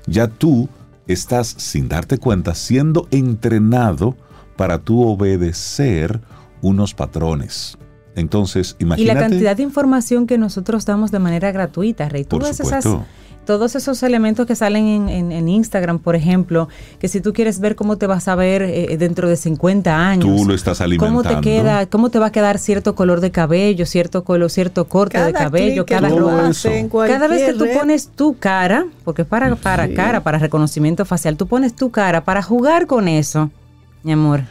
Ya 0.07 0.29
tú 0.29 0.69
estás, 1.07 1.47
sin 1.57 1.89
darte 1.89 2.19
cuenta, 2.19 2.55
siendo 2.55 3.09
entrenado 3.11 4.17
para 4.57 4.79
tú 4.79 5.03
obedecer 5.03 6.21
unos 6.61 6.93
patrones. 6.95 7.79
Entonces, 8.17 8.75
Y 8.79 8.83
imagínate. 8.83 9.15
la 9.15 9.29
cantidad 9.29 9.57
de 9.57 9.63
información 9.63 10.27
que 10.27 10.39
nosotros 10.39 10.85
damos 10.85 11.11
de 11.13 11.21
manera 11.21 11.53
gratuita, 11.53 12.09
Rey. 12.09 12.25
Por 12.25 12.41
Todas 12.41 12.59
esas, 12.61 12.83
supuesto. 12.85 13.07
Todos 13.49 13.75
esos 13.77 14.03
elementos 14.03 14.47
que 14.47 14.55
salen 14.55 14.87
en, 14.87 15.09
en- 15.09 15.33
en 15.33 15.49
Instagram, 15.49 16.01
por 16.01 16.15
ejemplo, 16.15 16.69
que 17.01 17.09
si 17.09 17.23
tú 17.23 17.33
quieres 17.33 17.61
ver 17.61 17.77
cómo 17.77 17.97
te 17.97 18.07
vas 18.07 18.29
a 18.29 18.35
ver 18.35 18.61
eh, 18.61 18.97
dentro 18.99 19.27
de 19.27 19.37
50 19.37 19.97
años. 19.97 20.27
Tú 20.37 20.45
lo 20.47 20.55
estás 20.55 20.83
alimentando. 20.83 21.23
¿Cómo 21.23 21.35
te 21.37 21.41
queda, 21.41 21.87
cómo 21.87 22.11
te 22.11 22.19
va 22.19 22.27
a 22.27 22.31
quedar 22.31 22.59
cierto 22.59 22.95
color 22.95 23.23
de 23.23 23.31
cabello, 23.31 23.87
cierto 23.87 24.23
color, 24.23 24.51
cierto 24.51 24.85
corte 24.85 25.19
de 25.25 25.33
cabello, 25.33 25.87
cada 25.87 26.11
ropa? 26.11 26.51
Cada 27.09 27.27
vez 27.27 27.43
que 27.45 27.55
tú 27.55 27.65
pones 27.75 28.09
tu 28.09 28.37
cara, 28.39 28.85
porque 29.05 29.23
es 29.23 29.29
para, 29.29 29.57
para 29.57 29.87
Sí. 29.87 29.95
cara, 29.95 30.23
para 30.23 30.37
reconocimiento 30.39 31.07
facial, 31.07 31.39
tú 31.39 31.47
pones 31.47 31.75
tu 31.75 31.91
cara 31.91 32.25
para 32.25 32.43
jugar 32.43 32.87
con 32.87 33.09
eso, 33.09 33.51
mi 34.03 34.13
amor. 34.13 34.43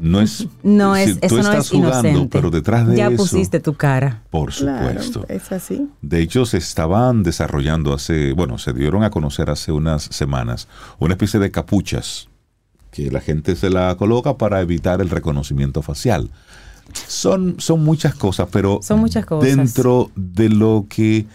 No 0.00 0.20
es. 0.20 0.46
No 0.62 0.94
si 0.96 1.02
es, 1.02 1.20
tú 1.20 1.26
eso 1.26 1.34
no 1.36 1.40
estás 1.42 1.64
es 1.66 1.70
jugando, 1.70 2.08
inocente. 2.08 2.28
pero 2.30 2.50
detrás 2.50 2.86
de 2.86 2.96
ya 2.96 3.08
eso. 3.08 3.16
pusiste 3.16 3.60
tu 3.60 3.74
cara. 3.74 4.22
Por 4.30 4.52
Claro, 4.52 5.02
supuesto. 5.02 5.26
es 5.28 5.52
así. 5.52 5.88
De 6.02 6.20
hecho, 6.20 6.44
se 6.46 6.58
estaban 6.58 7.22
desarrollando 7.22 7.92
hace, 7.94 8.32
bueno, 8.32 8.58
se 8.58 8.72
dieron 8.72 9.04
a 9.04 9.10
conocer 9.10 9.50
hace 9.50 9.72
unas 9.72 10.02
semanas 10.04 10.68
una 10.98 11.14
especie 11.14 11.38
de 11.40 11.50
capuchas 11.50 12.28
que 12.90 13.10
la 13.10 13.20
gente 13.20 13.54
se 13.56 13.70
la 13.70 13.94
coloca 13.96 14.36
para 14.36 14.60
evitar 14.60 15.00
el 15.00 15.10
reconocimiento 15.10 15.80
facial. 15.82 16.30
Son, 17.06 17.54
son 17.58 17.84
muchas 17.84 18.14
cosas, 18.16 18.48
pero 18.50 18.80
Son 18.82 18.98
muchas 18.98 19.24
cosas. 19.24 19.48
dentro 19.56 20.10
de 20.16 20.48
lo 20.48 20.86
que 20.88 21.26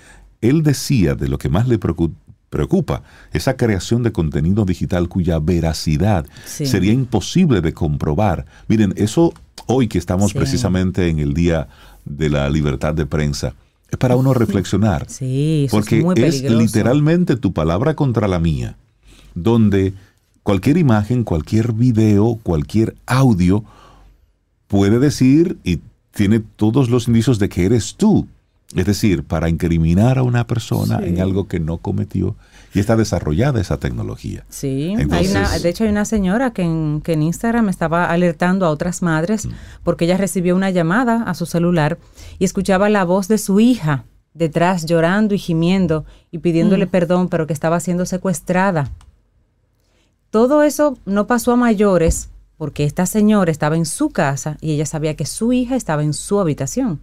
él 0.41 0.63
decía, 0.63 1.15
de 1.15 1.29
lo 1.29 1.37
que 1.37 1.47
más 1.47 1.67
le 1.67 1.79
preocu- 1.79 2.13
preocupa, 2.55 3.03
esa 3.33 3.57
creación 3.57 4.01
de 4.01 4.13
contenido 4.13 4.63
digital 4.63 5.09
cuya 5.09 5.39
veracidad 5.39 6.25
Sí. 6.45 6.65
sería 6.65 6.93
imposible 6.93 7.59
de 7.59 7.73
comprobar. 7.73 8.45
Miren, 8.69 8.93
eso 8.95 9.33
hoy 9.67 9.89
que 9.89 9.97
estamos 9.97 10.31
Sí. 10.31 10.37
precisamente 10.37 11.09
en 11.09 11.19
el 11.19 11.33
Día 11.33 11.67
de 12.05 12.29
la 12.29 12.49
Libertad 12.49 12.93
de 12.93 13.05
Prensa, 13.05 13.53
es 13.91 13.97
para 13.97 14.15
uno 14.15 14.33
reflexionar. 14.33 15.05
Sí, 15.09 15.65
eso 15.67 15.75
Porque 15.75 15.97
es 15.97 16.03
muy 16.05 16.15
es 16.21 16.43
literalmente 16.43 17.35
tu 17.35 17.51
palabra 17.51 17.93
contra 17.93 18.29
la 18.29 18.39
mía, 18.39 18.77
donde 19.33 19.93
cualquier 20.43 20.77
imagen, 20.77 21.25
cualquier 21.25 21.73
video, 21.73 22.39
cualquier 22.41 22.95
audio 23.05 23.65
puede 24.67 24.99
decir 24.99 25.57
y 25.65 25.81
tiene 26.13 26.39
todos 26.39 26.89
los 26.89 27.09
indicios 27.09 27.37
de 27.37 27.49
que 27.49 27.65
eres 27.65 27.95
tú. 27.95 28.27
Es 28.73 28.85
decir, 28.85 29.23
para 29.23 29.47
incriminar 29.49 30.17
a 30.17 30.23
una 30.23 30.47
persona 30.47 30.99
Sí. 30.99 31.05
en 31.09 31.21
algo 31.21 31.47
que 31.47 31.59
no 31.59 31.77
cometió 31.77 32.35
y 32.73 32.79
está 32.79 32.95
desarrollada 32.95 33.61
esa 33.61 33.77
tecnología. 33.79 34.43
Sí, 34.49 34.93
Entonces- 34.97 35.35
hay 35.35 35.41
una, 35.41 35.59
de 35.59 35.69
hecho 35.69 35.83
hay 35.83 35.89
una 35.91 36.03
señora 36.05 36.51
que 36.51 36.63
en, 36.63 37.01
que 37.03 37.13
en 37.13 37.21
Instagram 37.23 37.69
estaba 37.69 38.05
alertando 38.09 38.65
a 38.65 38.69
otras 38.71 39.01
Mm. 39.01 39.05
madres 39.05 39.47
porque 39.83 40.05
ella 40.05 40.17
recibió 40.17 40.55
una 40.55 40.71
llamada 40.71 41.23
a 41.23 41.35
su 41.35 41.45
celular 41.45 41.99
y 42.39 42.45
escuchaba 42.45 42.89
la 42.89 43.03
voz 43.05 43.27
de 43.27 43.37
su 43.37 43.59
hija 43.59 44.03
detrás 44.33 44.85
llorando 44.85 45.35
y 45.35 45.37
gimiendo 45.37 46.03
y 46.31 46.39
pidiéndole 46.39 46.87
perdón, 46.87 47.29
pero 47.29 47.47
que 47.47 47.53
estaba 47.53 47.79
siendo 47.79 48.05
secuestrada. 48.05 48.89
Todo 50.31 50.63
eso 50.63 50.97
no 51.05 51.27
pasó 51.27 51.53
a 51.53 51.55
mayores 51.55 52.29
porque 52.57 52.83
esta 52.83 53.05
señora 53.05 53.51
estaba 53.51 53.77
en 53.77 53.85
su 53.85 54.09
casa 54.09 54.57
y 54.59 54.71
ella 54.73 54.85
sabía 54.85 55.15
que 55.15 55.25
su 55.25 55.53
hija 55.53 55.75
estaba 55.75 56.03
en 56.03 56.13
su 56.13 56.39
habitación. 56.39 56.99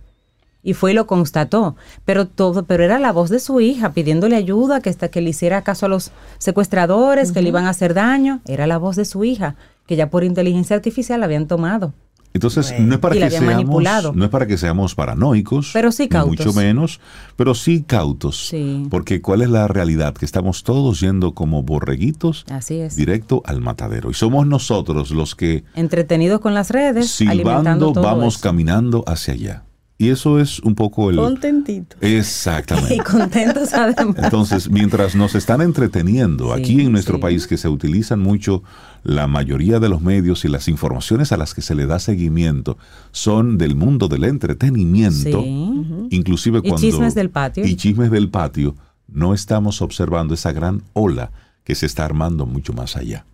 Y 0.65 0.75
fue 0.75 0.93
y 0.93 0.95
lo 0.95 1.07
constató, 1.09 1.75
pero 2.05 2.29
todo, 2.29 2.65
pero 2.67 2.85
era 2.85 2.99
la 3.01 3.11
voz 3.11 3.31
de 3.31 3.41
su 3.41 3.61
hija 3.61 3.93
pidiéndole 3.93 4.37
ayuda, 4.37 4.81
que, 4.81 4.91
esta- 4.91 5.09
que 5.09 5.21
le 5.21 5.31
hiciera 5.31 5.63
caso 5.63 5.87
a 5.87 5.89
los 5.89 6.13
secuestradores, 6.39 7.33
que 7.33 7.43
le 7.43 7.49
iban 7.49 7.65
a 7.65 7.71
hacer 7.71 7.95
daño. 7.95 8.41
Era 8.47 8.67
la 8.67 8.79
voz 8.79 8.95
de 8.97 9.05
su 9.05 9.25
hija, 9.25 9.57
que 9.87 9.97
ya 9.97 10.11
por 10.11 10.23
inteligencia 10.23 10.77
artificial 10.77 11.19
la 11.21 11.27
habían 11.27 11.49
tomado. 11.49 11.93
Entonces, 12.35 12.73
no 12.79 12.95
es 12.95 13.01
para 13.01 13.15
que 13.17 13.29
seamos, 13.29 13.53
manipulado. 13.53 14.13
no 14.15 14.25
es 14.25 14.31
para 14.31 14.47
que 14.47 14.57
seamos 14.57 14.95
paranoicos, 14.95 15.71
Pero 15.75 15.93
sí 15.93 16.05
ni 16.05 16.09
cautos. 16.09 16.47
mucho 16.47 16.53
menos, 16.59 16.99
pero 17.37 17.55
sí 17.55 17.83
cautos. 17.83 18.47
Sí. 18.49 18.87
Porque 18.89 19.21
cuál 19.21 19.43
es 19.43 19.51
la 19.51 19.69
realidad 19.69 20.15
que 20.15 20.25
estamos 20.25 20.63
todos 20.63 21.01
yendo 21.01 21.35
como 21.35 21.63
borreguitos 21.63 22.47
Así 22.51 22.77
es. 22.81 22.97
directo 22.97 23.43
al 23.45 23.61
matadero 23.61 24.11
y 24.11 24.15
somos 24.15 24.47
nosotros 24.47 25.11
los 25.11 25.35
que 25.35 25.65
Entretenidos 25.75 26.41
con 26.41 26.55
las 26.55 26.71
redes, 26.71 27.21
alimentando 27.21 27.89
silbando 27.89 27.93
todo 27.93 28.05
vamos 28.05 28.37
eso. 28.37 28.43
caminando 28.45 29.05
hacia 29.07 29.35
allá. 29.35 29.65
Y 30.03 30.09
eso 30.11 30.41
es 30.41 30.59
un 30.61 30.75
poco 30.75 31.11
el 31.11 31.17
Contentito. 31.17 31.97
exactamente. 32.01 32.95
Y 32.97 32.99
contentos 32.99 33.73
además. 33.73 34.17
Entonces, 34.19 34.69
mientras 34.69 35.15
nos 35.15 35.35
están 35.37 35.61
entreteniendo 35.61 36.55
Sí, 36.57 36.61
aquí 36.61 36.81
en 36.81 36.91
nuestro 36.93 37.17
sí. 37.17 37.21
país, 37.23 37.47
que 37.47 37.57
se 37.57 37.69
utilizan 37.69 38.19
mucho 38.19 38.65
la 39.05 39.29
mayoría 39.29 39.79
de 39.79 39.89
los 39.89 40.01
medios 40.03 40.45
y 40.45 40.49
las 40.49 40.67
informaciones 40.67 41.31
a 41.31 41.37
las 41.37 41.55
que 41.55 41.63
se 41.63 41.75
le 41.77 41.87
da 41.87 42.01
seguimiento 42.01 42.79
son 43.13 43.59
del 43.59 43.77
mundo 43.77 44.09
del 44.09 44.25
entretenimiento, 44.25 45.41
Sí. 45.43 46.09
inclusive 46.11 46.59
Y 46.59 46.69
cuando... 46.69 46.81
chismes 46.81 47.15
del 47.15 47.31
patio. 47.31 47.65
Y 47.65 47.77
chismes 47.77 48.11
del 48.11 48.29
patio, 48.29 48.75
no 49.07 49.35
estamos 49.35 49.83
observando 49.83 50.35
esa 50.35 50.51
gran 50.53 50.83
ola 50.95 51.31
que 51.63 51.75
se 51.77 51.87
está 51.87 52.05
armando 52.05 52.45
mucho 52.45 52.73
más 52.73 52.97
allá. 52.97 53.25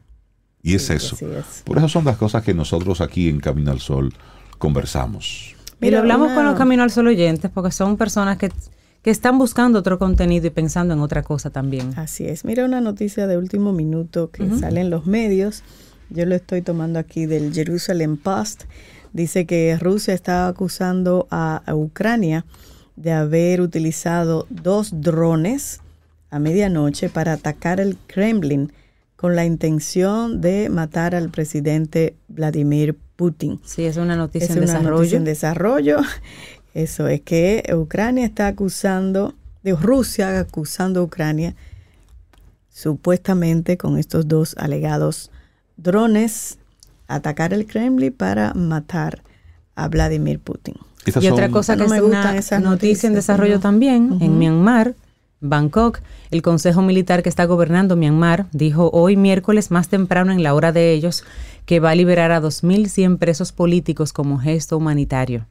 Y 0.63 0.75
es 0.75 0.91
eso. 0.91 1.17
es. 1.17 1.63
Por 1.65 1.79
eso 1.79 1.89
son 1.89 2.05
las 2.05 2.19
cosas 2.19 2.43
que 2.43 2.53
nosotros 2.53 3.01
aquí 3.01 3.29
en 3.31 3.41
Camino 3.41 3.71
al 3.71 3.81
Sol 3.81 4.13
conversamos. 4.59 5.55
Y 5.81 5.85
Mira, 5.87 5.99
lo 5.99 6.03
hablamos 6.03 6.27
una- 6.29 6.35
con 6.37 6.45
los 6.47 6.55
Camino 6.57 6.83
al 6.83 6.91
Sol 6.91 7.07
oyentes 7.07 7.51
porque 7.53 7.71
son 7.71 7.97
personas 7.97 8.37
que, 8.39 8.51
que 9.03 9.11
están 9.11 9.39
buscando 9.39 9.79
otro 9.79 9.99
contenido 9.99 10.47
y 10.47 10.51
pensando 10.51 10.95
en 10.95 11.01
otra 11.01 11.23
cosa 11.23 11.51
también. 11.51 11.93
Así 11.97 12.27
es. 12.27 12.45
Mira 12.45 12.65
una 12.65 12.81
noticia 12.81 13.27
de 13.27 13.37
último 13.37 13.73
minuto 13.73 14.31
que 14.31 14.43
Ujú. 14.45 14.59
sale 14.59 14.81
en 14.81 14.91
los 14.91 15.07
medios. 15.07 15.63
Yo 16.11 16.27
lo 16.27 16.35
estoy 16.35 16.63
tomando 16.63 16.99
aquí 16.99 17.27
del 17.27 17.53
Jerusalem 17.53 18.17
Post. 18.17 18.65
Dice 19.13 19.47
que 19.47 19.77
Rusia 19.81 20.15
está 20.15 20.49
acusando 20.49 21.27
a, 21.31 21.63
a 21.65 21.75
Ucrania 21.75 22.45
de 22.97 23.13
haber 23.13 23.61
utilizado 23.61 24.47
dos 24.51 24.91
drones 25.01 25.81
a 26.31 26.39
medianoche 26.39 27.09
para 27.09 27.33
atacar 27.35 27.79
el 27.81 27.97
Kremlin 28.07 28.73
con 29.19 29.35
la 29.35 29.45
intención 29.45 30.41
de 30.41 30.69
matar 30.69 31.17
al 31.17 31.29
presidente 31.29 32.15
Vladimir 32.29 32.97
Putin. 33.17 33.61
Sí, 33.65 33.85
es 33.85 33.97
una 33.97 34.15
noticia 34.15 34.45
Es 34.45 34.53
en 34.53 34.59
una 34.59 34.67
desarrollo. 34.67 34.97
noticia 34.97 35.19
en 35.19 35.25
desarrollo. 35.25 35.97
Eso 36.75 37.09
es 37.09 37.23
que 37.23 37.65
Ucrania 37.75 38.25
está 38.25 38.47
acusando, 38.47 39.35
de 39.65 39.75
Rusia 39.75 40.39
acusando 40.39 41.01
a 41.01 41.03
Ucrania 41.03 41.57
supuestamente 42.71 43.77
con 43.77 43.99
estos 43.99 44.29
dos 44.29 44.55
alegados 44.57 45.33
drones 45.77 46.59
atacar 47.09 47.53
el 47.53 47.67
Kremlin 47.67 48.13
para 48.13 48.55
matar 48.55 49.25
a 49.75 49.89
Vladimir 49.89 50.39
Putin. 50.39 50.77
Estas 51.05 51.25
Y 51.25 51.29
otra 51.29 51.49
cosa 51.49 51.77
que 51.77 51.83
No 51.83 51.89
me 51.89 51.97
es 51.97 52.03
una 52.53 52.61
noticia 52.61 53.09
en 53.09 53.15
desarrollo 53.15 53.57
¿no? 53.57 53.61
también, 53.61 54.19
en 54.21 54.39
Myanmar, 54.39 54.95
Bangkok, 55.41 56.01
el 56.31 56.43
Consejo 56.43 56.83
Militar 56.83 57.23
que 57.23 57.29
está 57.29 57.45
gobernando 57.45 57.97
Myanmar 57.97 58.47
dijo 58.53 58.91
hoy 58.93 59.17
miércoles 59.17 59.71
más 59.71 59.89
temprano 59.89 60.33
en 60.33 60.43
la 60.43 60.55
hora 60.55 60.73
de 60.73 60.93
ellos 60.93 61.25
que 61.65 61.81
va 61.81 61.91
a 61.91 61.95
liberar 61.95 62.33
a 62.33 62.41
2.100 62.41 63.19
presos 63.19 63.53
políticos 63.53 64.13
como 64.13 64.39
gesto 64.39 64.77
humanitario. 64.77 65.47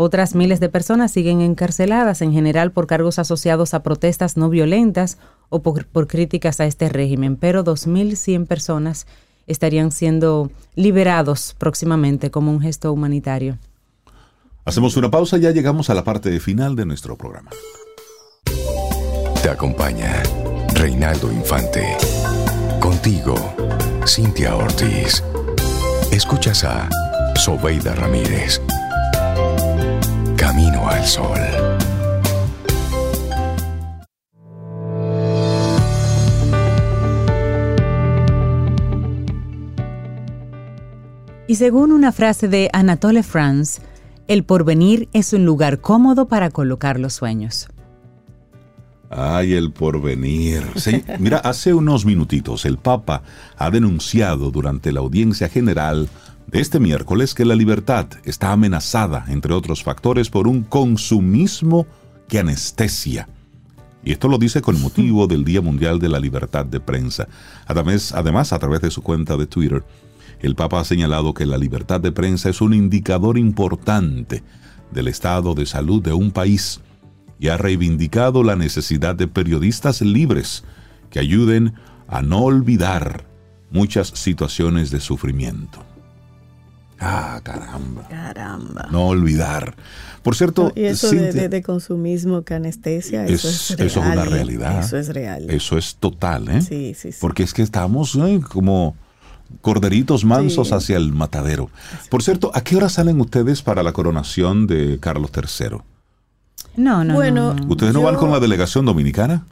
Otras 0.00 0.34
miles 0.36 0.60
de 0.60 0.68
personas 0.68 1.10
siguen 1.10 1.40
encarceladas, 1.40 2.22
en 2.22 2.32
general 2.32 2.70
por 2.70 2.86
cargos 2.86 3.18
asociados 3.18 3.74
a 3.74 3.82
protestas 3.82 4.36
no 4.36 4.48
violentas 4.48 5.18
o 5.48 5.60
por, 5.60 6.06
críticas 6.06 6.60
a 6.60 6.66
este 6.66 6.88
régimen, 6.88 7.36
pero 7.36 7.64
2.100 7.64 8.46
personas 8.46 9.06
estarían 9.46 9.90
siendo 9.90 10.52
liberados 10.76 11.56
próximamente 11.58 12.30
como 12.30 12.52
un 12.52 12.60
gesto 12.60 12.92
humanitario. 12.92 13.58
Hacemos 14.64 14.96
una 14.96 15.10
pausa 15.10 15.36
ya 15.38 15.50
llegamos 15.50 15.90
a 15.90 15.94
la 15.94 16.04
parte 16.04 16.38
final 16.38 16.76
de 16.76 16.86
nuestro 16.86 17.16
programa. 17.16 17.50
Te 19.42 19.50
acompaña 19.50 20.20
Reinaldo 20.74 21.30
Infante. 21.30 21.96
Contigo, 22.80 23.36
Cintia 24.04 24.56
Ortiz. 24.56 25.22
Escuchas 26.10 26.64
a 26.64 26.88
Sobeida 27.36 27.94
Ramírez. 27.94 28.60
Camino 30.36 30.88
al 30.88 31.04
Sol. 31.04 31.38
Y 41.46 41.54
según 41.54 41.92
una 41.92 42.10
frase 42.10 42.48
de 42.48 42.70
Anatole 42.72 43.22
France, 43.22 43.80
el 44.26 44.44
porvenir 44.44 45.08
es 45.12 45.32
un 45.32 45.46
lugar 45.46 45.80
cómodo 45.80 46.26
para 46.26 46.50
colocar 46.50 46.98
los 46.98 47.14
sueños. 47.14 47.68
Ay, 49.10 49.54
el 49.54 49.72
porvenir. 49.72 50.62
Mira, 51.18 51.38
hace 51.38 51.72
unos 51.72 52.04
minutitos 52.04 52.64
el 52.66 52.76
Papa 52.76 53.22
ha 53.56 53.70
denunciado 53.70 54.50
durante 54.50 54.92
la 54.92 55.00
audiencia 55.00 55.48
general 55.48 56.08
de 56.46 56.60
este 56.60 56.78
miércoles 56.78 57.34
que 57.34 57.44
la 57.44 57.54
libertad 57.54 58.06
está 58.24 58.52
amenazada, 58.52 59.24
entre 59.28 59.54
otros 59.54 59.82
factores, 59.82 60.28
por 60.28 60.46
un 60.46 60.62
consumismo 60.62 61.86
que 62.28 62.38
anestesia. 62.38 63.28
Y 64.04 64.12
esto 64.12 64.28
lo 64.28 64.38
dice 64.38 64.60
con 64.60 64.80
motivo 64.80 65.26
del 65.26 65.44
Día 65.44 65.60
Mundial 65.60 65.98
de 65.98 66.08
la 66.08 66.20
Libertad 66.20 66.66
de 66.66 66.80
Prensa. 66.80 67.28
Además, 67.66 68.12
además, 68.12 68.52
a 68.52 68.58
través 68.58 68.80
de 68.80 68.90
su 68.90 69.02
cuenta 69.02 69.36
de 69.36 69.46
Twitter, 69.46 69.84
el 70.40 70.54
Papa 70.54 70.80
ha 70.80 70.84
señalado 70.84 71.34
que 71.34 71.46
la 71.46 71.58
libertad 71.58 72.00
de 72.00 72.12
prensa 72.12 72.48
es 72.48 72.60
un 72.60 72.72
indicador 72.74 73.38
importante 73.38 74.42
del 74.92 75.08
estado 75.08 75.54
de 75.54 75.66
salud 75.66 76.02
de 76.02 76.12
un 76.12 76.30
país 76.30 76.80
y 77.38 77.48
ha 77.48 77.56
reivindicado 77.56 78.42
la 78.42 78.56
necesidad 78.56 79.14
de 79.14 79.28
periodistas 79.28 80.00
libres 80.00 80.64
que 81.10 81.18
ayuden 81.20 81.74
a 82.08 82.22
no 82.22 82.40
olvidar 82.40 83.24
muchas 83.70 84.08
situaciones 84.08 84.90
de 84.90 85.00
sufrimiento. 85.00 85.84
Ah, 87.00 87.40
caramba. 87.44 88.08
Caramba. 88.08 88.88
No 88.90 89.06
olvidar. 89.06 89.76
Por 90.22 90.34
cierto, 90.34 90.72
y 90.74 90.82
eso 90.84 91.08
de, 91.10 91.18
Cintia, 91.26 91.42
de- 91.42 91.48
de 91.48 91.62
consumismo 91.62 92.42
que 92.42 92.54
anestesia, 92.54 93.24
eso 93.24 93.48
es, 93.48 93.70
es, 93.70 93.80
eso 93.80 94.00
es 94.00 94.04
real. 94.06 94.12
una 94.18 94.24
realidad. 94.24 94.80
Eso 94.80 94.96
es 94.96 95.08
real. 95.08 95.48
Eso 95.48 95.78
es 95.78 95.94
total, 95.96 96.48
¿eh? 96.48 96.60
Sí, 96.60 96.94
sí, 96.98 97.12
sí. 97.12 97.18
Porque 97.20 97.44
es 97.44 97.54
que 97.54 97.62
estamos 97.62 98.16
¿eh? 98.16 98.40
como 98.50 98.96
corderitos 99.60 100.24
mansos 100.24 100.68
Sí. 100.68 100.74
hacia 100.74 100.96
el 100.96 101.12
matadero. 101.12 101.70
Por 102.10 102.22
cierto, 102.24 102.50
¿a 102.54 102.62
qué 102.62 102.74
hora 102.76 102.88
salen 102.88 103.20
ustedes 103.20 103.62
para 103.62 103.84
la 103.84 103.92
coronación 103.92 104.66
de 104.66 104.98
Carlos 105.00 105.30
III? 105.34 105.78
No, 106.76 107.02
no. 107.02 107.14
Bueno, 107.14 107.54
no, 107.54 107.60
no. 107.66 107.72
¿Ustedes 107.72 107.92
no 107.92 108.00
Yo- 108.00 108.06
van 108.06 108.14
con 108.16 108.30
la 108.30 108.38
delegación 108.38 108.84
dominicana? 108.84 109.44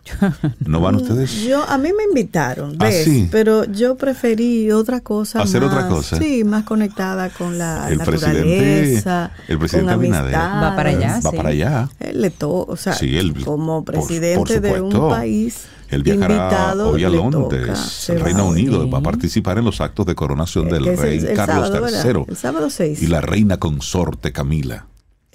¿No 0.64 0.80
van 0.80 0.94
ustedes? 0.96 1.42
Yo, 1.48 1.64
a 1.68 1.76
mí 1.76 1.88
me 1.96 2.04
invitaron, 2.04 2.76
¿Ah, 2.78 2.84
¿ves? 2.84 3.04
sí? 3.04 3.28
pero 3.32 3.64
yo 3.64 3.96
preferí 3.96 4.70
otra 4.70 5.00
cosa 5.00 5.42
¿Hacer 5.42 5.62
más, 5.62 5.72
otra 5.72 5.88
cosa? 5.88 6.18
Sí, 6.18 6.44
más 6.44 6.62
conectada 6.64 7.30
con 7.30 7.58
la 7.58 7.88
El 7.90 7.98
presidente, 7.98 8.38
naturaleza, 8.38 9.30
el 9.48 9.58
presidente 9.58 9.86
con 9.92 10.00
Abinader. 10.00 10.34
Va 10.34 10.76
para 10.76 10.90
allá. 10.90 11.20
Va 11.24 11.30
sí. 11.32 11.36
para 11.36 11.48
allá. 11.48 11.88
Él 11.98 12.20
le 12.20 12.30
to- 12.30 12.64
o 12.68 12.76
sea, 12.76 12.92
Sí, 12.92 13.16
él- 13.18 13.34
como 13.44 13.84
por- 13.84 13.94
por 13.96 14.06
presidente 14.06 14.60
de 14.60 14.80
un 14.80 15.08
país 15.08 15.64
Él 15.90 16.02
viajará 16.04 16.34
invitado, 16.34 16.90
hoy 16.90 17.04
a 17.04 17.08
Londres, 17.08 17.66
toca, 17.66 17.76
se 17.76 18.12
al 18.12 18.18
va. 18.20 18.24
Reino 18.24 18.46
Unido, 18.46 18.84
Sí. 18.84 18.90
va 18.90 18.98
a 18.98 19.02
participar 19.02 19.58
en 19.58 19.64
los 19.64 19.80
actos 19.80 20.06
de 20.06 20.14
coronación 20.14 20.68
del 20.68 20.86
es 20.86 20.92
el- 20.92 20.98
rey 20.98 21.18
el 21.18 21.34
Carlos 21.34 21.68
sábado, 21.68 21.82
¿verdad? 21.84 22.04
III 22.04 22.24
El 22.28 22.36
sábado 22.36 22.70
6. 22.70 23.02
y 23.02 23.06
la 23.08 23.20
reina 23.20 23.58
consorte 23.58 24.32
Camila. 24.32 24.86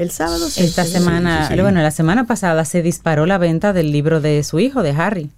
El 0.01 0.09
sábado 0.09 0.49
6. 0.49 0.67
Esta 0.67 0.83
semana, 0.83 1.47
sí, 1.47 1.53
sí. 1.53 1.61
bueno, 1.61 1.79
la 1.79 1.91
semana 1.91 2.25
pasada 2.25 2.65
se 2.65 2.81
disparó 2.81 3.27
la 3.27 3.37
venta 3.37 3.71
del 3.71 3.91
libro 3.91 4.19
de 4.19 4.43
su 4.43 4.59
hijo, 4.59 4.81
de 4.81 4.89
Harry. 4.89 5.29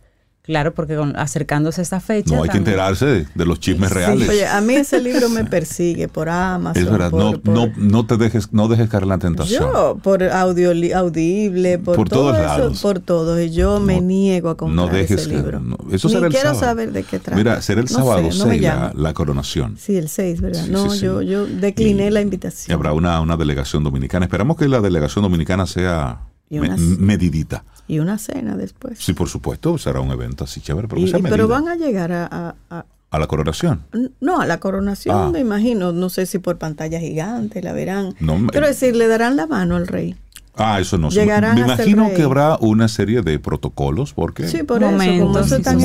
Claro, 0.44 0.74
porque 0.74 0.98
con- 0.98 1.16
acercándose 1.16 1.80
a 1.80 1.84
esta 1.84 2.02
fecha. 2.02 2.36
No 2.36 2.44
hay 2.44 2.50
que 2.50 2.56
también- 2.58 2.74
enterarse 2.76 3.06
de, 3.06 3.28
de 3.34 3.46
los 3.46 3.62
chismes 3.62 3.88
Sí. 3.90 3.96
reales. 3.96 4.28
Oye, 4.28 4.46
a 4.46 4.60
mí 4.60 4.74
ese 4.76 5.00
libro 5.00 5.30
me 5.30 5.46
persigue 5.46 6.10
por 6.10 6.28
Amazon. 6.28 6.84
es 6.84 6.92
verdad, 6.92 7.12
por- 7.12 7.20
no, 7.24 7.40
por- 7.40 7.54
no, 7.54 7.72
no 7.78 8.06
te 8.06 8.18
dejes, 8.18 8.52
no 8.52 8.68
dejes 8.68 8.90
caer 8.90 9.04
en 9.04 9.10
la 9.10 9.18
tentación. 9.20 9.64
Yo, 9.72 9.98
por 10.04 10.22
audio, 10.22 10.72
audible, 10.98 11.80
por, 11.80 11.96
Por 11.96 12.10
todo 12.10 12.32
todos 12.32 12.38
eso, 12.40 12.46
lados. 12.46 12.82
por 12.82 13.00
todo. 13.00 13.42
Y 13.42 13.52
yo 13.52 13.80
me 13.80 13.96
No- 13.96 14.02
niego 14.02 14.50
a 14.50 14.58
comprar 14.58 14.76
no 14.88 14.94
dejes 14.94 15.22
ese 15.22 15.30
que- 15.30 15.36
libro. 15.38 15.62
no, 15.62 15.78
eso 15.92 16.10
Ni 16.10 16.14
será 16.16 16.28
el 16.28 16.34
quiero 16.34 16.50
sábado. 16.50 16.66
saber 16.66 16.92
de 16.92 17.04
qué 17.04 17.20
trata. 17.20 17.38
Mira, 17.38 17.62
será 17.62 17.80
el 17.80 17.88
No 17.90 17.96
sábado 17.98 18.32
sé, 18.32 18.38
no 18.40 18.46
me 18.48 18.52
6 18.52 18.62
la, 18.64 18.92
la 18.94 19.14
coronación. 19.14 19.78
Sí, 19.78 19.96
el 19.96 20.10
6, 20.10 20.42
¿verdad? 20.42 20.66
Sí, 20.66 20.72
no, 20.72 20.90
sí, 20.90 21.00
sí. 21.00 21.06
Yo, 21.06 21.22
yo 21.22 21.46
decliné 21.46 22.08
Y- 22.08 22.12
la 22.12 22.20
Y 22.20 22.24
invitación. 22.24 22.76
habrá 22.76 22.92
una, 22.92 23.22
una 23.22 23.38
delegación 23.38 23.82
dominicana. 23.86 24.26
Esperamos 24.26 24.58
que 24.58 24.68
la 24.68 24.82
delegación 24.82 25.24
dominicana 25.24 25.66
sea 25.68 26.20
Y 26.50 26.60
me- 26.60 26.70
medidita. 26.78 27.64
Y 27.88 28.00
una 28.00 28.18
cena 28.18 28.56
después. 28.56 29.00
Sí, 29.00 29.14
por 29.14 29.28
supuesto, 29.30 29.78
será 29.78 30.00
un 30.00 30.12
evento 30.12 30.44
así 30.46 30.62
chévere, 30.62 30.88
pero, 30.88 31.02
Y- 31.02 31.10
y- 31.10 31.22
pero 31.24 31.48
van 31.48 31.68
a 31.68 31.76
llegar 31.76 32.12
a, 32.12 32.26
a- 32.26 32.56
a- 32.70 32.86
a 33.12 33.20
la 33.20 33.28
coronación. 33.28 33.84
no, 34.22 34.40
a 34.42 34.46
la 34.48 34.60
coronación, 34.60 35.16
Ah. 35.16 35.30
me 35.32 35.40
imagino. 35.40 35.92
No 35.92 36.10
sé 36.10 36.26
si 36.26 36.40
por 36.40 36.58
pantalla 36.58 37.00
gigante 37.00 37.62
la 37.62 37.74
verán. 37.74 38.16
No, 38.20 38.48
Quiero 38.48 38.66
decir, 38.68 38.96
le 38.96 39.08
darán 39.08 39.36
la 39.36 39.46
mano 39.48 39.76
al 39.76 39.88
rey. 39.88 40.16
Ah, 40.56 40.80
eso 40.80 41.00
no 41.00 41.10
sé. 41.10 41.22
Llegarán 41.22 41.56
Me 41.56 41.62
imagino 41.62 42.12
que 42.16 42.22
habrá 42.22 42.58
una 42.60 42.88
serie 42.88 43.24
de 43.24 43.40
protocolos 43.40 44.14
porque 44.14 44.48
Sí, 44.48 44.62
por 44.62 44.84
eso, 44.84 44.92
Momentos 44.92 45.48
eso 45.48 45.56
escritos. 45.58 45.82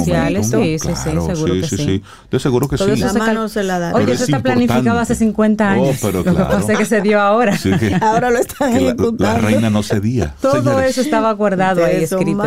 sí, 0.46 0.78
sí, 0.78 0.88
sí, 0.94 1.10
seguro 1.10 1.54
que 1.54 1.66
sí. 1.68 2.02
De 2.30 2.38
seguro 2.38 2.68
que 2.68 2.76
Todo 2.76 2.88
sí. 2.88 2.94
eso 2.94 3.06
La 3.06 3.12
se 3.12 3.18
cal- 3.18 3.26
mano 3.28 3.48
se 3.48 3.62
la 3.62 3.78
darán. 3.78 3.94
Oye, 3.96 4.04
Pero 4.04 4.14
eso 4.14 4.24
es 4.24 4.28
está 4.28 4.42
planificado 4.42 4.98
hace 4.98 5.14
50 5.14 5.64
Oh, 5.64 5.68
años. 5.70 5.96
pero 6.02 6.18
Lo 6.18 6.24
que 6.24 6.30
claro. 6.32 6.50
pasa 6.50 6.72
es 6.72 6.78
que 6.78 6.84
se 6.84 7.00
dio 7.00 7.18
ahora. 7.18 7.56
Sí, 7.56 7.70
que- 7.78 7.94
Ahora 8.02 8.30
lo 8.30 8.38
están 8.38 8.72
la, 8.72 8.78
ejecutando. 8.78 9.24
la 9.24 9.38
reina 9.38 9.70
no 9.70 9.82
cedía. 9.82 10.34
Todo 10.42 10.62
Señores, 10.62 10.90
eso 10.90 11.00
estaba 11.00 11.32
guardado 11.32 11.84
ahí 11.84 12.04
escrito. 12.04 12.42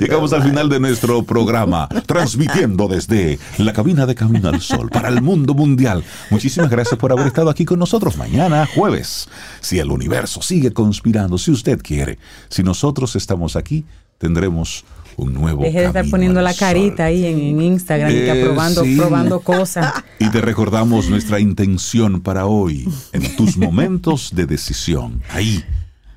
Llegamos 0.00 0.32
al 0.32 0.42
final 0.42 0.68
de 0.68 0.80
nuestro 0.80 1.22
programa, 1.22 1.88
transmitiendo 2.06 2.88
desde 2.88 3.38
la 3.58 3.72
cabina 3.72 4.06
de 4.06 4.14
Camino 4.14 4.48
al 4.48 4.60
Sol 4.60 4.88
para 4.90 5.08
el 5.08 5.22
mundo 5.22 5.54
mundial. 5.54 6.02
Muchísimas 6.30 6.70
gracias 6.70 6.98
por 6.98 7.12
haber 7.12 7.28
estado 7.28 7.50
aquí 7.50 7.64
con 7.64 7.78
nosotros 7.78 8.16
mañana, 8.16 8.66
jueves. 8.74 9.28
Si 9.60 9.78
el 9.78 9.90
universo 9.90 10.42
sigue 10.42 10.72
conspirando, 10.72 11.27
si 11.36 11.50
usted 11.50 11.80
quiere, 11.82 12.18
si 12.48 12.62
nosotros 12.62 13.14
estamos 13.16 13.56
aquí, 13.56 13.84
tendremos 14.16 14.84
un 15.16 15.34
nuevo 15.34 15.64
Deje 15.64 15.80
de 15.80 15.86
estar 15.86 16.08
poniendo 16.08 16.40
la 16.40 16.52
Sol. 16.52 16.60
carita 16.60 17.04
ahí 17.06 17.26
en, 17.26 17.38
en 17.40 17.60
Instagram 17.60 18.10
y 18.10 18.14
que 18.14 18.26
Eh, 18.30 18.40
aprobando, 18.42 18.84
sí. 18.84 18.96
probando 18.96 19.40
cosas. 19.40 19.92
Y 20.20 20.30
te 20.30 20.40
recordamos 20.40 21.08
nuestra 21.10 21.40
intención 21.40 22.20
para 22.20 22.46
hoy, 22.46 22.88
en 23.12 23.36
tus 23.36 23.56
momentos 23.56 24.30
de 24.34 24.46
decisión. 24.46 25.20
Ahí, 25.30 25.64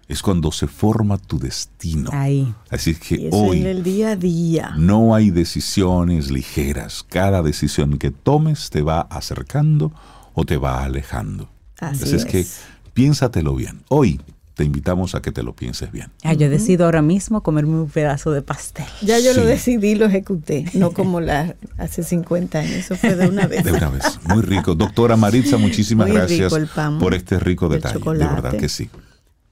es 0.08 0.22
cuando 0.22 0.52
se 0.52 0.68
forma 0.68 1.18
tu 1.18 1.40
destino. 1.40 2.10
Ahí. 2.14 2.54
Así 2.70 2.96
que 2.96 3.30
hoy 3.32 3.62
en 3.62 3.68
el 3.68 3.84
día 3.84 4.12
a 4.12 4.16
día. 4.16 4.74
no 4.78 5.16
hay 5.16 5.30
decisiones 5.32 6.30
ligeras. 6.32 7.06
Cada 7.08 7.42
decisión 7.42 7.98
que 7.98 8.12
tomes 8.12 8.70
te 8.70 8.82
va 8.82 9.02
acercando 9.02 9.92
o 10.34 10.46
te 10.46 10.58
va 10.58 10.84
alejando. 10.84 11.50
Así 11.80 12.04
Así 12.04 12.16
es 12.16 12.26
que 12.26 12.46
piénsatelo 12.94 13.56
bien. 13.56 13.82
Hoy 13.88 14.20
te 14.54 14.64
invitamos 14.64 15.16
a 15.16 15.22
que 15.22 15.32
te 15.32 15.44
lo 15.44 15.56
pienses 15.56 15.92
bien. 15.92 16.10
Ah, 16.24 16.34
yo 16.34 16.50
decido 16.50 16.86
ahora 16.86 17.02
mismo 17.02 17.42
comerme 17.42 17.80
un 17.80 17.90
pedazo 17.90 18.32
de 18.32 18.42
pastel. 18.42 18.86
Ya 19.02 19.20
yo 19.20 19.34
lo 19.34 19.46
decidí, 19.46 19.96
lo 19.96 20.06
ejecuté, 20.06 20.66
no 20.74 20.92
como 20.92 21.22
la 21.22 21.56
hace 21.78 22.04
50 22.04 22.60
años, 22.60 22.74
eso 22.74 22.96
fue 22.96 23.16
de 23.16 23.28
una 23.28 23.48
vez. 23.48 23.64
De 23.64 23.72
una 23.72 23.90
vez. 23.90 24.20
Muy 24.26 24.42
rico. 24.42 24.76
Doctora 24.76 25.16
Maritza, 25.16 25.58
muchísimas 25.58 26.08
Muy 26.08 26.18
gracias 26.18 26.52
rico 26.52 26.58
el 26.58 26.68
pan, 26.68 27.00
por 27.00 27.14
este 27.14 27.40
rico 27.40 27.68
el 27.68 27.74
detalle. 27.74 28.00
De 28.00 28.26
verdad 28.26 28.58
que 28.58 28.70
sí. 28.70 28.90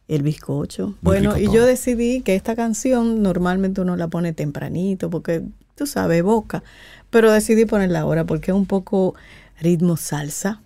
El 0.07 0.23
bizcocho. 0.23 0.87
Muy 0.87 0.95
bueno, 1.01 1.37
y 1.37 1.45
todo. 1.45 1.55
yo 1.55 1.65
decidí 1.65 2.21
que 2.21 2.35
esta 2.35 2.55
canción 2.55 3.21
normalmente 3.21 3.81
uno 3.81 3.95
la 3.95 4.07
pone 4.07 4.33
tempranito 4.33 5.09
porque 5.09 5.43
tú 5.75 5.87
sabes, 5.87 6.23
boca, 6.23 6.63
pero 7.09 7.31
decidí 7.31 7.65
ponerla 7.65 8.01
ahora 8.01 8.25
porque 8.25 8.51
es 8.51 8.55
un 8.55 8.65
poco 8.65 9.15
ritmo 9.59 9.97
salsa. 9.97 10.61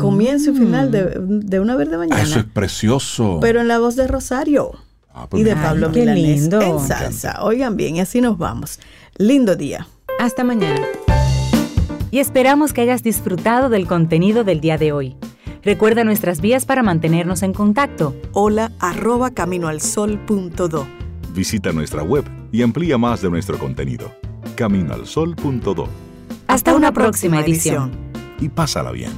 Comienzo 0.00 0.50
y 0.50 0.54
final 0.56 0.90
de, 0.90 1.14
de 1.18 1.60
una 1.60 1.76
verde 1.76 1.94
Ah, 1.94 1.98
mañana. 1.98 2.22
eso 2.22 2.38
es 2.40 2.44
precioso. 2.44 3.38
pero 3.40 3.60
en 3.60 3.68
la 3.68 3.78
voz 3.78 3.96
de 3.96 4.06
Rosario 4.06 4.72
Ah, 5.12 5.26
pues 5.28 5.40
y 5.40 5.44
de 5.44 5.54
Pablo 5.56 5.88
Ay, 5.88 5.92
qué 5.92 6.00
Milanés 6.00 6.40
lindo. 6.42 6.60
en 6.62 6.78
salsa. 6.80 7.42
Oigan 7.42 7.76
bien, 7.76 7.96
y 7.96 8.00
así 8.00 8.20
nos 8.20 8.38
vamos. 8.38 8.78
Lindo 9.18 9.56
día. 9.56 9.86
Hasta 10.20 10.44
mañana. 10.44 10.80
Y 12.12 12.18
esperamos 12.18 12.72
que 12.72 12.80
hayas 12.82 13.02
disfrutado 13.02 13.68
del 13.68 13.86
contenido 13.86 14.44
del 14.44 14.60
día 14.60 14.78
de 14.78 14.92
hoy. 14.92 15.16
Recuerda 15.62 16.04
nuestras 16.04 16.40
vías 16.40 16.64
para 16.64 16.82
mantenernos 16.82 17.42
en 17.42 17.52
contacto. 17.52 18.14
Hola 18.32 18.72
arroba 18.78 19.30
caminoalsol.do. 19.30 20.86
Visita 21.34 21.72
nuestra 21.72 22.02
web 22.02 22.24
y 22.50 22.62
amplía 22.62 22.96
más 22.98 23.20
de 23.22 23.30
nuestro 23.30 23.58
contenido. 23.58 24.12
Caminoalsol.do 24.56 25.88
Hasta 26.46 26.74
una 26.74 26.92
próxima 26.92 27.40
edición. 27.40 27.90
y 28.40 28.48
pásala 28.48 28.90
bien. 28.90 29.10